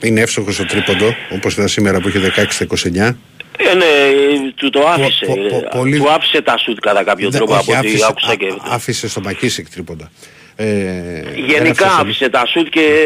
είναι 0.00 0.20
εύστοχος 0.20 0.54
στο 0.54 0.64
τρίποντο, 0.66 1.14
όπως 1.30 1.52
ήταν 1.54 1.68
σήμερα 1.68 2.00
που 2.00 2.08
είχε 2.08 2.18
16-29, 2.18 3.16
Ε, 3.56 3.74
ναι, 3.74 3.84
του 4.54 4.70
το 4.70 4.80
άφησε. 4.88 5.26
πο- 5.26 5.34
πο- 5.34 5.56
Ε, 5.56 5.68
πολύ- 5.78 5.98
Του 5.98 6.10
άφησε 6.10 6.42
τα 6.42 6.56
σουτ 6.58 6.78
κατά 6.80 7.04
κάποιο 7.04 7.30
δεν- 7.30 7.38
τρόπο 7.40 7.54
όχι, 7.54 7.70
από 7.70 7.78
ό,τι 7.78 7.88
άφησε, 7.88 8.06
άκουσα 8.08 8.34
και... 8.34 8.46
α- 8.46 8.56
άφησε 8.74 9.08
στο 9.08 9.20
Μακίσικ 9.20 9.70
τρίποντα. 9.70 10.10
Ε, 10.56 10.64
δεν 11.22 11.34
Γενικά 11.46 11.84
άφησε- 11.86 12.00
άφησε 12.00 12.28
τα 12.28 12.46
σουτ 12.46 12.68
και 12.68 13.04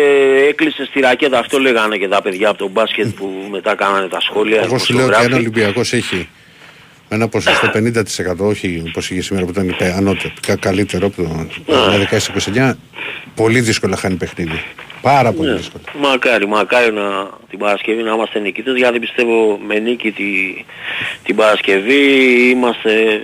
έκλεισε 0.49 0.85
στη 0.85 1.01
ρακέτα. 1.01 1.39
Αυτό 1.39 1.59
λέγανε 1.59 1.97
και 1.97 2.09
τα 2.09 2.23
παιδιά 2.23 2.49
από 2.49 2.59
τον 2.59 2.71
μπάσκετ 2.71 3.07
που 3.09 3.31
μετά 3.51 3.75
κάνανε 3.75 4.09
τα 4.09 4.21
σχόλια. 4.21 4.61
Εγώ 4.63 4.79
σου 4.79 4.95
λέω 4.95 5.05
ότι 5.07 5.15
αν 5.15 5.21
ο 5.21 5.25
δημοσιογράφοι. 5.25 5.59
Ολυμπιακός 5.59 5.93
έχει 5.93 6.29
ένα 7.09 7.29
ποσοστό 7.29 7.71
50% 7.75 8.37
όχι 8.39 8.83
όπως 8.89 9.11
είχε 9.11 9.21
σήμερα 9.23 9.45
που 9.45 9.51
ήταν 9.51 9.69
υπε- 9.69 9.93
ανώτερο, 9.93 10.33
κα- 10.47 10.57
καλύτερο 10.57 11.07
από 11.07 11.17
το 11.17 11.47
Ναι. 11.89 11.99
16-29, 11.99 12.79
πολύ 13.35 13.61
δύσκολα 13.61 13.97
χάνει 13.97 14.15
παιχνίδι. 14.17 14.63
Πάρα 15.03 15.33
πολύ 15.33 15.51
Ναι. 15.51 15.57
δύσκολα. 15.57 15.83
Μακάρι, 16.01 16.47
μακάρι 16.49 16.93
να, 16.93 17.31
την 17.51 17.59
Παρασκευή 17.59 18.03
να 18.03 18.13
είμαστε 18.15 18.39
νικητές 18.39 18.75
γιατί 18.77 18.99
πιστεύω 18.99 19.59
με 19.67 19.79
νίκη 19.79 20.11
τη, 20.13 20.25
την 21.23 21.37
Παρασκευή 21.37 22.01
είμαστε 22.51 23.23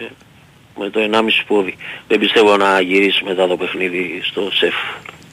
με 0.79 0.91
το 0.91 1.01
1,5 1.13 1.21
πόδι. 1.47 1.77
Δεν 2.09 2.19
πιστεύω 2.19 2.57
να 2.57 2.81
γυρίσει 2.81 3.25
μετά 3.25 3.47
το 3.47 3.57
παιχνίδι 3.57 4.21
στο 4.25 4.51
σεφ. 4.53 4.75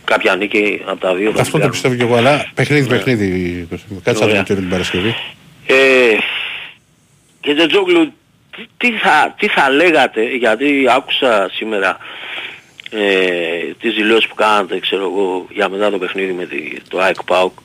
Κάποια 0.03 0.35
νίκη 0.35 0.81
από 0.85 0.99
τα 0.99 1.15
δύο 1.15 1.25
θα 1.25 1.31
την 1.31 1.41
Αυτό 1.41 1.51
το 1.51 1.57
κάνουμε. 1.57 1.69
πιστεύω 1.71 1.95
κι 1.95 2.01
εγώ, 2.01 2.15
αλλά 2.15 2.45
παιχνίδι, 2.53 2.87
παιχνίδι. 2.87 3.67
Κάτσε 4.03 4.23
να 4.23 4.29
Ωραία. 4.29 4.43
δούμε 4.43 4.59
την 4.59 4.69
Παρασκευή. 4.69 5.15
Ε, 5.65 5.73
και 7.39 7.53
Τζετζόγλου, 7.53 8.13
τι, 8.55 8.65
τι, 8.77 8.91
θα, 8.91 9.35
τι 9.37 9.47
θα 9.47 9.69
λέγατε, 9.69 10.23
γιατί 10.23 10.85
άκουσα 10.89 11.49
σήμερα 11.53 11.97
ε, 12.91 13.73
τις 13.79 13.93
δηλώσεις 13.93 14.27
που 14.27 14.35
κάνατε, 14.35 14.79
ξέρω 14.79 15.01
εγώ, 15.03 15.47
για 15.49 15.69
μετά 15.69 15.91
το 15.91 15.97
παιχνίδι 15.97 16.31
με 16.31 16.45
τη, 16.45 16.81
το 16.89 16.99
ΑΕΚ 16.99 17.23
ΠΑΟΚ, 17.23 17.57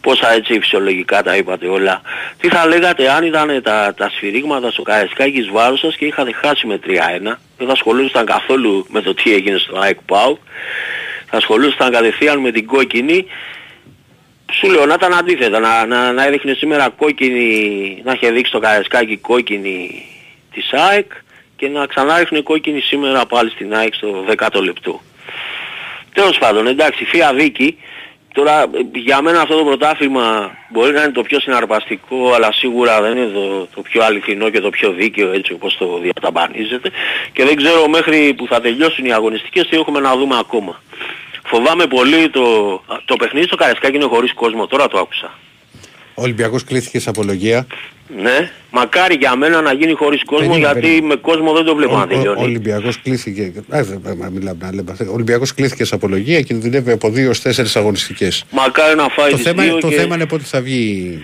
πόσα 0.00 0.32
έτσι 0.32 0.58
φυσιολογικά 0.60 1.22
τα 1.22 1.36
είπατε 1.36 1.66
όλα. 1.66 2.00
Τι 2.40 2.48
θα 2.48 2.66
λέγατε 2.66 3.10
αν 3.10 3.24
ήταν 3.24 3.62
τα, 3.62 3.94
τα 3.96 4.08
σφυρίγματα 4.08 4.70
στο 4.70 4.82
Καραϊσκάκη 4.82 5.38
εις 5.38 5.48
βάρος 5.48 5.78
σας 5.80 5.96
και 5.96 6.04
είχατε 6.04 6.32
χάσει 6.32 6.66
με 6.66 6.80
3-1, 6.86 6.88
δεν 7.56 7.66
θα 7.66 7.72
ασχολούσαν 7.72 8.26
καθόλου 8.26 8.86
με 8.88 9.00
το 9.00 9.14
τι 9.14 9.32
έγινε 9.32 9.58
στο 9.58 9.78
ΑΕΚ 9.78 9.98
ΠΑΟΚ, 10.06 10.38
θα 11.26 11.36
ασχολούσαν 11.36 11.92
κατευθείαν 11.92 12.38
με 12.38 12.50
την 12.50 12.66
κόκκινη 12.66 13.26
σου 14.52 14.70
λέω 14.70 14.86
να 14.86 14.94
ήταν 14.94 15.14
αντίθετα, 15.14 15.58
να, 15.58 15.86
να, 15.86 16.12
να 16.12 16.26
έδειχνε 16.26 16.52
σήμερα 16.52 16.88
κόκκινη, 16.88 18.00
να 18.04 18.12
είχε 18.12 18.30
δείξει 18.30 18.52
το 18.52 18.58
Καραϊσκάκι 18.58 19.16
κόκκινη 19.16 20.04
της 20.52 20.72
ΑΕΚ 20.72 21.12
και 21.56 21.68
να 21.68 21.86
ξανά 21.86 22.18
ρίχνει 22.18 22.42
κόκκινη 22.42 22.80
σήμερα 22.80 23.26
πάλι 23.26 23.50
στην 23.50 23.74
ΑΕΚ 23.74 23.94
στο 23.94 24.24
10ο 24.28 24.62
λεπτό. 24.62 25.00
Τέλος 26.12 26.38
πάντων, 26.38 26.66
εντάξει, 26.66 27.04
φία 27.04 27.34
δίκη. 27.34 27.78
Τώρα 28.38 28.62
ε, 28.62 28.66
για 28.92 29.22
μένα 29.22 29.40
αυτό 29.40 29.56
το 29.56 29.64
πρωτάθλημα 29.64 30.50
μπορεί 30.68 30.92
να 30.92 31.02
είναι 31.02 31.12
το 31.12 31.22
πιο 31.22 31.40
συναρπαστικό 31.40 32.32
αλλά 32.34 32.52
σίγουρα 32.52 33.02
δεν 33.02 33.16
είναι 33.16 33.26
το, 33.26 33.68
το 33.74 33.82
πιο 33.82 34.04
αληθινό 34.04 34.50
και 34.50 34.60
το 34.60 34.70
πιο 34.70 34.90
δίκαιο 34.90 35.32
έτσι 35.32 35.52
όπως 35.52 35.76
το 35.76 35.98
διαταμπανίζεται 35.98 36.90
και 37.32 37.44
δεν 37.44 37.56
ξέρω 37.56 37.88
μέχρι 37.88 38.34
που 38.34 38.46
θα 38.46 38.60
τελειώσουν 38.60 39.04
οι 39.04 39.12
αγωνιστικές 39.12 39.68
τι 39.68 39.76
έχουμε 39.76 40.00
να 40.00 40.16
δούμε 40.16 40.36
ακόμα. 40.38 40.82
Φοβάμαι 41.44 41.86
πολύ 41.86 42.28
το, 42.30 42.44
το 43.04 43.16
παιχνίδι 43.16 43.46
στο 43.46 43.56
Καραϊσκάκι 43.56 43.96
είναι 43.96 44.04
χωρίς 44.04 44.34
κόσμο, 44.34 44.66
τώρα 44.66 44.88
το 44.88 44.98
άκουσα. 44.98 45.32
Ο 46.18 46.22
Ολυμπιακός 46.22 46.64
κλείθηκε 46.64 46.98
σε 47.00 47.08
απολογία. 47.08 47.66
Ναι, 48.22 48.50
μακάρι 48.70 49.14
για 49.14 49.36
μένα 49.36 49.60
να 49.60 49.72
γίνει 49.72 49.92
χωρίς 49.92 50.24
κόσμο 50.24 50.46
Περίμενε, 50.48 50.72
γιατί 50.72 50.80
περίμενε. 50.80 51.06
με 51.06 51.14
κόσμο 51.20 51.52
δεν 51.52 51.64
το 51.64 51.74
βλέπω 51.74 51.92
Ο, 51.92 51.96
να 51.96 52.02
ο, 52.02 52.04
ο 52.04 52.08
τελειώνει. 52.08 52.42
Ολυμπιακός 52.42 53.00
κλείθηκε. 53.02 53.52
Α, 53.68 53.82
δεν 53.84 54.00
πρέπει 54.00 54.18
να 54.18 54.30
μιλάμε, 54.30 54.58
να 54.60 54.74
λέμε. 54.74 54.96
Ο 55.08 55.12
Ολυμπιακός 55.12 55.54
κλείθηκε 55.54 55.84
σε 55.84 55.94
απολογία 55.94 56.40
και 56.40 56.54
δουλεύει 56.54 56.90
από 56.90 57.08
2 57.08 57.28
ως 57.28 57.42
4 57.42 57.64
αγωνιστικές. 57.74 58.44
Μακάρι 58.50 58.96
να 58.96 59.08
φάει 59.08 59.30
Το 59.30 59.36
τις 59.36 59.44
θέμα, 59.44 59.62
δύο 59.62 59.78
το 59.78 59.88
και... 59.88 59.94
θέμα 59.96 60.14
είναι 60.14 60.26
πότε 60.26 60.44
θα 60.44 60.60
βγει 60.60 61.18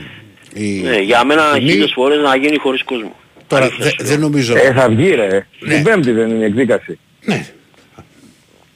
η. 0.54 0.64
Ναι, 0.64 0.96
για 0.98 1.24
μένα 1.24 1.42
η- 1.58 1.60
χίλιες 1.68 1.92
φορές 1.94 2.18
να 2.22 2.36
γίνει 2.36 2.56
χωρίς 2.58 2.82
κόσμο. 2.84 3.16
Τώρα 3.46 3.62
Αλήθεια 3.64 3.84
δε- 3.84 3.90
σου 3.90 3.96
λέω. 4.00 4.08
δεν 4.10 4.20
νομίζω. 4.20 4.56
Ε, 4.56 4.72
θα 4.72 4.88
βγει 4.88 5.10
ρε. 5.14 5.46
Ναι. 5.60 5.74
Την 5.74 5.84
Πέμπτη 5.84 6.10
δεν 6.12 6.30
είναι 6.30 6.42
η 6.42 6.44
εκδίκαση. 6.46 6.98
Ναι. 7.24 7.46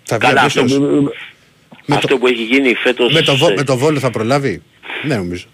Θα 0.05 0.17
βγει 0.19 0.27
Καλά, 0.29 0.41
αμέσως. 0.41 0.63
αυτό 0.63 0.81
με, 1.87 1.95
Αυτό 1.95 2.07
το, 2.09 2.19
που 2.19 2.27
έχει 2.27 2.43
γίνει 2.43 2.75
φέτος... 2.75 3.13
με, 3.13 3.21
το, 3.23 3.37
βο- 3.37 3.51
ε, 3.51 3.55
με 3.57 3.63
το 3.65 3.77
βόλο 3.77 3.99
θα 3.99 4.11
προλάβει. 4.11 4.63
Ναι, 5.03 5.15
νομίζω. 5.17 5.45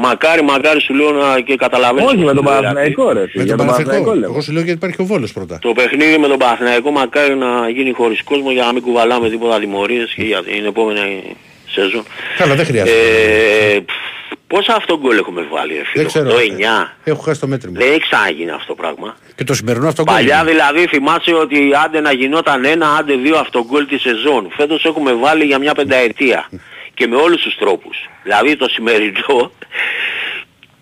Μακάρι, 0.00 0.42
μακάρι 0.42 0.80
σου 0.80 0.94
λέω 0.94 1.10
να 1.10 1.40
και 1.40 1.56
καταλαβαίνεις. 1.56 2.08
Όχι 2.12 2.16
με 2.24 2.24
τον 2.32 2.36
τι 2.36 2.42
λέω, 2.42 2.52
Παναθηναϊκό 2.54 3.12
ρε. 3.12 3.20
Με 3.20 3.42
Για 3.42 3.46
τον 3.46 3.56
τον 3.56 3.66
Παναθηναϊκό 3.66 4.04
Παναθηναϊκό. 4.04 4.14
λέω. 4.20 4.30
Εγώ 4.30 4.40
σου 4.40 4.52
λέω 4.52 4.62
γιατί 4.62 4.78
υπάρχει 4.78 5.00
ο 5.02 5.04
βόλος 5.04 5.32
πρώτα. 5.32 5.58
Το 5.60 5.72
παιχνίδι 5.72 6.18
με 6.18 6.28
τον 6.28 6.38
Παναθηναϊκό 6.38 6.90
μακάρι 6.90 7.34
να 7.36 7.68
γίνει 7.68 7.92
χωρίς 7.92 8.22
κόσμο 8.22 8.50
για 8.50 8.64
να 8.64 8.72
μην 8.72 8.82
κουβαλάμε 8.82 9.30
τίποτα 9.30 9.58
τιμωρίες 9.58 10.12
και 10.14 10.22
για 10.22 10.42
την 10.42 10.64
επόμενη 10.64 11.22
σεζόν. 11.70 12.02
Καλά, 12.38 12.54
δεν 12.54 12.64
χρειάζεται. 12.66 12.98
Ε, 13.74 13.78
πφ, 13.80 13.92
πόσα 14.46 14.74
αυτό 14.74 14.98
γκολ 14.98 15.18
έχουμε 15.18 15.46
βάλει, 15.50 15.72
ρε 15.72 15.82
φίλο, 15.84 16.02
δεν 16.02 16.06
ξέρω. 16.06 16.28
το 16.28 16.38
Ε, 16.38 16.44
9. 16.44 16.96
Έχω 17.04 17.22
χάσει 17.22 17.40
το 17.40 17.46
μέτρημα. 17.46 17.78
Δεν 17.78 17.90
έχει 17.90 18.00
ξαναγίνει 18.00 18.50
αυτό 18.50 18.66
το 18.66 18.74
πράγμα. 18.74 19.16
Και 19.34 19.44
το 19.44 19.54
σημερινό 19.54 19.88
αυτό 19.88 20.04
Παλιά 20.04 20.36
γκολ. 20.42 20.46
δηλαδή 20.52 20.86
θυμάσαι 20.86 21.34
ότι 21.34 21.58
άντε 21.84 22.00
να 22.00 22.12
γινόταν 22.12 22.64
ένα, 22.64 22.96
άντε 22.96 23.14
δύο 23.14 23.36
αυτογκόλ 23.38 23.86
τη 23.86 23.98
σεζόν. 23.98 24.48
Φέτος 24.56 24.84
έχουμε 24.84 25.12
βάλει 25.12 25.44
για 25.44 25.58
μια 25.58 25.74
πενταετία. 25.74 26.48
Και 26.98 27.06
με 27.06 27.16
όλους 27.16 27.42
τους 27.42 27.56
τρόπους. 27.56 27.96
Δηλαδή 28.22 28.56
το 28.56 28.68
σημερινό 28.68 29.36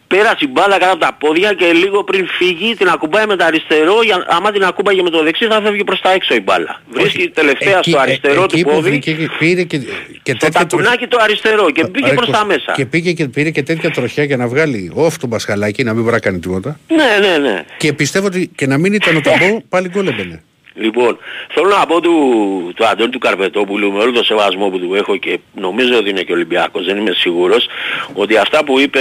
πέρασε 0.09 0.39
η 0.41 0.49
μπάλα 0.53 0.79
κάτω 0.79 0.93
από 0.93 1.01
τα 1.01 1.17
πόδια 1.21 1.53
και 1.53 1.73
λίγο 1.73 2.05
πριν 2.05 2.27
φύγει 2.39 2.75
την 2.75 2.89
ακουμπάει 2.89 3.27
με 3.27 3.37
το 3.37 3.45
αριστερό, 3.45 4.03
για, 4.03 4.25
άμα 4.29 4.51
την 4.53 4.63
ακούμπαγε 4.65 5.03
με 5.03 5.11
το 5.11 5.23
δεξί 5.23 5.47
θα 5.47 5.61
φεύγει 5.61 5.85
προς 5.85 6.01
τα 6.01 6.11
έξω 6.13 6.35
η 6.35 6.41
μπάλα. 6.41 6.83
Βρίσκει 6.91 7.29
τελευταία 7.29 7.79
Εκεί- 7.79 7.91
στο 7.91 7.99
ε, 7.99 8.03
αριστερό 8.03 8.43
εκεί 8.43 8.57
του 8.57 8.69
που 8.69 8.75
πόδι, 8.75 8.91
βρήκε 8.91 9.13
και 9.13 9.29
πήρε 9.39 9.63
και, 9.63 9.79
και 10.23 10.33
στο 10.37 10.47
τέτοια 10.47 10.51
τακουνάκι 10.51 11.07
το 11.07 11.19
αριστερό 11.21 11.71
και 11.71 11.87
πήγε 11.87 12.13
προς 12.13 12.31
τα 12.31 12.45
μέσα. 12.45 12.73
Και 12.75 12.87
πήγε 12.87 13.13
και 13.13 13.29
πήρε 13.29 13.51
και 13.51 13.63
τέτοια 13.63 13.91
τροχιά 13.91 14.25
για 14.25 14.37
να 14.37 14.47
βγάλει 14.49 14.93
off 14.97 15.13
του 15.21 15.27
μπασχαλάκι, 15.27 15.83
να 15.85 15.93
μην 15.93 16.03
μπορεί 16.03 16.15
να 16.15 16.21
κάνει 16.21 16.39
τίποτα. 16.39 16.79
Ναι, 16.89 17.29
ναι, 17.29 17.39
ναι. 17.39 17.65
Και 17.77 17.93
πιστεύω 17.93 18.27
ότι 18.27 18.51
και 18.55 18.67
να 18.67 18.79
μην 18.79 18.93
ήταν 18.93 19.17
ο 19.17 19.21
ταμπό, 19.21 19.61
πάλι 19.69 19.89
γκολ 19.89 20.07
έμπαινε. 20.07 20.43
Λοιπόν, 20.79 21.19
θέλω 21.49 21.69
να 21.69 21.87
πω 21.87 22.01
του, 22.01 22.73
του 22.77 22.87
Αντώνη 22.87 23.11
του 23.11 23.19
Καρπετόπουλου 23.19 23.93
με 23.93 23.99
όλο 23.99 24.13
το 24.13 24.25
σεβασμό 24.25 24.69
που 24.69 24.79
του 24.79 24.95
έχω 24.95 25.17
και 25.17 25.39
νομίζω 25.55 25.97
ότι 25.97 26.11
είναι 26.11 26.23
και 26.23 26.33
Ολυμπιακός, 26.33 26.85
δεν 26.85 26.97
είμαι 26.97 27.13
σίγουρος, 27.13 27.67
ότι 28.15 28.37
αυτά 28.37 28.65
που 28.65 28.79
είπε 28.79 29.01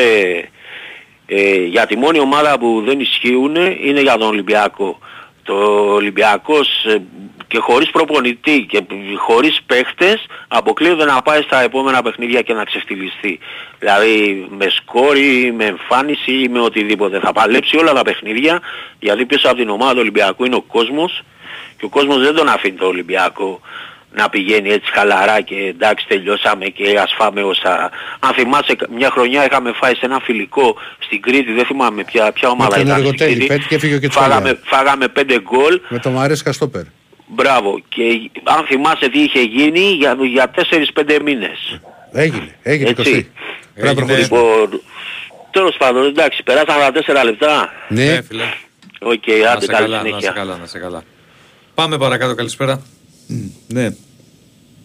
ε, 1.26 1.56
για 1.56 1.86
τη 1.86 1.98
μόνη 1.98 2.20
ομάδα 2.20 2.60
που 2.60 2.84
δεν 2.86 3.00
ισχύουν 3.00 3.56
είναι 3.56 4.02
για 4.02 4.18
τον 4.18 4.28
Ολυμπιακό. 4.28 5.00
Το 5.44 5.56
Ολυμπιακός 5.94 6.86
ε, 6.86 7.02
και 7.48 7.58
χωρίς 7.60 7.90
προπονητή 7.90 8.66
και 8.70 8.84
χωρίς 9.18 9.62
παίχτες 9.66 10.26
αποκλείεται 10.48 11.06
να 11.06 11.22
πάει 11.22 11.42
στα 11.42 11.62
επόμενα 11.62 12.02
παιχνίδια 12.02 12.42
και 12.42 12.54
να 12.54 12.64
ξεφτυλιστεί. 12.64 13.40
Δηλαδή 13.80 14.48
με 14.58 14.70
σκόρι, 14.70 15.54
με 15.58 15.66
εμφάνιση 15.66 16.32
ή 16.32 16.48
με 16.48 16.60
οτιδήποτε. 16.60 17.20
Θα 17.20 17.32
παλέψει 17.32 17.78
όλα 17.78 17.94
τα 17.94 18.02
παιχνίδια 18.02 18.62
γιατί 19.00 19.26
πίσω 19.26 19.48
από 19.48 19.58
την 19.58 19.70
ομάδα 19.70 19.92
του 19.92 20.00
Ολυμπιακού 20.00 20.46
είναι 20.46 20.56
ο 20.56 20.62
κόσμος 20.62 21.24
και 21.90 21.92
ο 21.98 22.00
κόσμος 22.00 22.24
δεν 22.26 22.36
τον 22.36 22.48
αφήνει 22.50 22.78
το 22.78 22.86
Ολυμπιακό 22.86 23.62
να 24.18 24.30
πηγαίνει 24.30 24.70
έτσι 24.70 24.92
χαλαρά 24.92 25.42
και 25.42 25.56
εντάξει 25.56 26.06
τελειώσαμε 26.08 26.66
και 26.66 27.00
ας 27.00 27.14
φάμε 27.18 27.44
όσα... 27.44 27.92
Αν 28.20 28.34
θυμάσαι 28.34 28.76
μια 28.96 29.10
χρονιά 29.10 29.46
είχαμε 29.46 29.72
φάει 29.74 29.94
σε 29.96 30.06
ένα 30.06 30.20
φιλικό 30.20 30.76
στην 31.00 31.22
Κρήτη, 31.22 31.52
δεν 31.54 31.66
θυμάμαι 31.66 32.04
ποια, 32.04 32.32
ποια 32.32 32.50
ομάδα 32.50 32.70
τον 32.76 32.82
ήταν 32.82 32.94
στην 32.96 33.06
Αργοτέλη, 33.06 33.32
Κρήτη. 33.34 33.46
πέτυχε 33.48 33.68
και 33.68 33.78
φύγε 33.80 33.96
ο 33.96 34.00
Κετσάλια. 34.00 34.30
φάγαμε, 34.36 34.60
φάγαμε 34.64 35.08
πέντε 35.08 35.40
γκολ, 35.42 35.82
Με 35.88 36.00
το 36.00 36.10
Μαρέσκα 36.10 36.52
στόπερ. 36.52 36.82
μπράβο. 37.28 37.80
Και 37.90 38.30
αν 38.44 38.66
θυμάσαι 38.66 39.10
τι 39.10 39.20
είχε 39.20 39.40
γίνει 39.42 39.80
για, 39.80 40.18
για 40.22 40.52
4-5 40.96 41.20
μήνες. 41.24 41.80
Έγινε, 42.12 42.56
έγινε 42.64 42.90
Έτσι. 42.90 43.04
κοστί. 43.04 43.32
Πρέπει 43.74 43.88
να 43.88 43.94
προχωρήσουμε. 43.96 44.40
Λοιπόν, 44.40 44.82
τέλος 45.52 45.76
πάντων, 45.78 46.06
εντάξει, 46.06 46.44
περάσαμε 46.44 46.92
τα 46.92 47.22
4 47.22 47.24
λεπτά. 47.24 47.74
Ναι, 47.88 48.04
Ναι, 48.06 48.22
φίλε. 48.22 48.44
Οκ, 49.00 49.28
Να 49.44 49.52
άντε 49.52 49.66
σε 49.66 49.72
καλή 49.72 49.84
καλά, 49.84 49.98
να 49.98 50.02
σε 50.02 50.08
συνέχεια. 50.08 50.32
καλά, 50.32 50.58
να 50.58 50.66
σε 50.66 50.80
καλά. 50.80 51.04
Πάμε 51.76 51.98
παρακάτω, 51.98 52.36
καλησπέρα. 52.36 52.82
Ναι. 53.68 53.90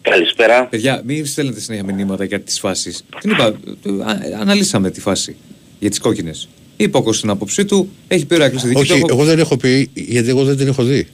Καλησπέρα. 0.01 0.65
Παιδιά, 0.65 1.01
μην 1.05 1.25
στέλνετε 1.25 1.59
συνέχεια 1.59 1.93
μηνύματα 1.93 2.23
για 2.23 2.39
τις 2.39 2.59
φάσεις. 2.59 3.03
Την 3.21 3.31
είπα, 3.31 3.45
ε, 3.45 3.89
α- 4.35 4.39
αναλύσαμε 4.39 4.91
τη 4.91 4.99
φάση 5.01 5.35
για 5.79 5.89
τις 5.89 5.99
κόκκινες. 5.99 6.49
Είπε 6.77 6.97
ο 6.97 7.01
Κώστας 7.01 7.21
την 7.21 7.29
άποψή 7.29 7.65
του, 7.65 7.89
έχει 8.07 8.25
πει 8.25 8.33
ο 8.33 8.35
Ηρακλής 8.37 8.61
τη 8.61 8.67
δική 8.67 8.79
του. 8.79 8.87
όχι, 8.91 8.99
έχω- 8.99 9.07
εγώ 9.11 9.23
δεν 9.23 9.39
έχω 9.39 9.57
πει, 9.57 9.89
γιατί 9.93 10.29
εγώ 10.29 10.43
δεν 10.43 10.57
την 10.57 10.67
έχω 10.67 10.83
δει. 10.83 11.07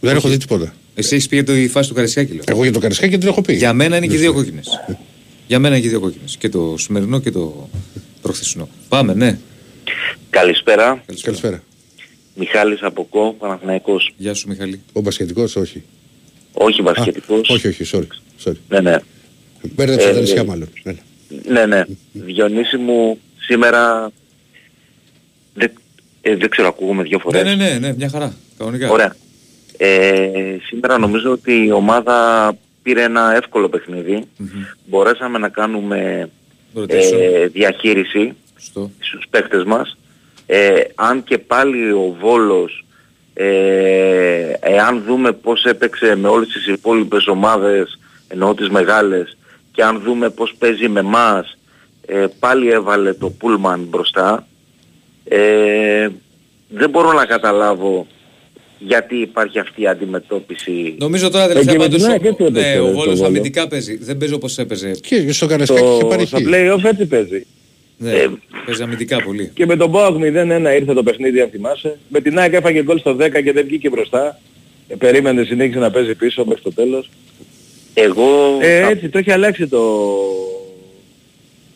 Δεν 0.00 0.16
έχω 0.16 0.28
δει 0.28 0.36
τίποτα. 0.36 0.74
Εσύ 0.94 1.14
έχεις 1.14 1.28
πει 1.28 1.34
για 1.36 1.44
τη 1.44 1.68
φάση 1.68 1.88
του 1.88 1.94
Καρισιάκη, 1.94 2.32
λέω. 2.32 2.42
Εγώ 2.46 2.62
για 2.62 2.72
το 2.72 2.78
Καρισκάκι 2.78 3.18
την 3.18 3.28
έχω 3.28 3.42
πει. 3.42 3.54
Για 3.54 3.72
μένα 3.72 3.96
είναι 3.96 4.06
και 4.06 4.16
δύο 4.16 4.32
κόκκινες. 4.32 4.68
για 5.46 5.58
μένα 5.58 5.74
είναι 5.74 5.82
και 5.84 5.90
δύο 5.90 6.00
κόκκινες. 6.00 6.36
Και 6.36 6.48
το 6.48 6.74
σημερινό 6.78 7.18
και 7.18 7.30
το 7.30 7.68
προχθεσινό. 8.22 8.68
Πάμε, 8.88 9.14
ναι. 9.14 9.38
Καλησπέρα. 10.30 11.02
Καλησπέρα. 11.22 11.62
Μιχάλης 12.34 12.82
από 12.82 13.04
ΚΟ, 13.10 13.36
Παναθηναϊκός. 13.38 14.12
Γεια 14.16 14.34
σου, 14.34 14.48
Μιχαλή. 14.48 14.80
Ο 14.92 15.00
μπασκετικός, 15.00 15.56
όχι. 15.56 15.82
Όχι 16.52 16.80
Α, 16.80 16.84
βασιλετικός. 16.84 17.48
όχι, 17.48 17.68
όχι, 17.68 17.84
sorry. 17.92 18.06
sorry. 18.48 18.56
Ναι, 18.68 18.80
ναι. 18.80 18.96
Μπέρδεψα 19.74 20.08
Ε, 20.08 20.12
τα 20.14 20.20
νησιά 20.20 20.42
ναι. 20.42 20.48
μάλλον. 20.48 20.68
Ναι, 20.82 20.92
ναι. 20.92 21.00
Ναι, 21.60 21.66
ναι. 21.66 21.84
Διονύση 22.12 22.76
μου 22.76 23.18
σήμερα 23.38 24.10
δεν, 25.54 25.72
ε, 26.20 26.36
δεν 26.36 26.48
ξέρω 26.50 26.68
ακούγομαι 26.68 27.02
δύο 27.02 27.16
Ναι, 27.16 27.22
φορές. 27.22 27.42
ναι, 27.42 27.54
ναι, 27.54 27.78
ναι, 27.78 27.94
μια 27.96 28.08
χαρά. 28.08 28.34
Κανονικά. 28.58 28.90
Ωραία. 28.90 29.16
Ε, 29.76 30.56
σήμερα 30.66 30.98
νομίζω 30.98 31.30
ότι 31.30 31.64
η 31.64 31.70
ομάδα 31.72 32.52
πήρε 32.82 33.02
ένα 33.02 33.34
εύκολο 33.36 33.68
παιχνίδι. 33.68 34.24
Μπορέσαμε 34.86 35.38
να 35.38 35.48
κάνουμε 35.48 36.30
Rotation. 36.76 37.18
ε, 37.20 37.46
διαχείριση 37.46 38.32
Σωστό. 38.58 38.90
στους 38.98 39.24
παίκτες 39.30 39.64
μας. 39.64 39.96
Ε, 40.54 40.80
αν 40.94 41.24
και 41.24 41.38
πάλι 41.38 41.90
ο 41.92 42.16
Βόλος, 42.20 42.84
ε, 43.34 44.52
εάν 44.60 45.02
δούμε 45.06 45.32
πώς 45.32 45.64
έπαιξε 45.64 46.16
με 46.16 46.28
όλες 46.28 46.48
τις 46.48 46.66
υπόλοιπες 46.66 47.26
ομάδες, 47.26 47.98
εννοώ 48.28 48.54
τις 48.54 48.68
μεγάλες, 48.68 49.36
και 49.72 49.82
αν 49.82 50.00
δούμε 50.04 50.30
πώς 50.30 50.54
παίζει 50.58 50.88
με 50.88 51.02
μας, 51.02 51.58
ε, 52.06 52.26
πάλι 52.38 52.70
έβαλε 52.70 53.12
το 53.12 53.30
Πούλμαν 53.30 53.80
μπροστά. 53.88 54.46
Ε, 55.24 56.08
δεν 56.68 56.90
μπορώ 56.90 57.12
να 57.12 57.24
καταλάβω 57.26 58.06
γιατί 58.78 59.16
υπάρχει 59.16 59.58
αυτή 59.58 59.82
η 59.82 59.86
αντιμετώπιση. 59.86 60.94
Νομίζω 60.98 61.30
τώρα 61.30 61.44
Ε, 61.44 61.48
τελευταία 61.48 61.72
και 61.74 61.78
με 61.78 61.84
πάντως, 61.84 62.00
την 62.02 62.10
ο- 62.10 62.12
ΑΕΚ 62.12 62.24
έτσι 62.24 62.44
έπαιξε, 62.44 62.60
ναι, 62.60 62.72
ρε, 62.72 62.78
ο 62.78 62.82
στο 62.84 62.92
Βόλος 62.92 63.04
Βόλος. 63.04 63.20
αμυντικά 63.22 63.68
παίζει. 63.68 63.96
Δεν 63.96 64.16
παίζει 64.16 64.34
όπως 64.34 64.58
έπαιζε. 64.58 64.90
Και 64.90 65.32
στο 65.32 65.46
Καρισκάκι 65.46 65.86
είχε 65.94 66.04
πάρει 66.04 66.26
Στο, 66.26 66.36
χ. 66.36 66.40
στα 66.40 66.50
play-off 66.50 66.84
έτσι 66.84 67.06
παίζει. 67.06 67.46
Ναι, 67.96 68.10
Ε, 68.12 68.28
παίζει 68.66 68.82
αμυντικά 68.82 69.22
πολύ. 69.22 69.50
Και 69.54 69.66
με 69.66 69.76
τον 69.76 69.88
Μπόακ 69.90 70.14
0-1 70.16 70.20
ήρθε 70.78 70.92
το 70.94 71.02
παιχνίδι 71.02 71.40
αν 71.40 71.48
θυμάσαι. 71.50 71.98
Με 72.08 72.20
την 72.20 72.38
ΑΕΚ 72.38 72.52
έφαγε 72.52 72.82
γκολ 72.82 72.98
στο 72.98 73.16
10 73.20 73.42
και 73.42 73.52
δεν 73.52 73.64
βγήκε 73.66 73.88
μπροστά. 73.88 74.40
Ε, 74.88 74.94
περίμενε, 74.94 75.42
συνέχισε 75.44 75.78
να 75.78 75.90
παίζει 75.90 76.14
πίσω 76.14 76.44
μέχρι 76.44 76.62
το 76.62 76.72
τέλος. 76.72 77.10
Εγώ... 77.94 78.58
Ε, 78.60 78.80
θα- 78.80 78.88
έτσι, 78.88 79.08
το 79.08 79.18
έχει 79.18 79.30
αλλάξει 79.32 79.66
το, 79.68 79.80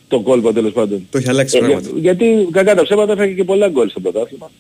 το 0.09 0.21
κόλπο 0.21 0.53
τέλος 0.53 0.73
πάντων. 0.73 1.07
Το 1.11 1.19
έχει 1.19 1.29
αλλάξει 1.29 1.57
Ε, 1.57 1.61
πράγματι. 1.61 1.91
Γιατί 1.97 2.49
κακά 2.51 2.75
τα 2.75 2.83
ψέματα 2.83 3.13
έφαγε 3.13 3.33
και 3.33 3.45
πολλά 3.45 3.69
γκολ 3.69 3.89
στο 3.89 4.01
πρωτάθλημα. 4.01 4.51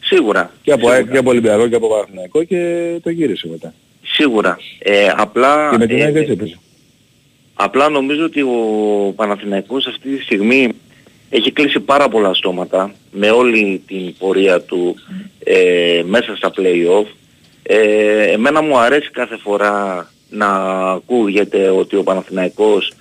Σίγουρα. 0.00 0.52
Και 0.62 0.72
από 0.72 0.86
ΑΕΚ 0.88 0.96
Σίγουρα. 0.96 1.12
και 1.12 1.18
από 1.18 1.30
Ολυμπιακό 1.30 1.68
και 1.68 1.74
από 1.74 1.88
Παναθηναϊκό 1.88 2.44
και 2.44 2.90
το 3.02 3.10
γύρισε 3.10 3.48
μετά. 3.48 3.74
Σίγουρα. 4.02 4.58
Ε, 4.78 5.06
απλά... 5.16 5.68
Και 5.70 5.78
με 5.78 5.86
την 5.86 5.98
ε, 5.98 6.02
ΑΕΚ 6.04 6.14
έτσι 6.16 6.32
έπαιζε. 6.32 6.58
Απλά 7.54 7.88
νομίζω 7.88 8.24
ότι 8.24 8.40
ο 8.42 9.12
Παναθηναϊκός 9.16 9.86
αυτή 9.86 10.16
τη 10.16 10.22
στιγμή 10.22 10.68
έχει 11.30 11.50
κλείσει 11.52 11.80
πάρα 11.80 12.08
πολλά 12.08 12.34
στόματα 12.34 12.94
με 13.10 13.30
όλη 13.30 13.82
την 13.86 14.14
πορεία 14.18 14.60
του 14.60 14.96
ε, 15.44 16.02
μέσα 16.06 16.36
στα 16.36 16.52
play-off. 16.56 17.06
Ε, 17.62 18.22
εμένα 18.22 18.62
μου 18.62 18.78
αρέσει 18.78 19.10
κάθε 19.10 19.36
φορά 19.36 20.10
να 20.30 20.48
ακούγεται 20.90 21.68
ότι 21.68 21.96
ο 21.96 22.02
Παναθηναϊκός 22.02 22.92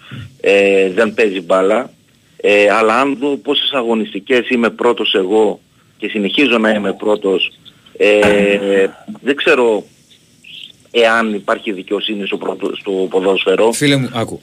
ε, 0.42 0.90
δεν 0.90 1.14
παίζει 1.14 1.42
μπάλα. 1.42 1.92
Ε, 2.42 2.70
αλλά 2.70 3.00
αν 3.00 3.18
δω 3.20 3.36
πόσες 3.38 3.72
αγωνιστικές 3.72 4.50
είμαι 4.50 4.70
πρώτος 4.70 5.14
εγώ 5.14 5.60
και 5.98 6.08
συνεχίζω 6.08 6.58
να 6.58 6.70
είμαι 6.70 6.94
πρώτος, 6.94 7.52
ε, 7.98 8.88
δεν 9.22 9.36
ξέρω 9.36 9.84
εάν 10.92 11.34
υπάρχει 11.34 11.72
δικαιοσύνη 11.72 12.26
στο, 12.26 12.38
πρωτο- 12.38 12.76
στο 12.76 12.92
ποδόσφαιρο. 12.92 13.72
Φίλε 13.72 13.96
μου, 13.96 14.10
άκου. 14.14 14.40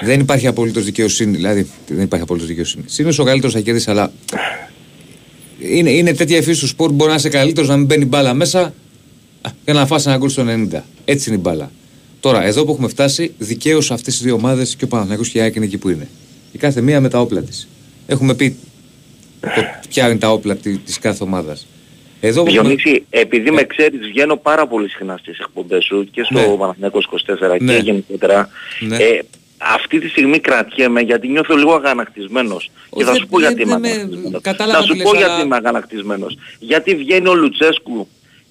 δεν 0.02 0.20
υπάρχει 0.20 0.48
απολύτως 0.48 0.84
δικαιοσύνη. 0.84 1.36
Δηλαδή, 1.36 1.68
δεν 1.88 2.02
υπάρχει 2.04 2.24
απολύτως 2.24 2.48
δικαιοσύνη. 2.50 2.84
Σύνος 2.88 3.20
ο 3.20 3.24
καλύτερος 3.24 3.54
θα 3.54 3.60
κερδίσει, 3.60 3.90
αλλά 3.90 4.12
είναι, 5.60 5.92
είναι 5.92 6.14
τέτοια 6.14 6.38
η 6.38 6.42
φύση 6.42 6.60
του 6.60 6.68
σπορ. 6.68 6.92
Μπορεί 6.92 7.10
να 7.10 7.16
είσαι 7.16 7.30
καλύτερος 7.30 7.70
να 7.70 7.78
μην 7.78 7.86
μπαίνει 7.86 8.06
μπάλα 8.06 8.34
μέσα 8.34 8.74
α, 9.42 9.50
και 9.66 9.74
να 9.74 9.86
φάσει 9.86 10.10
ένα 10.10 10.18
γκολ 10.18 10.30
στο 10.30 10.46
90. 10.72 10.80
Έτσι 11.06 11.30
είναι 11.30 11.38
η 11.38 11.42
μπάλα. 11.44 11.72
Τώρα, 12.20 12.44
εδώ 12.46 12.66
που 12.66 12.72
έχουμε 12.72 12.88
φτάσει, 12.88 13.34
δικαίως 13.38 13.92
αυτές 13.92 14.20
οι 14.20 14.24
δύο 14.24 14.34
ομάδες 14.36 14.76
και 14.76 14.84
ο 14.84 14.88
Παναθηναϊκός 14.88 15.30
και 15.30 15.38
η 15.38 15.42
ΑΕΚ 15.42 15.56
είναι 15.56 15.66
εκεί 15.66 15.78
που 15.78 15.90
είναι. 15.90 16.08
Η 16.52 16.58
κάθε 16.58 16.82
μία 16.82 17.02
με 17.02 17.10
τα 17.10 17.20
όπλα 17.20 17.42
της. 17.42 17.68
Έχουμε 18.08 18.34
πει 18.36 18.56
το, 19.40 19.50
ποια 19.90 20.10
είναι 20.10 20.18
τα 20.20 20.32
όπλα 20.32 20.56
τη 20.56 20.78
κάθε 21.02 21.24
ομάδας. 21.24 21.68
Εδώ 22.22 22.44
που 22.44 22.50
έχουμε- 22.50 22.76
Διονύση, 22.76 23.06
επειδή 23.10 23.52
με 23.52 23.64
ξέρεις 23.64 24.00
βγαίνω 24.08 24.36
πάρα 24.38 24.68
πολύ 24.68 24.90
συχνά 24.90 25.18
στις 25.22 25.40
εκπομπές 25.40 25.84
σου 25.86 26.08
και 26.12 26.24
στο 26.24 26.40
Ναι. 26.40 26.58
Παναθηναϊκός 26.58 27.06
24 27.06 27.58
Ναι. 27.60 27.74
και 27.74 27.82
γενικότερα. 27.84 28.50
Ναι. 28.80 28.96
Ε, 28.96 29.20
αυτή 29.62 30.00
τη 30.00 30.08
στιγμή 30.10 30.40
κρατιέμαι 30.40 31.02
γιατί 31.02 31.28
νιώθω 31.28 31.56
λίγο 31.56 31.74
αγανακτισμένος. 31.74 32.70
Και 32.96 33.04
θα 33.04 33.12
δεν- 33.12 33.22
σου 33.22 33.28
πω 33.28 33.40
γιατί 33.40 33.56
δεν 33.56 33.68
είμαι 33.68 33.80
με- 33.80 33.88
αγανακτισμένος. 33.90 34.42
κατάλαβα 34.42 34.80
Θα 34.80 34.86
σου 34.86 34.94
τι 34.94 35.02
πω 35.04 35.10
λες, 35.12 35.18
γιατί 35.20 35.34
αλλά- 35.34 35.44
είμαι 35.44 35.56
αγανακτισμένος. 35.56 36.38
Γιατί 36.60 36.96
βγαίνει 36.96 37.28
ο 37.28 37.34
Λουτσέσκου 37.36 38.08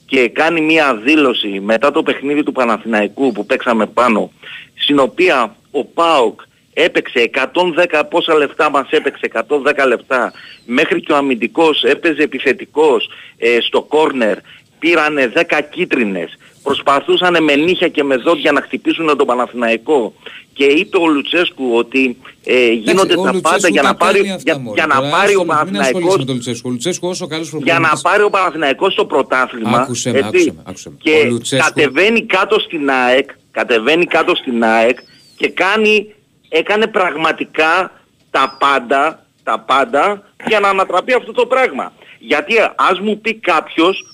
και 0.07 0.29
κάνει 0.29 0.61
μία 0.61 0.95
δήλωση 1.05 1.61
μετά 1.65 1.91
το 1.91 2.03
παιχνίδι 2.03 2.43
του 2.43 2.53
Παναθηναϊκού 2.53 3.33
που 3.33 3.47
παίξαμε 3.47 3.87
πάνω, 3.87 4.31
στην 4.75 4.99
οποία 4.99 5.57
ο 5.71 5.85
ΠΑΟΚ 5.85 6.41
έπαιξε 6.73 7.19
110 7.21 8.05
πόσα 8.05 8.35
λεπτά 8.35 8.71
μας 8.71 8.89
έπαιξε 8.91 9.21
110 9.27 9.87
λεπτά 9.87 10.33
μέχρι 10.65 11.01
και 11.01 11.13
ο 11.13 11.17
αμυντικός 11.17 11.83
έπαιζε 11.83 12.23
επιθετικός 12.23 13.09
ε, 13.39 13.59
στο 13.61 13.83
κόρνερ 13.83 14.37
πήρανε 14.79 15.33
10 15.35 15.61
κίτρινες, 15.71 16.37
προσπαθούσαν 16.69 17.43
με 17.45 17.55
νύχια 17.57 17.89
και 17.89 18.03
με 18.05 18.17
δόντια 18.17 18.53
να 18.53 18.61
χτυπήσουν 18.61 19.17
τον 19.17 19.27
Παναθηναϊκό 19.27 20.15
και 20.53 20.65
είπε 20.65 20.97
ο 20.97 21.07
Λουτσέσκου 21.07 21.71
ότι 21.75 22.17
ε, 22.45 22.69
γίνονται 22.73 23.15
ο 23.17 23.23
τα 23.23 23.33
Λουτσέσκου 23.33 23.41
πάντα 23.51 23.69
για 23.69 23.83
τα 23.83 23.89
να 23.89 23.95
πάρει, 23.95 24.13
παίρνει 24.13 24.31
αυτά, 24.33 24.43
για, 24.53 24.59
μωρέ. 24.61 24.75
για 24.75 24.87
να 24.87 24.95
Τώρα, 25.01 25.09
πάρει 25.11 25.35
ο 25.37 25.45
άστο, 25.49 25.65
Μην 25.65 25.81
ασχολείσαι 25.81 25.93
Παναθηναϊκός 25.93 26.17
με 26.19 26.25
τον 26.25 26.35
Λουτσέσκου. 26.35 26.69
Ο 26.69 26.71
Λουτσέσκου 26.73 27.09
όσο 27.09 27.27
καλός 27.27 27.49
για 27.49 27.57
να 27.59 27.63
προπονητής. 27.79 28.03
πάρει 28.03 28.23
ο 28.23 28.31
Παναθηναϊκός 28.31 28.95
το 28.95 29.05
πρωτάθλημα 29.05 29.79
Άκουσε 29.79 30.11
με, 30.11 30.19
έτσι, 30.19 30.29
άκουσε 30.29 30.53
με, 30.57 30.63
άκουσε 30.67 30.89
με. 30.91 30.95
Ο 30.99 31.01
και 31.03 31.29
Λουτσέσκου- 31.31 31.67
κατεβαίνει 31.75 32.23
κάτω 32.27 32.59
στην 32.61 32.91
ΑΕΚ 32.91 33.31
κατεβαίνει 33.51 34.05
κάτω 34.07 34.35
στην 34.35 34.65
ΑΕΚ 34.65 34.99
και 35.37 35.49
κάνει, 35.49 36.15
έκανε 36.49 36.87
πραγματικά 36.87 37.93
τα 38.31 38.57
πάντα 38.61 39.27
τα 39.43 39.59
πάντα 39.67 40.23
για 40.49 40.61
να 40.61 40.69
ανατραπεί 40.69 41.13
αυτό 41.13 41.33
το 41.33 41.47
πράγμα. 41.47 41.93
Γιατί 42.19 42.55
ας 42.91 43.01
μου 43.01 43.21
πει 43.21 43.35
κάποιος 43.35 44.05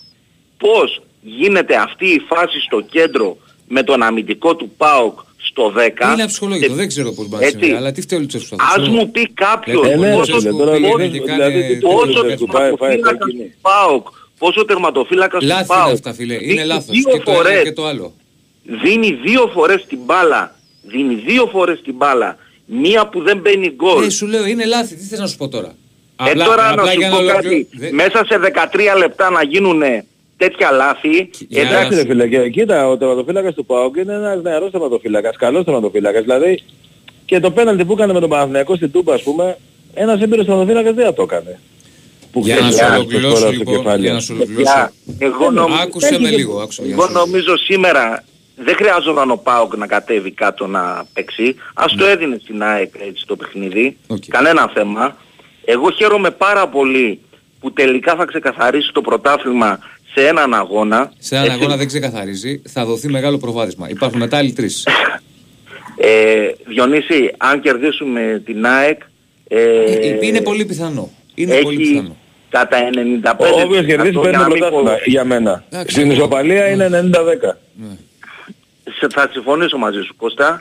πώς 0.59 1.02
γίνεται 1.24 1.76
αυτή 1.76 2.06
η 2.06 2.20
φάση 2.28 2.60
στο 2.60 2.80
κέντρο 2.80 3.36
με 3.68 3.82
τον 3.82 4.02
αμυντικό 4.02 4.56
του 4.56 4.72
ΠΑΟΚ 4.76 5.18
στο 5.36 5.72
10 5.76 6.12
Είναι 6.12 6.22
αψυχολόγητο, 6.22 6.74
δεν 6.74 6.88
ξέρω 6.88 7.12
πώς 7.12 7.28
μπορεί 7.28 7.40
να 7.42 7.46
Έτσι. 7.48 7.59
συμβεί. 7.59 7.76
Αλλά 7.76 7.92
τι 7.92 8.01
φταίει 8.01 8.18
ο 8.18 8.20
Λουτσέσκου 8.22 8.46
σε 8.48 8.55
αυτό. 8.60 8.82
Ας 8.82 8.88
μου 8.88 9.10
πει 9.10 9.28
κάποιος 9.28 9.82
Λέτε, 9.82 9.96
ναι, 9.96 10.14
ο 10.14 10.18
πόσο, 10.18 10.32
Λουτσέσκου 10.32 10.59
τώρα 10.59 10.72
πήγαινε 10.76 10.96
δεν- 10.96 11.12
και 11.12 11.20
δηλαδή, 11.20 11.52
κάνει- 11.60 11.74
τι- 11.74 11.78
πόσο 11.80 12.06
Λουτσέσκου, 12.06 12.46
πάει, 12.46 12.62
πάει, 12.62 12.76
πάει, 12.76 12.88
τερματοφύλακας 12.90 13.28
εκεί. 13.28 13.36
του 13.36 13.52
ΠΑΟΚ 13.60 14.06
πόσο 14.38 14.64
τερματοφύλακας 14.64 15.40
του 15.40 15.46
Λάθη 15.46 15.60
είναι 15.64 15.74
ΠΑΟΚ 15.80 15.92
αυτά 15.92 16.12
φίλε, 16.14 16.34
είναι 16.34 16.44
δίνει 16.44 16.64
λάθος. 16.64 16.84
δύο 16.96 17.02
Και 17.12 17.18
το 17.24 17.30
ένα 17.30 17.34
φορές 17.40 17.62
και 17.62 17.72
το 17.72 17.86
άλλο. 17.86 18.12
δίνει 18.82 19.10
δύο 19.12 19.51
φορές 19.55 19.84
την 19.88 19.98
μπάλα 20.05 20.56
δίνει 20.82 21.14
δύο 21.14 21.46
φορές 21.52 21.80
την 21.82 21.94
μπάλα 21.94 22.36
μία 22.66 23.06
που 23.09 23.22
δεν 23.22 23.38
μπαίνει 23.38 23.68
γκολ 23.74 24.05
Ε, 24.05 24.10
σου 24.10 24.26
λέω 24.26 24.46
είναι 24.46 24.64
λάθη, 24.64 24.94
τι 24.96 25.02
θες 25.05 25.18
να 25.18 25.26
σου 25.26 25.36
πω 25.36 25.48
τώρα; 25.48 25.74
ε, 26.26 26.32
τώρα 26.34 26.74
να 26.74 26.86
σου 26.86 26.98
για 26.98 27.09
πω 27.10 27.16
ολοκληρω- 27.16 27.42
κάτι 27.42 27.68
δεν- 27.72 27.94
μέσα 27.94 28.24
σε 28.26 28.38
13 28.38 28.94
λεπτά 28.98 29.30
να 29.30 29.42
γίνουν 29.44 29.82
τέτοια 30.36 30.70
λάθη 30.70 31.31
Για- 31.48 31.62
εντάξει 31.62 31.77
Εντάξει 31.86 31.94
ρε 31.94 32.06
φίλε, 32.09 32.28
και, 32.28 32.48
κοίτα, 32.51 32.89
ο 32.89 32.97
τερματοφύλακας 32.97 33.55
του 33.55 33.66
ΠΑΟΚ 33.66 33.97
είναι 33.97 34.12
ένας 34.12 34.43
νεαρός 34.43 34.70
τερματοφύλακας, 34.70 35.36
καλός 35.36 35.65
τερματοφύλακας. 35.65 36.23
Δηλαδή 36.23 36.62
και 37.24 37.40
το 37.40 37.51
πέναλτι 37.51 37.85
που 37.85 37.93
έκανε 37.93 38.12
με 38.12 38.20
τον 38.20 38.28
Παναθηναϊκό 38.28 38.77
στην 38.77 38.90
Τούμπα, 38.93 39.15
ας 39.15 39.23
πούμε, 39.23 39.56
ένας 39.94 40.20
έμπειρος 40.20 40.44
τερματοφύλακας 40.47 40.94
δεν 40.94 41.05
θα 41.05 41.15
το 41.15 41.23
έκανε. 41.23 41.59
Που 42.32 42.40
Για 42.44 42.55
να 42.55 42.61
ξέρει, 42.61 42.73
σου 42.77 42.85
στο 42.85 42.94
ολοκληρώσω 42.94 43.36
σκορ 43.36 43.48
στο 43.55 43.59
λοιπόν, 43.59 43.77
κεφάλι. 43.77 44.02
για 44.02 44.12
να 44.12 44.20
σου 44.20 44.36
Παιδιά, 44.36 44.48
ολοκληρώσω. 44.56 44.90
εγώ, 45.19 45.51
νομ- 45.51 45.73
Άκουσε 45.82 46.19
με 46.20 46.28
λίγο, 46.31 46.61
άκουσε 46.61 46.82
με 46.82 46.89
εγώ 46.93 47.06
λίγο. 47.06 47.19
νομίζω 47.19 47.56
σήμερα 47.56 48.24
δεν 48.56 48.74
χρειάζονταν 48.77 49.31
ο 49.31 49.36
ΠΑΟΚ 49.36 49.77
να 49.77 49.86
κατέβει 49.86 50.31
κάτω 50.31 50.66
να 50.66 51.05
παίξει. 51.15 51.55
Ας 51.74 51.94
το 51.94 52.05
έδινε 52.05 52.39
στην 52.43 52.62
ΑΕΚ 52.62 52.93
έτσι 53.09 53.24
το 53.27 53.36
παιχνίδι. 53.36 53.97
Οκ. 54.06 54.23
Κανένα 54.28 54.70
θέμα. 54.74 55.16
Εγώ 55.65 55.90
χαίρομαι 55.90 56.31
πάρα 56.31 56.69
πολύ 56.69 57.20
που 57.61 57.73
τελικά 57.73 58.15
θα 58.15 58.24
ξεκαθαρίσει 58.24 58.93
το 58.93 59.01
πρωτάθλημα 59.01 59.78
σε 60.14 60.26
έναν 60.26 60.54
αγώνα. 60.54 61.12
Σε 61.18 61.34
έναν 61.34 61.46
Έτσι. 61.46 61.58
αγώνα 61.58 61.76
δεν 61.76 61.86
ξεκαθαρίζει, 61.86 62.62
θα 62.68 62.84
δοθεί 62.84 63.08
μεγάλο 63.08 63.38
προβάδισμα. 63.38 63.88
Υπάρχουν 63.88 64.18
μετά 64.18 64.36
άλλοι 64.36 64.52
τρεις. 64.52 64.86
Ε, 65.96 66.46
Διονύση, 66.66 67.30
αν 67.36 67.60
κερδίσουμε 67.60 68.42
την 68.44 68.66
ΑΕΚ... 68.66 69.00
Ε, 69.48 70.26
Είναι 70.26 70.40
πολύ 70.40 70.64
πιθανό. 70.64 71.10
Είναι 71.34 71.56
πολύ 71.60 71.82
έχει 71.82 71.90
πιθανό. 71.92 72.16
κατά 72.48 72.78
95% 73.24 73.56
Ο 73.56 73.60
όποιος 73.60 73.84
κερδίσει 73.86 74.10
για 74.10 74.20
παίρνει 74.20 74.36
να 74.36 74.44
το 74.44 74.50
μην 74.50 74.58
πρωτάθλημα 74.58 74.90
πω- 74.90 75.00
για 75.04 75.24
μένα. 75.24 75.64
Εντάξει, 75.70 75.92
Στην 75.94 76.04
εγώ- 76.10 76.12
ισοπαλία 76.12 76.68
είναι 76.68 76.88
90-10. 76.88 77.56
σε- 78.98 79.06
θα 79.10 79.28
συμφωνήσω 79.32 79.76
μαζί 79.78 80.00
σου 80.00 80.16
Κώστα. 80.16 80.50
Ναι, 80.50 80.58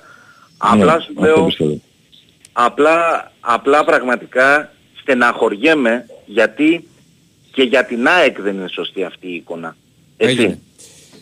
Απλά 0.81 0.99
σου 0.99 1.13
αυτό 1.17 1.21
λέω, 1.25 1.45
πιστεύω. 1.45 1.81
απλά, 2.53 3.31
απλά 3.39 3.84
πραγματικά 3.84 4.71
στεναχωριέμαι 5.01 6.05
γιατί 6.25 6.88
και 7.53 7.61
για 7.63 7.85
την 7.85 8.07
ΑΕΚ 8.07 8.41
δεν 8.41 8.53
είναι 8.55 8.67
σωστή 8.69 9.03
αυτή 9.03 9.27
η 9.27 9.34
εικόνα. 9.35 9.75
Έγινε. 10.17 10.43
Έτσι. 10.43 10.59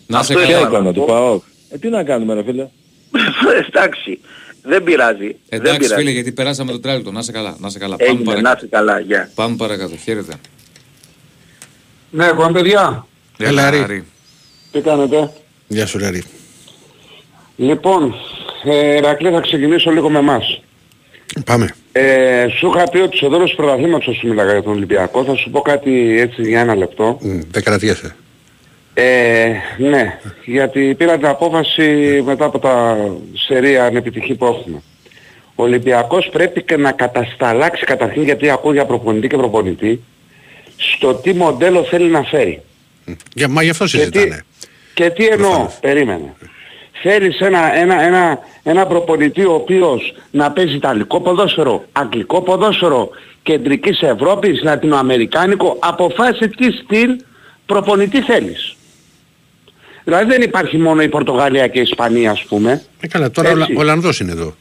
Να 0.08 0.24
σε 0.24 0.34
Αυτό 0.34 0.46
Ποια 0.46 0.54
καλά. 0.54 0.60
ήθελα. 0.68 0.78
εικόνα 0.80 0.94
του 0.94 1.06
ΠΑΟΚ. 1.06 1.44
Ε, 1.70 1.78
τι 1.78 1.90
να 1.90 2.04
κάνουμε 2.04 2.34
ρε 2.34 2.44
φίλε. 2.44 2.68
Εντάξει, 3.68 4.20
δεν 4.64 4.84
πειράζει. 4.84 5.36
δεν 5.50 5.60
Εντάξει 5.60 5.80
πειράζει. 5.80 5.94
φίλε, 6.02 6.10
γιατί 6.12 6.32
περάσαμε 6.32 6.72
το 6.72 6.80
τράλιτο. 6.80 7.12
Να 7.12 7.22
σε 7.22 7.32
καλά, 7.32 7.56
να 7.60 7.70
σε 7.70 7.80
καλά. 7.80 7.96
Πάμε 7.96 8.10
Έγινε, 8.12 8.24
να 8.26 8.32
παρακάτω. 8.34 8.58
είσαι 8.66 8.76
καλά, 8.76 9.00
γεια. 9.00 9.32
Πάμε 9.36 9.56
παρακάτω. 9.56 9.96
Χαίρετε. 9.96 10.34
Ναι, 12.12 12.26
εγώ 12.26 12.52
παιδιά. 12.52 13.06
Έλα, 13.38 13.70
Ρή. 13.70 13.78
Άρη. 13.78 14.06
Τι 14.72 14.82
κάνετε; 14.82 15.32
Γεια 15.68 15.86
σου 15.86 15.98
Ράρη. 15.98 16.24
Λοιπόν, 17.58 18.16
ε, 18.64 19.00
Ρακλή 19.00 19.30
θα 19.32 19.40
ξεκινήσω 19.42 19.92
λίγο 19.92 20.10
με 20.10 20.20
εμάς. 20.20 20.62
Πάμε. 21.46 21.74
Ε, 21.92 22.48
σου 22.58 22.72
είχα 22.76 22.84
πει 22.90 22.98
ότι 22.98 23.18
στο 23.18 23.30
τέλος 23.30 23.50
του 23.50 23.56
πρωταθλήματος 23.56 24.16
σου 24.16 24.28
μίλαγα 24.28 24.52
για 24.52 24.64
τον 24.64 24.72
Ολυμπιακό. 24.74 25.24
Θα 25.24 25.36
σου 25.36 25.50
πω 25.50 25.62
κάτι 25.62 26.20
έτσι 26.20 26.42
για 26.42 26.60
ένα 26.60 26.76
λεπτό. 26.76 27.18
Μ, 27.22 27.40
Δεν 27.52 27.64
κρατιέσαι. 27.64 28.16
Ε, 28.94 29.50
ναι, 29.78 30.20
γιατί 30.46 30.96
πήρα 30.98 31.18
την 31.18 31.26
απόφαση 31.26 32.22
μετά 32.26 32.46
από 32.46 32.60
τα 32.60 32.98
σερία 33.34 33.86
ανεπιτυχή 33.86 34.36
που 34.36 34.46
έχουμε. 34.46 34.82
Ο 35.56 35.64
Ολυμπιακός 35.64 36.30
πρέπει 36.32 36.64
και 36.64 36.78
να 36.78 36.92
κατασταλάξει 36.92 37.86
καταρχήν 37.86 38.24
γιατί 38.24 38.50
ακούω 38.50 38.74
για 38.74 38.86
προπονητή 38.86 39.28
και 39.28 39.36
προπονητή 39.38 40.02
στο 40.78 41.14
τι 41.14 41.34
μοντέλο 41.34 41.84
θέλει 41.84 42.10
να 42.10 42.24
φέρει. 42.24 42.62
Για, 43.34 43.48
μα 43.48 43.64
γι' 43.64 43.70
αυτό 43.70 43.86
Και 43.86 43.92
τι, 43.92 43.98
συζητάνε. 43.98 44.44
και 44.94 45.10
τι 45.10 45.26
εννοώ, 45.28 45.50
Προφανώς. 45.50 45.78
περίμενε. 45.82 46.34
Θέλεις 47.02 47.40
ένα, 47.40 47.76
ένα, 47.76 48.02
ένα, 48.02 48.40
ένα 48.64 48.86
προπονητή 48.86 49.46
ο 49.46 49.54
οποίος 49.54 50.14
να 50.32 50.52
παίζει 50.52 50.76
ιταλικό 50.76 51.22
ποδόσφαιρο, 51.22 51.84
αγγλικό 51.92 52.42
ποδόσφαιρο, 52.42 53.10
κεντρικής 53.44 54.02
Ευρώπης, 54.02 54.62
λατινοαμερικάνικο, 54.64 55.78
αποφάσισε 55.80 56.48
τι 56.48 56.72
στυλ 56.72 57.10
προπονητή 57.66 58.22
θέλεις. 58.22 58.76
Δηλαδή 60.04 60.26
δεν 60.32 60.42
υπάρχει 60.42 60.78
μόνο 60.78 61.02
η 61.02 61.10
Πορτογαλία 61.10 61.68
και 61.68 61.80
η 61.80 61.82
Ισπανία 61.82 62.32
ας 62.32 62.44
πούμε. 62.44 62.82
Ε, 63.02 63.08
καλά, 63.08 63.32
τώρα 63.32 63.50
ο 63.50 63.52
Έτσι. 63.52 63.64
Ολλα- 63.72 63.80
Ολλανδός 63.82 64.20
είναι 64.20 64.32
εδώ. 64.32 64.56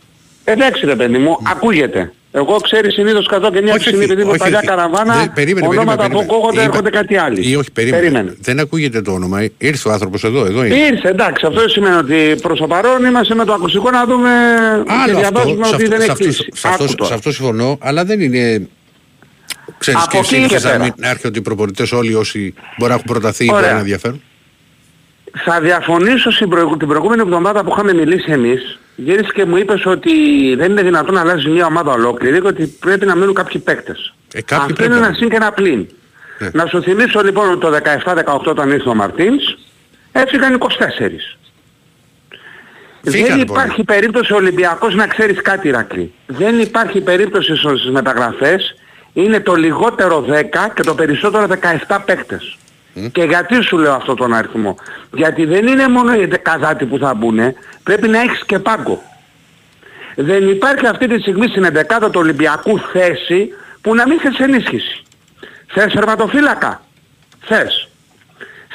Εντάξει 0.44 0.86
ρε 0.86 0.96
παιδί 0.96 1.18
μου, 1.18 1.38
ακούγεται. 1.42 2.12
Εγώ 2.32 2.56
ξέρεις 2.56 2.94
συνήθως 2.94 3.26
κάτω 3.26 3.50
και 3.50 3.62
μια 3.62 3.72
Όχι, 3.72 3.80
στιγμή 3.80 3.96
όχι, 3.98 4.04
επειδή 4.06 4.22
είμαι 4.22 4.30
όχι, 4.30 4.38
παλιά 4.40 4.58
όχι. 4.58 4.66
καραβάνα, 4.66 5.14
Δεν- 5.16 5.32
περίμενε, 5.32 5.66
ονόματα 5.66 5.96
περίμενε, 5.96 6.08
που 6.08 6.16
περίμενε. 6.18 6.32
ακούγονται 6.36 6.60
Είπα- 6.62 6.62
έρχονται 6.70 6.90
κάτι 6.90 7.16
άλλοι. 7.16 7.50
Ή 7.50 7.56
όχι, 7.56 7.72
περίμενε. 7.72 8.02
Περίμενε. 8.02 8.34
Δεν 8.40 8.60
ακούγεται 8.60 9.02
το 9.02 9.12
όνομα. 9.12 9.46
Ήρθε 9.58 9.88
ο 9.88 9.92
άνθρωπος 9.92 10.24
εδώ, 10.24 10.44
εδώ 10.44 10.64
είναι. 10.64 10.74
Ήρθε, 10.74 11.08
εντάξει, 11.08 11.46
αυτό 11.46 11.68
σημαίνει 11.68 11.94
ότι 11.96 12.34
προς 12.42 12.58
το 12.58 12.66
παρόν 12.66 13.04
είμαστε 13.04 13.34
με 13.34 13.44
το 13.44 13.52
ακουστικό 13.52 13.90
να 13.90 14.04
δούμε 14.06 14.28
και 14.86 14.92
Άλλο 14.92 15.02
αυτό, 15.02 15.20
διαβάζουμε 15.20 15.64
σε 15.64 15.74
ότι 15.74 15.84
αυτό, 15.84 15.88
δεν 15.88 15.98
σε 15.98 16.02
έχει 16.02 16.10
αυτό, 16.10 16.24
κλείσει. 16.24 16.48
σε 16.54 16.68
αυτό, 16.68 16.84
Άκου 16.84 16.94
τώρα. 16.94 17.08
σε 17.10 17.14
αυτό 17.16 17.32
συμφωνώ, 17.32 17.78
αλλά 17.80 18.04
δεν 18.04 18.20
είναι... 18.20 18.68
Ξέρεις 19.78 20.00
Από 20.02 20.10
και 20.10 20.18
εσύ 20.18 20.34
εκεί 20.36 20.46
και 20.46 20.54
ήρθες 20.54 20.64
να, 20.64 20.70
πέρα. 20.70 20.82
μην- 20.82 20.92
να 20.96 21.08
έρχεται 21.08 21.28
ότι 21.28 21.38
οι 21.38 21.42
προπονητές 21.42 21.92
όλοι 21.92 22.14
όσοι 22.14 22.54
μπορεί 22.78 22.90
να 22.90 22.96
έχουν 22.96 23.06
προταθεί 23.06 23.44
ή 23.44 23.48
μπορεί 23.50 23.62
Ωραία. 23.62 23.72
να 23.72 23.78
ενδιαφέρουν. 23.78 24.22
Θα 25.44 25.60
διαφωνήσω 25.60 26.30
στην 26.30 26.48
προηγου- 26.48 26.78
την 26.78 26.88
προηγούμενη 26.88 27.20
εβδομάδα 27.20 27.64
που 27.64 27.70
είχαμε 27.72 27.94
μιλήσει 27.94 28.32
εμείς. 28.32 28.78
Γύρισες 29.04 29.32
και 29.32 29.44
μου 29.44 29.56
είπες 29.56 29.86
ότι 29.86 30.12
δεν 30.54 30.70
είναι 30.70 30.82
δυνατόν 30.82 31.14
να 31.14 31.20
αλλάζει 31.20 31.48
μια 31.48 31.66
ομάδα 31.66 31.92
ολόκληρη 31.92 32.40
και 32.40 32.46
ότι 32.46 32.66
πρέπει 32.66 33.06
να 33.06 33.14
μείνουν 33.14 33.34
κάποιοι 33.34 33.60
παίκτες. 33.60 34.14
Ε, 34.32 34.42
κάποιοι 34.42 34.58
Αυτό 34.62 34.74
πρέπει 34.74 34.90
είναι 34.90 35.00
να 35.00 35.06
ένα 35.06 35.14
συν 35.14 35.28
και 35.28 35.36
ένα 35.36 35.52
πλήν. 35.52 35.86
Ναι. 36.38 36.50
Να 36.52 36.66
σου 36.66 36.82
θυμίσω 36.82 37.22
λοιπόν 37.22 37.50
ότι 37.50 37.60
το 37.60 37.72
17-18 38.24 38.40
όταν 38.46 38.70
ήρθε 38.70 38.88
ο 38.88 38.94
Μαρτίνς 38.94 39.44
έφυγαν 40.12 40.58
24. 40.58 40.66
Φύγανε 43.02 43.28
δεν 43.28 43.28
πολλοί. 43.28 43.40
υπάρχει 43.40 43.84
περίπτωση 43.84 44.32
ο 44.32 44.36
Ολυμπιακός 44.36 44.94
να 44.94 45.06
ξέρεις 45.06 45.42
κάτι 45.42 45.68
Ηρακλή. 45.68 46.12
Δεν 46.26 46.58
υπάρχει 46.58 47.00
περίπτωση 47.00 47.56
στις 47.56 47.90
μεταγραφές. 47.90 48.74
Είναι 49.12 49.40
το 49.40 49.54
λιγότερο 49.54 50.24
10 50.28 50.42
και 50.74 50.82
το 50.82 50.94
περισσότερο 50.94 51.46
17 51.86 51.98
παίκτες. 52.04 52.58
Και 53.12 53.22
γιατί 53.22 53.62
σου 53.62 53.78
λέω 53.78 53.92
αυτό 53.92 54.14
τον 54.14 54.34
αριθμό; 54.34 54.74
Γιατί 55.12 55.44
δεν 55.44 55.66
είναι 55.66 55.88
μόνο 55.88 56.14
οι 56.14 56.24
δεκαδάτοι 56.26 56.84
που 56.84 56.98
θα 56.98 57.14
μπουν, 57.14 57.38
πρέπει 57.82 58.08
να 58.08 58.20
έχεις 58.20 58.44
και 58.46 58.58
πάγκο. 58.58 59.02
Δεν 60.14 60.48
υπάρχει 60.48 60.86
αυτή 60.86 61.06
τη 61.08 61.20
στιγμή 61.20 61.46
στην 61.46 61.64
11η 61.64 62.00
του 62.10 62.20
Ολυμπιακού 62.20 62.78
θέση 62.92 63.48
που 63.80 63.94
να 63.94 64.08
μην 64.08 64.18
θες 64.20 64.38
ενίσχυση. 64.38 65.02
Θες 65.66 65.92
θερματοφύλακα. 65.92 66.82
Θες. 67.40 67.88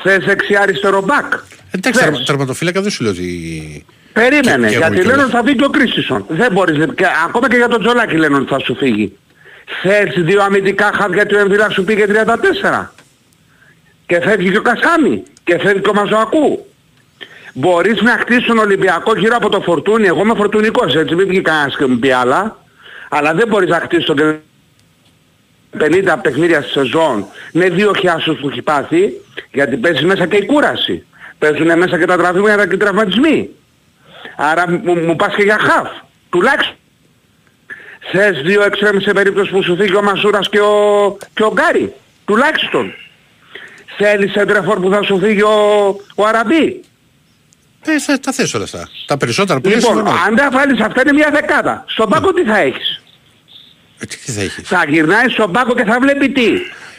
Θες 0.04 0.26
δεξιά 0.26 0.62
αριστερό 0.62 1.02
μπακ; 1.02 1.34
Εντάξει, 1.72 2.00
Θες. 2.00 2.10
τερμα- 2.10 2.24
τερματοφύλακα 2.26 2.82
δεν 2.82 2.92
σου 2.92 3.04
λέω 3.04 3.12
ότι... 3.12 3.86
Περίμενε, 4.14 4.68
Και- 4.68 4.72
και 4.74 4.78
γιατί 4.78 4.96
έχουν 4.98 5.06
λένε 5.10 5.18
και 5.18 5.24
ότι 5.24 5.32
θα 5.32 5.44
φύγει 5.44 5.56
και 5.58 5.66
ο 5.66 5.70
Κρίστισον. 5.70 6.26
Δεν 6.28 6.52
μπορείς, 6.52 6.86
και, 6.96 7.06
ακόμα 7.26 7.50
και 7.50 7.56
για 7.56 7.68
τον 7.68 7.80
Τζολάκη 7.82 8.16
λένε 8.16 8.36
ότι 8.36 8.48
θα 8.50 8.60
σου 8.60 8.76
φύγει. 8.76 9.18
Θες 9.82 10.14
δύο 10.24 10.42
αμυντικά 10.44 10.92
χάδια 10.96 11.26
του 11.26 11.36
Εμβιλά 11.36 11.70
σου 11.70 11.84
πήγε 11.84 12.06
34. 12.08 12.94
Και 14.06 14.22
φεύγει 14.22 14.52
και 14.52 14.57
ο 14.57 14.61
Κασάμι. 14.61 15.23
Και 15.44 15.60
φεύγει 15.60 15.82
και 15.82 15.90
ο 15.90 15.94
Μαζοακού. 15.94 16.65
Μπορείς 17.53 18.02
να 18.02 18.11
χτίσεις 18.11 18.45
τον 18.45 18.57
Ολυμπιακό 18.57 19.15
γύρω 19.15 19.36
από 19.36 19.49
το 19.49 19.61
φορτούνι. 19.61 20.07
Εγώ 20.07 20.22
είμαι 20.22 20.36
φορτουνικός 20.36 20.95
έτσι, 20.95 21.15
μην 21.15 21.27
βγει 21.27 21.41
κανένας 21.41 21.77
και 21.77 21.86
μου 21.86 21.99
πει 21.99 22.11
άλλα. 22.11 22.57
Αλλά 23.10 23.34
δεν 23.34 23.48
μπορείς 23.48 23.69
να 23.69 23.80
χτίσεις 23.80 24.06
τον 24.06 24.40
50 25.80 26.15
παιχνίδια 26.22 26.61
στη 26.61 26.72
σεζόν 26.72 27.26
με 27.52 27.69
δύο 27.69 27.94
χιάσους 27.94 28.40
που 28.40 28.49
έχει 28.49 28.61
πάθει, 28.61 29.22
γιατί 29.52 29.77
παίζει 29.77 30.06
μέσα 30.06 30.26
και 30.26 30.36
η 30.36 30.45
κούραση. 30.45 31.06
Παίζουν 31.38 31.77
μέσα 31.77 31.99
και 31.99 32.06
τα 32.06 32.18
τραυματισμοί 32.18 32.68
και 32.68 32.76
οι 32.76 32.77
τραυματισμοί. 32.77 33.49
Άρα 34.36 34.69
μου, 34.69 34.95
μου 34.95 35.15
πας 35.15 35.36
και 35.36 35.44
για 35.44 35.57
χαφ. 35.60 35.90
Τουλάχιστον. 36.30 36.76
Θες 38.11 38.41
δύο 38.41 38.64
εξτρέμ 38.64 38.98
σε 38.99 39.14
περίπτωση 39.14 39.52
που 39.52 39.64
σου 39.64 39.76
φύγει 39.76 39.95
ο 39.95 40.02
Μασούρας 40.02 40.49
και 40.49 40.60
ο, 40.60 41.18
και 41.34 41.44
ο 41.44 41.52
Γκάρι. 41.53 41.94
Τουλάχιστον. 42.26 42.94
Θέλεις 43.97 44.31
σέντρεφορ 44.31 44.80
που 44.80 44.89
θα 44.89 45.03
σου 45.03 45.19
φύγει 45.19 45.41
ο, 45.41 45.55
ο 46.15 46.26
Αραμπί. 46.26 46.81
Ε, 47.88 47.99
θα 47.99 48.19
τα 48.19 48.31
θες 48.31 48.53
όλα 48.53 48.63
αυτά. 48.63 48.89
Τα 49.05 49.17
περισσότερα 49.17 49.59
που 49.59 49.69
λες 49.69 49.77
Λοιπόν, 49.77 49.95
συμφωνώ. 49.95 50.17
αν 50.27 50.35
τα 50.35 50.49
βάλεις 50.51 50.80
αυτά 50.81 51.01
είναι 51.01 51.13
μια 51.13 51.30
δεκάδα. 51.34 51.84
Στον 51.88 52.09
πάκο 52.09 52.34
τι 52.34 52.43
θα 52.43 52.57
έχεις; 52.57 53.01
Ε, 53.99 54.05
τι 54.05 54.31
θα 54.31 54.41
έχεις; 54.41 54.67
Θα 54.67 54.85
γυρνάει 54.89 55.30
στον 55.30 55.51
πάκο 55.51 55.73
και 55.76 55.84
θα 55.84 55.97
βλέπει 56.01 56.30
τι; 56.30 56.47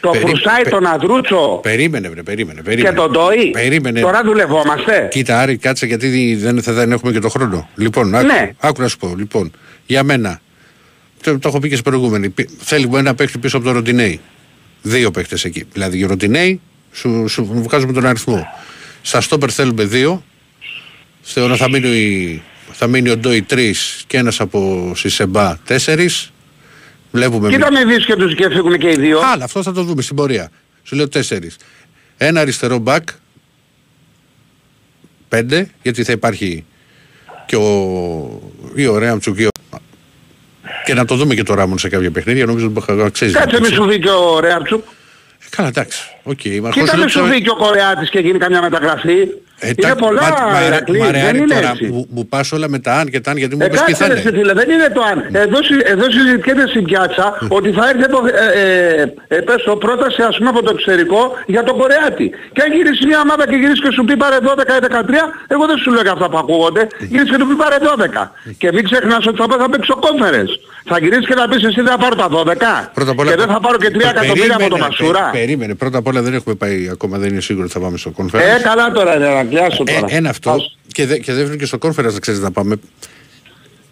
Το 0.01 0.09
Περί- 0.09 0.27
Φρουσάι, 0.27 0.61
πε- 0.63 0.71
τον 0.71 0.85
Αδρούτσο 0.85 1.59
Περίμενε, 1.63 2.09
βρε, 2.09 2.23
περίμενε, 2.23 2.61
περίμενε. 2.61 2.89
και 2.89 2.95
τον 2.95 3.11
Ντοή. 3.11 3.49
Περίμενε. 3.51 3.99
Τώρα 4.01 4.21
δουλευόμαστε. 4.23 5.07
Κοίτα, 5.11 5.39
Άρη, 5.39 5.57
κάτσε 5.57 5.85
γιατί 5.85 6.35
δεν, 6.35 6.61
θα, 6.61 6.73
δεν 6.73 6.91
έχουμε 6.91 7.11
και 7.11 7.19
το 7.19 7.29
χρόνο. 7.29 7.69
Λοιπόν, 7.75 8.15
άκου, 8.15 8.25
Ναι. 8.25 8.51
άκου 8.59 8.81
να 8.81 8.87
σου 8.87 8.97
πω. 8.97 9.13
Λοιπόν, 9.17 9.51
για 9.85 10.03
μένα, 10.03 10.41
το, 11.23 11.39
το 11.39 11.47
έχω 11.47 11.59
πει 11.59 11.69
και 11.69 11.75
σε 11.75 11.81
προηγούμενη, 11.81 12.29
πι- 12.29 12.49
θέλουμε 12.59 12.99
ένα 12.99 13.15
παίκτη 13.15 13.37
πίσω 13.37 13.57
από 13.57 13.65
τον 13.65 13.73
Ροντινέη. 13.75 14.19
Δύο 14.81 15.11
παίκτες 15.11 15.45
εκεί. 15.45 15.63
Δηλαδή, 15.73 16.03
ο 16.03 16.07
Ροντινέη, 16.07 16.61
σου, 16.97 17.27
σου 17.27 17.63
βγάζουμε 17.63 17.93
τον 17.93 18.05
αριθμό. 18.05 18.47
Στα 19.01 19.21
στόπερ 19.21 19.53
θέλουμε 19.53 19.83
δύο. 19.83 20.23
Θεωρώ 21.21 21.55
θα 21.55 21.69
μείνει, 21.69 22.41
θα 22.71 22.87
μείνει 22.87 23.09
ο 23.09 23.17
Ντόι 23.17 23.41
τρεις 23.41 24.03
και 24.07 24.17
ένας 24.17 24.39
από 24.39 24.91
Σισεμπά 24.95 25.57
τέσσερις. 25.57 26.31
Βλέπουμε 27.11 27.49
Κοίτα 27.49 27.71
με 27.71 27.85
δεις 27.85 28.05
και 28.05 28.15
τους 28.15 28.35
και 28.35 28.49
φύγουν 28.49 28.77
και 28.77 28.89
οι 28.89 28.95
δύο. 28.95 29.19
Άλλα, 29.19 29.43
αυτό 29.43 29.63
θα 29.63 29.73
το 29.73 29.83
δούμε 29.83 30.01
στην 30.01 30.15
πορεία. 30.15 30.51
Σου 30.83 30.95
λέω 30.95 31.09
τέσσερις. 31.09 31.55
Ένα 32.17 32.41
αριστερό 32.41 32.77
μπακ. 32.77 33.09
Πέντε, 35.29 35.69
γιατί 35.81 36.03
θα 36.03 36.11
υπάρχει 36.11 36.65
και 37.45 37.55
ο, 37.55 38.41
ή 38.75 38.87
ο 38.87 38.97
Ρέαμτσουκ 38.97 39.39
ή 39.39 39.45
ο... 39.45 39.49
Και 40.85 40.93
να 40.93 41.05
το 41.05 41.15
δούμε 41.15 41.35
και 41.35 41.43
το 41.43 41.53
Ράμον 41.53 41.77
σε 41.77 41.89
κάποια 41.89 42.11
παιχνίδια. 42.11 42.45
Νομίζω 42.45 42.71
ότι 42.87 43.11
ξέρεις. 43.11 43.33
Κάτσε 43.33 43.59
μη 43.59 43.67
σου 43.67 43.83
βγει 43.83 43.99
και 43.99 44.09
ο 44.09 44.39
Ρέαρτσουκ. 44.39 44.83
Καλά, 45.49 45.67
εντάξει. 45.67 46.01
Οκ. 46.23 46.39
μα 46.61 46.69
Κοίτα 46.69 46.85
χωρίς 46.91 47.03
μη 47.03 47.09
σου 47.09 47.19
να- 47.19 47.25
βγει 47.25 47.41
και 47.41 47.49
ο 47.49 47.55
Κορεάτης 47.55 48.09
και 48.09 48.19
γίνει 48.19 48.37
καμιά 48.39 48.61
μεταγραφή. 48.61 49.27
Ε, 49.59 49.67
Είναι 49.67 49.75
τα- 49.87 49.95
πολλά, 49.95 50.21
μα- 50.21 50.51
μα- 50.53 50.65
Ηρακλή, 50.67 50.99
μα- 50.99 51.11
ρε, 51.11 51.19
δεν 51.19 51.27
Άρη, 51.29 51.37
είναι 51.37 51.53
τώρα 51.55 51.69
έτσι. 51.71 51.85
Μου, 51.93 52.01
μου 52.15 52.23
πας 52.33 52.51
όλα 52.51 52.67
με 52.69 52.79
τα 52.79 52.93
αν 52.99 53.05
και 53.13 53.19
τα 53.19 53.31
αν 53.31 53.37
γιατί 53.37 53.55
μου 53.55 53.61
Ε, 53.63 53.65
είπες 53.65 53.79
τι 53.79 53.85
κάτσε 53.91 54.03
θα 54.03 54.13
ρε, 54.13 54.19
είναι. 54.19 54.29
φίλε, 54.37 54.53
δεν 54.61 54.69
είναι 54.69 54.89
το 54.97 55.01
αν. 55.11 55.17
Εδώ, 55.45 55.59
συ- 55.67 55.85
εδώ 55.93 56.05
συζητιέται 56.15 56.65
στην 56.67 56.83
πιάτσα 56.83 57.25
ότι 57.57 57.69
θα 57.77 57.83
έρθει 57.89 58.03
από, 58.09 58.19
ε, 58.27 58.61
ε, 58.61 59.35
ε, 59.35 59.39
πες 59.47 59.59
το, 59.67 59.75
πρόταση 59.85 60.21
ας 60.29 60.35
πούμε 60.37 60.49
από 60.53 60.61
το 60.63 60.71
εξωτερικό 60.75 61.21
για 61.53 61.63
τον 61.67 61.75
Κορεάτη. 61.81 62.27
Και 62.53 62.61
αν 62.65 62.69
γυρίσεις 62.75 63.05
μια 63.09 63.19
ομάδα 63.25 63.43
και 63.49 63.55
γυρίσεις 63.61 63.81
και 63.85 63.91
σου 63.95 64.03
πει 64.07 64.13
πάρε 64.23 64.37
12 64.47 64.73
ή 64.77 64.81
13, 64.87 65.23
εγώ 65.53 65.63
δεν 65.69 65.77
σου 65.81 65.89
λέω 65.93 66.01
για 66.07 66.11
αυτά 66.17 66.27
που 66.31 66.37
ακούγονται, 66.43 66.81
γυρίσεις 67.11 67.31
και 67.33 67.37
του 67.41 67.47
πει 67.49 67.55
πάρε 67.63 67.77
12. 67.89 68.21
Και 68.61 68.67
μην 68.75 68.83
ξεχνάς 68.89 69.21
ότι 69.29 69.37
θα, 69.41 69.47
πά- 69.49 69.59
θα 69.63 69.69
παίξει 69.69 69.91
ο 69.97 69.99
conference. 70.07 70.53
Θα 70.89 70.97
γυρίσεις 70.99 71.25
και 71.29 71.35
θα 71.41 71.45
πεις 71.49 71.63
εσύ 71.69 71.81
δεν 71.85 71.91
θα 71.95 71.97
πάρω 72.03 72.15
τα 72.15 72.27
12 72.29 72.91
Πρώτα 72.93 73.11
απ' 73.11 73.19
όλα, 73.19 73.29
και 73.31 73.37
δεν 73.37 73.47
θα 73.47 73.59
πάρω 73.65 73.77
και 73.77 73.89
3 73.89 73.97
πε- 73.97 74.11
εκατομμύρια 74.11 74.55
από 74.59 74.69
τον 74.75 74.79
περίμενε, 74.79 74.85
Μασούρα. 74.99 75.29
πε- 75.31 75.39
Περίμενε. 75.39 75.73
Πρώτα 75.75 75.97
απ' 75.97 76.07
όλα 76.07 76.21
δεν 76.21 76.33
έχουμε 76.33 76.55
πάει 76.55 76.89
ακόμα, 76.91 77.17
δεν 77.17 77.29
είναι 77.31 77.41
σίγουρο 77.41 77.63
ότι 77.65 77.73
θα 77.73 77.79
πάμε 77.79 77.97
στο 77.97 78.11
conference. 78.17 78.39
Ε, 78.57 78.61
καλά 78.69 78.91
τώρα, 78.91 79.11
ρε, 79.51 79.59
Ρακλιά 79.59 79.69
σου 79.75 79.83
Ε, 79.87 79.93
τώρα. 79.93 80.05
ένα 80.15 80.29
αυτό. 80.29 80.55
Και, 80.91 81.05
δε, 81.05 81.17
και 81.17 81.33
δεύτερον 81.33 81.57
και 81.57 81.65
στο 81.65 81.77
conference 81.81 82.13
να 82.13 82.19
ξέρεις 82.19 82.39
να 82.39 82.51
πάμε. 82.51 82.75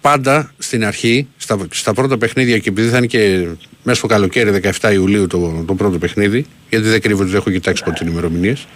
Πάντα 0.02 0.52
στην 0.58 0.86
αρχή, 0.86 1.28
στα, 1.38 1.58
στα 1.72 1.94
πρώτα 1.94 2.18
παιχνίδια 2.18 2.58
και 2.58 2.70
επειδή 2.70 2.88
θα 2.90 2.98
είναι 2.98 3.06
και 3.06 3.48
μέσα 3.84 3.98
στο 3.98 4.08
καλοκαίρι 4.08 4.62
17 4.82 4.92
Ιουλίου 4.94 5.28
το, 5.28 5.64
το 5.68 5.74
πρώτο 5.74 5.98
παιχνίδι, 5.98 6.46
γιατί 6.70 6.88
δεν 6.88 7.02
κρύβω 7.02 7.22
ότι 7.22 7.30
δεν 7.30 7.40
έχω 7.40 7.50
κοιτάξει 7.50 7.84
ποτέ 7.84 8.04
τις 8.04 8.12
ημερομηνίες. 8.12 8.68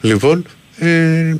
Λοιπόν, 0.00 0.46
ε, 0.78 1.34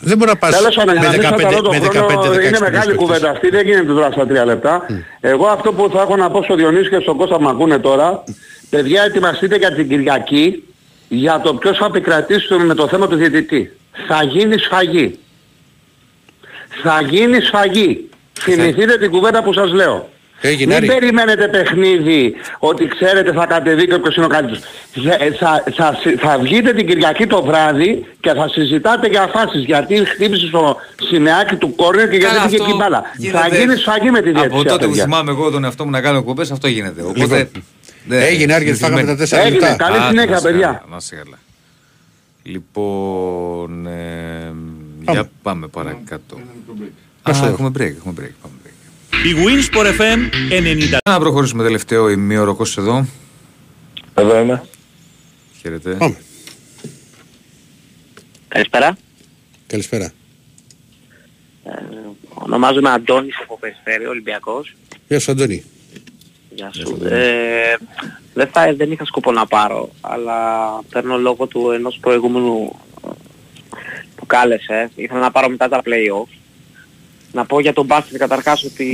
δεν 0.00 0.16
μπορεί 0.18 0.30
να 0.30 0.36
πας 0.36 0.56
Τέλος 0.56 0.74
πάντων, 0.74 0.94
για 0.94 1.02
να 1.02 1.10
με 1.10 1.16
μην 1.16 1.26
15, 1.26 1.38
σπαταλώ 1.38 1.60
τον 1.62 1.72
με 1.76 1.88
15 1.88 1.90
χρόνο, 1.90 2.20
16 2.22 2.32
είναι 2.32 2.40
παίκτες. 2.42 2.60
μεγάλη 2.60 2.94
κουβέντα 2.94 3.30
αυτή, 3.30 3.48
δεν 3.50 3.66
γίνεται 3.66 3.92
τώρα 3.92 4.10
στα 4.10 4.26
τρία 4.26 4.44
λεπτά. 4.44 4.86
Εγώ 5.20 5.46
αυτό 5.46 5.72
που 5.72 5.90
θα 5.92 6.00
έχω 6.00 6.16
να 6.16 6.30
πω 6.30 6.42
στο 6.42 6.54
Διονύση 6.54 6.88
και 6.88 6.98
στον 7.02 7.16
Κώστα 7.16 7.36
που 7.36 7.42
με 7.42 7.48
ακούνε 7.50 7.78
τώρα, 7.78 8.24
παιδιά 8.70 9.02
ετοιμαστείτε 9.02 9.56
για 9.56 9.74
την 9.74 9.88
Κυριακή 9.88 10.62
για 11.08 11.40
το 11.40 11.54
ποιος 11.54 11.76
θα 11.78 11.84
επικρατήσει 11.86 12.48
το- 12.48 12.58
με 12.58 12.74
το 12.74 12.88
θέμα 12.88 13.08
του 13.08 13.16
διαιτητή. 13.16 13.70
Θα 14.08 14.22
γίνει 14.24 14.58
σφαγή. 14.58 15.18
Θα 16.82 17.00
γίνει 17.08 17.40
σφαγή. 17.40 18.08
Θυμηθείτε 18.40 18.98
την 18.98 19.10
κουβέντα 19.10 19.42
που 19.42 19.52
σας 19.52 19.72
λέω. 19.72 20.08
Έγινε, 20.40 20.66
Μην 20.66 20.76
Άρη. 20.76 20.86
περιμένετε 20.86 21.48
παιχνίδι 21.48 22.34
ότι 22.58 22.86
ξέρετε 22.86 23.32
θα 23.32 23.46
κατεβεί 23.46 23.86
και 23.86 23.98
ποιος 23.98 24.16
είναι 24.16 24.24
ο 24.24 24.28
καλύτερος. 24.28 24.60
Θα, 24.92 25.18
θα, 25.38 25.64
θα, 25.74 25.98
θα 26.18 26.38
βγείτε 26.38 26.72
την 26.72 26.86
Κυριακή 26.86 27.26
το 27.26 27.42
βράδυ 27.42 28.06
και 28.20 28.32
θα 28.32 28.48
συζητάτε 28.48 29.06
για 29.08 29.26
φάσεις 29.32 29.64
γιατί 29.64 30.04
χτύπησε 30.04 30.46
στο 30.46 30.76
σημαίακι 31.08 31.56
του 31.56 31.74
κόρνερ 31.74 32.08
και 32.08 32.16
γιατί 32.16 32.34
Καλά, 32.34 32.44
πήγε 32.46 32.56
αυτό 32.56 32.68
εκεί 32.68 32.76
μπάλα. 32.82 33.02
γίνεται- 33.16 33.38
Θα 33.50 33.56
γίνει 33.56 33.76
σφαγή 33.76 34.10
με 34.10 34.20
τη 34.22 34.28
Από 34.30 34.38
διαιτησία. 34.38 34.64
τότε 34.70 34.84
που 34.84 34.90
παιδιά. 34.90 35.04
θυμάμαι 35.04 35.30
εγώ 35.30 35.50
τον 35.50 35.64
εαυτό 35.64 35.84
μου 35.84 35.90
να 35.90 36.00
κάνω 36.00 36.18
εκπομπές, 36.18 36.50
αυτό 36.50 36.68
γίνεται. 36.68 37.02
Οπότε. 37.02 37.20
Λοιπόν, 37.20 37.48
δεν- 38.06 38.20
έγινε, 38.22 38.54
Άρη, 38.54 38.64
γιατί 38.64 38.78
συνηθισμένοι. 38.78 38.92
φάγαμε 38.94 39.06
τα 39.12 39.16
τέσσερα 39.16 39.42
Έγινε, 39.42 39.60
λεπτά. 39.68 39.84
καλή 39.84 39.96
Άντε, 39.96 40.06
συνέχεια, 40.08 40.30
να 40.30 40.36
είσαι 40.36 40.46
παιδιά. 40.48 40.66
καλά, 40.66 40.82
Να 40.90 40.96
είσαι 40.96 41.14
καλά. 41.14 41.38
Λοιπόν, 42.46 43.86
ε, 43.86 44.54
για 45.10 45.30
πάμε 45.42 45.68
παρακάτω. 45.68 46.38
Α, 47.22 47.46
έχουμε 47.46 47.68
break, 47.68 47.80
έχουμε 47.96 48.14
break. 48.20 48.32
Πάμε 48.42 48.54
break. 48.64 48.70
Η 49.26 49.34
Winsport 49.44 50.00
FM 50.00 50.30
90. 50.50 50.98
Να 51.04 51.18
προχωρήσουμε 51.18 51.62
τελευταίο 51.62 52.08
ημίωρο 52.08 52.54
Κώστας 52.54 52.84
εδώ. 52.84 53.06
Εδώ 54.14 54.40
είμαι. 54.40 54.64
Χαίρετε. 55.60 55.94
Πάμε. 55.94 56.16
Καλησπέρα. 58.48 58.96
Καλησπέρα. 59.66 60.04
Ε, 61.64 61.70
ονομάζομαι 62.34 62.90
Αντώνης 62.90 63.34
από 63.42 63.58
Περιστέρη, 63.58 64.06
Ολυμπιακός. 64.06 64.74
Γεια 65.08 65.20
σου 65.20 65.30
Αντώνη. 65.30 65.64
Γεια 66.54 66.70
σου. 66.74 66.98
Ε, 67.10 67.76
δεν, 68.34 68.48
θα, 68.52 68.74
δεν 68.76 68.90
είχα 68.92 69.04
σκοπό 69.04 69.32
να 69.32 69.46
πάρω, 69.46 69.90
αλλά 70.00 70.34
παίρνω 70.90 71.18
λόγω 71.18 71.46
του 71.46 71.70
ενός 71.70 71.98
προηγούμενου 72.00 72.76
ε, 73.06 73.08
που 74.16 74.26
κάλεσε. 74.26 74.90
Ήθελα 74.94 75.20
να 75.20 75.30
πάρω 75.30 75.48
μετά 75.48 75.68
τα 75.68 75.82
play-off. 75.84 76.28
Να 77.32 77.46
πω 77.46 77.60
για 77.60 77.72
τον 77.72 77.84
μπάσκετ 77.86 78.16
καταρχάς 78.18 78.64
ότι, 78.64 78.84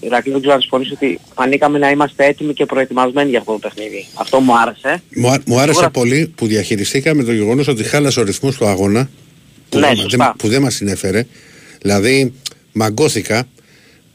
Ηρακλή 0.00 0.30
δεν 0.32 0.40
ξέρω 0.40 0.54
αν 0.54 0.60
συμφωνείς, 0.60 0.90
ότι 0.92 1.20
φανήκαμε 1.34 1.78
να 1.78 1.90
είμαστε 1.90 2.24
έτοιμοι 2.24 2.52
και 2.54 2.66
προετοιμασμένοι 2.66 3.30
για 3.30 3.38
αυτό 3.38 3.52
το 3.52 3.58
παιχνίδι. 3.58 4.06
Αυτό 4.14 4.40
μου 4.40 4.58
άρεσε. 4.58 5.02
Μου, 5.16 5.28
α- 5.30 5.42
μου 5.46 5.54
άρεσε 5.56 5.68
Σίγουρα- 5.72 5.90
πολύ 5.90 6.32
που 6.36 6.46
διαχειριστήκαμε 6.46 7.22
το 7.24 7.32
γεγονός 7.32 7.68
ότι 7.68 7.82
χάλασε 7.84 8.20
ο 8.20 8.22
ρυθμός 8.22 8.56
του 8.56 8.66
αγώνα 8.66 9.10
που, 9.68 9.78
Ναι, 9.78 9.86
δεν, 9.86 9.96
σωστά. 9.96 10.24
δεν- 10.24 10.34
που 10.36 10.48
δεν 10.48 10.62
μας 10.62 10.74
συνέφερε. 10.74 11.26
Δηλαδή 11.80 12.32
μαγκώθηκα 12.72 13.44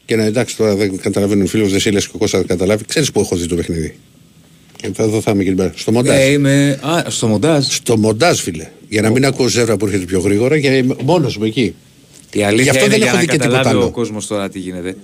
και 0.08 0.16
να 0.16 0.24
εντάξει 0.24 0.56
τώρα 0.56 0.74
δεν 0.76 0.96
καταλαβαίνουν 0.98 1.44
οι 1.44 1.48
φίλος 1.48 1.72
Δεσίλες 1.72 2.04
και 2.04 2.12
ο 2.14 2.18
Κώστας 2.18 2.40
δεν 2.40 2.48
καταλάβει. 2.48 2.84
Ξέρεις 2.84 3.12
που 3.12 3.20
έχω 3.20 3.36
δει 3.36 3.46
το 3.46 3.54
παιχνίδι. 3.54 3.98
Και 4.76 4.90
θα 4.94 5.02
εδώ 5.02 5.20
θα 5.20 5.30
είμαι 5.30 5.42
και 5.42 5.48
την 5.48 5.58
πέρα. 5.58 5.72
Στο 5.76 5.92
μοντάζ. 5.92 6.18
Ε, 6.18 6.30
είμαι... 6.30 6.80
Α, 6.82 7.10
στο 7.10 7.26
μοντάζ. 7.26 7.66
Στο 7.66 7.98
μοντάζ 7.98 8.40
φίλε. 8.40 8.68
Για 8.88 9.02
να 9.02 9.10
μην 9.10 9.26
ακούω 9.26 9.46
ζεύρα 9.48 9.76
που 9.76 9.86
έρχεται 9.86 10.04
πιο 10.04 10.20
γρήγορα 10.20 10.60
και 10.60 10.68
είμαι 10.68 10.96
μόνος 11.04 11.36
μου 11.36 11.44
εκεί. 11.44 11.74
Η 12.32 12.42
αλήθεια 12.42 12.62
Γι' 12.62 12.68
αυτό 12.78 12.84
είναι 12.84 12.90
δεν 12.90 12.98
για 12.98 13.06
έχω 13.06 13.14
να 13.14 13.20
δει 13.20 13.26
και 13.26 13.32
τίποτα 13.32 13.50
καταλάβει 13.50 13.76
ο 13.76 13.80
άλλο. 13.80 13.90
κόσμος 13.90 14.26
τώρα 14.26 14.48
τι 14.48 14.58
γίνεται. 14.58 14.96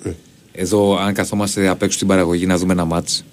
Εδώ 0.52 0.98
αν 0.98 1.14
καθόμαστε 1.14 1.68
απ' 1.68 1.82
έξω 1.82 1.96
στην 1.96 2.08
παραγωγή 2.08 2.46
να 2.46 2.56
δούμε 2.58 2.72
ένα 2.72 2.84
μάτς, 2.84 3.24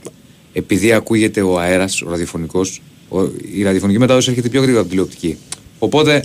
επειδή 0.54 0.92
ακούγεται 0.92 1.42
ο 1.42 1.60
αέρας, 1.60 2.02
ο 2.02 2.10
ραδιοφωνικός, 2.10 2.82
ο, 3.10 3.22
η 3.56 3.64
ραδιοφωνική 3.64 4.00
μετάδοση 4.00 4.30
έρχεται 4.30 4.50
πιο 4.50 4.62
γρήγορα 4.62 4.82
από 4.82 4.90
την 4.90 5.00
τηλεοπτική. 5.00 5.38
Οπότε 5.80 6.24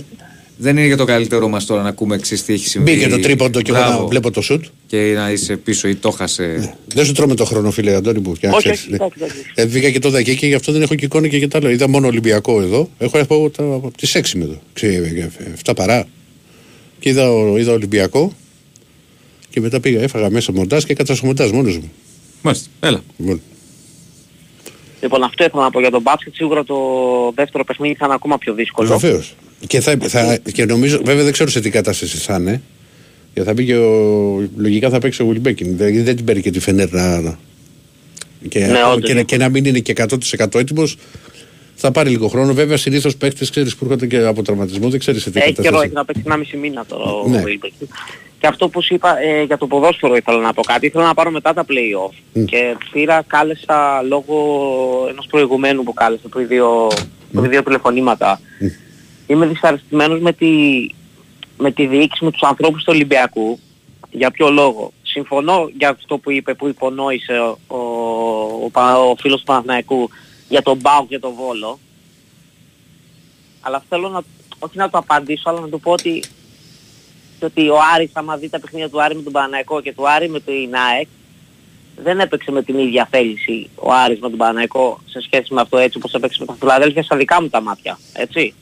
δεν 0.57 0.77
είναι 0.77 0.85
για 0.87 0.97
το 0.97 1.05
καλύτερο 1.05 1.47
μας 1.47 1.65
τώρα 1.65 1.81
να 1.81 1.89
ακούμε 1.89 2.15
εξής 2.15 2.43
τι 2.45 2.53
έχει 2.53 2.67
συμβεί. 2.67 2.91
Μπήκε 2.93 3.07
το 3.07 3.19
τρίποντο 3.19 3.61
και 3.61 3.71
εγώ 3.71 3.79
Μπράβο. 3.79 4.01
να 4.01 4.07
βλέπω 4.07 4.31
το 4.31 4.41
σουτ. 4.41 4.65
Και 4.87 4.97
να 5.15 5.31
είσαι 5.31 5.57
πίσω 5.57 5.87
ή 5.87 5.95
το 5.95 6.11
χάσε. 6.11 6.75
Δεν 6.93 7.05
σου 7.05 7.11
τρώμε 7.13 7.35
το 7.35 7.45
χρόνο, 7.45 7.71
φίλε 7.71 7.95
Αντώνη 7.95 8.19
μου. 8.19 8.33
και 8.33 8.47
να 8.47 8.53
Όχι, 8.55 8.61
ξέρεις, 8.61 8.79
όχι, 8.81 8.89
ναι. 8.91 8.95
εντάξει, 8.95 9.17
εντάξει. 9.23 9.51
Ε, 9.55 9.65
βγήκα 9.65 9.89
και 9.89 9.99
το 9.99 10.09
δακί 10.09 10.35
και 10.35 10.47
γι' 10.47 10.53
αυτό 10.53 10.71
δεν 10.71 10.81
έχω 10.81 10.95
και 10.95 11.05
εικόνα 11.05 11.27
και 11.27 11.37
για 11.37 11.47
τα 11.49 11.57
άλλα. 11.57 11.71
Είδα 11.71 11.89
μόνο 11.89 12.07
Ολυμπιακό 12.07 12.61
εδώ. 12.61 12.89
Έχω 12.97 13.19
από, 13.19 13.49
τα, 13.49 13.63
από 13.63 13.91
τις 13.97 14.15
6 14.15 14.21
με 14.35 14.43
εδώ. 14.43 14.61
Ξέρετε, 14.73 15.31
7 15.65 15.71
παρά. 15.75 16.07
Και 16.99 17.09
είδα, 17.09 17.31
ο- 17.31 17.57
είδα 17.57 17.71
Ολυμπιακό. 17.73 18.33
Και 19.49 19.59
μετά 19.61 19.79
πήγα, 19.79 20.01
έφαγα 20.01 20.29
μέσα 20.29 20.51
μοντάζ 20.51 20.83
και 20.83 20.91
έκατσα 20.91 21.15
στο 21.15 21.25
μοντάζ 21.25 21.51
μόνος 21.51 21.77
μου. 21.77 21.91
Μάλιστα, 22.41 22.67
έλα. 22.79 23.01
Λοιπόν, 23.17 23.41
Λοιπόν, 25.01 25.23
αυτό 25.23 25.43
ήθελα 25.43 25.63
να 25.63 25.69
πω 25.71 25.79
για 25.79 25.91
τον 25.91 26.01
μπάσκετ. 26.01 26.33
Σίγουρα 26.35 26.63
το 26.63 26.75
δεύτερο 27.35 27.63
παιχνίδι 27.63 27.95
θα 27.95 28.05
είναι 28.05 28.13
ακόμα 28.13 28.37
πιο 28.37 28.53
δύσκολο. 28.53 28.87
Βεβαίως. 28.97 29.35
Και, 29.67 29.79
θα, 29.79 29.97
θα, 30.01 30.37
και 30.51 30.65
νομίζω, 30.65 31.01
βέβαια 31.03 31.23
δεν 31.23 31.31
ξέρω 31.33 31.49
σε 31.49 31.59
τι 31.59 31.69
κατάσταση 31.69 32.17
θα 32.17 32.35
είναι. 32.35 32.61
Και 33.33 33.43
θα 33.43 33.53
πει 33.53 33.65
και 33.65 33.75
ο, 33.75 34.49
λογικά 34.57 34.89
θα 34.89 34.99
παίξει 34.99 35.21
ο 35.21 35.25
Γουλμπέκιν. 35.25 35.77
Δεν, 35.77 36.03
δεν 36.03 36.15
την 36.15 36.25
παίρνει 36.25 36.41
και 36.41 36.51
τη 36.51 36.59
Φενέρ 36.59 36.91
να. 36.91 37.21
να- 37.21 37.37
Και, 38.49 38.59
Ναι, 38.59 38.65
ακόμα 38.65 38.91
όντως. 38.93 39.09
και, 39.09 39.13
να- 39.15 39.21
και 39.21 39.37
να 39.37 39.49
μην 39.49 39.65
είναι 39.65 39.79
και 39.79 39.93
100% 39.97 40.59
έτοιμος, 40.59 40.97
θα 41.75 41.91
πάρει 41.91 42.09
λίγο 42.09 42.27
χρόνο. 42.27 42.53
Βέβαια, 42.53 42.77
συνήθως 42.77 43.15
παίχτες 43.15 43.49
ξέρεις 43.49 43.75
που 43.75 43.85
έρχονται 43.85 44.07
και 44.07 44.17
από 44.17 44.41
τραυματισμό, 44.41 44.89
δεν 44.89 44.99
ξέρεις 44.99 45.21
σε 45.21 45.31
τι 45.31 45.39
Έχει 45.39 45.53
καιρό, 45.53 45.63
κατάσταση. 45.63 45.85
έχει 45.85 45.93
να 45.93 46.05
παίξει 46.05 46.21
1,5 46.25 46.57
μήνα 46.61 46.85
τώρα 46.85 47.03
ο 47.11 47.27
Ναι. 47.29 47.43
Wilbeck. 47.45 47.87
Και 48.39 48.47
αυτό 48.47 48.69
που 48.69 48.81
σου 48.83 48.93
είπα 48.93 49.19
ε, 49.21 49.43
για 49.43 49.57
το 49.57 49.67
ποδόσφαιρο 49.67 50.15
ήθελα 50.15 50.37
να 50.39 50.53
πω 50.53 50.61
κάτι. 50.61 50.85
Ήθελα 50.85 51.05
να 51.05 51.13
πάρω 51.13 51.31
μετά 51.31 51.53
τα 51.53 51.65
play-off. 51.67 52.43
Και 52.45 52.75
πήρα, 52.91 53.23
κάλεσα 53.27 54.01
λόγω 54.07 54.35
ενός 55.09 55.25
προηγουμένου 55.29 55.83
που 55.83 55.93
κάλεσα 55.93 56.27
πριν 56.29 56.47
δύο, 56.47 56.87
πριν 57.31 57.49
δύο 57.49 57.63
τηλεφωνήματα. 57.63 58.41
Είμαι 59.27 59.45
δυσαρεστημένος 59.45 60.19
με 60.19 60.33
τη, 60.33 60.47
με 61.57 61.71
τη 61.71 61.85
διοίκηση, 61.85 62.23
με 62.23 62.31
τους 62.31 62.41
ανθρώπους 62.41 62.83
του 62.83 62.91
Ολυμπιακού. 62.93 63.59
Για 64.11 64.31
ποιο 64.31 64.49
λόγο; 64.49 64.91
Συμφωνώ 65.01 65.69
για 65.77 65.89
αυτό 65.89 66.17
που 66.17 66.31
είπε, 66.31 66.53
που 66.53 66.67
υπονόησε 66.67 67.39
ο, 67.39 67.57
ο, 67.67 67.77
ο, 68.63 68.69
Πα- 68.69 68.99
ο 68.99 69.15
φίλος 69.15 69.39
του 69.39 69.45
Παναθηναϊκού 69.45 70.09
για 70.49 70.61
τον 70.61 70.77
Μπάουκ 70.77 71.07
και 71.07 71.19
τον 71.19 71.33
Βόλο. 71.33 71.79
Αλλά 73.61 73.83
θέλω 73.89 74.09
να, 74.09 74.21
όχι 74.59 74.77
να 74.77 74.89
το 74.89 74.97
απαντήσω, 74.97 75.49
αλλά 75.49 75.59
να 75.59 75.69
του 75.69 75.79
πω 75.79 75.91
ότι, 75.91 76.23
ότι 77.41 77.69
ο 77.69 77.77
Άρης, 77.95 78.09
άμα 78.13 78.37
δει 78.37 78.49
τα 78.49 78.59
παιχνίδια 78.59 78.89
του 78.89 79.01
Άρη 79.01 79.15
με 79.15 79.21
τον 79.21 79.33
Παναϊκό 79.33 79.81
και 79.81 79.93
του 79.93 80.09
Άρη 80.09 80.29
με 80.29 80.39
την 80.39 80.75
ΑΕΚ, 80.75 81.07
δεν 82.03 82.19
έπαιξε 82.19 82.51
με 82.51 82.63
την 82.63 82.77
ίδια 82.77 83.07
θέληση 83.11 83.69
ο 83.75 83.91
Άρης 83.91 84.19
με 84.19 84.29
τον 84.29 84.37
Παναϊκό 84.37 84.99
σε 85.05 85.21
σχέση 85.21 85.53
με 85.53 85.61
αυτό 85.61 85.77
έτσι 85.77 85.97
όπως 85.97 86.13
έπαιξε 86.13 86.37
με 86.39 86.45
τα 86.45 86.55
Φιλαδέλφια 86.59 87.03
στα 87.03 87.15
δικά 87.15 87.41
μου 87.41 87.49
τα 87.49 87.61
μάτια. 87.61 87.99
Έτσι. 88.13 88.53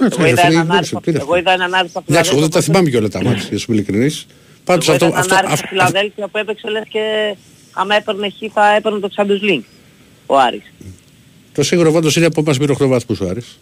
Έτσι, 0.00 0.18
Εγώ 0.18 0.22
ρε 0.22 0.28
είδα 0.28 0.42
φίλε, 0.42 0.52
έναν 0.54 0.66
Άρη 0.66 0.70
εντάξει, 0.70 0.90
στα- 0.90 1.00
πήρε 1.00 1.18
εγώ 1.18 1.36
είδα 1.36 1.52
έναν 1.52 1.74
Άρη 1.74 1.88
στα 1.88 2.02
Εντάξει, 2.08 2.30
εγώ 2.32 2.40
δεν 2.40 2.50
τα 2.50 2.60
Φιλαδέλφια 2.60 2.62
θυμάμαι 2.62 2.90
και 2.90 2.96
όλα 2.96 3.08
τα 3.08 3.22
μάτια, 3.22 3.42
για 3.42 3.50
να 3.52 3.58
σου 3.58 3.64
είμαι 3.72 3.80
ειλικρινής. 3.80 4.26
Πάντως 4.64 4.88
Εγώ 4.88 4.94
αυτό, 4.94 5.06
είδα 5.06 5.14
έναν 5.18 5.20
αυτό, 5.30 5.34
Άρη 5.34 5.44
στα 5.46 5.54
αυτό, 5.54 5.66
Φιλαδέλφια 5.66 6.28
που 6.28 6.38
έπαιξε 6.38 6.68
λες 6.70 6.82
και 6.88 7.36
άμα 7.72 7.94
έπαιρνε 7.94 8.28
χ 8.28 8.52
θα 8.52 8.74
έπαιρνε 8.74 8.98
το 8.98 9.08
Champions 9.16 9.44
League. 9.50 9.64
Ο 10.26 10.38
Άρης. 10.38 10.72
το 11.54 11.62
σίγουρο 11.62 11.92
πάντως 11.92 12.16
είναι 12.16 12.26
από 12.26 12.40
εμάς 12.40 12.58
πήρε 12.58 12.72
8 12.72 12.86
βαθμούς 12.88 13.20
ο 13.20 13.26
Άρης. 13.28 13.58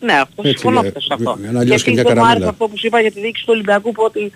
Ναι, 0.00 0.12
αυτό 0.12 0.42
Έτσι, 0.44 0.50
συμφωνώ 0.58 0.86
ε, 0.86 0.90
σε 0.90 1.06
αυτό. 1.10 1.38
ε, 1.44 1.48
αλλιώς 1.58 1.82
και 1.82 1.90
επίσης 1.90 1.92
μια 1.92 2.02
δεν 2.02 2.02
μου 2.04 2.10
άρεσε 2.12 2.22
καραμέλα. 2.24 2.48
αυτό 2.48 2.68
που 2.68 2.78
σου 2.78 2.86
είπα 2.86 3.00
για 3.00 3.12
τη 3.12 3.20
διοίκηση 3.20 3.44
του 3.44 3.52
Ολυμπιακού 3.54 3.92
που 3.92 4.02
ότι 4.02 4.30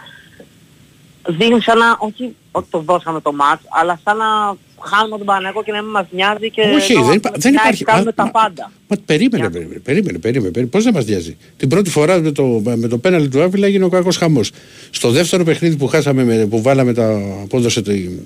δίνει 1.28 1.60
σαν 1.60 1.78
να, 1.78 1.96
όχι 1.98 2.34
ότι 2.52 2.66
το 2.70 2.78
δώσαμε 2.78 3.20
το 3.20 3.32
μάτς, 3.32 3.62
αλλά 3.68 4.00
σαν 4.04 4.16
να 4.16 4.56
χάνουμε 4.86 5.16
τον 5.16 5.26
Παναγό 5.26 5.62
και 5.62 5.72
να 5.72 5.82
μην 5.82 5.90
μας 5.90 6.06
νοιάζει 6.10 6.50
και 6.50 6.60
Όχι, 6.60 6.94
να 6.94 7.00
δεν 7.00 7.06
μας- 7.08 7.16
υπά- 7.16 7.32
να 7.32 7.38
δεν 7.38 7.52
μας 7.52 7.62
υπάρχει- 7.62 7.84
κάνουμε 7.84 8.04
μα- 8.04 8.12
τα 8.14 8.24
μα- 8.24 8.30
πάντα. 8.30 8.72
Μα 8.88 8.96
περίμενε, 9.06 9.50
περίμενε, 9.50 9.80
περίμενε, 9.80 10.18
περίμενε, 10.18 10.50
περίμενε. 10.52 10.66
Πώς 10.66 10.84
δεν 10.84 10.92
μας 10.94 11.04
νοιάζει; 11.06 11.36
Την 11.56 11.68
πρώτη 11.68 11.90
φορά 11.90 12.20
με 12.20 12.30
το, 12.32 12.44
με 12.76 12.88
το 12.88 12.98
πέναλι 12.98 13.28
του 13.28 13.42
Άβυλα 13.42 13.66
έγινε 13.66 13.84
ο 13.84 13.88
κακός 13.88 14.16
χαμός. 14.16 14.50
Στο 14.90 15.10
δεύτερο 15.10 15.44
παιχνίδι 15.44 15.76
που 15.76 15.86
χάσαμε, 15.86 16.24
με, 16.24 16.46
που 16.46 16.62
βάλαμε 16.62 16.92
τα, 16.92 17.20
που 17.48 17.56
έδωσε 17.56 17.82
την, 17.82 18.18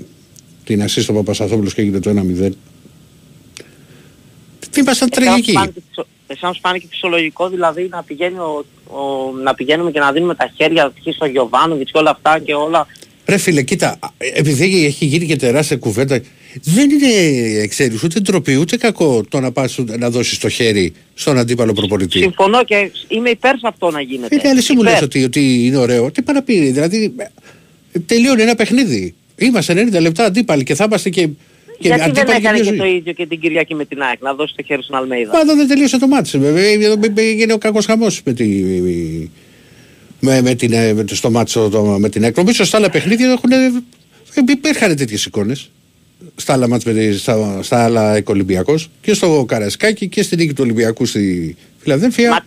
την 0.65 0.82
ασύ 0.82 1.03
στο 1.03 1.12
Παπασαθόπουλος 1.12 1.74
και 1.74 1.81
έγινε 1.81 2.01
το 2.01 2.11
1-0. 2.11 2.51
Τι 4.70 4.81
ήμασταν 4.81 5.09
Εσάς 5.12 5.24
τραγικοί. 5.24 5.53
φάνηκε 5.53 5.81
φυσιο- 5.89 6.07
Εσάς 6.27 6.55
σου 6.55 6.61
φάνηκε 6.62 6.87
φυσιολογικό 6.91 7.49
δηλαδή 7.49 7.89
να, 7.91 8.03
πηγαίνει 8.03 8.39
ο, 8.39 8.65
ο- 8.97 9.32
να 9.43 9.55
πηγαίνουμε 9.55 9.91
και 9.91 9.99
να 9.99 10.12
δίνουμε 10.12 10.35
τα 10.35 10.51
χέρια 10.57 10.91
π.χ. 10.91 11.15
στο 11.15 11.27
Γιωβάνοβιτς 11.27 11.91
και 11.93 11.99
όλα 11.99 12.11
αυτά 12.11 12.39
και 12.39 12.55
όλα. 12.55 12.87
Ρε 13.27 13.37
φίλε, 13.39 13.63
κοίτα, 13.63 13.99
επειδή 14.19 14.85
έχει 14.85 15.05
γίνει 15.05 15.27
και 15.27 15.37
τεράστια 15.37 15.77
κουβέντα, 15.77 16.21
δεν 16.63 16.91
είναι, 16.91 17.67
ξέρεις, 17.67 18.03
ούτε 18.03 18.21
ντροπή, 18.21 18.57
ούτε 18.57 18.77
κακό 18.77 19.25
το 19.29 19.41
να 19.41 19.53
πας 19.53 19.79
να 19.99 20.11
δώσεις 20.11 20.39
το 20.39 20.49
χέρι 20.49 20.93
στον 21.15 21.39
αντίπαλο 21.39 21.73
προπονητή. 21.73 22.19
Συμφωνώ 22.19 22.65
και 22.65 22.91
είμαι 23.09 23.31
υπέρ 23.31 23.59
σε 23.59 23.67
αυτό 23.67 23.91
να 23.91 24.01
γίνεται. 24.01 24.35
Είναι 24.35 24.49
άλλη 24.49 24.59
εσύ 24.59 24.73
μου 24.73 24.81
Υπέρ. 24.81 24.93
λες 24.93 25.03
ότι, 25.03 25.25
ότι 25.25 25.67
είναι 25.67 25.77
ωραίο. 25.77 26.11
Τι 26.11 26.23
πάει 26.23 26.35
να 26.37 26.43
πει, 26.43 26.71
δηλαδή 26.71 27.15
ε, 27.93 27.99
τελειώνει 28.07 28.43
ένα 28.43 28.55
παιχνίδι. 28.55 29.15
Είμαστε 29.37 29.89
90 29.93 30.01
λεπτά 30.01 30.25
αντίπαλοι 30.25 30.65
και 30.65 30.75
θα 30.75 30.85
είμαστε 30.85 31.11
και, 31.11 31.27
και 31.27 31.33
Γιατί 31.79 32.01
δεν 32.01 32.11
αντίπαλοι 32.11 32.37
έκανε 32.37 32.59
μια 32.59 32.63
και 32.63 32.69
ζωή. 32.69 32.79
το 32.79 32.85
ίδιο 32.85 33.13
και 33.13 33.27
την 33.27 33.41
Κυριακή 33.41 33.75
με 33.75 33.85
την 33.85 34.03
ΑΕΚ, 34.03 34.21
να 34.21 34.35
δώσει 34.35 34.55
το 34.57 34.63
χέρι 34.63 34.83
στον 34.83 34.97
Αλμέιδα. 34.97 35.31
Πάντα 35.31 35.55
δεν 35.55 35.69
τελείωσε 35.69 35.99
το 35.99 36.07
μάτι. 36.07 36.41
Έγινε 37.17 37.53
ο 37.53 37.59
κακός 37.59 37.87
χαμός 37.87 38.21
με, 38.25 38.33
τη, 38.33 38.45
με, 40.21 40.43
με 40.43 40.55
την, 40.55 40.73
ε, 40.73 40.93
με, 40.93 41.05
το- 41.05 41.15
στο 41.15 41.31
μάτι 41.31 41.53
το, 41.53 41.83
με 41.99 42.09
την 42.09 42.25
ΑΕΚ. 42.25 42.37
Νομίζω 42.37 42.65
στα 42.65 42.77
άλλα 42.77 42.91
παιχνίδια 42.91 43.31
έχουν, 43.31 43.51
ε, 43.53 44.53
υπήρχαν 44.53 44.97
τέτοιες 44.97 45.25
εικόνες. 45.25 45.71
Στα 46.37 46.53
άλλα 46.53 46.69
μάτς 46.69 46.85
με, 46.85 46.93
τη- 46.93 47.19
στα, 47.19 47.63
στα 47.63 47.85
άλλα 47.85 48.23
Ολυμπιακός 48.27 48.91
και 49.01 49.15
στο 49.15 49.45
Καρασκάκι 49.49 50.09
και 50.09 50.23
στην 50.23 50.39
νίκη 50.39 50.53
του 50.53 50.63
Ολυμπιακού 50.65 51.07
στη 51.07 51.57
Φιλαδέλφια. 51.79 52.45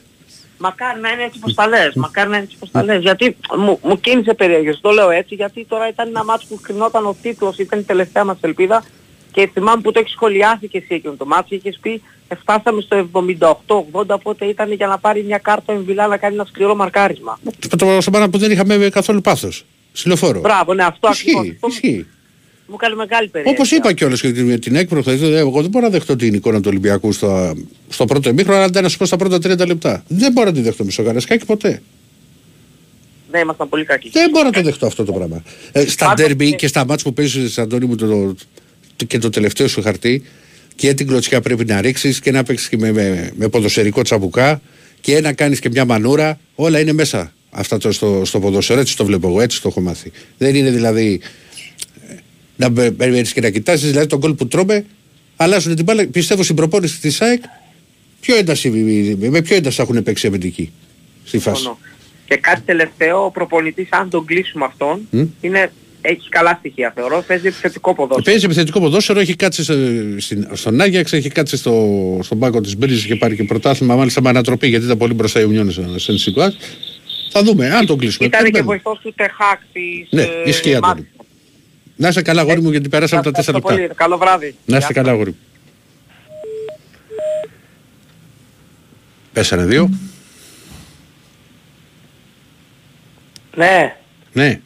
Μακάρι 0.57 0.99
να 0.99 1.09
είναι 1.09 1.23
έτσι 1.23 1.39
πως 1.39 1.53
τα 1.53 1.67
λες, 1.67 1.93
μακάρι 1.95 2.29
να 2.29 2.35
είναι 2.35 2.45
έτσι 2.45 2.57
πως 2.59 2.71
τα 2.71 2.83
λες. 2.83 3.01
Γιατί 3.01 3.35
μου, 3.57 3.79
μου 3.83 3.99
κίνησε 3.99 4.33
περίεργες, 4.33 4.79
το 4.81 4.89
λέω 4.89 5.09
έτσι, 5.09 5.35
γιατί 5.35 5.65
τώρα 5.69 5.87
ήταν 5.87 6.07
ένα 6.07 6.23
μάτσο 6.23 6.47
που 6.49 6.59
κρινόταν 6.61 7.05
ο 7.05 7.15
τίτλος, 7.21 7.57
ήταν 7.57 7.79
η 7.79 7.83
τελευταία 7.83 8.23
μας 8.23 8.37
ελπίδα 8.41 8.83
και 9.33 9.49
θυμάμαι 9.53 9.81
που 9.81 9.91
το 9.91 9.99
έχεις 9.99 10.11
σχολιάσει 10.11 10.67
και 10.67 10.77
εσύ 10.77 10.87
εκείνο 10.89 11.13
το 11.17 11.25
μάτσο, 11.25 11.55
είχες 11.55 11.77
πει 11.81 12.01
«Ε, 12.27 12.35
φτάσαμε 12.35 12.81
στο 12.81 13.09
78-80, 13.91 14.05
οπότε 14.07 14.45
ήταν 14.45 14.71
για 14.71 14.87
να 14.87 14.97
πάρει 14.97 15.23
μια 15.23 15.37
κάρτα 15.37 15.73
εμβυλά 15.73 16.07
να 16.07 16.17
κάνει 16.17 16.33
ένα 16.35 16.45
σκληρό 16.45 16.75
μαρκάρισμα. 16.75 17.39
Το 17.77 18.01
στο 18.01 18.11
πάνω 18.11 18.29
που 18.29 18.37
δεν 18.37 18.51
είχαμε 18.51 18.89
καθόλου 18.91 19.21
πάθος. 19.21 19.65
Συλλοφόρο. 19.93 20.39
Μπράβο, 20.39 20.73
ναι, 20.73 20.83
αυτό 20.83 21.09
Ισχύει, 21.11 21.29
ακριβώς. 21.37 21.55
Αυτό 21.55 21.67
ισχύει. 21.67 22.05
Μου 22.67 22.75
κάνει 22.75 22.95
μεγάλη 22.95 23.27
περιέργεια. 23.27 23.57
Όπως 23.59 23.71
είπα 23.71 23.93
κιόλας 23.93 24.21
και 24.21 24.27
με 24.43 24.57
την 24.57 24.75
έκπροθα, 24.75 25.11
εγώ 25.11 25.61
δεν 25.61 25.69
μπορώ 25.69 25.85
να 25.85 25.91
δεχτώ 25.91 26.15
την 26.15 26.33
εικόνα 26.33 26.57
του 26.57 26.67
Ολυμπιακού 26.69 27.11
στο, 27.11 27.53
στο 27.89 28.05
πρώτο 28.05 28.29
ημίχρονο, 28.29 28.59
αλλά 28.59 28.81
να 28.81 28.89
σου 28.89 28.97
πω 28.97 29.05
στα 29.05 29.17
πρώτα 29.17 29.35
30 29.37 29.67
λεπτά. 29.67 30.03
Δεν 30.07 30.31
μπορώ 30.31 30.47
να 30.49 30.53
τη 30.55 30.61
δεχτώ 30.61 30.85
στο 30.91 31.03
Καρασκάκι 31.03 31.45
ποτέ. 31.45 31.81
Ναι, 33.31 33.39
ήμασταν 33.39 33.69
πολύ 33.69 33.85
κακοί. 33.85 34.09
Δεν 34.09 34.29
μπορώ 34.29 34.45
να 34.45 34.51
το 34.51 34.61
δεχτώ 34.61 34.85
αυτό 34.85 35.03
το 35.03 35.11
πράγμα. 35.11 35.43
Ε, 35.71 35.87
στα 35.87 36.05
Πάντως, 36.05 36.25
ντέρμπι 36.25 36.47
ε, 36.47 36.51
και 36.51 36.67
στα 36.67 36.85
μάτς 36.85 37.03
που 37.03 37.13
παίζεις, 37.13 37.57
Αντώνη 37.57 37.85
μου, 37.85 37.95
το, 37.95 38.07
το- 38.07 38.35
και 39.07 39.17
το 39.17 39.29
τελευταίο 39.29 39.67
σου 39.67 39.81
χαρτί, 39.81 40.23
και 40.75 40.93
την 40.93 41.07
κλωτσιά 41.07 41.41
πρέπει 41.41 41.65
να 41.65 41.81
ρίξεις 41.81 42.19
και 42.19 42.31
να 42.31 42.43
παίξεις 42.43 42.69
και 42.69 42.77
με, 42.77 42.91
με, 42.91 43.31
με 43.35 43.47
ποδοσφαιρικό 43.47 44.01
τσαμπουκά 44.01 44.61
και 45.01 45.21
να 45.21 45.33
κάνεις 45.33 45.59
και 45.59 45.69
μια 45.69 45.85
μανούρα. 45.85 46.39
Όλα 46.55 46.79
είναι 46.79 46.93
μέσα 46.93 47.33
αυτά 47.49 47.77
το, 47.77 47.91
στο, 47.91 48.21
στο 48.25 48.39
ποδοσφαιρό. 48.39 48.79
Έτσι 48.79 48.97
το 48.97 49.05
βλέπω 49.05 49.27
εγώ, 49.27 49.41
έτσι 49.41 49.61
το 49.61 49.67
έχω 49.67 49.81
μάθει. 49.81 50.11
Δεν 50.37 50.55
είναι 50.55 50.71
δηλαδή 50.71 51.19
ε, 52.09 52.15
να 52.55 52.69
μπε- 52.69 52.91
περιμένεις 52.91 53.33
και 53.33 53.41
να 53.41 53.49
κοιτάσεις, 53.49 53.89
δηλαδή 53.89 54.07
τον 54.07 54.19
κόλ 54.19 54.33
που 54.33 54.47
τρώμε, 54.47 54.85
αλλάζουν 55.35 55.75
την 55.75 55.83
μπάλα. 55.83 56.07
Πιστεύω 56.07 56.43
στην 56.43 56.55
προπόνηση 56.55 56.99
της 56.99 57.21
ΑΕΚ, 57.21 57.43
πιο 58.19 58.35
ένταση, 58.35 58.69
με 59.29 59.41
πιο 59.41 59.55
ένταση 59.55 59.75
θα 59.75 59.83
έχουν 59.83 60.03
παίξει 60.03 60.27
αμυντική 60.27 60.71
στη 61.23 61.39
φάση; 61.39 61.55
Συμφωνώ. 61.55 61.79
Και 62.25 62.37
κάτι 62.37 62.61
τελευταίο, 62.61 63.25
ο 63.25 63.31
προπονητής, 63.31 63.87
αν 63.91 64.09
τον 64.09 64.25
κλείσουμε 64.25 64.65
αυτόν, 64.65 65.07
Μμ. 65.09 65.23
είναι, 65.41 65.71
έχεις 66.05 66.29
καλά 66.29 66.55
στοιχεία 66.59 66.91
θεωρώ, 66.95 67.23
παίζει 67.27 67.47
επιθετικό 67.47 67.95
ποδόσφαιρο. 67.95 68.23
Παίζει 68.25 68.45
επιθετικό 68.45 68.79
ποδόσφαιρο, 68.79 69.19
έχει 69.19 69.35
κάτσει 69.35 69.63
σε- 69.63 70.19
στην- 70.19 70.47
στον 70.53 70.81
Άγιαξ, 70.81 71.13
έχει 71.13 71.29
κάτσει 71.29 71.57
στο, 71.57 72.19
στον 72.23 72.39
πάγκο 72.39 72.61
της 72.61 72.77
Μπρίζη 72.77 73.07
και 73.07 73.15
πάρει 73.15 73.35
και 73.35 73.43
πρωτάθλημα, 73.43 73.95
μάλιστα 73.95 74.21
με 74.21 74.29
ανατροπή 74.29 74.67
γιατί 74.67 74.85
ήταν 74.85 74.97
πολύ 74.97 75.13
μπροστά 75.13 75.39
η 75.39 75.43
Ουνιόνε 75.43 75.71
σε 75.95 76.17
Σικουάτ. 76.17 76.53
Θα 77.31 77.43
δούμε, 77.43 77.69
αν 77.69 77.85
τον 77.85 77.97
κλείσουμε. 77.97 78.25
Ήταν 78.27 78.39
και 78.43 78.51
Περιμένουμε. 78.51 78.81
βοηθός 78.83 78.99
του 79.03 79.13
Τεχάκ 79.15 79.59
της 79.73 80.07
Ναι, 80.09 80.21
ε, 80.21 80.27
ισχύει 80.45 80.75
Αντώνη. 80.75 80.79
Μάρτιν. 80.87 81.05
Να 81.95 82.07
είστε 82.07 82.21
καλά, 82.21 82.41
αγόρι 82.41 82.61
μου, 82.61 82.71
γιατί 82.71 82.89
περάσαμε 82.89 83.21
τα 83.21 83.29
Ευχαριστώ 83.29 83.51
4 83.53 83.63
λεπτά. 83.69 83.73
πολύ. 83.87 83.95
Καλό 83.95 84.17
βράδυ. 84.17 84.55
Να 84.65 84.77
είστε 84.77 84.93
καλά, 84.93 85.11
αγόρι 85.11 85.29
μου. 85.29 85.37
Πέσανε 89.33 89.63
δύο. 89.65 89.89
Ναι, 93.55 93.95
Ναι, 94.33 94.59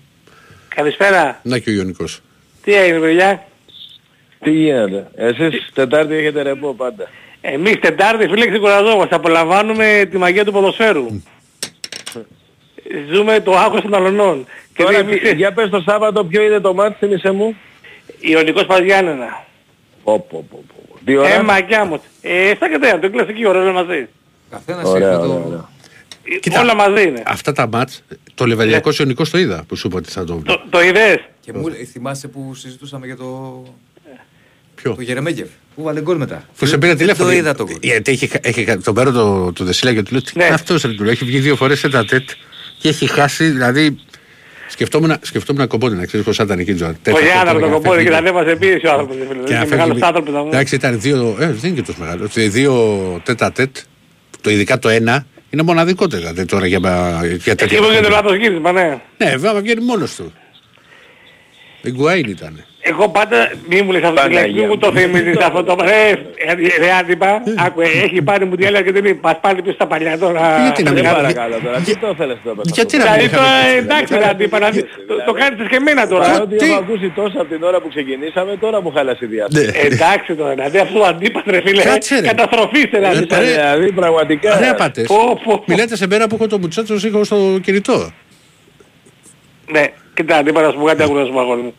καλησπέρα. 0.82 1.40
να 1.44 1.58
και 1.60 1.70
ο 1.70 1.74
Ιωνικός. 1.74 2.22
Τι 2.64 2.74
έγινε 2.76 3.00
παιδιά; 3.00 3.44
Τι 4.40 4.52
γίνεται; 4.52 5.08
Εσείς 5.16 5.70
Τετάρτη 5.74 6.16
έχετε 6.16 6.42
ρεπό 6.42 6.74
πάντα. 6.74 7.10
Εμείς 7.42 7.80
Τετάρτη 7.80 8.28
φίλε 8.28 8.48
ξεκουραζόμαστε. 8.48 9.16
Απολαμβάνουμε 9.16 10.08
τη 10.12 10.18
μαγεία 10.18 10.46
του 10.46 10.52
ποδοσφαίρου. 10.52 11.06
Ζούμε 13.14 13.40
το 13.40 13.56
άγχος 13.58 13.82
των 13.82 13.94
αλωνών. 13.94 14.46
Και 14.74 14.84
Τώρα, 14.84 15.04
δεν- 15.04 15.20
τι- 15.20 15.36
για 15.36 15.54
πες 15.54 15.70
το 15.70 15.80
Σάββατο 15.86 16.24
ποιο 16.26 16.42
είναι 16.42 16.60
το 16.60 16.74
μάτι, 16.74 16.96
θύμισε 17.00 17.32
μου. 17.32 17.56
Ιωνικός 18.20 18.66
Παζιάννενα. 18.66 19.46
Πω, 20.04 20.20
πω, 20.30 20.46
πω, 20.50 20.64
πω. 20.68 20.98
Τι 21.06 21.16
ώρα. 21.18 21.34
Ε, 21.34 21.42
μαγιά 21.42 21.86
μου. 21.86 22.02
Ε, 22.22 22.54
στα 22.56 22.70
κατέα, 22.70 23.00
το 23.00 23.10
κλασική 23.10 23.48
ώρα 23.48 23.60
όλα 23.60 23.72
μαζί. 23.72 24.08
Καθένας 24.52 24.86
Ωραία, 24.90 25.10
έχει 25.10 25.18
το... 25.20 25.24
ωραία, 25.34 25.46
ωραία. 25.46 25.70
Ε, 26.52 26.60
Όλα 26.60 26.76
μαζί 26.76 27.04
είναι. 27.08 27.24
Αυτά 27.26 27.52
τα 27.52 27.68
μάτς, 27.68 28.04
το 28.36 28.46
Λεβαδιακό 28.46 28.92
Ιωνικός 29.00 29.30
το 29.30 29.38
είδα 29.38 29.64
που 29.68 29.76
σου 29.76 29.88
είπα 29.88 29.98
ότι 29.98 30.10
θα 30.12 30.24
το 30.24 30.34
βλέπω. 30.38 30.60
Το, 30.60 30.66
το 30.70 30.82
είδες; 30.82 31.20
Και 31.40 31.54
μου, 31.54 31.68
λέει, 31.68 31.84
θυμάσαι 31.86 32.28
που 32.28 32.54
συζητούσαμε 32.56 33.06
για 33.06 33.16
το... 33.16 33.64
Ποιο; 34.76 34.94
Το 34.96 35.02
Γερεμέγεφ. 35.02 35.48
Που 35.76 35.84
βάλε 35.84 36.02
γκολ 36.02 36.18
μετά. 36.18 36.44
Που 36.58 36.66
σε 36.66 36.78
πήρε 36.78 36.88
Δεν 36.88 36.98
τηλέφωνο. 36.98 37.30
Το 37.30 37.36
είδα 37.36 37.56
το 37.56 37.64
γκολ. 37.66 37.76
Γιατί 37.82 38.12
έχει, 38.12 38.30
έχει, 38.42 38.78
τον 38.78 38.94
παίρνω 38.94 39.12
το, 39.12 39.54
το 39.54 39.64
Δεσίλα 39.64 39.94
και 39.94 40.04
του 40.04 40.12
λέω: 40.12 40.22
Τι 40.22 40.32
Ναι. 40.36 40.46
είναι 40.46 40.54
αυτός 40.54 40.82
ρε 40.82 40.94
του 40.94 41.04
λέω, 41.04 41.12
Έχει 41.12 41.26
βγει 41.26 41.40
δύο 41.40 41.56
φορές 41.56 41.80
σε 41.80 41.90
τα 41.90 42.06
τέτ 42.06 42.30
και 42.80 42.88
έχει 42.90 43.08
χάσει. 43.08 43.50
Δηλαδή, 43.50 43.98
σκεφτόμουν, 44.70 45.16
σκεφτόμουν 45.22 45.62
να 45.62 45.68
κομπώνει 45.68 45.96
να 45.96 46.06
ξέρεις 46.06 46.26
πώς 46.26 46.38
ήταν 46.38 46.60
εκεί. 46.60 46.74
Τζο, 46.74 46.96
Πολύ 47.04 47.32
άναρο 47.32 47.60
το 47.60 47.70
κομπόδι 47.70 48.04
και 48.04 48.10
τα 48.10 48.18
ανέβασε 48.18 48.56
πίεση 48.56 48.86
ο 48.88 48.92
άνθρωπος. 48.92 49.16
φίλε. 49.16 49.44
Και 49.44 49.54
Είναι 49.54 49.60
να 49.60 49.66
μεγάλος 49.66 49.88
φεύγει. 49.88 50.04
άνθρωπος 50.06 50.34
να 50.34 50.42
μου. 50.42 50.48
Εντάξει, 50.48 50.76
ήταν 50.76 51.00
δύο. 51.02 51.36
Ε, 51.40 51.46
δεν 51.46 51.70
είναι 51.70 51.80
και 51.80 51.82
τόσο 51.86 52.00
μεγάλο. 52.00 52.30
ε, 52.36 52.48
Δύο 52.48 52.74
τέτα 53.24 53.52
τέτ. 53.52 53.76
Το 54.42 54.50
ειδικά 54.50 54.80
το 54.80 54.90
ένα 54.90 55.26
είναι 55.58 55.66
μοναδικό 55.66 56.08
δηλαδή 56.08 56.46
τώρα 56.46 56.68
για, 56.68 56.80
για 57.44 57.56
τέτοια. 57.56 57.66
Εκεί 57.66 57.76
που 57.76 57.84
γίνεται 57.84 57.86
παιχνίδια. 57.88 58.10
λάθος 58.10 58.36
γύρισμα, 58.36 58.72
ναι. 58.72 59.02
Ναι, 59.18 59.30
βέβαια 59.38 59.62
βγαίνει 59.62 59.86
μόνος 59.86 60.16
του. 60.16 60.34
Ιγκουάιν 61.88 62.26
ήταν. 62.30 62.64
Εγώ 62.80 63.10
πάντα, 63.10 63.52
μη 63.70 63.82
μου 63.82 63.92
λες 63.92 64.04
αυτό 64.04 64.28
τη 64.28 64.34
λέξη, 64.34 64.54
μη 64.54 64.62
μου 64.66 64.78
το 64.78 64.92
θυμίζεις 64.92 65.38
αυτό 65.38 65.64
το... 65.64 65.76
Ρε, 65.82 66.10
ε, 66.36 66.78
ρε 66.80 66.92
άντυπα, 67.00 67.44
άκου, 67.66 67.82
ε, 67.82 67.86
έχει 68.04 68.22
πάρει 68.22 68.46
μου 68.46 68.56
τη 68.56 68.66
έλεγα 68.66 68.84
και 68.84 68.92
δεν 68.92 69.06
είπε, 69.06 69.14
πας 69.14 69.38
πάλι 69.42 69.62
πίσω 69.62 69.74
στα 69.74 69.88
παλιά 69.88 70.18
τώρα. 70.18 70.62
Γιατί 70.62 70.84
να 70.84 70.92
μην 70.92 71.04
Δεν 71.04 71.12
πάρει; 71.14 71.22
παρακαλώ 71.34 71.60
τώρα. 71.64 71.80
Τι 71.80 71.98
το 71.98 72.16
θέλεις 72.18 72.38
τώρα. 72.44 72.62
Γιατί 72.66 72.98
να 72.98 73.04
μην 73.04 73.14
Δηλαδή 73.14 73.30
τώρα, 73.36 73.48
είχαμε. 73.48 73.76
ε, 73.76 73.78
εντάξει 73.78 74.14
ρε 74.18 74.28
άντυπα, 74.30 74.60
να- 74.60 74.72
το- 74.72 75.24
το 75.26 75.34
κάνεις 75.34 75.68
και 75.70 75.76
εμένα 75.76 76.08
τώρα. 76.08 76.32
Παρότι 76.32 76.56
Τι; 76.56 76.66
έχω 76.66 76.76
ακούσει 76.76 77.10
τόσα 77.16 77.40
από 77.42 77.50
την 77.54 77.64
ώρα 77.64 77.82
που 77.82 77.90
ξεκινήσαμε, 77.90 78.58
τώρα 78.60 78.82
μου 78.82 78.92
χάλασε 78.96 79.26
η 79.26 79.28
διάθεση. 79.28 79.66
Ναι. 79.66 79.72
Εντάξει 79.96 80.34
τώρα, 80.36 80.54
δηλαδή 80.54 80.78
αυτό 80.78 80.98
το 81.00 81.06
αντίπα 81.06 81.44
ρε 81.46 81.62
φίλε, 81.66 81.84
Κάτσε, 81.84 82.20
ρε. 82.20 82.28
καταστροφή 82.28 82.80
σε 82.92 82.98
ρε 83.00 83.08
αντίπα. 83.08 83.40
ρε. 83.40 83.46
Δηλαδή 83.46 83.92
πραγματικά. 83.92 84.60
Ρε 84.60 84.74
πατές. 84.78 85.06
Πω, 85.08 85.40
πω. 85.44 85.64
Μιλάτε 85.68 85.96
σε 85.96 86.08
μέρα 86.08 86.28
που 86.28 86.36
έχω 86.36 86.48
το 86.48 86.60
μουτσάτσο 86.60 86.96
έχω 87.06 87.24
στο 87.24 87.60
κινητό. 87.64 88.12
Ναι, 89.72 89.86
κοιτά, 90.18 90.36
αντίπα 90.38 90.62
να 90.62 90.70
σου 90.72 90.78
πω 90.80 90.86
κάτι 90.86 91.04
άκου 91.04 91.14
να 91.14 91.26
σου 91.26 91.32
πω 91.32 91.40
αγόρι 91.40 91.62
μου. 91.62 91.74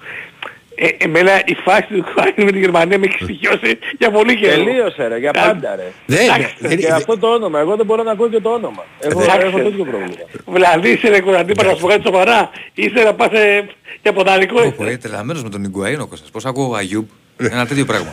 Ε, 0.81 0.89
εμένα 1.05 1.33
η 1.45 1.55
φάση 1.65 1.87
του 1.91 2.05
Κουάνι 2.15 2.45
με 2.45 2.53
τη 2.53 2.59
Γερμανία 2.59 2.99
με 2.99 3.07
έχει 3.07 3.23
στοιχειώσει 3.25 3.79
για 3.99 4.11
πολύ 4.11 4.37
καιρό. 4.37 4.65
Τελείωσε 4.65 5.07
ρε, 5.09 5.19
για 5.19 5.31
πάντα 5.33 5.75
ρε. 5.77 5.93
Δεν, 6.07 6.19
Εντάξει, 6.25 6.55
δεν- 6.59 6.79
Και 6.79 6.93
αυτό 6.93 7.19
το 7.19 7.27
όνομα, 7.29 7.59
εγώ 7.61 7.77
δεν 7.77 7.87
μπορώ 7.87 8.03
να 8.03 8.11
ακούω 8.11 8.29
και 8.29 8.41
το 8.41 8.51
όνομα. 8.51 8.85
Έχω, 9.01 9.23
Εντάξει. 9.23 9.47
έχω 9.47 9.59
τέτοιο 9.59 9.85
πρόβλημα. 9.85 10.15
Δηλαδή 10.47 10.91
είσαι 10.91 11.09
ρε 11.09 11.21
κουραντή 11.21 11.53
να 11.65 11.75
σου 11.75 11.81
πω 11.81 11.87
κάτι 11.89 12.03
σοβαρά. 12.05 12.51
Είσαι 12.75 13.03
να 13.03 13.15
πας 13.15 13.33
ε, 13.33 13.67
για 14.03 14.13
ποδαρικό. 14.13 14.61
Πω, 14.63 14.75
πω, 14.77 14.85
ε, 14.85 14.97
τρελαμένος 14.97 15.43
με 15.43 15.49
τον 15.49 15.65
Ιγκουαΐν 15.73 15.99
ο 16.01 16.07
Κώστας. 16.07 16.31
Πώς 16.31 16.45
ακούω 16.47 16.75
Αγιούμπ; 16.75 17.07
Ένα 17.37 17.67
τέτοιο 17.67 17.85
πράγμα. 17.85 18.13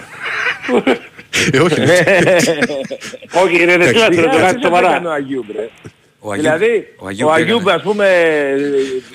Ε, 1.54 1.60
όχι. 1.60 1.82
Όχι 3.44 3.58
ρε, 3.66 3.78
δεν 3.78 3.88
θέλω 3.88 4.00
να 4.00 4.06
σου 4.06 4.06
πω 4.06 4.10
Τι 4.10 4.16
κάτι 4.16 4.36
έκανε 4.38 4.60
σοβαρά. 4.64 5.02
Ο 6.28 6.32
Αγιούμπ 6.32 6.60
ρε. 6.60 6.68
Ο 6.98 7.08
Αγιούμπ- 7.08 7.12
Δηλαδή, 7.12 7.24
ο 7.24 7.30
Αγιούμπ 7.30 7.30
ο 7.30 7.34
τι 7.36 7.42
Αγιούμπ 7.42 7.60
έκανε; 7.68 7.76
ας 7.76 7.82
πούμε... 7.82 8.08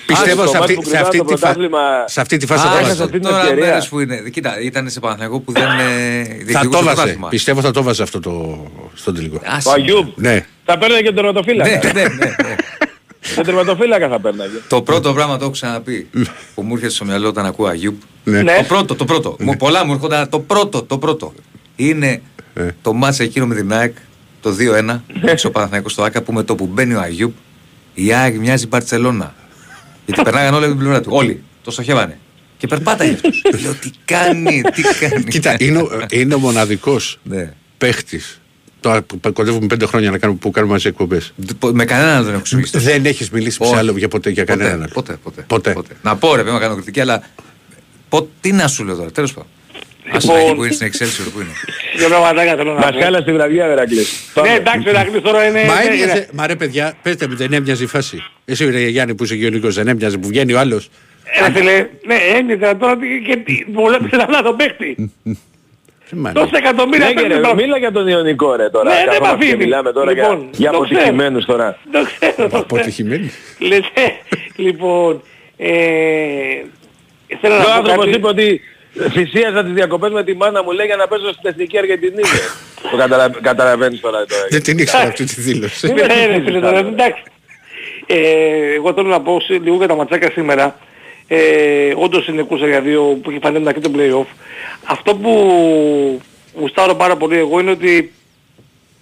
Πιστεύω 0.05 0.41
στο 0.41 0.51
σε 0.51 0.57
μάτς 0.57 0.71
αυτή, 0.71 0.73
που 0.73 0.83
σε 0.83 0.89
κρυβά 0.89 1.01
αυτή 1.05 1.17
το 1.17 1.23
τη, 1.23 1.31
φα... 1.31 1.37
πρωτάθλημα, 1.37 1.79
σε 2.07 2.21
αυτή 2.21 2.37
τη 2.37 2.45
φάση 2.45 2.61
θα 2.63 2.67
Α, 2.69 2.71
το 2.71 2.77
έχασε 2.77 2.89
βάζε. 2.91 3.03
αυτή 3.03 3.19
την 3.19 3.29
τώρα 3.29 3.41
ευκαιρία. 3.41 3.65
μέρες 3.65 3.87
που 3.87 3.99
είναι. 3.99 4.29
Κοίτα, 4.31 4.61
ήταν 4.61 4.89
σε 4.89 4.99
Παναθηναϊκό 4.99 5.39
που 5.39 5.51
δεν 5.51 5.63
ε, 5.63 5.67
Θα 5.67 6.33
διεκδικούσε 6.33 6.61
το 6.63 6.69
βάζε. 6.71 6.83
πρωτάθλημα. 6.85 7.27
Πιστεύω 7.27 7.61
θα 7.61 7.71
το 7.71 7.83
βάζε 7.83 8.03
αυτό 8.03 8.19
το, 8.19 8.65
στον 8.93 9.15
τελικό. 9.15 9.41
Άσε. 9.45 9.69
Ο 9.69 9.71
Αγιούμπ 9.71 10.07
Ναι. 10.15 10.45
θα 10.65 10.77
παίρνει 10.77 11.01
και 11.01 11.11
τον 11.11 11.13
Ναι, 11.13 11.21
τερματοφύλακα. 11.21 11.91
ναι, 11.93 12.01
ναι, 12.01 12.07
ναι. 12.07 12.35
Τον 13.35 13.45
τερματοφύλακα 13.45 14.07
θα 14.09 14.19
παίρναγε. 14.19 14.57
Το 14.67 14.81
πρώτο 14.81 15.13
πράγμα 15.13 15.37
το 15.37 15.43
έχω 15.43 15.53
ξαναπεί 15.53 16.07
που 16.55 16.61
μου 16.61 16.73
έρχεται 16.73 16.91
στο 16.91 17.05
μυαλό 17.05 17.27
όταν 17.27 17.45
ακούω 17.45 17.67
Αγιούμπ. 17.67 17.95
Ναι. 18.23 18.41
Ναι. 18.41 18.55
Το 18.57 18.63
πρώτο, 18.63 18.95
το 18.95 19.05
πρώτο. 19.05 19.35
Μου, 19.39 19.57
πολλά 19.57 19.85
μου 19.85 19.93
έρχονταν. 19.93 20.29
Το 20.29 20.39
πρώτο, 20.39 20.83
το 20.83 20.97
πρώτο. 20.97 21.33
Είναι 21.75 22.21
Ε. 22.53 22.67
το 22.81 22.93
μάτς 22.93 23.19
εκείνο 23.19 23.45
με 23.47 23.55
την 23.55 23.73
ΑΕΚ 23.73 23.95
το 24.41 24.55
2-1 24.59 24.99
έξω 25.25 25.47
ο 25.47 25.51
Παναθηναϊκός 25.51 25.91
στο 25.91 26.03
ΆΚΑ 26.03 26.21
που 26.21 26.33
με 26.33 26.43
το 26.43 26.55
που 26.55 26.65
μπαίνει 26.65 26.93
ο 26.93 26.99
Αγιούμπ 27.01 27.31
η 27.93 28.13
ΑΕΚ 28.13 28.37
μοιάζει 28.37 28.67
Μπαρτσελώνα. 28.67 29.35
Γιατί 30.05 30.21
περνάγαν 30.21 30.53
όλοι 30.53 30.63
από 30.65 30.73
την 30.73 30.81
πλευρά 30.83 31.01
του. 31.01 31.09
Όλοι. 31.13 31.43
Το 31.63 31.71
στοχεύανε. 31.71 32.17
Και 32.57 32.67
περπάταγε 32.67 33.11
αυτός. 33.13 33.41
Λέω 33.63 33.73
τι 33.73 33.89
κάνει, 34.05 34.61
τι 34.73 34.81
κάνει. 34.99 35.23
Κοίτα, 35.23 35.55
είναι, 35.59 35.77
ο- 35.77 35.89
είναι 36.11 36.33
ο 36.33 36.39
μοναδικός 36.39 37.19
Ναι. 37.23 37.53
παίχτης 37.77 38.35
Τώρα 38.79 39.01
που 39.01 39.19
κοντεύουμε 39.33 39.67
πέντε 39.67 39.85
χρόνια 39.85 40.11
να 40.11 40.17
κάνουμε, 40.17 40.39
που 40.39 40.51
κάνουμε 40.51 40.73
μαζί 40.73 40.87
εκπομπές. 40.87 41.33
Με 41.73 41.85
κανέναν 41.85 42.21
δεν 42.23 42.29
έχω 42.31 42.39
εξηγήσει. 42.39 42.77
Δεν 42.77 43.05
έχεις 43.05 43.29
μιλήσει 43.29 43.57
Όχι. 43.61 43.71
σε 43.71 43.77
άλλο 43.77 43.97
για 43.97 44.07
ποτέ 44.07 44.29
για 44.29 44.43
κανέναν. 44.43 44.73
άλλο. 44.73 44.87
Ποτέ, 44.93 45.17
ποτέ, 45.23 45.41
Ποτέ. 45.47 45.73
ποτέ. 45.73 45.93
Να 46.03 46.15
πω 46.15 46.35
ρε, 46.35 46.41
πρέπει 46.41 46.55
να 46.55 46.61
κάνω 46.61 46.75
κριτική, 46.75 46.99
αλλά 46.99 47.23
πο- 48.09 48.29
τι 48.41 48.51
να 48.51 48.67
σου 48.67 48.83
λέω 48.83 48.95
τώρα, 48.95 49.11
τέλος 49.11 49.33
πάντων. 49.33 49.49
Ας 50.11 50.23
Λοιπόν- 50.23 50.39
εκεί 50.41 50.55
που 50.55 50.63
είναι 50.63 50.73
στην 50.73 50.87
Excelsior 50.91 51.29
που 51.33 51.39
είναι. 51.41 51.49
Δύο 51.97 52.07
πραγματάκια 52.07 52.55
θέλω 52.55 52.73
να 52.73 52.79
Μας 52.79 52.91
πω. 52.91 52.99
χάλασε 53.01 53.23
τη 53.23 53.31
βραδιά, 53.33 53.67
Βερακλής. 53.67 54.31
Ναι, 54.43 54.53
εντάξει, 54.53 54.87
ο 54.87 54.91
Ηρακλής 54.91 55.21
τώρα 55.21 55.47
είναι... 55.47 55.63
Μα 55.63 55.81
είναι- 55.83 55.93
έμοιαζε, 55.93 56.27
μα 56.33 56.47
ρε 56.47 56.55
παιδιά, 56.55 56.93
πέστε 57.01 57.27
μου, 57.27 57.35
δεν 57.35 57.53
έμοιαζε 57.53 57.83
η 57.83 57.87
φάση. 57.87 58.23
Εσύ 58.45 58.71
ρε 58.71 58.79
Γιάννη 58.87 59.15
που 59.15 59.23
είσαι 59.23 59.35
γεωλικός, 59.35 59.75
δεν 59.75 59.87
έμοιαζε 59.87 60.17
που 60.17 60.27
βγαίνει 60.27 60.53
ο 60.53 60.59
άλλος. 60.59 60.89
Ρε 61.45 61.51
φίλε, 61.51 61.87
ναι, 62.05 62.15
έμοιαζε 62.37 62.75
τώρα 62.75 62.97
τι- 62.97 63.21
και 63.27 63.35
τι, 63.37 63.65
βλέπεις 63.87 64.11
να 64.29 64.41
τον 64.43 64.55
παίχτη. 64.55 65.11
Τόσα 66.33 66.57
εκατομμύρια 66.57 67.05
Ναι, 67.07 67.13
και 67.13 67.21
ρε, 67.21 67.27
παίρνει 67.27 67.43
το- 67.47 67.55
μίλα 67.55 67.77
για 67.77 67.91
τον 67.91 68.07
Ιωνικό 68.07 68.55
ρε 68.55 68.69
τώρα. 68.69 68.89
Ναι, 68.89 68.95
δεν 68.95 69.05
Καθόμαστε 69.05 69.35
με 69.37 69.43
και 69.43 69.45
αφήνει. 69.51 69.63
Μιλάμε 69.63 69.91
τώρα 69.91 70.11
για, 70.11 70.23
Λοιπόν, 70.23 70.49
για 70.51 70.71
το 70.71 70.79
ξέρω. 70.79 70.99
αποτυχημένους 70.99 71.45
τώρα. 71.45 71.77
Το 71.91 71.99
ξέρω, 72.05 72.33
το 72.37 72.45
ξέρω. 72.47 72.59
Αποτυχημένη. 72.59 73.31
Λες, 73.59 73.77
ε, 73.93 74.01
λοιπόν, 74.55 75.21
ε, 75.57 75.67
θέλω 77.41 77.55
να 77.55 77.61
Ο 77.61 77.63
πω 77.65 77.71
άνθρωπος 77.71 78.05
κάτι. 78.05 78.17
είπε 78.17 78.27
ότι 78.27 78.61
θυσίαζα 79.11 79.63
τις 79.63 79.73
διακοπές 79.73 80.11
με 80.11 80.23
τη 80.23 80.33
μάνα 80.35 80.63
μου 80.63 80.71
λέει 80.71 80.85
για 80.85 80.95
να 80.95 81.07
παίζω 81.07 81.27
στην 81.33 81.49
Εθνική 81.49 81.77
Αργεντινή. 81.77 82.21
Το 82.91 82.97
καταλα- 82.97 83.29
καταλαβαίνεις 83.41 83.99
τώρα. 83.99 84.25
τώρα. 84.25 84.45
Δεν 84.53 84.63
την 84.63 84.77
ήξερα 84.77 85.03
αυτή 85.03 85.23
τη 85.23 85.41
δήλωση. 85.41 85.93
Ναι, 85.93 86.01
ρε, 86.25 86.41
φίλε, 86.45 86.59
τώρα, 86.59 86.77
εντάξει. 86.79 87.23
Ε, 88.05 88.73
εγώ 88.75 88.93
θέλω 88.93 89.07
να 89.07 89.21
πω 89.21 89.39
σε- 89.39 89.59
λίγο 89.59 89.75
για 89.75 89.87
τα 89.87 89.95
ματσάκια 89.95 90.31
σήμερα. 90.31 90.79
Ε, 91.27 91.93
όντως 91.95 92.27
είναι 92.27 92.41
κούρσα 92.41 92.67
για 92.67 92.81
δύο 92.81 93.01
που 93.23 93.29
έχει 93.29 93.39
φανεί 93.41 93.59
μεταξύ 93.59 93.81
των 93.81 93.93
play-off. 93.97 94.25
Αυτό 94.85 95.15
που 95.15 95.31
γουστάρω 96.59 96.95
πάρα 96.95 97.15
πολύ 97.15 97.37
εγώ 97.37 97.59
είναι 97.59 97.71
ότι 97.71 98.13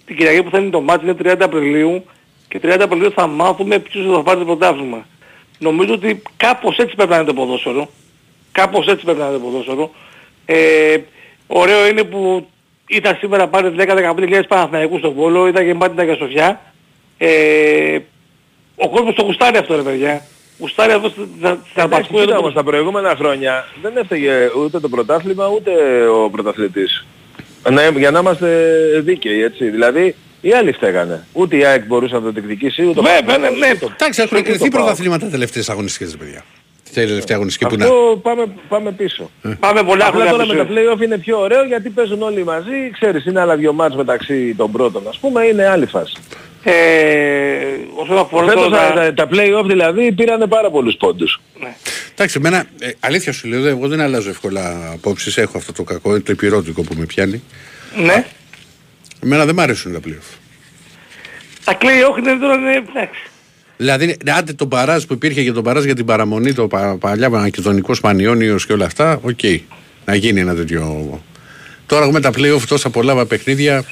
την 0.06 0.16
Κυριακή 0.16 0.42
που 0.42 0.50
θα 0.50 0.58
είναι 0.58 0.70
το 0.70 0.80
μάτς 0.80 1.02
είναι 1.02 1.14
30 1.24 1.34
Απριλίου 1.40 2.04
και 2.48 2.60
30 2.62 2.76
Απριλίου 2.80 3.12
θα 3.12 3.26
μάθουμε 3.26 3.78
ποιος 3.78 4.14
θα 4.14 4.22
πάρει 4.22 4.38
το 4.38 4.44
πρωτάθλημα. 4.44 5.06
Νομίζω 5.58 5.92
ότι 5.94 6.22
κάπως 6.36 6.76
έτσι 6.78 6.94
πρέπει 6.94 7.10
να 7.10 7.16
είναι 7.16 7.24
το 7.24 7.34
ποδόσφαιρο. 7.34 7.90
Κάπως 8.52 8.86
έτσι 8.86 9.04
πρέπει 9.04 9.18
να 9.18 9.24
είναι 9.24 9.34
το 9.34 9.40
ποδόσφαιρο. 9.40 9.90
Ε, 10.46 10.96
ωραίο 11.46 11.86
είναι 11.86 12.02
που 12.04 12.46
ήταν 12.88 13.16
σήμερα 13.20 13.48
πάλι 13.48 13.74
10-15 13.78 14.42
Παναθηναϊκούς 14.48 14.98
στον 14.98 15.12
Βόλο, 15.12 15.46
ήταν 15.46 15.64
γεμάτη 15.64 15.96
τα 16.06 16.14
Σοφιά. 16.14 16.60
Ε, 17.18 17.98
ο 18.76 18.88
κόσμος 18.90 19.14
το 19.14 19.22
γουστάρει 19.22 19.56
αυτό 19.56 19.76
ρε 19.76 19.82
παιδιά. 19.82 20.24
Γουστάρει 20.58 20.92
αυτό 20.92 21.08
στα- 21.08 21.26
στα 21.40 21.48
Εντάξει, 21.48 21.72
αρπασκούδια 21.80 22.20
κοίτα 22.24 22.34
του 22.34 22.40
όμως 22.42 22.54
τα 22.54 22.64
προηγούμενα 22.64 23.16
χρόνια 23.16 23.66
δεν 23.82 23.96
έφταιγε 23.96 24.50
ούτε 24.64 24.80
το 24.80 24.88
πρωτάθλημα 24.88 25.48
ούτε 25.48 25.70
ο 26.06 26.30
πρωταθλητής. 26.30 27.06
Να, 27.70 27.88
για 27.88 28.10
να 28.10 28.18
είμαστε 28.18 28.66
δίκαιοι 29.04 29.42
έτσι. 29.42 29.68
Δηλαδή 29.70 30.14
οι 30.40 30.52
άλλοι 30.52 30.72
φταίγανε. 30.72 31.26
Ούτε 31.32 31.56
η 31.56 31.64
ΑΕΚ 31.64 31.84
μπορούσε 31.86 32.14
να 32.14 32.20
το 32.20 32.30
διεκδικήσει 32.30 32.82
ούτε 32.86 32.98
ο 32.98 33.02
Βέβαια, 33.02 33.22
Παναθηναϊκός, 33.22 33.58
ναι, 33.60 33.66
ναι. 33.66 33.72
ούτε 33.74 33.84
ο- 33.84 33.90
Εντάξει, 33.98 34.22
έχουν 34.22 34.36
ούτε 34.38 34.48
κρυθεί 34.48 34.64
το 34.64 34.70
ΠΑΟΚ. 34.70 34.84
πρωταθλήματα 34.84 35.26
τελευταίες 35.26 35.68
αγωνιστικές, 35.68 36.10
ρε 36.10 36.16
παιδιά. 36.16 36.44
Την 36.92 37.06
τελευταία 37.06 37.36
αγωνιστική 37.36 37.66
που 37.66 37.74
είναι. 37.74 37.84
Αυτό 37.84 38.20
πάμε, 38.22 38.46
πάμε 38.68 38.92
πίσω. 38.92 39.30
Πάμε 39.60 39.82
πολλά 39.82 40.06
Απλά 40.06 40.20
χρόνια 40.20 40.30
τώρα 40.30 40.46
με 40.46 40.52
πίσω. 40.52 40.64
τα 40.64 40.94
play-off 40.94 41.00
είναι 41.00 41.18
πιο 41.18 41.40
ωραίο 41.40 41.64
γιατί 41.64 41.90
παίζουν 41.90 42.22
όλοι 42.22 42.44
μαζί. 42.44 42.90
Ξέρεις, 42.92 43.24
είναι 43.24 43.40
άλλα 43.40 43.56
δυο 43.56 43.72
μάτς 43.72 43.96
μεταξύ 43.96 44.54
των 44.54 44.72
πρώτων 44.72 45.08
ας 45.08 45.18
πούμε, 45.18 45.44
είναι 45.44 45.66
άλλη 45.66 45.86
φάση. 45.86 46.14
Ε, 46.62 46.72
όσον 47.94 48.18
αφορά 48.18 48.46
Φέτος 48.46 48.62
τώρα... 48.64 48.92
τα, 48.92 49.14
τα 49.14 49.28
play-off 49.32 49.64
δηλαδή 49.66 50.12
πήρανε 50.12 50.46
πάρα 50.46 50.70
πολλούς 50.70 50.94
πόντους. 50.96 51.40
Εντάξει, 52.12 52.36
εμένα, 52.38 52.64
ε, 52.80 52.90
αλήθεια 53.00 53.32
σου 53.32 53.48
λέω, 53.48 53.66
εγώ 53.66 53.88
δεν 53.88 54.00
αλλάζω 54.00 54.28
εύκολα 54.28 54.90
απόψεις, 54.92 55.36
έχω 55.36 55.58
αυτό 55.58 55.72
το 55.72 55.82
κακό, 55.82 56.20
το 56.20 56.32
ηπειρώτικο 56.32 56.82
που 56.82 56.94
με 56.98 57.04
πιάνει. 57.04 57.42
Ναι. 57.96 58.26
Εμένα 59.22 59.44
δεν 59.44 59.54
μ' 59.54 59.60
αρέσουν 59.60 59.92
τα 59.92 60.00
playoff. 60.06 60.36
Τα 61.64 61.78
play-off 61.80 62.18
είναι 62.18 62.36
τώρα, 62.40 62.56
ναι, 62.56 62.74
εντάξει. 62.74 63.29
Δηλαδή, 63.80 64.06
ναι, 64.24 64.32
άντε 64.32 64.52
το 64.52 64.68
μπαράζ 64.68 65.04
που 65.04 65.12
υπήρχε 65.12 65.40
για 65.40 65.52
το 65.52 65.62
μπαράζ 65.62 65.84
για 65.84 65.94
την 65.94 66.04
παραμονή, 66.04 66.52
το 66.52 66.66
πα, 66.66 66.96
παλιά 67.00 67.30
μακεδονικό 67.30 67.92
Πανιόνιος 68.00 68.66
και 68.66 68.72
όλα 68.72 68.84
αυτά, 68.84 69.18
οκ. 69.22 69.38
Να 70.04 70.14
γίνει 70.14 70.40
ένα 70.40 70.54
τέτοιο. 70.54 71.20
Τώρα 71.86 72.10
με 72.12 72.20
τα 72.20 72.30
playoff 72.36 72.62
τόσα 72.68 72.90
πολλά 72.90 73.26
παιχνίδια 73.26 73.84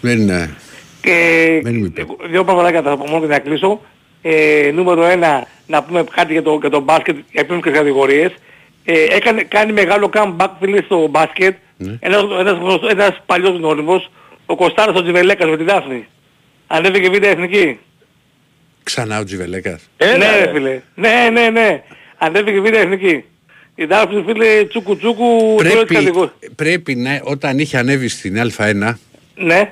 δεν 0.00 0.20
είναι. 0.20 0.54
Και 1.00 1.60
Δεν 1.62 1.74
είμαι 1.74 1.86
υπέρ. 1.86 2.04
δύο 2.30 2.44
πραγματάκια 2.44 2.82
θα 2.82 2.96
πω 2.96 3.06
μόνο 3.08 3.20
και 3.20 3.32
να 3.32 3.38
κλείσω. 3.38 3.80
Ε, 4.22 4.70
νούμερο 4.74 5.04
ένα, 5.04 5.46
να 5.66 5.82
πούμε 5.82 6.04
κάτι 6.14 6.32
για 6.32 6.42
το, 6.42 6.58
για 6.60 6.70
το 6.70 6.80
μπάσκετ, 6.80 7.16
για 7.30 7.40
επίμικρες 7.40 7.74
κατηγορίες. 7.74 8.32
Ε, 8.84 8.92
έκανε, 9.10 9.42
κάνει 9.42 9.72
μεγάλο 9.72 10.10
comeback 10.14 10.48
φίλε 10.60 10.82
στο 10.84 11.06
μπάσκετ. 11.10 11.56
Ναι. 11.76 11.96
Ένας, 12.00 12.22
ένας, 12.40 12.58
γνωστός- 12.58 12.90
ένας 12.90 13.22
παλιός 13.26 13.56
γνώριμος, 13.56 14.10
ο 14.46 14.56
Κωστάρος 14.56 14.96
ο 14.96 15.02
Τζιβελέκας 15.02 15.50
με 15.50 15.56
τη 15.56 15.64
Δάφνη. 15.64 16.06
Ανέβηκε 16.66 17.08
β' 17.08 17.24
εθνική. 17.24 17.78
Ξανά 18.82 19.18
ο 19.18 19.24
Τζιβελέκας. 19.24 19.80
Έλα, 19.96 20.16
ναι, 20.16 20.30
ρε. 20.38 20.44
ρε 20.44 20.50
φίλε. 20.52 20.80
Ναι, 20.94 21.28
ναι, 21.32 21.48
ναι. 21.50 21.82
Ανέβηκε 22.18 22.60
β' 22.60 22.74
εθνική. 22.74 23.24
Η 23.74 23.84
Δάφνη 23.84 24.24
φίλε 24.26 24.64
τσούκου 24.68 24.96
τσούκου 24.96 25.54
τρώει 25.58 25.70
τις 25.70 25.74
Πρέπει, 25.74 25.94
κατηγορίες. 25.94 26.32
πρέπει 26.56 26.94
να, 26.94 27.20
όταν 27.24 27.58
είχε 27.58 27.78
ανέβει 27.78 28.08
στην 28.08 28.36
Α1, 28.56 28.94
Ναι. 29.34 29.70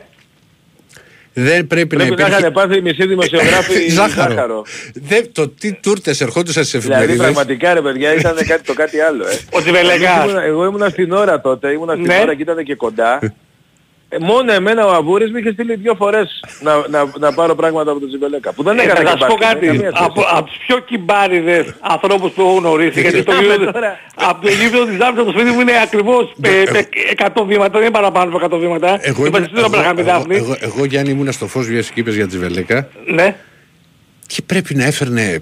δεν 1.33 1.67
πρέπει, 1.67 1.87
Πρέπει 1.87 1.97
να 1.97 2.05
υπήρχε- 2.05 2.39
είχαν 2.39 2.53
πάθει 2.53 2.81
μισή 2.83 3.07
δημοσιογράφοι 3.07 3.89
Ζάχαρο. 3.91 4.31
ζάχαρο. 4.35 4.65
Δεν, 4.95 5.33
το 5.33 5.49
τι 5.49 5.73
τούρτες 5.73 6.21
ερχόντουσαν 6.21 6.65
στις 6.65 6.81
Δηλαδή 6.83 7.03
εφημερίδες. 7.03 7.33
πραγματικά 7.33 7.75
ρε 7.75 7.81
παιδιά 7.81 8.15
ήταν 8.15 8.35
κάτι, 8.47 8.63
το 8.63 8.75
κάτι 8.75 9.01
άλλο. 9.01 9.27
Ε. 9.27 9.39
Ο 9.51 9.61
Τζιβελέκας. 9.61 10.17
Εγώ 10.17 10.25
ήμουνα- 10.29 10.43
Εγώ 10.43 10.65
ήμουνα 10.65 10.89
στην 10.89 11.13
ώρα 11.13 11.41
τότε, 11.41 11.73
ήμουνα 11.73 11.93
στην 11.93 12.05
Ναι. 12.07 12.19
ώρα 12.23 12.35
και 12.35 12.43
ήταν 12.43 12.65
και 12.65 12.75
κοντά. 12.75 13.19
Ε, 14.13 14.17
μόνο 14.21 14.53
εμένα 14.53 14.87
ο 14.87 14.91
Αβούρης 14.91 15.31
μου 15.31 15.37
είχε 15.37 15.53
στείλει 15.53 15.75
δύο 15.75 15.95
φορές 15.95 16.41
να, 16.61 16.89
να, 16.89 17.11
να 17.19 17.33
πάρω 17.35 17.55
πράγματα 17.55 17.91
από 17.91 18.01
τον 18.01 18.09
Τζιμπελέκα. 18.09 18.53
Που 18.53 18.63
δεν 18.63 18.79
Ε, 18.79 18.83
έκανε 18.83 18.99
θα 18.99 19.03
και 19.15 19.19
σας 19.19 19.29
πω 19.29 19.37
μπάσκετ, 19.41 19.49
κάτι. 19.53 19.67
καμία 19.67 19.81
σχέση. 19.91 20.05
Από, 20.05 20.21
από 20.37 20.45
τους 20.47 20.57
πιο 20.67 20.79
κυμπάριδες 20.79 21.75
ανθρώπους 21.81 22.31
που 22.33 22.41
έχω 22.41 22.55
γνωρίσει, 22.55 23.01
γιατί 23.01 23.23
το 23.23 23.33
γήπεδο, 23.33 23.71
τώρα. 23.73 23.99
από 24.15 24.43
το 24.43 24.49
γήπεδο 24.51 24.85
της 24.87 24.97
Δάφνης 24.97 25.25
το 25.25 25.31
σπίτι 25.31 25.51
μου 25.51 25.61
είναι 25.61 25.73
ακριβώς 25.83 26.33
ε, 26.43 26.63
ε, 26.63 26.87
100 27.35 27.45
βήματα, 27.47 27.71
δεν 27.73 27.81
είναι 27.83 27.91
παραπάνω 27.91 28.37
από 28.37 28.57
100 28.57 28.59
βήματα. 28.61 28.99
Εγώ, 29.01 29.27
Είπα 29.27 29.39
ήμουν- 29.39 29.51
στην 29.51 29.59
ώρα 29.65 29.85
εγώ, 29.85 29.95
με 29.95 30.01
εγώ, 30.01 30.11
Δάφνη. 30.11 30.37
εγώ, 30.37 30.57
εγώ, 30.61 30.85
Γιάννη 30.85 31.11
ήμουνα 31.11 31.33
στο 31.33 31.47
φως 31.47 31.67
βιas 31.67 31.85
και 31.95 32.01
είπες 32.01 32.15
για 32.15 32.27
Τζιβελέκα 32.27 32.89
Ναι. 33.07 33.37
και 34.27 34.43
πρέπει 34.47 34.75
να 34.75 34.85
έφερνε 34.85 35.39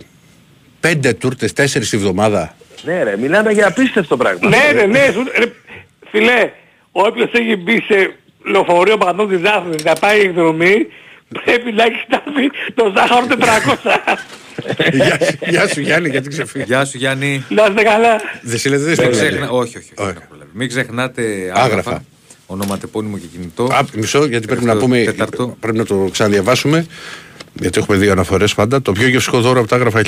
πέντε 0.81 1.13
τούρτες, 1.13 1.53
τέσσερις 1.53 1.89
τη 1.91 1.97
βδομάδα. 1.97 2.55
Ναι 2.83 3.03
ρε, 3.03 3.17
μιλάμε 3.17 3.51
για 3.53 3.67
απίστευτο 3.69 4.17
πράγμα. 4.17 4.49
Ναι, 4.49 4.73
ναι, 4.75 4.83
ναι. 4.87 5.09
σου- 5.13 5.31
ρε, 5.39 5.45
Φιλέ, 6.11 6.51
όποιος 6.93 7.31
έχει 7.33 7.57
μπει 7.57 7.83
σε 7.87 8.17
λεωφορείο 8.45 8.97
παντών 8.99 9.29
της 9.29 9.39
Δάφνης 9.41 9.85
να 9.85 9.93
πάει 9.93 10.21
εκδρομή, 10.21 10.87
πρέπει 11.45 11.73
να 11.73 11.85
έχεις 11.85 12.03
σταθεί 12.07 12.51
το 12.75 12.93
ζάχαρο 12.97 13.27
400. 13.29 14.17
γεια, 14.93 15.19
σου- 15.21 15.39
γεια 15.49 15.69
σου 15.69 15.81
Γιάννη 15.81 16.09
γιατί 16.09 16.29
ξεφύγεις; 16.29 16.67
Γεια 16.67 16.85
σου 16.85 16.97
Γιάννη. 16.99 17.45
Να 17.49 17.65
είστε 17.69 17.83
καλά. 17.83 18.21
Δεν 18.43 18.59
σε 18.59 18.69
λέτε 18.69 18.83
δεν 18.83 18.89
Μην 18.89 18.97
στο 18.97 19.09
ξεχνα... 19.11 19.29
ξέχνα. 19.29 19.51
όχι, 19.51 19.77
όχι, 19.79 19.79
όχι, 19.79 19.93
Όχι. 19.97 20.07
δεν 20.07 20.17
έχω 20.17 20.25
προλάβει. 20.29 20.51
Μην 20.55 20.69
ξεχνάτε 20.69 21.23
Άγραφα. 21.23 21.63
άγραφα, 21.65 22.05
ονοματεπώνυμο 22.47 23.19
και 23.19 23.27
κινητό. 23.33 23.65
Α, 23.65 23.85
μισό 23.95 24.25
γιατί 24.25 24.47
πρέπει 24.47 24.65
να 24.65 24.73
Τελευταίο, 24.77 24.89
πούμε, 24.99 25.13
τέταρτο. 25.13 25.57
πρέπει 25.61 25.77
να 25.79 25.85
το 25.85 26.09
ξαναδιαβάσουμε. 26.13 26.87
γιατί 27.53 27.79
έχουμε 27.79 27.97
δύο 27.97 28.13
αναφορές 28.13 28.55
πάντα. 28.55 28.83
Το 28.83 28.93
πιο 28.93 29.09
γευστικό 29.09 29.41
δώρο 29.41 29.61
από 29.61 29.69
τα 29.69 29.77
άγραφα 29.77 30.01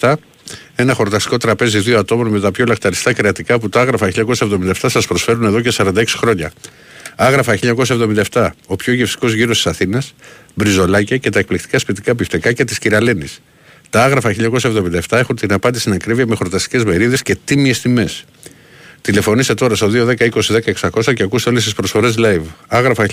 1977. 0.00 0.12
Ένα 0.76 0.94
χορταστικό 0.94 1.36
τραπέζι 1.36 1.78
δύο 1.78 1.98
ατόμων 1.98 2.26
με 2.28 2.40
τα 2.40 2.50
πιο 2.50 2.64
λαχταριστά 2.64 3.12
κρεατικά 3.12 3.58
που 3.58 3.68
τα 3.68 3.80
άγραφα 3.80 4.10
1977 4.16 4.72
σας 4.72 5.06
προσφέρουν 5.06 5.44
εδώ 5.44 5.60
και 5.60 5.72
46 5.76 6.04
χρόνια. 6.16 6.52
Άγραφα 7.16 7.58
1977. 8.32 8.48
Ο 8.66 8.76
πιο 8.76 8.92
γευστικός 8.92 9.32
γύρος 9.32 9.56
της 9.56 9.66
Αθήνας. 9.66 10.14
Μπριζολάκια 10.54 11.16
και 11.16 11.30
τα 11.30 11.38
εκπληκτικά 11.38 11.78
σπιτικά 11.78 12.14
πιφτεκάκια 12.14 12.64
της 12.64 12.78
Κυραλένης. 12.78 13.40
Τα 13.90 14.04
άγραφα 14.04 14.30
1977 14.30 15.00
έχουν 15.10 15.36
την 15.36 15.52
απάντηση 15.52 15.80
στην 15.82 15.92
ακρίβεια 15.92 16.26
με 16.26 16.34
χορταστικές 16.34 16.84
μερίδες 16.84 17.22
και 17.22 17.36
τίμιες 17.44 17.80
τιμές. 17.80 18.24
Τηλεφωνήστε 19.00 19.54
τώρα 19.54 19.74
στο 19.74 19.88
210-20-10-600 19.88 21.14
και 21.14 21.22
ακούστε 21.22 21.50
όλες 21.50 21.64
τις 21.64 21.74
προσφορές 21.74 22.14
live. 22.18 22.42
Άγραφα 22.68 23.06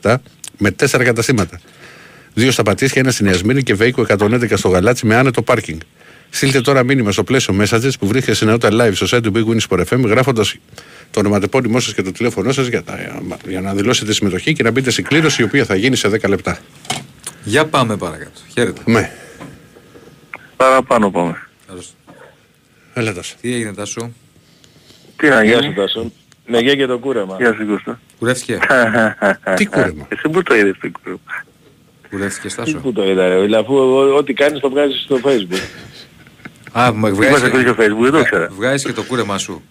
1977 0.00 0.14
με 0.58 0.70
τέσσερα 0.70 1.04
καταστήματα. 1.04 1.60
Δύο 2.34 2.50
στα 2.50 2.62
Πατήσια, 2.62 3.00
ένα 3.00 3.10
στην 3.10 3.26
Ιασμίνη 3.26 3.62
και 3.62 3.74
Βέικο 3.74 4.06
111 4.08 4.56
στο 4.56 4.68
Γαλάτσι 4.68 5.06
με 5.06 5.14
άνετο 5.14 5.42
πάρκινγκ. 5.42 5.80
Στείλτε 6.30 6.60
τώρα 6.60 6.82
μήνυμα 6.84 7.12
στο 7.12 7.24
πλαίσιο 7.24 7.54
messages 7.60 7.90
που 7.98 8.06
βρίσκεται 8.06 8.36
συνενότητα 8.36 8.68
live 8.86 8.92
στο 8.94 9.16
site 9.16 9.22
του 9.22 9.32
Big 9.34 9.52
Win 9.54 9.60
Sport 9.68 9.84
FM 9.84 10.04
γράφοντας 10.04 10.56
το 11.10 11.20
ονοματεπώνυμό 11.20 11.80
σας 11.80 11.94
και 11.94 12.02
το 12.02 12.12
τηλέφωνό 12.12 12.52
σας 12.52 12.66
για, 12.66 12.82
τα- 12.82 13.22
για 13.48 13.60
να 13.60 13.74
δηλώσετε 13.74 14.12
συμμετοχή 14.12 14.52
και 14.52 14.62
να 14.62 14.70
μπείτε 14.70 14.90
στην 14.90 15.04
κλήρωση 15.04 15.42
η 15.42 15.44
οποία 15.44 15.64
θα 15.64 15.74
γίνει 15.74 15.96
σε 15.96 16.08
10 16.08 16.28
λεπτά. 16.28 16.58
Για 17.44 17.66
πάμε 17.66 17.96
παρακάτω. 17.96 18.40
Χαίρετε. 18.52 18.80
Ναι. 18.84 19.10
Παραπάνω 20.56 21.10
πάμε. 21.10 21.40
Καλώς. 21.66 21.94
Έλα 22.94 23.12
Τάσο. 23.14 23.34
Τι 23.40 23.54
έγινε 23.54 23.74
Τάσο; 23.74 24.10
Τι 25.16 25.28
να 25.28 25.44
Γεια 25.44 25.52
γίνει. 25.60 25.64
σου 25.74 25.80
Τάσο. 25.80 26.12
Με 26.46 26.58
γεια 26.58 26.74
και 26.74 26.86
το 26.86 26.98
κούρεμα. 26.98 27.36
Γεια 27.38 27.54
σου 27.54 27.66
Κώστα. 27.66 28.00
Κουρεύτηκε; 28.18 28.58
Τι 29.56 29.66
κούρεμα; 29.66 30.06
Εσύ 30.08 30.28
που 30.32 30.42
το 30.42 30.54
είδες 30.56 30.76
το 30.80 30.90
κούρεμα; 31.02 31.20
Κουρεύτηκες 32.10 32.54
Τι 32.54 32.58
Τάσο; 32.60 32.78
που 32.78 32.92
το 32.92 33.10
είδα 33.10 33.28
ρε, 33.28 33.34
δηλαδή, 33.40 33.54
αφού 33.64 33.74
ό- 33.74 34.16
ό,τι 34.16 34.32
κάνεις 34.32 34.60
το 34.60 34.70
βγάζεις 34.70 35.00
στο 35.02 35.20
facebook. 35.24 35.62
Α, 36.72 36.92
μα 36.92 37.08
Είμαστε 37.08 37.26
βγάζεις, 37.28 37.48
κλείσει 37.50 37.64
στο 37.66 37.74
facebook, 37.82 38.02
δεν 38.02 38.10
το 38.12 38.18
ήξερα. 38.18 38.48
βγάζεις 38.50 38.86
και 38.86 38.92
το 38.92 39.02
κούρεμά 39.04 39.38
σου. 39.38 39.62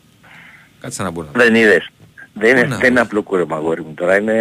Κάτσε 0.82 1.04
να 1.04 1.10
μπω 1.12 1.22
να 1.24 1.30
Δεν 1.44 1.56
είδες. 1.56 1.90
Δεν 2.34 2.52
Πού 2.54 2.58
είναι, 2.58 2.68
να 2.68 2.78
δεν 2.78 2.90
είναι 2.90 3.00
απλό 3.00 3.22
κούρεμα 3.22 3.56
αγόρι 3.56 3.82
μου 3.82 3.94
τώρα, 3.96 4.18
είναι 4.18 4.34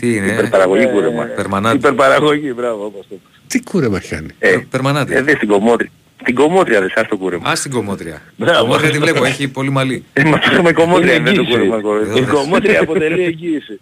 Τι 0.00 0.14
είναι, 0.16 0.26
υπερπαραγωγή 0.32 0.82
ε, 0.82 0.86
κούρεμα. 0.86 1.24
Περμανάτη. 1.24 1.76
Υπερπαραγωγή, 1.76 2.52
μπράβο 2.56 2.84
όπως 2.84 3.06
το 3.08 3.14
είπες. 3.14 3.40
Τι 3.46 3.62
κούρεμα 3.62 3.96
έχει 3.96 4.08
κάνει. 4.14 4.28
Ε, 4.38 4.56
Περμανάτη. 4.70 5.14
ε, 5.14 5.22
δες 5.22 5.34
την 5.38 5.48
κομμότρια. 5.48 5.90
Την 6.24 6.34
κομμότρια 6.34 6.80
δεν 6.80 6.90
σας 6.94 7.08
το 7.08 7.16
κούρεμα. 7.16 7.50
Α, 7.50 7.56
στην 7.56 7.70
κομμότρια. 7.70 8.22
Μπράβο. 8.36 8.60
Κομμότρια 8.60 8.90
τη 8.90 8.98
βλέπω, 8.98 9.24
έχει 9.24 9.48
πολύ 9.48 9.70
μαλλί. 9.70 10.04
Είμαστε 10.24 10.62
με 10.62 10.72
κομμότρια, 10.72 11.14
Είναι 11.14 11.24
δεν 11.24 11.34
το 11.34 11.40
εγγύηση. 11.40 11.58
κούρεμα 11.58 11.76
αγόρι 11.76 12.06
μου. 12.06 12.16
Η 12.16 12.22
κομμότρια 12.22 12.80
αποτελεί 12.84 13.22
εγγύηση. 13.24 13.80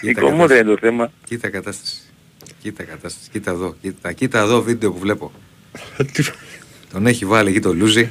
Η 0.00 0.12
κομμότρια 0.14 0.58
είναι 0.60 0.70
το 0.70 0.76
θέμα. 0.80 1.10
Κοίτα 1.24 1.48
κατάσταση. 1.48 1.96
Κοίτα 2.62 2.82
κατάσταση. 2.82 3.28
Κοίτα 3.32 3.50
εδώ. 3.50 3.74
Κοίτα, 3.80 4.12
κοίτα 4.12 4.38
εδώ 4.40 4.62
βίντεο 4.62 4.92
που 4.92 4.98
βλέπω. 4.98 5.32
Τι- 6.88 6.92
Τον 6.92 7.06
έχει 7.06 7.24
βάλει 7.24 7.48
εκεί 7.48 7.60
το 7.60 7.72
λούζι. 7.74 8.08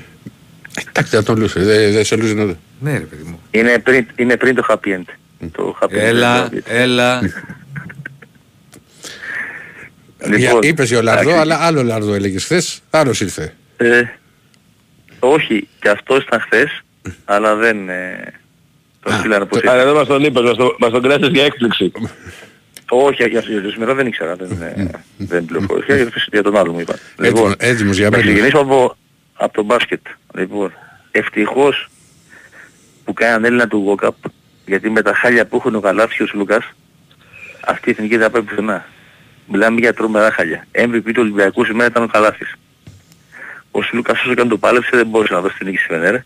Εντάξει, 0.90 1.16
θα 1.16 1.24
τον 1.24 1.40
λούσε. 1.40 1.60
Δεν 1.60 1.92
δεν 1.94 2.06
σε 2.06 2.16
λούσε 2.16 2.34
να 2.34 2.46
δω. 2.46 2.58
Ναι 2.80 2.92
ρε 2.98 3.04
παιδί 3.06 3.24
μου. 3.24 3.40
Είναι 3.52 3.80
πριν, 3.80 4.08
είναι 4.16 4.38
πριν 4.38 4.56
το 4.56 4.66
happy 4.70 4.88
end. 4.88 5.04
Το 5.52 5.78
happy 5.82 5.86
end. 5.86 5.90
Έλα, 5.98 6.38
είναι 6.52 6.62
το- 6.62 6.72
έλα. 6.74 7.22
Λοιπόν, 10.28 10.60
Είπες 10.64 10.88
για 10.90 10.98
ο 10.98 11.02
Λαρδό, 11.02 11.22
εντάξει. 11.30 11.40
αλλά 11.42 11.56
άλλο 11.66 11.84
Λαρδό 11.84 12.14
έλεγες 12.14 12.44
χθες. 12.44 12.82
Άλλος 12.90 13.22
ήρθε. 13.22 13.56
Ε, 13.78 14.02
όχι, 15.20 15.68
και 15.82 15.90
αυτός 15.90 16.24
ήταν 16.24 16.40
χθες, 16.40 16.82
αλλά 17.26 17.56
δεν 17.56 17.90
ε, 17.90 18.34
τον 19.04 19.14
στείλανε 19.14 19.46
πως 19.46 19.64
Άρα 19.64 19.86
δεν 19.86 19.94
μας 19.94 20.08
τον 20.08 20.24
είπες, 20.24 20.44
μας 20.44 20.56
το- 20.58 20.76
μας 20.80 20.92
τον 20.92 21.02
κράτησες 21.02 21.34
για 21.34 21.44
έκπληξη. 21.44 21.92
Όχι, 22.90 23.28
για 23.30 23.42
για 23.42 23.62
το 23.62 23.70
σήμερα 23.70 23.94
δεν 23.94 24.08
ήξερα, 24.08 24.36
δεν, 24.36 24.62
ε, 24.62 24.92
δεν 25.18 25.46
πληροφορήθηκα, 25.46 25.96
για- 25.96 26.12
για 26.32 26.44
τον 26.44 26.58
άλλο 26.58 26.72
μου 26.74 26.80
είπα. 26.80 26.96
Έτοιμο- 27.22 27.54
έτοιμος 27.58 27.98
για 27.98 28.10
να 28.10 28.18
μένα. 28.18 28.30
ξεκινήσω 28.32 28.58
από, 28.58 28.98
από 29.34 29.54
το 29.54 29.64
μπάσκετ. 29.64 30.02
Λοιπόν, 30.36 30.74
ευτυχώς 31.12 31.88
που 33.04 33.14
κάναν 33.14 33.46
Έλληνα 33.46 33.68
του 33.68 33.82
ΒΟΚΑΠ, 33.84 34.16
γιατί 34.66 34.90
με 34.90 35.02
τα 35.02 35.14
χάλια 35.14 35.46
που 35.46 35.56
έχουν 35.56 35.76
ο 35.76 35.80
Καλάφης 35.80 36.18
και 36.18 36.24
ο 36.24 36.28
Σλούκας, 36.28 36.64
αυτή 37.66 37.90
η 37.90 37.92
εθνική 37.92 38.18
θα 38.18 38.30
πάει 38.30 38.42
πουθενά. 38.42 38.86
Μιλάμε 39.48 39.80
για 39.80 39.94
τρομερά 39.94 40.32
χάλια. 40.32 40.66
MVP 40.72 41.04
του 41.14 41.22
Ολυμπιακού 41.22 41.66
σήμερα 41.66 41.88
ήταν 41.90 42.04
ο 42.04 42.08
Καλάφης. 42.08 42.54
Ο 43.72 43.82
Σλούκας 43.82 44.20
όσο 44.22 44.34
και 44.34 44.42
αν 44.42 44.48
το 44.48 44.58
πάλεψε 44.58 44.90
δεν 44.94 45.08
μπορούσε 45.08 45.34
να 45.34 45.42
δώσει 45.42 45.58
την 45.58 45.66
νίκη 45.68 45.78
στη 45.78 45.88
Φενέρε. 45.88 46.26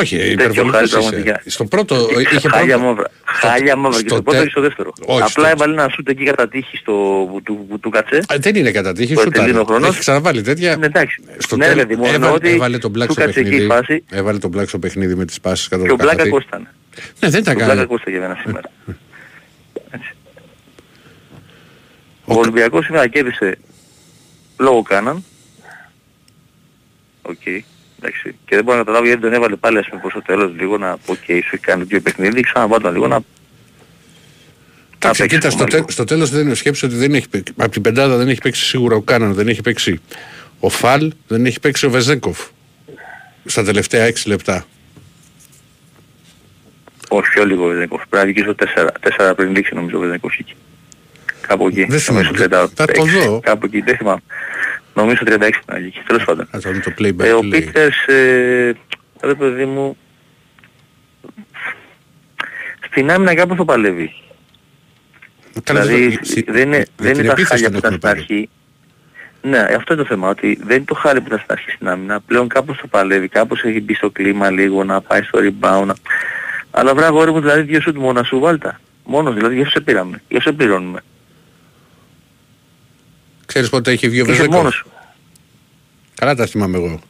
Όχι, 0.00 0.16
Τέτοιο 0.16 0.32
υπερβολικός 0.32 0.72
χάλι 0.74 0.84
είσαι. 0.86 0.98
πραγματικά. 0.98 1.42
Στο 1.46 1.64
πρώτο 1.64 2.08
είχε 2.20 2.48
χάλια 2.48 2.74
πρώτο- 2.76 2.88
μαύρα. 2.90 3.10
Χάλια 3.24 3.76
μαύρα 3.76 4.02
και 4.02 4.08
στο 4.08 4.14
στο 4.14 4.22
πρώτο 4.22 4.36
τε- 4.38 4.46
και 4.46 4.50
στο 4.50 4.60
δεύτερο. 4.60 4.92
Όχι, 5.00 5.18
Απλά 5.22 5.28
στο- 5.28 5.46
έβαλε 5.46 5.72
ένα 5.72 5.88
σούτ 5.94 6.08
εκεί 6.08 6.24
κατά 6.24 6.48
τύχη 6.48 6.76
στο, 6.76 6.92
που, 7.32 7.40
του, 7.44 7.66
που 7.68 7.78
του 7.78 7.90
κάτσε. 7.90 8.16
Α, 8.16 8.36
Δεν 8.38 8.54
είναι 8.54 8.70
κατά 8.70 8.92
τύχη, 8.92 9.14
Το 9.14 9.20
σου 9.20 9.26
Ατελίνο 9.28 9.64
χρόνος. 9.64 9.88
Έχει 9.88 9.98
ξαναβάλει 9.98 10.42
τέτοια. 10.42 10.76
Ναι, 10.76 10.86
εντάξει. 10.86 11.22
Στο 11.38 11.56
ναι, 11.56 11.64
τέλος 11.64 11.78
ρε 11.80 11.86
παιδί 11.86 12.00
μου, 12.00 12.06
εννοώ 12.06 12.16
έβαλε, 12.28 12.34
ότι 12.34 12.48
έβαλε 12.50 12.78
τον 12.78 12.92
Black 12.96 13.06
του 13.06 13.12
στο 13.12 13.20
κάτσε 13.22 13.40
εκεί 13.40 13.48
η 13.48 13.50
παιχνίδι. 13.50 13.66
φάση 13.70 14.04
Έβαλε 14.10 14.38
τον 14.38 14.52
Black 14.56 14.66
στο 14.68 14.78
παιχνίδι 14.78 15.14
με 15.14 15.24
τις 15.24 15.40
πάσεις 15.40 15.68
κατά 15.68 15.82
και 15.82 15.88
το 15.88 15.94
ο 15.94 15.96
Μπλάκα 15.96 16.10
καθάτι. 16.16 16.30
κόστανε. 16.30 16.66
Ναι, 17.20 17.28
δεν 17.28 17.44
τα 17.44 17.50
Ο 17.50 17.54
Μπλάκα 17.54 17.74
κάνει. 17.74 17.86
Κώστα 17.86 18.10
για 18.10 18.20
μένα 18.20 18.38
σήμερα. 18.44 18.70
Έτσι. 19.90 20.14
Ο 22.24 22.34
Ολυμπιακός 22.34 22.84
σήμερα 22.84 23.08
κέρδισε 23.08 23.58
λόγω 24.58 24.82
Κάναν. 24.82 25.24
Οκ. 27.22 27.42
Εντάξει. 28.06 28.38
Και 28.46 28.54
δεν 28.54 28.64
μπορώ 28.64 28.76
να 28.76 28.82
καταλάβω 28.82 29.06
γιατί 29.06 29.22
τον 29.22 29.32
έβαλε 29.32 29.56
πάλι 29.56 29.78
ας 29.78 29.88
πούμε 29.88 30.00
προς 30.00 30.12
το 30.12 30.22
τέλος 30.22 30.52
λίγο 30.58 30.78
να 30.78 30.96
πω 30.96 31.12
οκ, 31.12 31.24
σου 31.24 31.32
έχει 31.32 31.58
κάνει 31.58 31.84
δύο 31.84 32.00
παιχνίδι, 32.00 32.40
ξαναβάλω 32.40 32.92
λίγο 32.92 33.06
να... 33.06 33.20
Εντάξει, 34.98 35.20
παίξεις 35.20 35.38
κοίτα, 35.38 35.50
στο, 35.50 35.64
ακόμα 35.64 35.84
τε, 35.84 35.92
στο 35.92 36.04
τέλος 36.04 36.30
δεν 36.30 36.46
είναι 36.46 36.54
σκέψη 36.54 36.84
ότι 36.84 36.94
δεν 36.94 37.14
έχει 37.14 37.28
παίξει. 37.28 37.52
Από 37.56 37.70
την 37.70 37.82
πεντάδα 37.82 38.16
δεν 38.16 38.28
έχει 38.28 38.40
παίξει 38.40 38.64
σίγουρα 38.64 38.96
ο 38.96 39.00
Κάναν, 39.00 39.34
δεν 39.34 39.48
έχει 39.48 39.60
παίξει 39.60 40.00
ο 40.60 40.68
Φαλ, 40.68 41.12
δεν 41.26 41.46
έχει 41.46 41.60
παίξει 41.60 41.86
ο 41.86 41.90
Βεζένκοφ. 41.90 42.38
Στα 43.44 43.64
τελευταία 43.64 44.08
6 44.08 44.12
λεπτά. 44.26 44.66
Όχι, 47.08 47.30
πιο 47.30 47.44
λίγο 47.44 47.64
ο 47.64 47.68
Βεζέγκοφ. 47.68 48.02
Πρέπει 48.08 48.26
να 48.26 48.32
βγει 48.32 48.54
στο 48.54 48.54
4, 49.18 49.30
4 49.30 49.36
πριν 49.36 49.50
λήξει 49.50 49.74
νομίζω 49.74 49.96
ο 49.96 50.00
Βεζέγκοφ 50.00 50.38
εκεί. 50.38 50.54
Κάπου 51.46 51.66
εκεί. 51.66 51.84
Δεν 51.84 51.98
θυμάμαι. 52.00 52.24
Νομίζω 52.24 52.44
στο 52.44 52.70
Θα 52.74 52.86
το 52.86 53.02
36, 53.02 53.26
δω. 53.26 53.40
Κάπου 53.40 53.66
εκεί, 53.66 53.80
δεν 53.80 53.96
θυμάμαι. 53.96 54.20
Νομίζω 54.96 55.22
36 55.26 55.50
να 55.66 55.76
βγει. 55.76 55.92
Τέλος 56.06 56.24
πάντων. 56.24 56.46
Θα 56.50 56.58
δούμε 56.58 56.78
το 56.78 56.92
play 56.98 57.12
by 57.16 57.24
Ε, 57.24 57.32
ο 57.32 57.38
play. 57.38 57.50
Πίτερς, 57.50 58.06
ε, 58.06 58.72
ρε 59.22 59.34
παιδί 59.34 59.64
μου, 59.64 59.96
στην 62.86 63.10
άμυνα 63.10 63.34
κάπως 63.34 63.56
το 63.56 63.64
παλεύει. 63.64 64.12
Καλά, 65.62 65.80
δηλαδή 65.80 66.08
δεν- 66.08 66.18
στη- 66.24 66.44
δεν 66.48 66.62
είναι, 66.62 66.76
με 66.78 66.84
δεν 66.96 67.12
την 67.12 67.18
είναι 67.20 67.26
τα 67.26 67.32
επίθεση 67.32 67.62
χάλια 67.64 67.70
τον 67.70 67.80
που 67.80 67.86
ήταν 67.86 67.92
έχουμε 67.94 67.96
στην 67.96 68.00
πάρει. 68.00 68.20
αρχή. 68.20 68.48
Ναι, 69.42 69.74
αυτό 69.76 69.92
είναι 69.94 70.02
το 70.02 70.08
θέμα, 70.08 70.28
ότι 70.28 70.58
δεν 70.64 70.76
είναι 70.76 70.84
το 70.84 70.94
χάλι 70.94 71.20
που 71.20 71.26
ήταν 71.26 71.38
στην 71.38 71.52
αρχή 71.52 71.70
στην 71.70 71.88
άμυνα, 71.88 72.20
πλέον 72.20 72.48
κάπως 72.48 72.76
το 72.76 72.86
παλεύει, 72.86 73.28
κάπως 73.28 73.62
έχει 73.62 73.80
μπει 73.80 73.94
στο 73.94 74.10
κλίμα 74.10 74.50
λίγο 74.50 74.84
να 74.84 75.00
πάει 75.00 75.22
στο 75.22 75.38
rebound. 75.42 75.84
να- 75.86 75.94
Αλλά 76.70 76.94
βρά 76.94 77.06
αγόρι 77.06 77.30
μου 77.32 77.40
δηλαδή 77.40 77.60
δύο 77.62 77.80
σουτ 77.80 77.96
μόνα 77.96 78.22
σου 78.22 78.38
βάλτα. 78.38 78.80
Μόνος 79.04 79.34
δηλαδή, 79.34 79.54
γι' 79.54 79.60
αυτό 79.60 79.72
σε 79.72 79.80
πήραμε, 79.80 80.22
γι' 80.28 80.36
αυτό 80.36 80.50
σε 80.50 80.56
πληρώνουμε. 80.56 81.00
Ξέρεις 83.56 83.74
πότε 83.74 83.90
έχει 83.90 84.08
βγει 84.08 84.20
ο 84.20 84.22
Είσαι 84.24 84.32
Βεζέγκοφ; 84.32 84.56
μόνος 84.56 84.74
σου. 84.74 84.86
Καλά 86.14 86.34
τα 86.34 86.46
θυμάμαι 86.46 86.76
εγώ. 86.76 87.00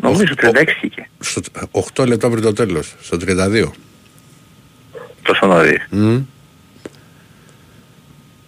Νομίζω 0.00 0.34
36 0.40 0.64
είχε. 0.80 1.08
Στο 1.20 1.40
8 1.94 2.06
λεπτά 2.06 2.30
πριν 2.30 2.42
το 2.42 2.52
τέλος. 2.52 2.94
Στο 3.00 3.16
32. 3.20 3.70
Τόσο 5.22 5.46
νωρίς. 5.46 5.86
Μμ. 5.90 6.16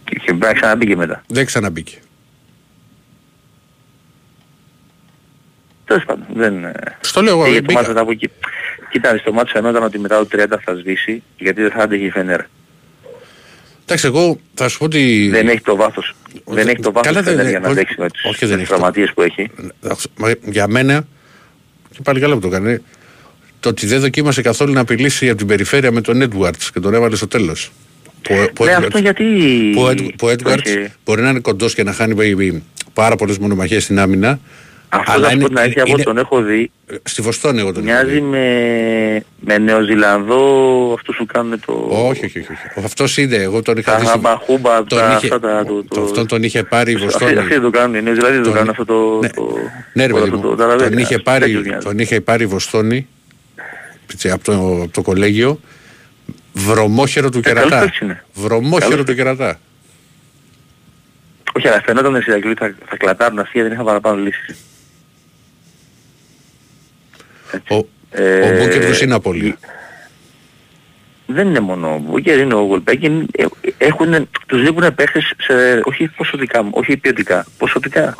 Και 0.04 0.14
και 0.18 0.24
πρέπει 0.24 0.38
να 0.38 0.52
ξαναμπήκε 0.52 0.96
μετά. 0.96 1.22
Δεν 1.26 1.46
ξαναμπήκε. 1.46 1.98
Τέλος 5.84 6.04
πάντων, 6.04 6.26
δεν... 6.34 6.64
ε, 6.64 6.72
Στο 7.00 7.22
λέω 7.22 7.32
εγώ, 7.32 7.44
και 7.44 7.50
δεν 7.50 7.52
για 7.52 7.60
το 7.60 7.66
μπήκα. 7.66 7.78
μάτσο 7.78 7.88
μετά 7.90 8.00
από 8.00 8.10
εκεί. 8.10 8.30
Κοίτα, 8.90 9.18
στο 9.18 9.32
μάτσο 9.32 9.52
φαινόταν 9.52 9.82
ότι 9.82 9.98
μετά 9.98 10.26
το 10.26 10.28
30 10.32 10.46
θα 10.64 10.74
σβήσει, 10.74 11.22
γιατί 11.38 11.62
δεν 11.62 11.70
θα 11.70 11.82
άντεχε 11.82 12.04
η 12.04 12.10
Φενέρα. 12.10 12.46
Εντάξει, 13.90 14.06
εγώ 14.06 14.38
θα 14.54 14.68
σου 14.68 14.78
πω 14.78 14.84
ότι. 14.84 15.28
Δεν 15.30 15.48
έχει 15.48 15.60
το 15.60 15.76
βάθος. 15.76 16.14
Δεν 16.44 16.68
έχει 16.68 16.80
το 16.80 16.92
βάθος 16.92 17.12
Καλά, 17.12 17.20
η 17.20 17.22
δεν- 17.22 17.32
Φενέρα 17.32 17.48
για 17.48 17.58
να 17.58 17.68
όχι- 17.68 17.78
αντέξει 17.78 17.94
με 18.00 18.08
τις, 18.10 18.24
όχι, 18.24 18.38
δεν 18.38 18.48
με 18.48 18.54
έχει 18.54 18.60
τις 18.62 18.68
το- 18.70 18.74
τραυματίες 18.74 19.12
που 19.14 19.22
έχει. 19.22 19.50
Μα 20.16 20.32
Για 20.44 20.66
μένα. 20.68 21.06
Και 21.92 21.98
πάλι 22.02 22.20
καλά 22.20 22.34
που 22.34 22.40
το 22.40 22.48
κάνει. 22.48 22.78
Το 23.60 23.68
ότι 23.68 23.86
δεν 23.86 24.00
δοκίμασε 24.00 24.42
καθόλου 24.42 24.72
να 24.72 24.80
απειλήσει 24.80 25.28
από 25.28 25.38
την 25.38 25.46
περιφέρεια 25.46 25.92
με 25.92 26.00
τον 26.00 26.22
Edwards 26.22 26.62
και 26.72 26.80
τον 26.80 26.94
έβαλε 26.94 27.16
στο 27.16 27.28
τέλος. 27.28 27.70
Που, 28.22 28.34
που, 28.54 28.64
Ναι, 28.64 28.72
Edwards- 28.76 28.82
αυτό 28.82 28.98
γιατί... 28.98 29.24
που, 29.74 29.82
ο 29.82 29.88
Ed- 29.88 30.14
που 30.16 30.26
ο 30.26 30.36
το 30.36 30.50
Edwards 30.50 30.66
είχε- 30.66 30.92
μπορεί 31.04 31.22
να 31.22 31.28
είναι 31.30 31.40
κοντός 31.40 31.74
και 31.74 31.82
να 31.82 31.92
χάνει 31.92 32.32
ε, 32.46 32.62
πάρα 32.92 33.16
πολλές 33.16 33.38
μονομαχίες 33.38 33.82
στην 33.84 33.98
άμυνα. 33.98 34.40
Αυτός 34.88 35.14
αλλά 35.14 35.24
θα 35.24 35.30
σου 35.30 35.36
είναι- 35.36 35.42
πω 35.44 35.48
την 35.48 35.58
αλήθεια, 35.58 35.82
εγώ 35.86 35.92
είναι- 35.94 36.02
τον 36.02 36.18
έχω 36.18 36.42
δει. 36.42 36.70
Στη 37.02 37.22
Βοστόνη 37.22 37.60
εγώ 37.60 37.72
τον 37.72 37.88
έχω 37.88 37.92
Μοιάζει 37.92 38.12
δει. 38.12 38.20
με, 38.20 39.22
με 39.40 39.58
Νεοζηλανδό 39.58 40.92
αυτούς 40.94 41.16
που 41.16 41.26
κάνουν 41.26 41.60
το... 41.66 41.86
Όχι, 41.90 42.24
όχι, 42.24 42.38
όχι. 42.38 42.52
όχι. 42.52 42.84
Αυτός 42.84 43.16
είναι, 43.16 43.36
εγώ 43.36 43.62
τον 43.62 43.76
είχα 43.76 43.90
Τα 43.92 43.98
δει. 43.98 44.02
στη- 44.06 44.12
χαμπαχούμπα, 44.14 44.84
τον 44.84 44.98
τα 44.98 45.06
είχε- 45.06 45.14
αυτά 45.34 45.40
τα... 45.40 45.64
Το, 45.64 45.84
το- 45.84 46.02
αυτόν 46.02 46.26
τον 46.26 46.42
είχε 46.42 46.62
πάρει 46.62 46.90
η 46.90 46.94
Αυτοί, 46.94 47.06
Βοστόνη. 47.06 47.36
αυτοί 47.38 47.60
το 47.60 47.70
κάνουν, 47.70 47.94
οι 47.94 48.02
Νεοζηλανδοί 48.02 48.36
το 48.38 48.42
Τον- 48.44 48.52
κάνουν 48.52 48.68
αυτό 48.70 48.84
το... 48.84 49.18
Ναι. 49.22 49.28
το 49.28 49.56
Ναι, 49.92 50.06
ρε 50.06 50.12
όλο 50.12 50.22
παιδί 50.22 50.34
αυτό 50.34 50.48
μου. 50.48 50.56
το 50.56 50.62
ταραβέρι, 50.62 50.90
Τον 50.90 50.98
είχε 50.98 51.14
ας, 51.14 51.22
πάρει, 51.22 51.44
τέτοιους 51.44 51.66
μοιάζει. 51.66 51.84
τον 51.86 51.98
είχε 51.98 52.20
πάρει 52.20 52.42
η 52.42 52.46
Βοστόνη 52.46 53.06
έτσι, 54.12 54.30
από, 54.30 54.44
το, 54.44 54.52
από 54.82 54.88
το 54.92 55.02
κολέγιο. 55.02 55.60
Βρωμόχερο 56.52 57.28
του 57.30 57.38
Ε, 57.38 57.40
καλός 57.40 57.62
κερατά. 57.62 57.80
παίκτης 57.80 58.00
είναι. 58.00 58.24
Βρωμόχερο 58.34 58.90
Καλός 58.90 59.04
του 59.04 59.14
κερατά. 59.14 59.58
Όχι, 61.52 61.68
αλλά 61.68 61.82
φαινόταν 61.84 62.14
ότι 62.14 62.24
οι 62.24 62.26
Ηρακλή 62.32 62.54
θα, 62.54 62.74
θα 62.88 62.96
κλατάρουν 62.96 63.38
αυτοί 63.38 63.50
γιατί 63.52 63.68
δεν 63.68 63.72
είχαν 63.76 63.86
παραπάνω 63.86 64.16
λύσεις. 64.22 64.56
Ο, 67.68 67.86
Ε, 68.10 68.40
ο 68.40 68.58
Μπούκερ 68.58 68.84
τους 68.86 69.00
είναι 69.00 69.14
απολύτω. 69.14 69.56
Δεν 71.26 71.46
είναι 71.48 71.60
μόνο 71.60 71.94
ο 71.94 71.98
Μπούκερ, 71.98 72.38
είναι 72.38 72.54
ο 72.54 72.60
Γολμπέκιν. 72.60 73.26
Ε, 73.32 73.44
Έχουν, 73.78 74.28
τους 74.46 74.60
λείπουν 74.62 74.94
παίχτες 74.94 75.32
σε, 75.38 75.80
όχι 75.84 76.08
ποσοτικά, 76.08 76.68
όχι 76.70 76.96
ποιοτικά, 76.96 77.46
ποσοτικά. 77.58 78.16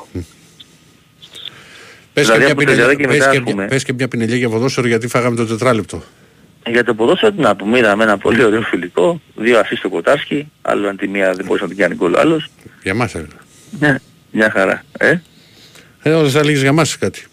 Πες, 2.13 2.27
Δηλαδή, 2.27 2.45
και 2.45 2.45
μια 2.45 2.53
από 2.53 2.61
το 2.61 2.67
πινελιά, 2.67 2.83
Ζεράκι 2.83 3.03
πες, 3.07 3.19
μετά, 3.19 3.31
και 3.31 3.37
ας 3.37 3.43
μια, 3.45 3.53
πούμε. 3.53 3.67
πες 3.67 3.85
και 3.85 3.93
μια 3.93 4.09
πινελιά 4.09 4.37
για 4.37 4.49
ποδόσφαιρο 4.49 4.87
γιατί 4.87 5.09
φάγαμε 5.09 5.37
το 5.37 5.47
τετράλεπτο. 5.47 6.03
Για 6.67 6.85
το 6.85 6.95
ποδόσφαιρο 6.95 7.33
τι 7.33 7.41
να 7.41 7.57
πούμε, 7.57 7.79
είδαμε 7.79 8.05
ένα 8.05 8.19
πολύ 8.19 8.45
ωραίο 8.45 8.61
φιλικό, 8.63 9.21
δύο 9.37 9.59
ασίστ 9.59 9.79
στο 9.79 9.89
Κοτάσκι, 9.89 10.51
άλλο 10.63 10.89
αν 10.89 10.97
τη 10.97 11.09
μία 11.09 11.33
δεν 11.35 11.45
μπορούσε 11.45 11.63
να 11.65 11.69
την 11.69 11.79
κάνει 11.79 11.95
γκολ 11.95 12.15
ο 12.15 12.21
άλλος. 12.21 12.49
Για 12.83 12.95
μας 12.95 13.15
έλεγα. 13.15 13.37
Ναι, 13.79 13.97
μια 14.31 14.51
χαρά. 14.51 14.85
Ε; 14.99 15.17
Ε, 16.03 16.11
όταν 16.11 16.31
θα 16.31 16.39
έλεγες 16.39 16.61
για 16.61 16.73
μας 16.73 16.99
κάτι. 16.99 17.25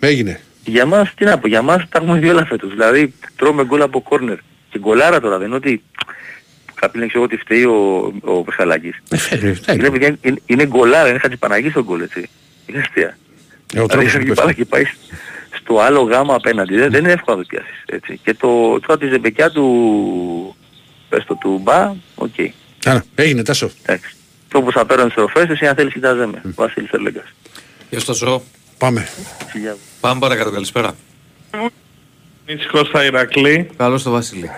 Έγινε. 0.00 0.40
Για 0.68 0.86
μας, 0.86 1.14
τι 1.14 1.24
να 1.24 1.38
πω, 1.38 1.48
για 1.48 1.62
μας 1.62 1.88
τα 1.88 1.98
έχουμε 2.02 2.18
δει 2.18 2.28
όλα 2.28 2.44
φέτος. 2.44 2.70
Δηλαδή 2.70 3.14
τρώμε 3.36 3.64
γκολ 3.64 3.82
από 3.82 4.00
κόρνερ. 4.00 4.36
Και 4.70 4.78
γκολάρα 4.78 5.20
τώρα, 5.20 5.38
δεν 5.38 5.46
είναι 5.46 5.56
ότι 5.56 5.82
κάποιοι 6.74 6.92
λένε 6.94 7.06
ξέρω 7.08 7.24
ότι 7.24 7.36
φταίει 7.36 7.64
ο, 7.64 8.12
ο 8.20 8.42
Πεσχαλάκης. 8.42 9.02
είναι, 9.72 9.90
παιδιά, 9.90 10.16
είναι, 10.20 10.40
είναι 10.46 10.66
γκολάρα, 10.66 11.08
είναι 11.08 11.18
Χατζηπαναγής 11.18 11.72
το 11.72 11.84
γκολ 11.84 12.00
έτσι. 12.00 12.28
Είναι 12.66 12.78
αστεία. 12.78 13.18
Ε, 13.74 13.80
ο 13.80 13.86
τρόπος 13.86 14.12
Δηλαδή, 14.12 14.28
που 14.28 14.42
πάει 14.42 14.54
και 14.54 14.64
πάει 14.64 14.84
στο 15.60 15.80
άλλο 15.80 16.00
γάμα 16.00 16.34
απέναντι. 16.34 16.76
Δεν, 16.76 16.90
δεν 16.90 17.04
είναι 17.04 17.12
εύκολο 17.12 17.36
να 17.36 17.42
το 17.42 17.48
πιάσεις. 17.48 17.82
Έτσι. 17.86 18.20
Και 18.24 18.34
το, 18.34 18.80
τώρα 18.80 18.98
της 18.98 19.10
ζεμπεκιά 19.10 19.50
του, 19.50 20.56
πες 21.08 21.24
το 21.24 21.34
του 21.34 21.60
Μπα, 21.62 21.94
οκ. 22.14 22.34
Άρα, 22.84 23.04
έγινε 23.14 23.42
τάσο. 23.42 23.70
Εντάξει. 23.82 24.14
Το 24.48 24.62
που 24.62 24.72
θα 24.72 24.86
παίρνουν 24.86 25.10
στροφές, 25.10 25.48
εσύ 25.48 25.66
αν 25.66 25.74
θέλεις 25.74 25.92
κοιτάζε 25.92 26.26
με. 26.26 26.40
Βασίλης 26.54 26.90
Ερλέγκας. 26.90 27.24
Γεια 27.90 28.00
στο 28.00 28.14
ζω. 28.14 28.42
Πάμε. 28.78 29.08
Φιλιά. 29.48 29.76
Πάμε 30.00 30.20
παρακάτω, 30.20 30.50
καλησπέρα. 30.50 30.94
Νησικός 32.46 32.88
στα 32.88 33.04
Ηρακλή. 33.04 33.70
Καλώς 33.76 34.02
το 34.02 34.10
Βασίλη. 34.10 34.50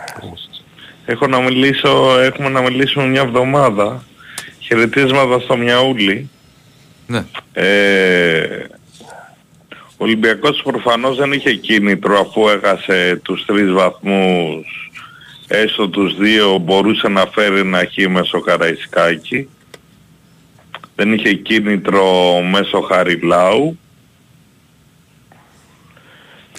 Έχω 1.06 1.26
να 1.26 1.40
μιλήσω, 1.40 2.18
έχουμε 2.20 2.48
να 2.48 2.60
μιλήσουμε 2.60 3.06
μια 3.06 3.20
εβδομάδα. 3.20 4.04
Χαιρετίσματα 4.58 5.38
στο 5.38 5.56
Μιαούλι. 5.56 6.30
Ναι. 7.06 7.24
Ε, 7.52 8.64
ο 9.96 10.04
Ολυμπιακός 10.04 10.62
προφανώς 10.62 11.16
δεν 11.16 11.32
είχε 11.32 11.54
κίνητρο 11.54 12.20
αφού 12.20 12.48
έχασε 12.48 13.20
τους 13.22 13.44
τρεις 13.44 13.72
βαθμούς 13.72 14.90
έστω 15.52 15.88
τους 15.88 16.16
δύο 16.16 16.58
μπορούσε 16.58 17.08
να 17.08 17.26
φέρει 17.26 17.58
ένα 17.58 17.84
χ 17.84 18.08
μέσω 18.08 18.40
Καραϊσκάκη. 18.40 19.48
Δεν 20.96 21.12
είχε 21.12 21.32
κίνητρο 21.32 22.40
μέσω 22.50 22.80
Χαριλάου. 22.80 23.78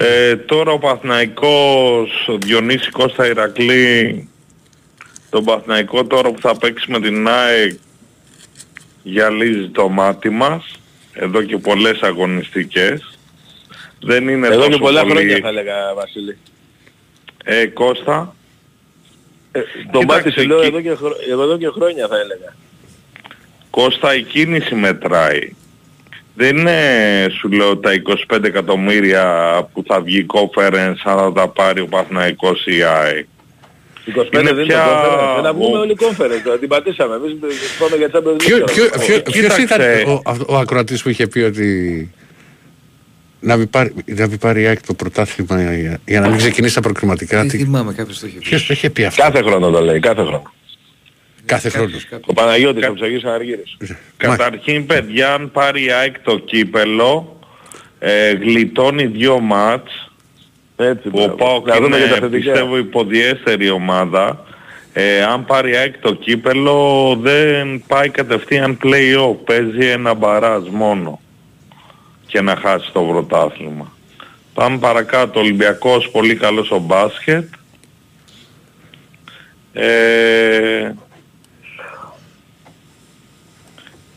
Ε, 0.03 0.35
τώρα 0.35 0.71
ο 0.71 0.77
Παθηναϊκός, 0.79 2.27
ο 2.27 2.37
Διονύσης 2.37 2.89
Κώστας 2.89 3.27
Ηρακλή, 3.27 4.29
τον 5.29 5.43
Παθηναϊκό 5.43 6.05
τώρα 6.05 6.31
που 6.31 6.41
θα 6.41 6.57
παίξει 6.57 6.91
με 6.91 6.99
την 6.99 7.27
ΑΕΚ 7.27 7.73
γυαλίζει 9.03 9.67
το 9.69 9.89
μάτι 9.89 10.29
μας, 10.29 10.79
εδώ 11.13 11.43
και 11.43 11.57
πολλές 11.57 12.01
αγωνιστικές. 12.01 13.19
Δεν 14.01 14.27
είναι 14.27 14.47
Εδώ 14.47 14.55
τόσο 14.57 14.69
και 14.69 14.77
πολλά 14.77 15.01
πολύ... 15.01 15.13
χρόνια 15.13 15.39
θα 15.41 15.47
έλεγα 15.47 15.93
Βασίλη. 15.93 16.37
Ε, 17.43 17.65
Κώστα. 17.65 18.35
Ε, 19.51 19.59
το 19.91 19.99
Κοίταξε, 19.99 20.05
μάτι 20.05 20.31
σου 20.31 20.47
λέω 20.47 20.57
εκεί- 20.61 20.67
εδώ 20.67 20.81
και, 20.81 20.95
χρο... 20.95 21.15
εδώ 21.31 21.57
και 21.57 21.67
χρόνια 21.67 22.07
θα 22.07 22.19
έλεγα. 22.19 22.55
Κώστα 23.69 24.15
η 24.15 24.21
κίνηση 24.23 24.75
μετράει. 24.75 25.53
Δεν 26.35 26.57
είναι, 26.57 26.77
σου 27.39 27.49
λέω, 27.49 27.77
τα 27.77 27.91
25 28.33 28.43
εκατομμύρια 28.43 29.23
που 29.73 29.83
θα 29.87 30.01
βγει 30.01 30.17
η 30.19 30.25
conference 30.33 30.93
αν 31.03 31.17
θα 31.17 31.31
τα 31.35 31.47
πάρει 31.47 31.81
ο 31.81 31.85
Παθηναϊκός 31.87 32.65
ή 32.65 32.77
η 32.77 32.83
ΑΕΚ. 32.83 33.25
25 34.05 34.27
δεν 34.31 34.41
είναι 34.47 34.63
πια- 34.63 34.83
το 34.83 34.91
conference. 34.91 35.43
Να 35.43 35.53
βγούμε 35.53 35.77
ο- 35.77 35.81
όλοι 35.81 35.97
conference. 35.99 36.41
τώρα, 36.43 36.57
Την 36.57 36.67
πατήσαμε. 36.67 37.15
Εμείς 37.15 37.33
πάμε 37.79 37.95
για 37.95 38.07
Champions 38.13 38.33
League. 38.33 38.37
Ποιο, 38.37 38.57
τώρα. 38.59 38.73
ποιο, 38.73 38.85
ποιο, 38.85 39.21
ποιος 39.21 39.53
Κοίταξε. 39.55 39.61
ήταν 39.61 39.81
ο, 40.07 40.21
ο, 40.25 40.35
ο 40.47 40.57
ακροατής 40.57 41.01
που 41.03 41.09
είχε 41.09 41.27
πει 41.27 41.39
ότι 41.39 42.11
να 43.39 43.55
μην 43.55 43.69
πάρει, 43.69 43.93
να 44.05 44.27
μην 44.27 44.37
πάρει 44.37 44.61
η 44.61 44.65
ΑΕΚ 44.65 44.85
το 44.85 44.93
πρωτάθλημα 44.93 45.61
για, 45.75 45.99
για 46.05 46.19
να 46.19 46.27
μην 46.29 46.37
ξεκινήσει 46.37 46.75
τα 46.75 46.81
προκριματικά. 46.81 47.37
Δεν 47.37 47.47
Τι- 47.47 47.57
θυμάμαι 47.57 47.93
κάποιος 47.93 48.19
το 48.19 48.27
είχε 48.27 48.37
πει. 48.37 48.43
Ποιος 48.43 48.65
το 48.65 48.73
είχε 48.73 48.89
πει 48.89 49.03
αυτό; 49.05 49.21
Κάθε 49.21 49.41
χρόνο 49.41 49.69
το 49.69 49.81
λέει. 49.81 49.99
Κάθε 49.99 50.21
χρόνο. 50.21 50.53
Κάθε 51.51 51.69
χρόνο. 51.69 51.89
Ο 52.25 52.33
Παναγιώτης 52.33 52.87
ο 52.87 52.93
Ψαγής 52.93 53.23
Αργύρης. 53.23 53.77
Καταρχήν, 54.17 54.85
παιδιά, 54.85 55.33
αν 55.33 55.51
πάρει 55.51 55.83
η 55.83 55.91
ΑΕΚ 55.91 56.19
το 56.19 56.37
κύπελο, 56.37 57.39
ε, 57.99 58.31
γλιτώνει 58.31 59.05
δύο 59.05 59.39
μάτς. 59.39 60.11
Έτσι, 60.77 61.09
που 61.09 61.19
ο 61.19 61.23
μπράβο. 61.23 61.35
ΠΑΟΚ 61.35 61.67
Να 61.67 61.75
δούμε 61.75 61.97
είναι, 61.97 62.05
και 62.05 62.11
τα 62.13 62.19
θετικά. 62.19 62.51
πιστεύω, 62.51 62.77
υποδιέστερη 62.77 63.69
ομάδα. 63.69 64.45
Ε, 64.93 65.23
αν 65.23 65.45
πάρει 65.45 65.71
η 65.71 65.75
ΑΕΚ 65.75 65.97
το 65.97 66.13
κύπελο, 66.13 67.15
δεν 67.21 67.83
πάει 67.87 68.09
κατευθείαν 68.09 68.77
play-off. 68.83 69.35
Παίζει 69.45 69.87
ένα 69.87 70.13
μπαράζ 70.13 70.67
μόνο 70.67 71.21
και 72.27 72.41
να 72.41 72.55
χάσει 72.55 72.91
το 72.93 73.01
πρωτάθλημα. 73.01 73.91
Πάμε 74.53 74.77
παρακάτω. 74.77 75.39
Ολυμπιακός 75.39 76.09
πολύ 76.09 76.35
καλός 76.35 76.65
στο 76.65 76.79
μπάσκετ. 76.79 77.43
Ε, 79.73 80.91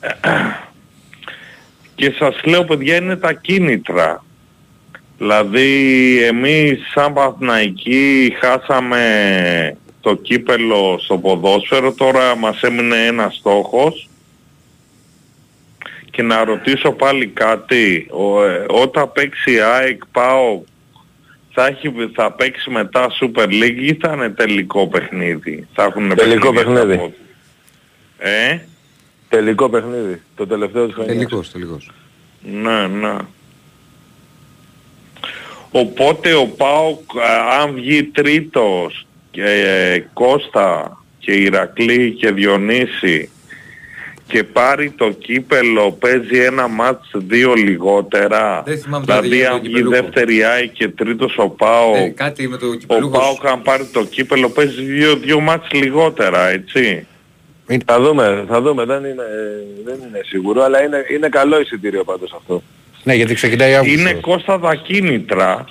και 1.94 2.12
σας 2.18 2.40
λέω 2.44 2.64
παιδιά 2.64 2.96
είναι 2.96 3.16
τα 3.16 3.32
κίνητρα. 3.32 4.24
Δηλαδή 5.18 6.18
εμείς 6.24 6.78
σαν 6.94 7.12
Παθηναϊκοί 7.12 8.36
χάσαμε 8.40 9.76
το 10.00 10.14
κύπελο 10.16 10.98
στο 11.02 11.18
ποδόσφαιρο, 11.18 11.92
τώρα 11.92 12.36
μας 12.36 12.60
έμεινε 12.62 13.06
ένας 13.06 13.34
στόχος 13.34 14.08
και 16.10 16.22
να 16.22 16.44
ρωτήσω 16.44 16.92
πάλι 16.92 17.26
κάτι, 17.26 18.06
ο, 18.10 18.44
ε, 18.44 18.64
όταν 18.68 19.12
παίξει 19.12 19.52
η 19.52 19.60
ΑΕΚ 19.60 20.02
ΠΑΟ 20.12 20.62
θα, 21.52 21.66
έχει, 21.66 21.92
θα 22.14 22.32
παίξει 22.32 22.70
μετά 22.70 23.06
Super 23.20 23.46
League 23.46 23.78
ή 23.80 23.94
θα 23.94 24.12
είναι 24.12 24.28
τελικό 24.30 24.88
παιχνίδι; 24.88 25.66
Θα 25.74 25.82
έχουν 25.82 26.14
Τελικό 26.14 26.52
παιχνίδια 26.52 26.80
παιχνίδι. 26.80 26.94
από- 27.04 27.12
Ε, 28.18 28.58
Τελικό 29.28 29.68
παιχνίδι. 29.68 30.22
Το 30.36 30.46
τελευταίο 30.46 30.84
της 30.86 30.94
χρονιάς. 30.94 31.14
Τελικός, 31.16 31.50
τελικός. 31.52 31.90
ναι, 32.62 32.86
ναι. 32.86 33.16
Οπότε 35.70 36.34
ο 36.34 36.46
ΠΑΟΚ 36.46 37.00
α, 37.18 37.60
αν 37.62 37.74
βγει 37.74 38.02
τρίτος 38.04 39.06
και 39.30 39.42
ε, 39.44 39.98
Κώστα 40.12 40.98
και 41.18 41.32
Ηρακλή 41.32 42.10
και 42.12 42.30
Διονύση 42.32 43.28
και 44.26 44.44
πάρει 44.44 44.90
το 44.90 45.10
κύπελο 45.10 45.92
παίζει 45.92 46.38
ένα 46.38 46.68
μάτς 46.68 47.10
δύο 47.14 47.54
λιγότερα 47.54 48.62
Δεν 48.66 48.78
θυμάμαι 48.78 49.06
τώρα 49.06 49.20
τι 49.20 49.28
δηλαδή 49.28 49.36
γίνεται 49.42 49.54
αν 49.54 49.60
το 49.62 49.68
βγει 49.68 49.74
κυπελούχο. 49.74 50.02
δεύτερη 50.02 50.44
ΑΕΚ 50.44 50.72
και 50.72 50.88
τρίτος 50.88 51.34
ο 51.38 51.48
ΠΑΟΚ 51.48 51.96
Ε, 51.96 52.08
κάτι 52.08 52.48
με 52.48 52.56
το 52.56 52.66
ο 52.66 52.74
κυπελούχος. 52.74 53.18
ΠΑΟΚ 53.18 53.46
αν 53.46 53.62
πάρει 53.62 53.84
το 53.92 54.04
κύπελο 54.04 54.48
παίζει 54.50 54.82
δύο, 54.82 55.16
δύο 55.16 55.40
μάτς 55.40 55.72
λιγότερα 55.72 56.48
έτσι 56.48 57.06
Θα 57.86 58.00
δούμε, 58.00 58.44
θα 58.48 58.60
δούμε. 58.60 58.84
Δεν 58.84 59.04
είναι, 59.04 59.24
δεν 59.84 59.94
είναι 59.94 60.20
σίγουρο, 60.24 60.62
αλλά 60.62 60.82
είναι, 60.84 61.04
είναι 61.14 61.28
καλό 61.28 61.60
εισιτήριο 61.60 62.04
πάντως 62.04 62.32
αυτό. 62.36 62.62
Ναι, 63.02 63.14
γιατί 63.14 63.34
ξεκινάει 63.34 63.74
Αύγουστο. 63.74 64.00
Είναι 64.00 64.12
κόστα 64.12 64.60
τα 64.60 64.74
κίνητρα. 64.74 65.64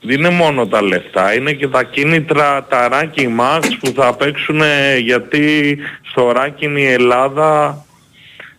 Δεν 0.00 0.18
είναι 0.18 0.30
μόνο 0.30 0.66
τα 0.66 0.82
λεφτά, 0.82 1.34
είναι 1.34 1.52
και 1.52 1.68
τα 1.68 1.82
κίνητρα 1.82 2.66
τα 2.68 2.88
ranking 2.92 3.40
max 3.40 3.60
που 3.80 3.92
θα 3.96 4.14
παίξουν 4.14 4.60
γιατί 5.00 5.78
στο 6.10 6.32
ranking 6.36 6.76
η 6.76 6.84
Ελλάδα 6.86 7.84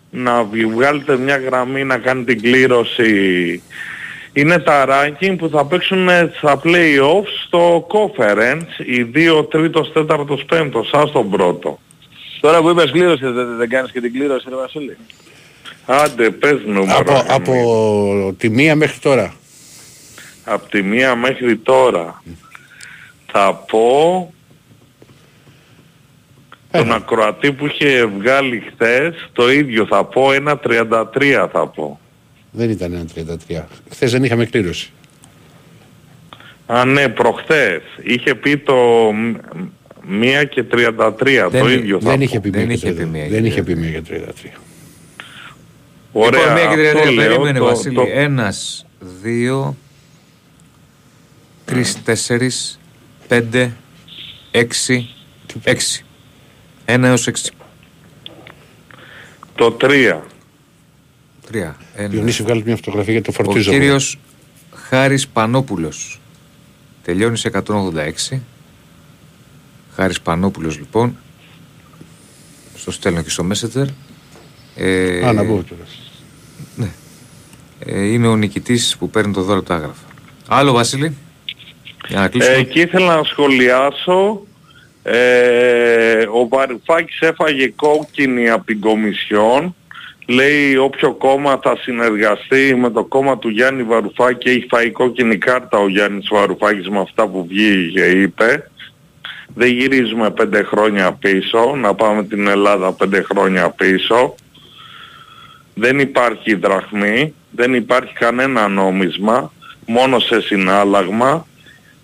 να 0.10 0.44
βγ- 0.44 0.74
βγάλετε 0.74 1.18
μια 1.18 1.38
γραμμή 1.38 1.84
να 1.84 1.98
κάνει 1.98 2.24
την 2.24 2.42
κλήρωση. 2.42 3.62
Είναι 4.34 4.60
τα 4.60 4.86
ranking 4.88 5.36
που 5.38 5.50
θα 5.50 5.66
παίξουν 5.66 6.08
στα 6.38 6.62
play-offs 6.64 7.32
στο 7.46 7.88
conference, 7.92 8.86
οι 8.86 9.04
δύο 9.04 9.44
τρίτος, 9.44 9.92
τέταρτος, 9.94 10.44
πέμπτος, 10.46 10.88
σαν 10.90 11.12
τον 11.12 11.30
πρώτο. 11.30 11.80
Τώρα 12.40 12.62
που 12.62 12.70
είπες 12.70 12.92
κλήρωση, 12.92 13.26
δεν, 13.26 13.58
δεν 13.58 13.70
κάνεις 13.70 13.92
και 13.92 14.02
την 14.02 14.14
κλήρωση, 14.14 14.46
ρε 14.50 14.56
Βασίλη. 14.56 14.98
Άντε, 15.86 16.30
πες 16.30 16.60
νούμερο. 16.66 17.00
Από, 17.00 17.24
από 17.28 18.34
τη 18.38 18.50
μία 18.50 18.76
μέχρι 18.76 19.00
τώρα. 19.00 19.34
από 20.44 20.70
τη 20.70 20.82
μία 20.84 21.16
μέχρι 21.16 21.58
τώρα. 21.58 22.24
Θα 23.32 23.54
πω 23.54 24.34
τον 26.72 26.92
ακροατή 26.92 27.52
που 27.52 27.66
είχε 27.66 28.06
βγάλει 28.06 28.64
χθες, 28.74 29.30
το 29.34 29.52
ίδιο 29.52 29.86
θα 29.86 30.04
πω, 30.06 30.32
ένα 30.32 30.60
33 30.64 31.48
θα 31.52 31.68
πω. 31.68 32.00
Δεν 32.52 32.70
ήταν 32.70 32.94
ένα 32.94 33.06
33. 33.50 33.64
Χθες 33.92 34.12
δεν 34.12 34.24
είχαμε 34.24 34.46
κλήρωση. 34.46 34.92
Α, 36.66 36.86
ναι, 36.86 37.10
προχθές. 37.10 37.82
Είχε 38.04 38.36
πει 38.36 38.58
το 38.58 38.76
μ- 39.14 39.36
μία 40.08 40.44
και 40.44 40.64
33, 40.72 41.50
το 41.52 41.70
ίδιο 41.70 42.00
θα 42.02 42.10
δεν 42.10 42.18
πω. 42.18 42.24
είχε 42.24 42.40
πει 42.40 42.50
Δεν 42.50 42.66
μία 42.66 42.74
είχε 42.76 42.88
και 42.88 42.94
πει 42.94 43.04
33. 43.04 43.10
μία 43.12 43.28
Δεν 43.28 43.42
και 43.42 43.48
είχε 43.48 43.64
πει 43.64 43.76
μία 43.76 43.90
και 43.92 44.02
33. 44.02 44.60
Ωραία, 46.12 46.40
λοιπόν, 46.42 46.54
μία 46.54 46.76
και 46.76 46.88
αυτό 46.88 47.00
33, 47.10 47.14
λέω, 47.14 47.28
περίμενε 47.28 47.60
το- 47.60 47.66
Βασίλη. 47.66 47.96
το- 47.96 48.08
Ένας, 48.14 48.86
δύο, 49.22 49.76
τρεις, 51.66 52.04
τέσσερις, 52.04 52.80
πέντε, 53.28 53.74
έξι, 54.52 55.10
έξι. 55.64 56.06
Ένα 56.86 57.08
έως 57.08 57.28
έξι. 57.28 57.52
Το 59.56 59.72
3. 59.72 60.22
Τρία. 61.48 61.76
Ένα. 61.96 62.08
Διονύση 62.08 62.44
βγάλει 62.44 62.64
μια 62.66 62.76
φωτογραφία 62.76 63.14
για 63.14 63.22
το 63.22 63.32
Ο 63.40 63.44
φορτίζω. 63.44 63.72
κύριος 63.72 64.20
Χάρης 64.74 65.28
Πανόπουλος 65.28 66.20
τελειώνει 67.04 67.38
σε 67.38 67.48
186. 67.48 68.42
Χάρης 69.96 70.22
Πανόπουλος 70.22 70.78
λοιπόν. 70.78 71.18
Στο 72.76 72.92
στέλνω 72.92 73.22
και 73.22 73.30
στο 73.30 73.48
Messenger. 73.52 73.86
Ε, 74.76 75.28
Α, 75.28 75.34
να 75.34 75.46
πω 75.46 75.64
τώρα. 75.70 75.82
ναι. 76.76 76.88
Ε, 77.80 78.06
είναι 78.06 78.28
ο 78.28 78.36
νικητής 78.36 78.96
που 79.00 79.10
παίρνει 79.10 79.34
το 79.34 79.42
δώρο 79.42 79.58
από 79.60 79.68
τα 79.68 79.76
άγραφα. 79.76 80.04
Άλλο 80.48 80.72
Βασίλη. 80.72 81.18
Για 82.08 82.20
να 82.20 82.28
κλείσουμε. 82.28 82.56
Ε, 82.56 82.60
εκεί 82.60 82.80
ήθελα 82.80 83.16
να 83.16 83.24
σχολιάσω. 83.24 84.42
Ε, 85.04 86.26
ο 86.34 86.48
Βαρουφάκης 86.48 87.20
έφαγε 87.20 87.68
κόκκινη 87.76 88.50
από 88.50 88.66
την 88.66 88.80
Κομισιόν. 88.80 89.76
Λέει 90.28 90.76
όποιο 90.76 91.14
κόμμα 91.14 91.60
θα 91.64 91.78
συνεργαστεί 91.82 92.76
με 92.76 92.90
το 92.90 93.04
κόμμα 93.04 93.38
του 93.38 93.50
Γιάννη 93.50 93.84
Βαρουφάκη 93.84 94.50
έχει 94.50 94.66
φάει 94.70 94.92
κόκκινη 94.92 95.38
κάρτα 95.38 95.78
ο 95.78 95.88
Γιάννης 95.90 96.28
Βαρουφάκης 96.32 96.90
με 96.90 97.00
αυτά 97.00 97.28
που 97.28 97.46
βγήκε 97.50 98.02
είπε. 98.06 98.70
Δεν 99.58 99.68
γυρίζουμε 99.68 100.32
πέντε 100.32 100.64
χρόνια 100.64 101.12
πίσω, 101.12 101.76
να 101.76 101.94
πάμε 101.94 102.24
την 102.24 102.48
Ελλάδα 102.48 102.92
πέντε 102.92 103.22
χρόνια 103.22 103.70
πίσω. 103.70 104.36
Δεν 105.74 106.00
υπάρχει 106.00 106.56
δραχμή, 106.56 107.34
δεν 107.52 107.74
υπάρχει 107.74 108.14
κανένα 108.14 108.68
νόμισμα, 108.68 109.52
μόνο 109.86 110.20
σε 110.20 110.42
συνάλλαγμα. 110.42 111.48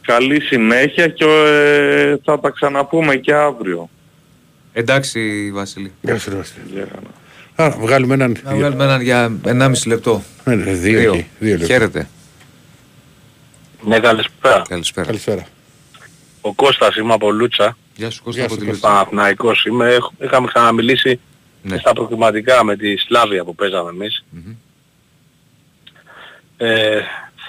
Καλή 0.02 0.42
συνέχεια 0.42 1.08
και 1.08 1.26
ε, 1.26 2.16
θα 2.24 2.40
τα 2.40 2.50
ξαναπούμε 2.50 3.16
και 3.16 3.34
αύριο. 3.34 3.90
Εντάξει 4.74 5.52
Βασίλη. 5.54 5.92
Γεια 6.02 6.20
σου, 6.20 6.32
Ρώστη. 6.32 6.60
Α, 7.56 7.70
βγάλουμε 7.80 8.14
έναν. 8.14 8.38
Να 8.44 8.56
βγάλουμε 8.56 8.84
έναν 8.84 9.02
για 9.02 9.32
1,5 9.46 9.72
λεπτό. 9.86 10.24
Ναι, 10.44 10.56
ναι, 10.56 10.72
δύο, 10.72 11.14
εκεί, 11.14 11.28
δύο 11.40 11.52
λεπτά. 11.52 11.66
Χαίρετε. 11.66 12.08
Ναι, 13.82 14.00
καλησπέρα. 14.00 14.62
Καλησπέρα. 14.70 15.06
Καλησπέρα. 15.06 15.48
Ο 16.42 16.54
Κώστας 16.54 16.96
είμαι 16.96 17.14
από 17.14 17.32
Λούτσα. 17.32 17.78
Γεια 17.96 18.10
σου 18.10 18.24
Κώστα 18.24 18.44
από 18.44 18.54
τη 18.56 18.60
Και 18.66 18.72
Λούτσα. 18.72 18.88
Παναθηναϊκός 18.88 19.66
είμαι. 19.66 19.94
Έχ- 19.94 20.12
Είχαμε 20.24 20.48
ξαναμιλήσει 20.48 21.20
Ναι. 21.64 21.78
στα 21.78 21.94
προκριματικά 21.94 22.64
με 22.64 22.76
τη 22.76 22.98
Σλάβια 22.98 23.44
που 23.44 23.56
παίζαμε 23.56 23.90
εμείς. 23.90 24.24
Ε, 26.58 27.02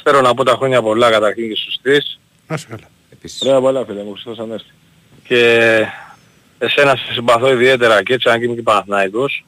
θέλω 0.02 0.20
να 0.20 0.34
πω 0.34 0.44
τα 0.44 0.52
χρόνια 0.56 0.82
πολλά 0.82 1.10
καταρχήν 1.10 1.48
και 1.48 1.56
στους 1.56 1.78
τρεις. 1.82 2.18
Να 2.48 2.56
σε 2.56 2.66
καλά. 2.68 2.88
Ωραία 3.42 3.60
πολλά 3.60 3.84
φίλε 3.84 4.02
μου, 4.02 4.12
Χριστός 4.12 4.38
Ανέστη. 4.38 4.70
Και 5.24 5.68
εσένα 6.58 6.96
σε 6.96 7.12
συμπαθώ 7.12 7.52
ιδιαίτερα 7.52 8.02
και 8.02 8.12
έτσι 8.14 8.28
αν 8.28 8.38
και 8.38 8.44
είμαι 8.44 8.54
και 8.54 8.62
Παναθηναϊκός. 8.62 9.44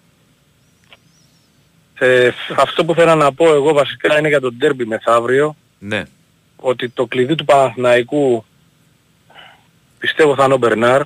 Ε, 1.98 2.30
αυτό 2.56 2.84
που 2.84 2.94
θέλω 2.94 3.14
να 3.14 3.32
πω 3.32 3.54
εγώ 3.54 3.72
βασικά 3.72 4.18
είναι 4.18 4.28
για 4.28 4.40
τον 4.40 4.58
τέρμπι 4.58 4.84
μεθαύριο. 4.86 5.56
Ναι. 5.78 6.02
ότι 6.56 6.88
το 6.88 7.06
κλειδί 7.06 7.34
του 7.34 7.44
Παναθηναϊκού 7.44 8.44
πιστεύω 10.04 10.34
θα 10.34 10.44
είναι 10.44 10.54
ο 10.54 10.56
Μπερνάρ 10.56 11.00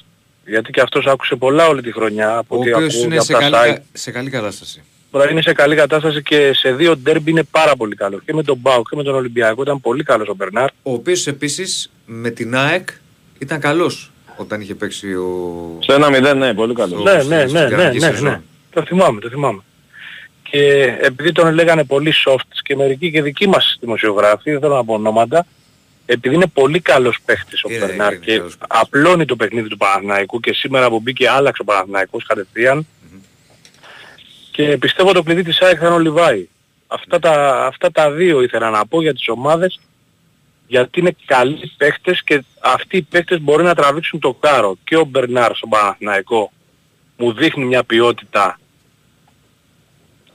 γιατί 0.46 0.70
και 0.70 0.80
αυτός 0.80 1.06
άκουσε 1.06 1.36
πολλά 1.36 1.66
όλη 1.68 1.82
τη 1.82 1.92
χρονιά 1.92 2.36
από 2.36 2.56
Ο 2.56 2.58
ό,τι 2.60 2.72
οποίος 2.72 2.94
ακούω 2.94 3.04
είναι 3.04 3.14
και 3.16 3.20
σε 3.22 3.32
από 3.32 3.42
τα 3.42 3.48
καλή, 3.50 3.70
site. 3.72 3.74
κα- 3.74 3.82
σε 3.92 4.10
καλή 4.10 4.30
κατάσταση. 4.30 4.82
Τώρα 5.10 5.30
είναι 5.30 5.42
σε 5.42 5.52
καλή 5.52 5.76
κατάσταση 5.76 6.22
και 6.22 6.50
σε 6.54 6.72
δύο 6.72 6.96
ντέρμπι 6.96 7.30
είναι 7.30 7.42
πάρα 7.42 7.76
πολύ 7.76 7.94
καλό. 7.94 8.20
Και 8.24 8.34
με 8.34 8.42
τον 8.42 8.56
Μπάου 8.56 8.82
και 8.82 8.96
με 8.96 9.02
τον 9.02 9.14
Ολυμπιακό 9.14 9.62
ήταν 9.62 9.80
πολύ 9.80 10.02
καλός 10.02 10.28
ο 10.28 10.34
Μπερνάρ. 10.34 10.68
Ο 10.82 10.92
οποίος 10.92 11.26
επίσης 11.26 11.90
με 12.06 12.30
την 12.30 12.56
ΑΕΚ 12.56 12.88
ήταν 13.38 13.60
καλός 13.60 14.10
όταν 14.36 14.60
είχε 14.60 14.74
παίξει 14.74 15.14
ο... 15.14 15.78
Σε 15.82 15.92
ένα 15.94 16.10
μηδέν, 16.10 16.38
ναι, 16.38 16.54
πολύ 16.54 16.74
καλός. 16.74 17.02
Ναι, 17.02 17.12
ναι, 17.36 17.44
ναι, 17.44 17.60
ναι, 17.60 17.68
κανονική 17.70 17.98
ναι, 17.98 18.06
σεζόν. 18.06 18.24
ναι. 18.30 18.40
Το 18.70 18.82
θυμάμαι, 18.84 19.20
το 19.20 19.28
θυμάμαι. 19.28 19.62
Και 20.42 20.82
επειδή 21.00 21.32
τον 21.32 21.54
λέγανε 21.54 21.84
πολύ 21.84 22.12
soft 22.26 22.48
και 22.62 22.76
μερικοί 22.76 23.10
και 23.10 23.22
δικοί 23.22 23.48
μας 23.48 23.76
δημοσιογράφοι, 23.80 24.50
δεν 24.50 24.60
θέλω 24.60 24.74
να 24.74 24.84
πω 24.84 24.94
ονόματα, 24.94 25.46
επειδή 26.10 26.34
είναι 26.34 26.46
πολύ 26.46 26.80
καλός 26.80 27.18
παίχτης 27.24 27.64
ο 27.64 27.68
Μπερνάρ 27.68 28.18
και 28.18 28.42
απλώνει 28.68 29.24
το 29.24 29.36
παιχνίδι 29.36 29.68
του 29.68 29.76
Παναθηναϊκού 29.76 30.40
και 30.40 30.52
σήμερα 30.52 30.88
που 30.88 31.00
μπήκε 31.00 31.28
άλλαξε 31.28 31.62
ο 31.62 31.64
Παναθηναϊκός 31.64 32.24
κατευθείαν 32.26 32.86
και 34.50 34.76
πιστεύω 34.78 35.12
το 35.12 35.22
κλειδί 35.22 35.42
της 35.42 35.60
ΑΕΚ 35.60 35.76
θα 35.80 35.86
είναι 35.86 35.94
ο 35.94 35.98
Λιβάη. 35.98 36.48
Αυτά 36.86 37.18
τα, 37.18 37.64
αυτά 37.66 37.90
τα 37.90 38.10
δύο 38.10 38.42
ήθελα 38.42 38.70
να 38.70 38.86
πω 38.86 39.02
για 39.02 39.14
τις 39.14 39.28
ομάδες 39.28 39.80
γιατί 40.66 41.00
είναι 41.00 41.16
καλοί 41.24 41.72
παίχτες 41.76 42.22
και 42.22 42.44
αυτοί 42.60 42.96
οι 42.96 43.02
παίχτες 43.02 43.40
μπορεί 43.40 43.62
να 43.62 43.74
τραβήξουν 43.74 44.20
το 44.20 44.34
κάρο. 44.40 44.76
Και 44.84 44.96
ο 44.96 45.04
Μπερνάρ 45.04 45.54
στον 45.54 45.68
Παναθηναϊκό 45.68 46.52
μου 47.16 47.32
δείχνει 47.32 47.64
μια 47.64 47.84
ποιότητα 47.84 48.58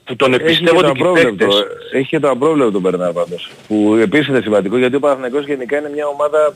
που 0.05 0.15
τον 0.15 0.33
Έχει 0.33 0.43
εμπιστεύω 0.43 0.75
και 0.75 0.81
το 0.81 0.87
ότι 0.89 0.99
και 0.99 1.03
οι 1.03 1.09
απρόβλεπτο, 1.09 1.45
παίχτες 1.47 1.65
έχει 1.91 2.07
και 2.07 2.19
το 2.19 2.29
απρόβλεπτο 2.29 2.71
τον 2.71 2.81
Μπερνάρ 2.81 3.11
πάντως. 3.11 3.49
Που 3.67 3.95
επίσης 4.01 4.27
είναι 4.27 4.41
σημαντικό 4.41 4.77
γιατί 4.77 4.95
ο 4.95 4.99
Παναθηναϊκός 4.99 5.45
γενικά 5.45 5.77
είναι 5.77 5.89
μια 5.93 6.07
ομάδα 6.07 6.55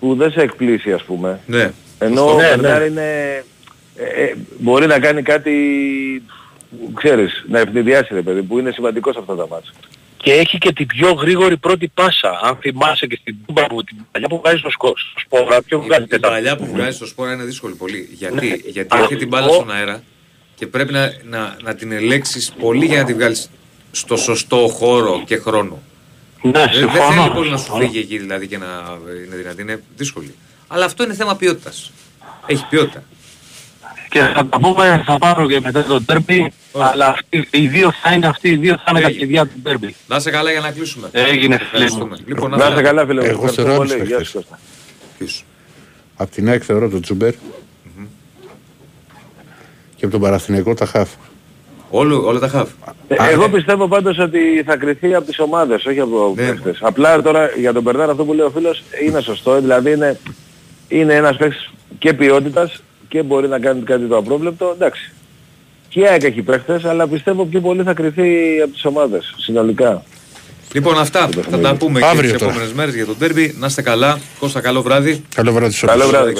που 0.00 0.14
δεν 0.14 0.30
σε 0.30 0.40
εκπλήσει 0.40 0.92
ας 0.92 1.02
πούμε. 1.02 1.40
Ναι. 1.46 1.72
Ενώ 1.98 2.32
ο 2.32 2.36
Ναι, 2.36 2.42
Μπερνάρ 2.46 2.80
ναι. 2.80 2.86
είναι, 2.86 3.44
ε, 3.96 4.22
ε, 4.22 4.34
μπορεί 4.58 4.86
να 4.86 4.98
κάνει 4.98 5.22
κάτι, 5.22 5.52
ξέρεις, 6.94 7.44
να 7.48 7.58
ευνηδιάσει 7.58 8.14
ρε 8.14 8.22
παιδί, 8.22 8.42
που 8.42 8.58
είναι 8.58 8.70
σημαντικό 8.70 9.12
σε 9.12 9.18
αυτά 9.18 9.34
τα 9.34 9.46
μάτια. 9.48 9.70
και 10.16 10.32
έχει 10.32 10.58
και 10.58 10.72
την 10.72 10.86
πιο 10.86 11.12
γρήγορη 11.12 11.56
πρώτη 11.56 11.88
πάσα. 11.94 12.40
Αν 12.42 12.56
θυμάσαι 12.56 13.06
και 13.06 13.18
στην 13.20 13.36
Τούμπα 13.46 13.66
που 13.66 13.84
την 13.84 13.96
παλιά 14.12 14.28
που 14.28 14.38
βγάζει 14.42 14.58
στο 14.58 14.70
σκο- 14.70 14.94
στο 14.96 15.20
σπόρα, 15.20 15.62
πιο 15.62 15.80
βγάζει 15.80 16.02
Η 16.02 16.06
τέταρτη. 16.06 16.36
παλιά 16.36 16.56
που 16.56 16.66
βγάζει 16.74 16.96
στο 16.96 17.06
σπόρα 17.06 17.32
είναι 17.32 17.44
δύσκολη 17.44 17.74
πολύ. 17.74 18.08
Γιατί, 18.12 18.34
Ναι. 18.48 18.54
γιατί 18.70 18.96
Α, 18.96 19.00
έχει 19.02 19.16
την 19.16 19.28
μπάλα 19.28 19.46
ο- 19.46 19.52
στον 19.52 19.70
αέρα 19.70 20.02
και 20.56 20.66
πρέπει 20.66 20.92
να, 20.92 21.12
να, 21.24 21.56
να 21.62 21.74
την 21.74 21.92
ελέγξεις 21.92 22.52
πολύ 22.60 22.84
για 22.86 22.98
να 22.98 23.04
την 23.04 23.14
βγάλεις 23.14 23.50
στο 23.90 24.16
σωστό 24.16 24.68
χώρο 24.68 25.22
και 25.26 25.36
χρόνο. 25.36 25.82
Ναι, 26.42 26.50
δεν, 26.52 26.62
δεν 26.62 26.72
συμφωνώ, 26.74 27.22
θέλει 27.22 27.34
πολύ 27.34 27.50
να 27.50 27.56
σου 27.56 27.62
συμφωνώ. 27.64 27.84
φύγει 27.84 27.98
εκεί 27.98 28.18
δηλαδή 28.18 28.46
και 28.46 28.58
να 28.58 28.66
είναι 29.26 29.36
δυνατή. 29.36 29.62
Είναι 29.62 29.82
δύσκολη. 29.96 30.34
Αλλά 30.66 30.84
αυτό 30.84 31.04
είναι 31.04 31.14
θέμα 31.14 31.36
ποιότητας. 31.36 31.92
Έχει 32.46 32.66
ποιότητα. 32.70 33.02
Και 34.08 34.20
θα 34.20 34.46
τα 34.46 34.58
πούμε, 34.60 35.02
θα 35.06 35.18
πάρω 35.18 35.46
και 35.48 35.60
μετά 35.60 35.84
το 35.84 36.02
τέρμπι, 36.02 36.52
αλλά 36.72 37.06
αυτοί, 37.08 37.48
οι 37.50 37.66
δύο 37.66 37.92
θα 38.02 38.12
είναι 38.12 38.26
αυτοί, 38.26 38.48
οι 38.48 38.56
δύο 38.56 38.74
θα 38.76 38.84
είναι 38.90 39.00
τα 39.00 39.06
Έγινε. 39.06 39.18
κλειδιά 39.24 39.46
του 39.46 39.60
τέρμπι. 39.62 39.94
Να 40.08 40.20
σε 40.20 40.30
καλά 40.30 40.50
για 40.50 40.60
να 40.60 40.70
κλείσουμε. 40.70 41.08
Έγινε, 41.12 41.34
φίλε 41.38 41.56
μου. 41.58 41.64
Ευχαριστούμε. 41.64 42.16
Λοιπόν, 42.26 42.50
Να 42.50 42.66
είστε 42.68 42.82
καλά 42.82 43.06
φίλε 43.06 43.20
μου. 43.20 43.26
Εγώ 43.26 43.34
Ευχαριστώ 43.34 43.62
θεωρώ 43.62 43.76
πολύ. 43.76 43.92
άλλους 43.92 44.06
Γεια 44.06 44.16
παίχτες. 44.16 44.28
σου 44.42 44.48
Κώστα. 44.48 44.58
Ποιος; 45.18 45.44
Απ' 46.16 46.30
την 46.30 46.48
ΑΕΚ 46.48 46.62
θεωρώ 46.66 46.88
τον 46.88 47.00
Τζούμπερ 47.02 47.34
και 49.96 50.04
από 50.04 50.10
τον 50.10 50.20
Παραθυνιακό 50.20 50.74
τα 50.74 50.86
Χαφ. 50.86 51.08
Όλο, 51.90 52.26
όλα 52.26 52.38
τα 52.38 52.48
χαβ. 52.48 52.68
Ε, 53.08 53.14
Εγώ 53.30 53.48
πιστεύω 53.48 53.88
πάντως 53.88 54.18
ότι 54.18 54.38
θα 54.66 54.76
κρυθεί 54.76 55.14
από 55.14 55.26
τις 55.26 55.38
ομάδες, 55.38 55.84
όχι 55.84 56.00
από 56.00 56.32
Ναι. 56.36 56.42
παίχτες. 56.42 56.78
Απλά 56.80 57.22
τώρα 57.22 57.50
για 57.58 57.72
τον 57.72 57.82
Μπερνάρ 57.82 58.10
αυτό 58.10 58.24
που 58.24 58.32
λέει 58.32 58.46
ο 58.46 58.50
φίλος 58.50 58.82
είναι 59.06 59.20
σωστό. 59.20 59.60
Δηλαδή 59.60 59.90
είναι, 59.92 60.18
είναι 60.88 61.14
ένας 61.14 61.36
παίχτης 61.36 61.70
και 61.98 62.12
ποιότητας 62.12 62.82
και 63.08 63.22
μπορεί 63.22 63.48
να 63.48 63.58
κάνει 63.58 63.82
κάτι 63.82 64.04
το 64.06 64.16
απρόβλεπτο. 64.16 64.72
Εντάξει. 64.74 65.12
Και 65.88 66.00
η 66.00 66.06
ΑΕΚ 66.06 66.22
έχει 66.22 66.42
παίχτες, 66.42 66.84
αλλά 66.84 67.06
πιστεύω 67.08 67.44
πιο 67.44 67.60
πολύ 67.60 67.82
θα 67.82 67.92
κρυθεί 67.94 68.60
από 68.62 68.72
τις 68.72 68.84
ομάδες 68.84 69.34
συνολικά. 69.38 70.02
Λοιπόν, 70.72 70.98
αυτά 70.98 71.28
θα 71.50 71.58
τα 71.58 71.74
πούμε 71.74 72.00
και 72.00 72.06
Αύριο 72.06 72.30
τις 72.30 72.38
τώρα. 72.38 72.50
επόμενες 72.50 72.72
μέρες 72.74 72.94
για 72.94 73.06
τον 73.06 73.18
τέρμπι. 73.18 73.54
Να 73.58 73.66
είστε 73.66 73.82
καλά. 73.82 74.18
Κώστα, 74.38 74.60
καλό 74.60 74.82
βράδυ. 74.82 75.22
Καλό 75.34 75.52
βράδυ 75.52 75.72
σε 75.72 75.86
Καλό 75.86 76.00
όλους. 76.04 76.16
βράδυ, 76.16 76.32